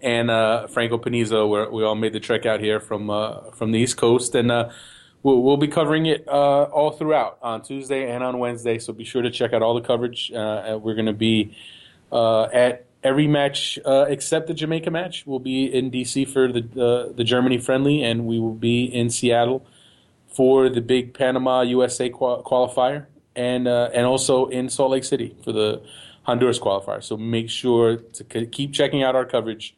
and 0.00 0.30
uh, 0.30 0.66
Franco 0.68 0.98
Panizo. 0.98 1.48
Where 1.48 1.70
we 1.70 1.84
all 1.84 1.94
made 1.94 2.12
the 2.12 2.20
trek 2.20 2.46
out 2.46 2.60
here 2.60 2.80
from 2.80 3.10
uh, 3.10 3.50
from 3.52 3.72
the 3.72 3.78
East 3.78 3.96
Coast, 3.96 4.34
and 4.34 4.50
uh, 4.50 4.70
we'll, 5.22 5.42
we'll, 5.42 5.56
be 5.56 5.68
covering 5.68 6.06
it 6.06 6.26
uh, 6.26 6.64
all 6.64 6.92
throughout 6.92 7.38
on 7.42 7.62
Tuesday 7.62 8.10
and 8.10 8.24
on 8.24 8.38
Wednesday. 8.38 8.78
So 8.78 8.92
be 8.92 9.04
sure 9.04 9.22
to 9.22 9.30
check 9.30 9.52
out 9.52 9.62
all 9.62 9.74
the 9.74 9.80
coverage. 9.80 10.32
Uh, 10.32 10.78
we're 10.82 10.94
going 10.94 11.06
to 11.06 11.12
be 11.12 11.56
uh, 12.10 12.44
at 12.44 12.86
every 13.02 13.26
match 13.26 13.78
except 13.84 14.46
the 14.46 14.54
Jamaica 14.54 14.90
match. 14.90 15.26
We'll 15.26 15.38
be 15.38 15.64
in 15.64 15.90
DC 15.90 16.28
for 16.28 16.52
the 16.52 17.12
the 17.14 17.24
Germany 17.24 17.58
friendly, 17.58 18.02
and 18.02 18.26
we 18.26 18.38
will 18.38 18.54
be 18.54 18.84
in 18.84 19.10
Seattle 19.10 19.66
for 20.34 20.68
the 20.68 20.80
big 20.80 21.12
Panama 21.12 21.62
USA 21.62 22.08
qual- 22.08 22.42
qualifier, 22.42 23.06
and 23.36 23.68
and 23.68 24.06
also 24.06 24.46
in 24.46 24.68
Salt 24.70 24.92
Lake 24.92 25.04
City 25.04 25.36
for 25.44 25.52
the 25.52 25.82
Honduras 26.22 26.58
qualifier. 26.58 27.02
So 27.02 27.16
make 27.16 27.50
sure 27.50 27.96
to 27.96 28.46
keep 28.46 28.72
checking 28.72 29.02
out 29.02 29.14
our 29.14 29.24
coverage 29.24 29.74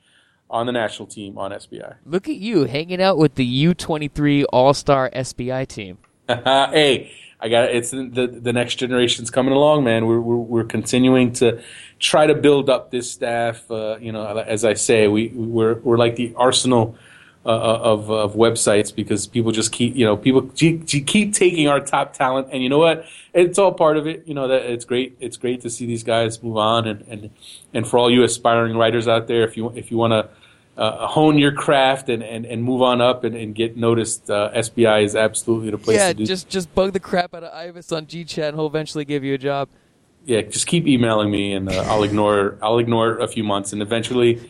on 0.51 0.67
the 0.67 0.73
national 0.73 1.07
team 1.07 1.39
on 1.39 1.51
SBI. 1.51 1.97
Look 2.05 2.29
at 2.29 2.37
you 2.37 2.65
hanging 2.65 3.01
out 3.01 3.17
with 3.17 3.37
the 3.37 3.65
U23 3.67 4.45
All 4.53 4.75
Star 4.75 5.11
SBI 5.11 5.67
team. 5.67 5.99
hey, 6.29 7.11
I 7.41 7.49
got 7.49 7.71
it. 7.71 7.77
It's 7.77 7.91
the 7.91 8.29
the 8.41 8.53
next 8.53 8.77
generation's 8.77 9.31
coming 9.31 9.53
along, 9.53 9.83
man. 9.83 10.07
We're 10.07 10.21
we're, 10.21 10.37
we're 10.37 10.65
continuing 10.65 11.33
to 11.35 11.61
try 11.99 12.27
to 12.27 12.35
build 12.35 12.71
up 12.71 12.91
this 12.91 13.11
staff. 13.11 13.69
Uh, 13.71 13.97
you 14.01 14.13
know, 14.13 14.39
as 14.39 14.65
I 14.65 14.75
say, 14.75 15.09
we 15.09 15.29
we're 15.29 15.75
we're 15.81 15.97
like 15.97 16.17
the 16.17 16.35
arsenal 16.37 16.97
uh, 17.45 17.49
of 17.49 18.11
of 18.11 18.35
websites 18.35 18.95
because 18.95 19.27
people 19.27 19.51
just 19.51 19.73
keep 19.73 19.97
you 19.97 20.05
know 20.05 20.17
people 20.17 20.43
keep 20.55 21.33
taking 21.33 21.69
our 21.69 21.81
top 21.81 22.13
talent, 22.13 22.49
and 22.53 22.63
you 22.63 22.69
know 22.69 22.79
what? 22.79 23.05
It's 23.35 23.59
all 23.59 23.73
part 23.73 23.97
of 23.97 24.07
it. 24.07 24.23
You 24.27 24.35
know 24.35 24.49
that 24.49 24.63
it's 24.63 24.85
great. 24.85 25.17
It's 25.21 25.37
great 25.37 25.61
to 25.63 25.71
see 25.71 25.87
these 25.87 26.05
guys 26.05 26.43
move 26.43 26.57
on, 26.57 26.87
and 26.87 27.05
and 27.09 27.31
and 27.75 27.87
for 27.87 27.99
all 27.99 28.11
you 28.11 28.23
aspiring 28.23 28.77
writers 28.77 29.09
out 29.09 29.27
there, 29.27 29.43
if 29.45 29.57
you 29.57 29.71
if 29.71 29.91
you 29.91 29.97
want 29.97 30.13
to. 30.13 30.29
Uh, 30.75 31.07
hone 31.07 31.37
your 31.37 31.53
craft 31.53 32.09
and, 32.09 32.23
and, 32.23 32.47
and 32.47 32.65
move 32.65 32.81
on 32.81 33.03
up 33.03 33.25
and, 33.25 33.37
and 33.37 33.55
get 33.55 33.77
noticed. 33.77 34.31
Uh, 34.31 34.51
SBI 34.55 35.05
is 35.05 35.15
absolutely 35.15 35.69
the 35.69 35.77
place 35.77 35.99
yeah, 35.99 36.09
to 36.09 36.15
do. 36.15 36.25
just 36.25 36.49
just 36.49 36.75
bug 36.75 36.95
the 36.95 36.99
crap 36.99 37.35
out 37.35 37.45
of 37.45 37.53
Ives 37.53 37.93
on 37.93 38.07
GChat, 38.07 38.49
and 38.49 38.57
he'll 38.57 38.69
eventually 38.69 39.05
give 39.05 39.23
you 39.23 39.35
a 39.35 39.39
job. 39.39 39.69
Yeah, 40.25 40.41
just 40.41 40.67
keep 40.67 40.87
emailing 40.87 41.31
me, 41.31 41.53
and 41.53 41.69
uh, 41.69 41.83
I'll 41.89 42.05
ignore 42.05 42.57
I'll 42.63 42.79
ignore 42.79 43.19
a 43.19 43.29
few 43.29 43.45
months, 43.45 43.75
and 43.75 43.83
eventually 43.83 44.41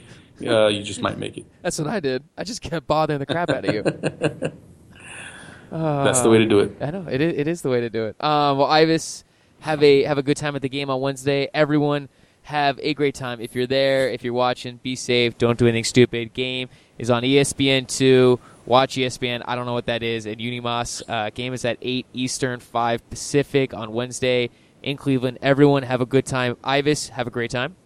uh, 0.47 0.69
you 0.69 0.83
just 0.83 1.01
might 1.01 1.19
make 1.19 1.37
it. 1.39 1.47
That's 1.63 1.79
what 1.79 1.89
I 1.89 2.01
did. 2.01 2.25
I 2.37 2.45
just 2.45 2.61
kept 2.61 2.87
bothering 2.87 3.19
the 3.19 3.27
crap 3.27 3.51
out 3.51 3.65
of 3.65 3.75
you. 3.75 3.83
uh, 5.73 6.05
That's 6.05 6.21
the 6.23 6.31
way 6.31 6.39
to 6.39 6.47
do 6.47 6.61
it. 6.61 6.77
I 6.81 6.91
know 6.91 7.07
it 7.09 7.21
is, 7.21 7.39
it 7.39 7.49
is 7.49 7.63
the 7.63 7.71
way 7.71 7.81
to 7.81 7.91
do 7.91 8.07
it. 8.07 8.23
Um, 8.23 8.59
well, 8.59 8.67
Ives, 8.69 9.25
have 9.61 9.83
a 9.83 10.03
have 10.05 10.19
a 10.19 10.23
good 10.23 10.37
time 10.37 10.57
at 10.57 10.63
the 10.63 10.69
game 10.69 10.91
on 10.91 11.01
Wednesday. 11.01 11.49
Everyone, 11.55 12.09
have 12.43 12.79
a 12.83 12.95
great 12.95 13.15
time. 13.15 13.41
If 13.41 13.55
you're 13.55 13.67
there, 13.67 14.09
if 14.09 14.25
you're 14.25 14.35
watching, 14.35 14.79
be 14.83 14.97
safe. 14.97 15.39
Don't 15.39 15.59
do 15.59 15.67
anything 15.67 15.85
stupid. 15.85 16.35
Game 16.35 16.69
is 16.99 17.11
on 17.11 17.23
ESPN 17.23 17.87
two. 17.87 18.41
Watch 18.67 18.95
ESPN. 18.97 19.43
I 19.47 19.55
don't 19.57 19.67
know 19.67 19.73
what 19.73 19.87
that 19.87 20.03
is. 20.03 20.27
And 20.27 20.41
Unimas 20.41 21.03
uh, 21.09 21.31
game 21.31 21.53
is 21.53 21.65
at 21.65 21.79
eight 21.83 22.07
Eastern, 22.13 22.61
five 22.61 23.09
Pacific 23.11 23.75
on 23.75 23.93
Wednesday 23.93 24.51
in 24.83 24.97
Cleveland. 24.97 25.39
Everyone 25.43 25.83
have 25.83 26.01
a 26.01 26.07
good 26.07 26.27
time. 26.27 26.57
Ives, 26.63 27.09
have 27.11 27.27
a 27.27 27.31
great 27.31 27.51
time. 27.51 27.77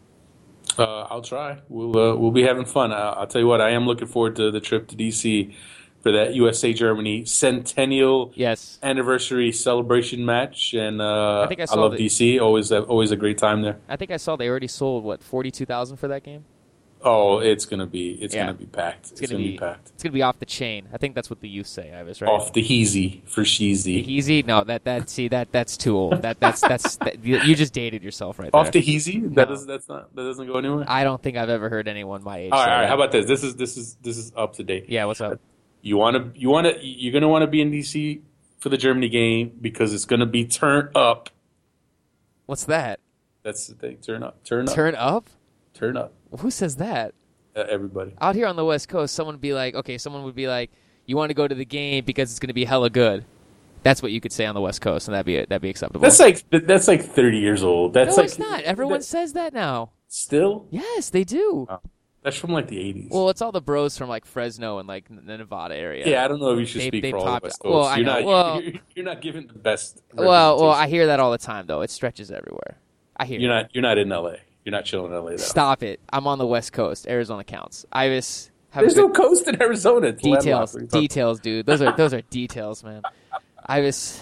Uh, 0.79 1.03
I'll 1.11 1.23
try. 1.23 1.59
We'll 1.69 1.97
uh, 1.97 2.17
we'll 2.17 2.31
be 2.31 2.43
having 2.43 2.65
fun. 2.65 2.93
I, 2.93 3.21
will 3.21 3.27
tell 3.27 3.41
you 3.41 3.47
what. 3.47 3.61
I 3.61 3.71
am 3.71 3.87
looking 3.87 4.07
forward 4.07 4.37
to 4.37 4.51
the 4.51 4.61
trip 4.61 4.89
to 4.89 4.97
DC 4.97 5.55
for 6.01 6.13
that 6.13 6.35
USA 6.35 6.73
Germany 6.73 7.25
centennial 7.25 8.33
yes 8.35 8.79
anniversary 8.83 9.53
celebration 9.53 10.25
match. 10.25 10.75
And 10.75 11.01
uh, 11.01 11.43
I 11.43 11.47
think 11.49 11.61
I, 11.61 11.67
I 11.71 11.75
love 11.77 11.93
the, 11.93 12.07
DC. 12.07 12.41
Always 12.41 12.73
always 12.73 13.11
a 13.11 13.17
great 13.17 13.39
time 13.39 13.63
there. 13.63 13.79
I 13.89 13.97
think 13.97 14.11
I 14.11 14.17
saw 14.17 14.37
they 14.37 14.49
already 14.49 14.69
sold 14.69 15.05
what 15.05 15.23
forty 15.23 15.51
two 15.51 15.67
thousand 15.67 15.97
for 15.97 16.09
that 16.09 16.23
game. 16.23 16.45
Oh, 17.03 17.39
it's 17.39 17.67
gonna 17.67 17.87
be 17.87 18.13
it's 18.13 18.35
yeah. 18.35 18.47
gonna 18.47 18.59
be 18.59 18.67
packed. 18.67 19.13
It's, 19.13 19.13
it's 19.13 19.21
gonna, 19.21 19.35
gonna 19.35 19.45
be, 19.45 19.53
be, 19.53 19.59
packed. 19.59 19.91
It's 19.95 20.03
gonna 20.03 20.13
be 20.13 20.23
off 20.23 20.39
the 20.39 20.47
chain. 20.47 20.89
I 20.93 20.99
think 20.99 21.15
that's 21.15 21.31
what 21.31 21.41
the 21.41 21.49
youth 21.49 21.67
say. 21.67 21.93
I 21.93 22.03
was 22.03 22.21
right. 22.21 22.29
Off 22.29 22.53
the 22.53 22.63
heezy 22.63 23.27
for 23.29 23.43
sheezy. 23.43 24.05
The 24.05 24.05
heezy? 24.05 24.47
No, 24.47 24.65
that 24.65 24.85
that 24.85 25.09
see 25.11 25.29
that 25.29 25.53
that's 25.53 25.77
too 25.77 25.97
old. 25.97 26.23
That 26.23 26.41
that's 26.41 26.61
that's 26.61 26.97
that, 26.97 27.25
you 27.25 27.55
just 27.55 27.73
dated 27.73 28.03
yourself 28.03 28.39
right 28.39 28.51
there. 28.51 28.61
Off 28.61 28.73
the 28.73 28.83
heezy? 28.83 29.35
That 29.35 29.49
no. 29.49 29.55
is 29.55 29.67
that's 29.67 29.89
not 29.89 30.15
that 30.17 30.23
doesn't 30.23 30.47
go 30.47 30.55
anywhere. 30.59 30.85
I 30.89 31.05
don't 31.05 31.23
think 31.23 31.37
I've 31.37 31.51
ever 31.51 31.69
heard 31.69 31.87
anyone 31.87 32.25
my 32.25 32.39
age. 32.39 32.53
All 32.53 32.59
right, 32.59 32.73
all 32.73 32.81
right. 32.81 32.89
How 32.89 32.95
about 32.95 33.13
this? 33.13 33.27
This 33.27 33.45
is 33.45 33.57
this 33.57 33.77
is 33.77 33.97
this 34.03 34.17
is 34.17 34.33
up 34.37 34.55
to 34.55 34.65
date. 34.65 34.87
Yeah, 34.89 35.05
what's 35.05 35.21
up? 35.21 35.39
You 35.83 35.97
want 35.99 36.17
to 36.17 36.41
you 36.41 36.49
want 36.49 36.67
to 36.67 36.85
you're 36.85 37.13
gonna 37.13 37.29
want 37.29 37.43
to 37.43 37.47
be 37.47 37.61
in 37.61 37.71
DC 37.71 38.21
for 38.59 38.69
the 38.69 38.77
Germany 38.77 39.09
game 39.09 39.57
because 39.61 39.93
it's 39.95 40.07
gonna 40.07 40.27
be 40.27 40.45
turn 40.45 40.91
up. 40.95 41.31
What's 42.47 42.65
that? 42.65 43.01
That's 43.43 43.69
the 43.69 43.75
thing. 43.75 43.99
Turn 43.99 44.25
up. 44.25 44.43
Turn 44.45 44.69
up. 44.69 44.75
Turn 44.75 44.95
up. 44.97 45.31
Turn 45.73 45.97
up. 45.97 46.13
Who 46.39 46.51
says 46.51 46.77
that? 46.77 47.15
Uh, 47.55 47.65
everybody. 47.71 48.15
Out 48.21 48.35
here 48.35 48.47
on 48.47 48.57
the 48.57 48.65
West 48.65 48.89
Coast, 48.89 49.15
someone 49.15 49.35
would 49.35 49.41
be 49.41 49.55
like, 49.55 49.75
okay, 49.75 49.99
someone 49.99 50.25
would 50.25 50.35
be 50.35 50.47
like, 50.47 50.71
you 51.07 51.17
want 51.17 51.31
to 51.31 51.35
go 51.35 51.49
to 51.49 51.55
the 51.55 51.65
game 51.65 52.05
because 52.05 52.31
it's 52.31 52.39
going 52.39 52.49
to 52.49 52.55
be 52.55 52.65
hella 52.65 52.91
good. 52.91 53.25
That's 53.83 54.03
what 54.03 54.11
you 54.11 54.21
could 54.21 54.33
say 54.33 54.45
on 54.47 54.55
the 54.55 54.61
West 54.61 54.81
Coast, 54.81 55.07
and 55.07 55.15
that'd 55.15 55.27
be 55.27 55.37
that'd 55.37 55.63
be 55.63 55.71
acceptable. 55.71 56.01
That's 56.01 56.19
like 56.19 56.45
that's 56.51 56.89
like 56.89 57.03
thirty 57.03 57.39
years 57.39 57.63
old. 57.63 57.95
That's 57.95 58.17
no, 58.17 58.23
like 58.23 58.25
it's 58.27 58.39
not. 58.39 58.63
Everyone 58.63 59.01
says 59.01 59.35
that 59.35 59.53
now. 59.53 59.93
Still? 60.09 60.67
Yes, 60.71 61.11
they 61.11 61.23
do. 61.23 61.67
Oh, 61.69 61.81
that's 62.23 62.37
from 62.37 62.51
like 62.51 62.67
the 62.67 62.81
eighties. 62.81 63.11
Well, 63.13 63.29
it's 63.29 63.41
all 63.41 63.53
the 63.53 63.61
bros 63.61 63.97
from 63.97 64.09
like 64.09 64.25
Fresno 64.25 64.79
and 64.79 64.89
like 64.89 65.07
the 65.09 65.37
Nevada 65.37 65.77
area. 65.77 66.05
Yeah, 66.05 66.25
I 66.25 66.29
don't 66.29 66.41
know 66.41 66.55
if 66.55 66.59
you 66.59 66.67
should 66.67 66.81
they, 66.81 66.89
speak 66.89 67.03
they 67.03 67.11
for 67.13 67.19
all 67.19 67.39
West 67.41 67.61
Coast. 67.61 67.73
Well, 67.73 67.97
you're 67.97 68.07
not, 68.07 68.25
well, 68.25 68.61
you're, 68.61 68.73
you're, 68.97 69.05
not 69.05 69.21
giving 69.21 69.47
the 69.47 69.55
best. 69.55 70.03
Well, 70.13 70.61
well, 70.61 70.71
I 70.71 70.89
hear 70.89 71.07
that 71.07 71.21
all 71.21 71.31
the 71.31 71.39
time 71.39 71.69
though. 71.69 71.83
It 71.83 71.91
stretches 71.91 72.33
everywhere. 72.33 72.79
I 73.17 73.27
hear. 73.27 73.39
You're 73.39 73.53
not. 73.53 73.73
You're 73.73 73.83
not 73.83 73.99
in 73.99 74.11
L.A. 74.11 74.39
You're 74.67 74.73
not 74.73 74.85
chilling 74.85 75.13
in 75.13 75.17
L.A. 75.17 75.31
though. 75.31 75.37
Stop 75.37 75.85
it. 75.85 76.01
I'm 76.13 76.27
on 76.27 76.39
the 76.39 76.47
West 76.47 76.73
Coast. 76.73 77.07
Arizona 77.07 77.45
counts. 77.45 77.87
A 77.95 78.09
There's 78.09 78.51
no 78.97 79.09
coast 79.09 79.47
in 79.47 79.63
Arizona. 79.63 80.09
It's 80.09 80.21
details, 80.21 80.45
landlocked. 80.45 80.73
What 80.75 80.75
are 80.75 80.83
you 80.83 80.87
talking- 80.89 81.01
details, 81.03 81.41
dude. 81.41 81.67
Those 81.67 81.83
are 81.83 81.97
those 81.97 82.13
are 82.13 82.21
details, 82.31 82.83
man. 82.83 83.03
I 83.65 83.81
was. 83.81 84.21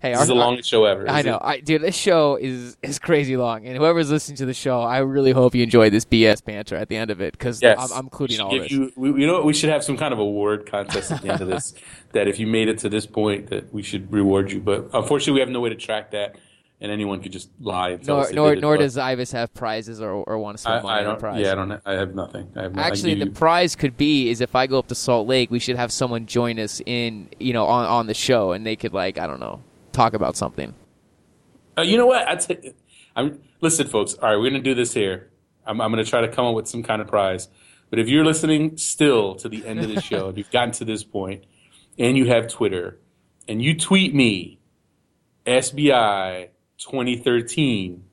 Hey, 0.00 0.10
This 0.10 0.18
our, 0.18 0.22
is 0.24 0.28
the 0.28 0.34
longest 0.34 0.68
show 0.68 0.84
ever. 0.84 1.08
I 1.08 1.22
know. 1.22 1.38
I, 1.40 1.60
dude. 1.60 1.80
This 1.80 1.94
show 1.94 2.36
is 2.36 2.76
is 2.82 2.98
crazy 2.98 3.36
long, 3.36 3.64
and 3.66 3.76
whoever's 3.78 4.10
listening 4.10 4.36
to 4.38 4.46
the 4.46 4.52
show, 4.52 4.80
I 4.80 4.98
really 4.98 5.30
hope 5.30 5.54
you 5.54 5.62
enjoy 5.62 5.90
this 5.90 6.04
BS 6.04 6.44
banter 6.44 6.74
at 6.74 6.88
the 6.88 6.96
end 6.96 7.12
of 7.12 7.20
it 7.22 7.32
because 7.32 7.62
Yes. 7.62 7.78
I'm, 7.78 7.96
I'm 7.96 8.04
including 8.06 8.40
all 8.40 8.50
this. 8.50 8.68
You, 8.70 8.92
we, 8.96 9.10
you 9.20 9.26
know 9.28 9.34
what? 9.34 9.44
We 9.46 9.54
should 9.54 9.70
have 9.70 9.84
some 9.84 9.96
kind 9.96 10.12
of 10.12 10.18
award 10.18 10.66
contest 10.68 11.12
at 11.12 11.22
the 11.22 11.32
end 11.32 11.40
of 11.40 11.46
this. 11.48 11.72
that 12.12 12.26
if 12.26 12.40
you 12.40 12.48
made 12.48 12.68
it 12.68 12.78
to 12.80 12.88
this 12.88 13.06
point, 13.06 13.46
that 13.50 13.72
we 13.72 13.82
should 13.82 14.12
reward 14.12 14.50
you. 14.50 14.60
But 14.60 14.90
unfortunately, 14.92 15.34
we 15.34 15.40
have 15.40 15.48
no 15.48 15.60
way 15.60 15.68
to 15.70 15.76
track 15.76 16.10
that, 16.10 16.36
and 16.84 16.92
anyone 16.92 17.22
could 17.22 17.32
just 17.32 17.48
lie 17.60 17.88
and 17.90 18.04
tell 18.04 18.16
nor 18.16 18.24
us 18.24 18.28
they 18.28 18.34
nor, 18.36 18.54
did 18.54 18.60
nor 18.60 18.76
does 18.76 18.98
Ives 18.98 19.32
have 19.32 19.54
prizes 19.54 20.02
or, 20.02 20.10
or 20.12 20.36
want 20.38 20.58
to 20.58 20.62
spend 20.62 20.80
I, 20.80 20.82
money 20.82 21.00
I 21.00 21.06
on 21.06 21.16
a 21.16 21.18
prize. 21.18 21.40
Yeah, 21.40 21.52
I 21.52 21.54
don't. 21.54 21.80
I 21.86 21.92
have 21.94 22.14
nothing. 22.14 22.52
I 22.54 22.64
have 22.64 22.74
no, 22.74 22.82
Actually, 22.82 23.14
the 23.14 23.24
you- 23.24 23.30
prize 23.30 23.74
could 23.74 23.96
be 23.96 24.28
is 24.28 24.42
if 24.42 24.54
I 24.54 24.66
go 24.66 24.80
up 24.80 24.88
to 24.88 24.94
Salt 24.94 25.26
Lake, 25.26 25.50
we 25.50 25.58
should 25.58 25.76
have 25.76 25.90
someone 25.90 26.26
join 26.26 26.58
us 26.58 26.82
in 26.84 27.30
you 27.40 27.54
know 27.54 27.64
on 27.64 27.86
on 27.86 28.06
the 28.06 28.12
show, 28.12 28.52
and 28.52 28.66
they 28.66 28.76
could 28.76 28.92
like 28.92 29.18
I 29.18 29.26
don't 29.26 29.40
know 29.40 29.62
talk 29.92 30.12
about 30.12 30.36
something. 30.36 30.74
Uh, 31.78 31.82
you 31.82 31.96
know 31.96 32.06
what? 32.06 32.28
I 32.28 32.34
t- 32.36 32.74
I'm 33.16 33.40
listen, 33.62 33.86
folks. 33.86 34.12
All 34.14 34.28
right, 34.28 34.36
we're 34.36 34.50
gonna 34.50 34.62
do 34.62 34.74
this 34.74 34.92
here. 34.92 35.30
I'm, 35.66 35.80
I'm 35.80 35.90
gonna 35.90 36.04
try 36.04 36.20
to 36.20 36.28
come 36.28 36.44
up 36.44 36.54
with 36.54 36.68
some 36.68 36.82
kind 36.82 37.00
of 37.00 37.08
prize. 37.08 37.48
But 37.88 37.98
if 37.98 38.08
you're 38.08 38.26
listening 38.26 38.76
still 38.76 39.36
to 39.36 39.48
the 39.48 39.64
end 39.64 39.80
of 39.80 39.88
the 39.88 40.02
show, 40.02 40.28
if 40.28 40.36
you've 40.36 40.50
gotten 40.50 40.72
to 40.72 40.84
this 40.84 41.02
point, 41.02 41.44
and 41.98 42.14
you 42.18 42.26
have 42.26 42.48
Twitter, 42.48 42.98
and 43.48 43.62
you 43.62 43.74
tweet 43.78 44.14
me, 44.14 44.58
SBI 45.46 46.48
2013, 46.78 48.04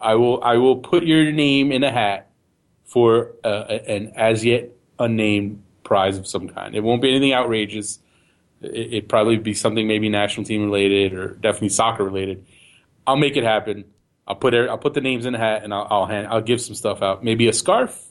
I 0.00 0.14
will 0.14 0.42
I 0.42 0.56
will 0.56 0.76
put 0.76 1.04
your 1.04 1.30
name 1.30 1.72
in 1.72 1.84
a 1.84 1.92
hat 1.92 2.30
for 2.84 3.32
uh, 3.44 3.78
an 3.86 4.12
as 4.16 4.44
yet 4.44 4.70
unnamed 4.98 5.62
prize 5.84 6.18
of 6.18 6.26
some 6.26 6.48
kind. 6.48 6.74
It 6.74 6.82
won't 6.82 7.02
be 7.02 7.10
anything 7.10 7.32
outrageous. 7.32 7.98
It, 8.62 8.92
it'd 8.92 9.08
probably 9.08 9.36
be 9.36 9.54
something 9.54 9.86
maybe 9.86 10.08
national 10.08 10.46
team 10.46 10.64
related 10.64 11.14
or 11.14 11.34
definitely 11.34 11.70
soccer 11.70 12.04
related. 12.04 12.44
I'll 13.06 13.16
make 13.16 13.36
it 13.36 13.44
happen. 13.44 13.84
I'll 14.26 14.36
put 14.36 14.54
it, 14.54 14.68
I'll 14.68 14.78
put 14.78 14.94
the 14.94 15.00
names 15.00 15.26
in 15.26 15.34
a 15.34 15.38
hat 15.38 15.64
and 15.64 15.74
I'll 15.74 15.86
I'll, 15.90 16.06
hand, 16.06 16.28
I'll 16.28 16.40
give 16.40 16.60
some 16.60 16.74
stuff 16.74 17.02
out. 17.02 17.24
Maybe 17.24 17.48
a 17.48 17.52
scarf, 17.52 18.06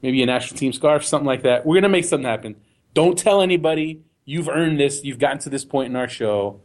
maybe 0.00 0.22
a 0.22 0.26
national 0.26 0.58
team 0.58 0.72
scarf, 0.72 1.04
something 1.04 1.26
like 1.26 1.42
that. 1.42 1.66
We're 1.66 1.76
gonna 1.76 1.88
make 1.88 2.04
something 2.04 2.28
happen. 2.28 2.56
Don't 2.94 3.18
tell 3.18 3.42
anybody. 3.42 4.02
You've 4.24 4.48
earned 4.48 4.78
this. 4.78 5.04
You've 5.04 5.18
gotten 5.18 5.38
to 5.40 5.50
this 5.50 5.64
point 5.64 5.90
in 5.90 5.96
our 5.96 6.08
show. 6.08 6.60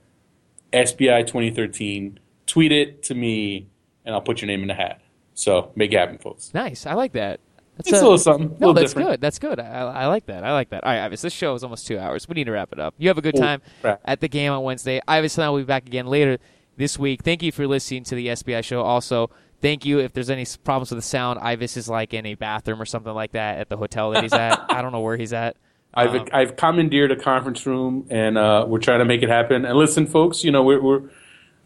SBI 0.73 1.25
2013. 1.25 2.19
Tweet 2.47 2.71
it 2.71 3.03
to 3.03 3.13
me, 3.15 3.67
and 4.05 4.15
I'll 4.15 4.21
put 4.21 4.41
your 4.41 4.47
name 4.47 4.61
in 4.63 4.67
the 4.67 4.73
hat. 4.73 5.01
So 5.35 5.71
make 5.75 5.93
it 5.93 5.97
happen, 5.97 6.17
folks. 6.17 6.51
Nice, 6.53 6.85
I 6.87 6.93
like 6.93 7.11
that. 7.13 7.39
That's 7.77 7.89
It's 7.89 7.99
a 7.99 8.01
little 8.01 8.17
something. 8.17 8.47
a 8.47 8.49
No, 8.53 8.67
little 8.67 8.73
that's 8.73 8.93
different. 8.93 9.09
good. 9.11 9.21
That's 9.21 9.37
good. 9.37 9.59
I, 9.59 9.81
I 9.81 10.05
like 10.07 10.25
that. 10.25 10.43
I 10.43 10.51
like 10.53 10.69
that. 10.69 10.83
All 10.83 10.91
right, 10.91 11.01
Ives, 11.05 11.21
this 11.21 11.31
show 11.33 11.53
is 11.53 11.63
almost 11.63 11.85
two 11.85 11.99
hours. 11.99 12.27
We 12.27 12.33
need 12.33 12.45
to 12.45 12.51
wrap 12.51 12.73
it 12.73 12.79
up. 12.79 12.95
You 12.97 13.07
have 13.09 13.19
a 13.19 13.21
good 13.21 13.35
time 13.35 13.61
at 13.83 14.19
the 14.19 14.27
game 14.27 14.51
on 14.51 14.63
Wednesday. 14.63 14.99
Ives 15.07 15.37
and 15.37 15.45
I 15.45 15.49
will 15.51 15.59
be 15.59 15.63
back 15.65 15.85
again 15.85 16.07
later 16.07 16.39
this 16.75 16.97
week. 16.97 17.21
Thank 17.23 17.43
you 17.43 17.51
for 17.51 17.67
listening 17.67 18.03
to 18.05 18.15
the 18.15 18.29
SBI 18.29 18.63
show. 18.63 18.81
Also, 18.81 19.29
thank 19.61 19.85
you 19.85 19.99
if 19.99 20.13
there's 20.13 20.31
any 20.31 20.45
problems 20.63 20.89
with 20.89 20.97
the 20.97 21.07
sound. 21.07 21.37
Ives 21.39 21.77
is 21.77 21.87
like 21.87 22.15
in 22.15 22.25
a 22.25 22.33
bathroom 22.33 22.81
or 22.81 22.85
something 22.85 23.13
like 23.13 23.33
that 23.33 23.59
at 23.59 23.69
the 23.69 23.77
hotel 23.77 24.09
that 24.11 24.23
he's 24.23 24.33
at. 24.33 24.65
I 24.71 24.81
don't 24.81 24.91
know 24.91 25.01
where 25.01 25.17
he's 25.17 25.33
at. 25.33 25.55
I've 25.93 26.15
Um, 26.15 26.27
I've 26.33 26.55
commandeered 26.55 27.11
a 27.11 27.15
conference 27.15 27.63
room, 27.67 28.07
and 28.09 28.39
uh, 28.39 28.65
we're 28.67 28.79
trying 28.79 28.99
to 28.99 29.05
make 29.05 29.21
it 29.21 29.29
happen. 29.29 29.65
And 29.65 29.77
listen, 29.77 30.07
folks, 30.07 30.43
you 30.43 30.51
know 30.51 30.63
we're. 30.63 30.81
we're 30.81 31.01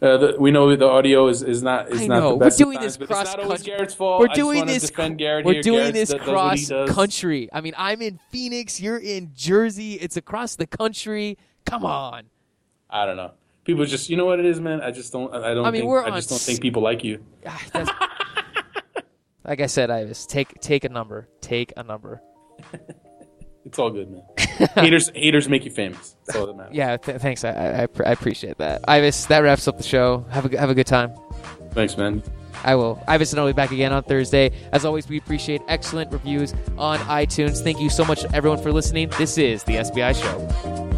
uh, 0.02 0.16
the, 0.18 0.36
we 0.38 0.50
know 0.50 0.74
the 0.74 0.84
audio 0.88 1.28
is, 1.28 1.42
is 1.42 1.62
not 1.62 1.90
is 1.90 2.02
I 2.02 2.06
not 2.08 2.20
know. 2.20 2.30
the 2.30 2.36
We're 2.44 2.50
doing 2.50 2.80
this 2.80 2.96
but 2.96 3.04
it's 3.10 3.10
not 3.12 3.38
always 3.40 3.62
cross-country- 3.62 3.96
We're 4.18 4.26
doing 4.34 4.66
this. 4.66 4.90
we're 4.96 5.04
doing 5.06 5.16
Garrett 5.16 5.46
this 5.94 6.08
does 6.10 6.18
what 6.26 6.58
he 6.58 6.66
cross 6.66 6.94
country. 6.94 7.48
I 7.52 7.60
mean, 7.60 7.74
I'm 7.78 8.02
in 8.02 8.18
Phoenix. 8.30 8.80
You're 8.80 8.98
in 8.98 9.30
Jersey. 9.34 9.94
It's 9.94 10.16
across 10.16 10.56
the 10.56 10.66
country. 10.66 11.38
Come 11.64 11.84
on. 11.84 12.24
I 12.90 13.06
don't 13.06 13.16
know. 13.16 13.32
People 13.64 13.84
just 13.86 14.10
you 14.10 14.16
know 14.16 14.26
what 14.26 14.40
it 14.40 14.44
is, 14.44 14.60
man. 14.60 14.80
I 14.80 14.90
just 14.90 15.12
don't. 15.12 15.32
I 15.32 15.54
don't. 15.54 15.64
I 15.64 15.70
mean, 15.70 15.82
think, 15.82 15.90
we're 15.90 16.02
I 16.04 16.10
just 16.10 16.28
don't 16.28 16.36
s- 16.36 16.46
think 16.46 16.60
people 16.60 16.82
like 16.82 17.04
you. 17.04 17.24
Ah, 17.46 18.08
like 19.44 19.60
I 19.60 19.66
said, 19.66 19.90
Ives, 19.90 20.26
take 20.26 20.60
take 20.60 20.84
a 20.84 20.88
number. 20.88 21.28
Take 21.40 21.72
a 21.76 21.82
number. 21.82 22.20
It's 23.64 23.78
all 23.78 23.90
good, 23.90 24.10
man. 24.10 24.22
haters 24.74 25.10
haters 25.14 25.48
make 25.48 25.64
you 25.64 25.70
famous. 25.70 26.16
That's 26.26 26.38
all 26.38 26.46
that 26.46 26.56
matters. 26.56 26.74
Yeah, 26.74 26.96
th- 26.96 27.20
thanks. 27.20 27.44
I, 27.44 27.50
I, 27.50 27.80
I 27.82 28.12
appreciate 28.12 28.58
that. 28.58 28.84
Ives, 28.88 29.26
that 29.26 29.40
wraps 29.40 29.68
up 29.68 29.76
the 29.76 29.82
show. 29.82 30.24
Have 30.30 30.52
a 30.52 30.58
have 30.58 30.70
a 30.70 30.74
good 30.74 30.86
time. 30.86 31.12
Thanks, 31.72 31.96
man. 31.96 32.22
I 32.64 32.74
will. 32.74 33.02
Ives 33.08 33.32
and 33.32 33.40
I 33.40 33.44
will 33.44 33.52
be 33.52 33.56
back 33.56 33.72
again 33.72 33.92
on 33.92 34.02
Thursday. 34.02 34.52
As 34.72 34.84
always, 34.84 35.08
we 35.08 35.18
appreciate 35.18 35.62
excellent 35.68 36.12
reviews 36.12 36.54
on 36.78 36.98
iTunes. 37.00 37.62
Thank 37.62 37.80
you 37.80 37.90
so 37.90 38.04
much, 38.04 38.24
everyone, 38.32 38.62
for 38.62 38.72
listening. 38.72 39.10
This 39.18 39.36
is 39.38 39.64
the 39.64 39.76
SBI 39.76 40.14
Show. 40.14 40.91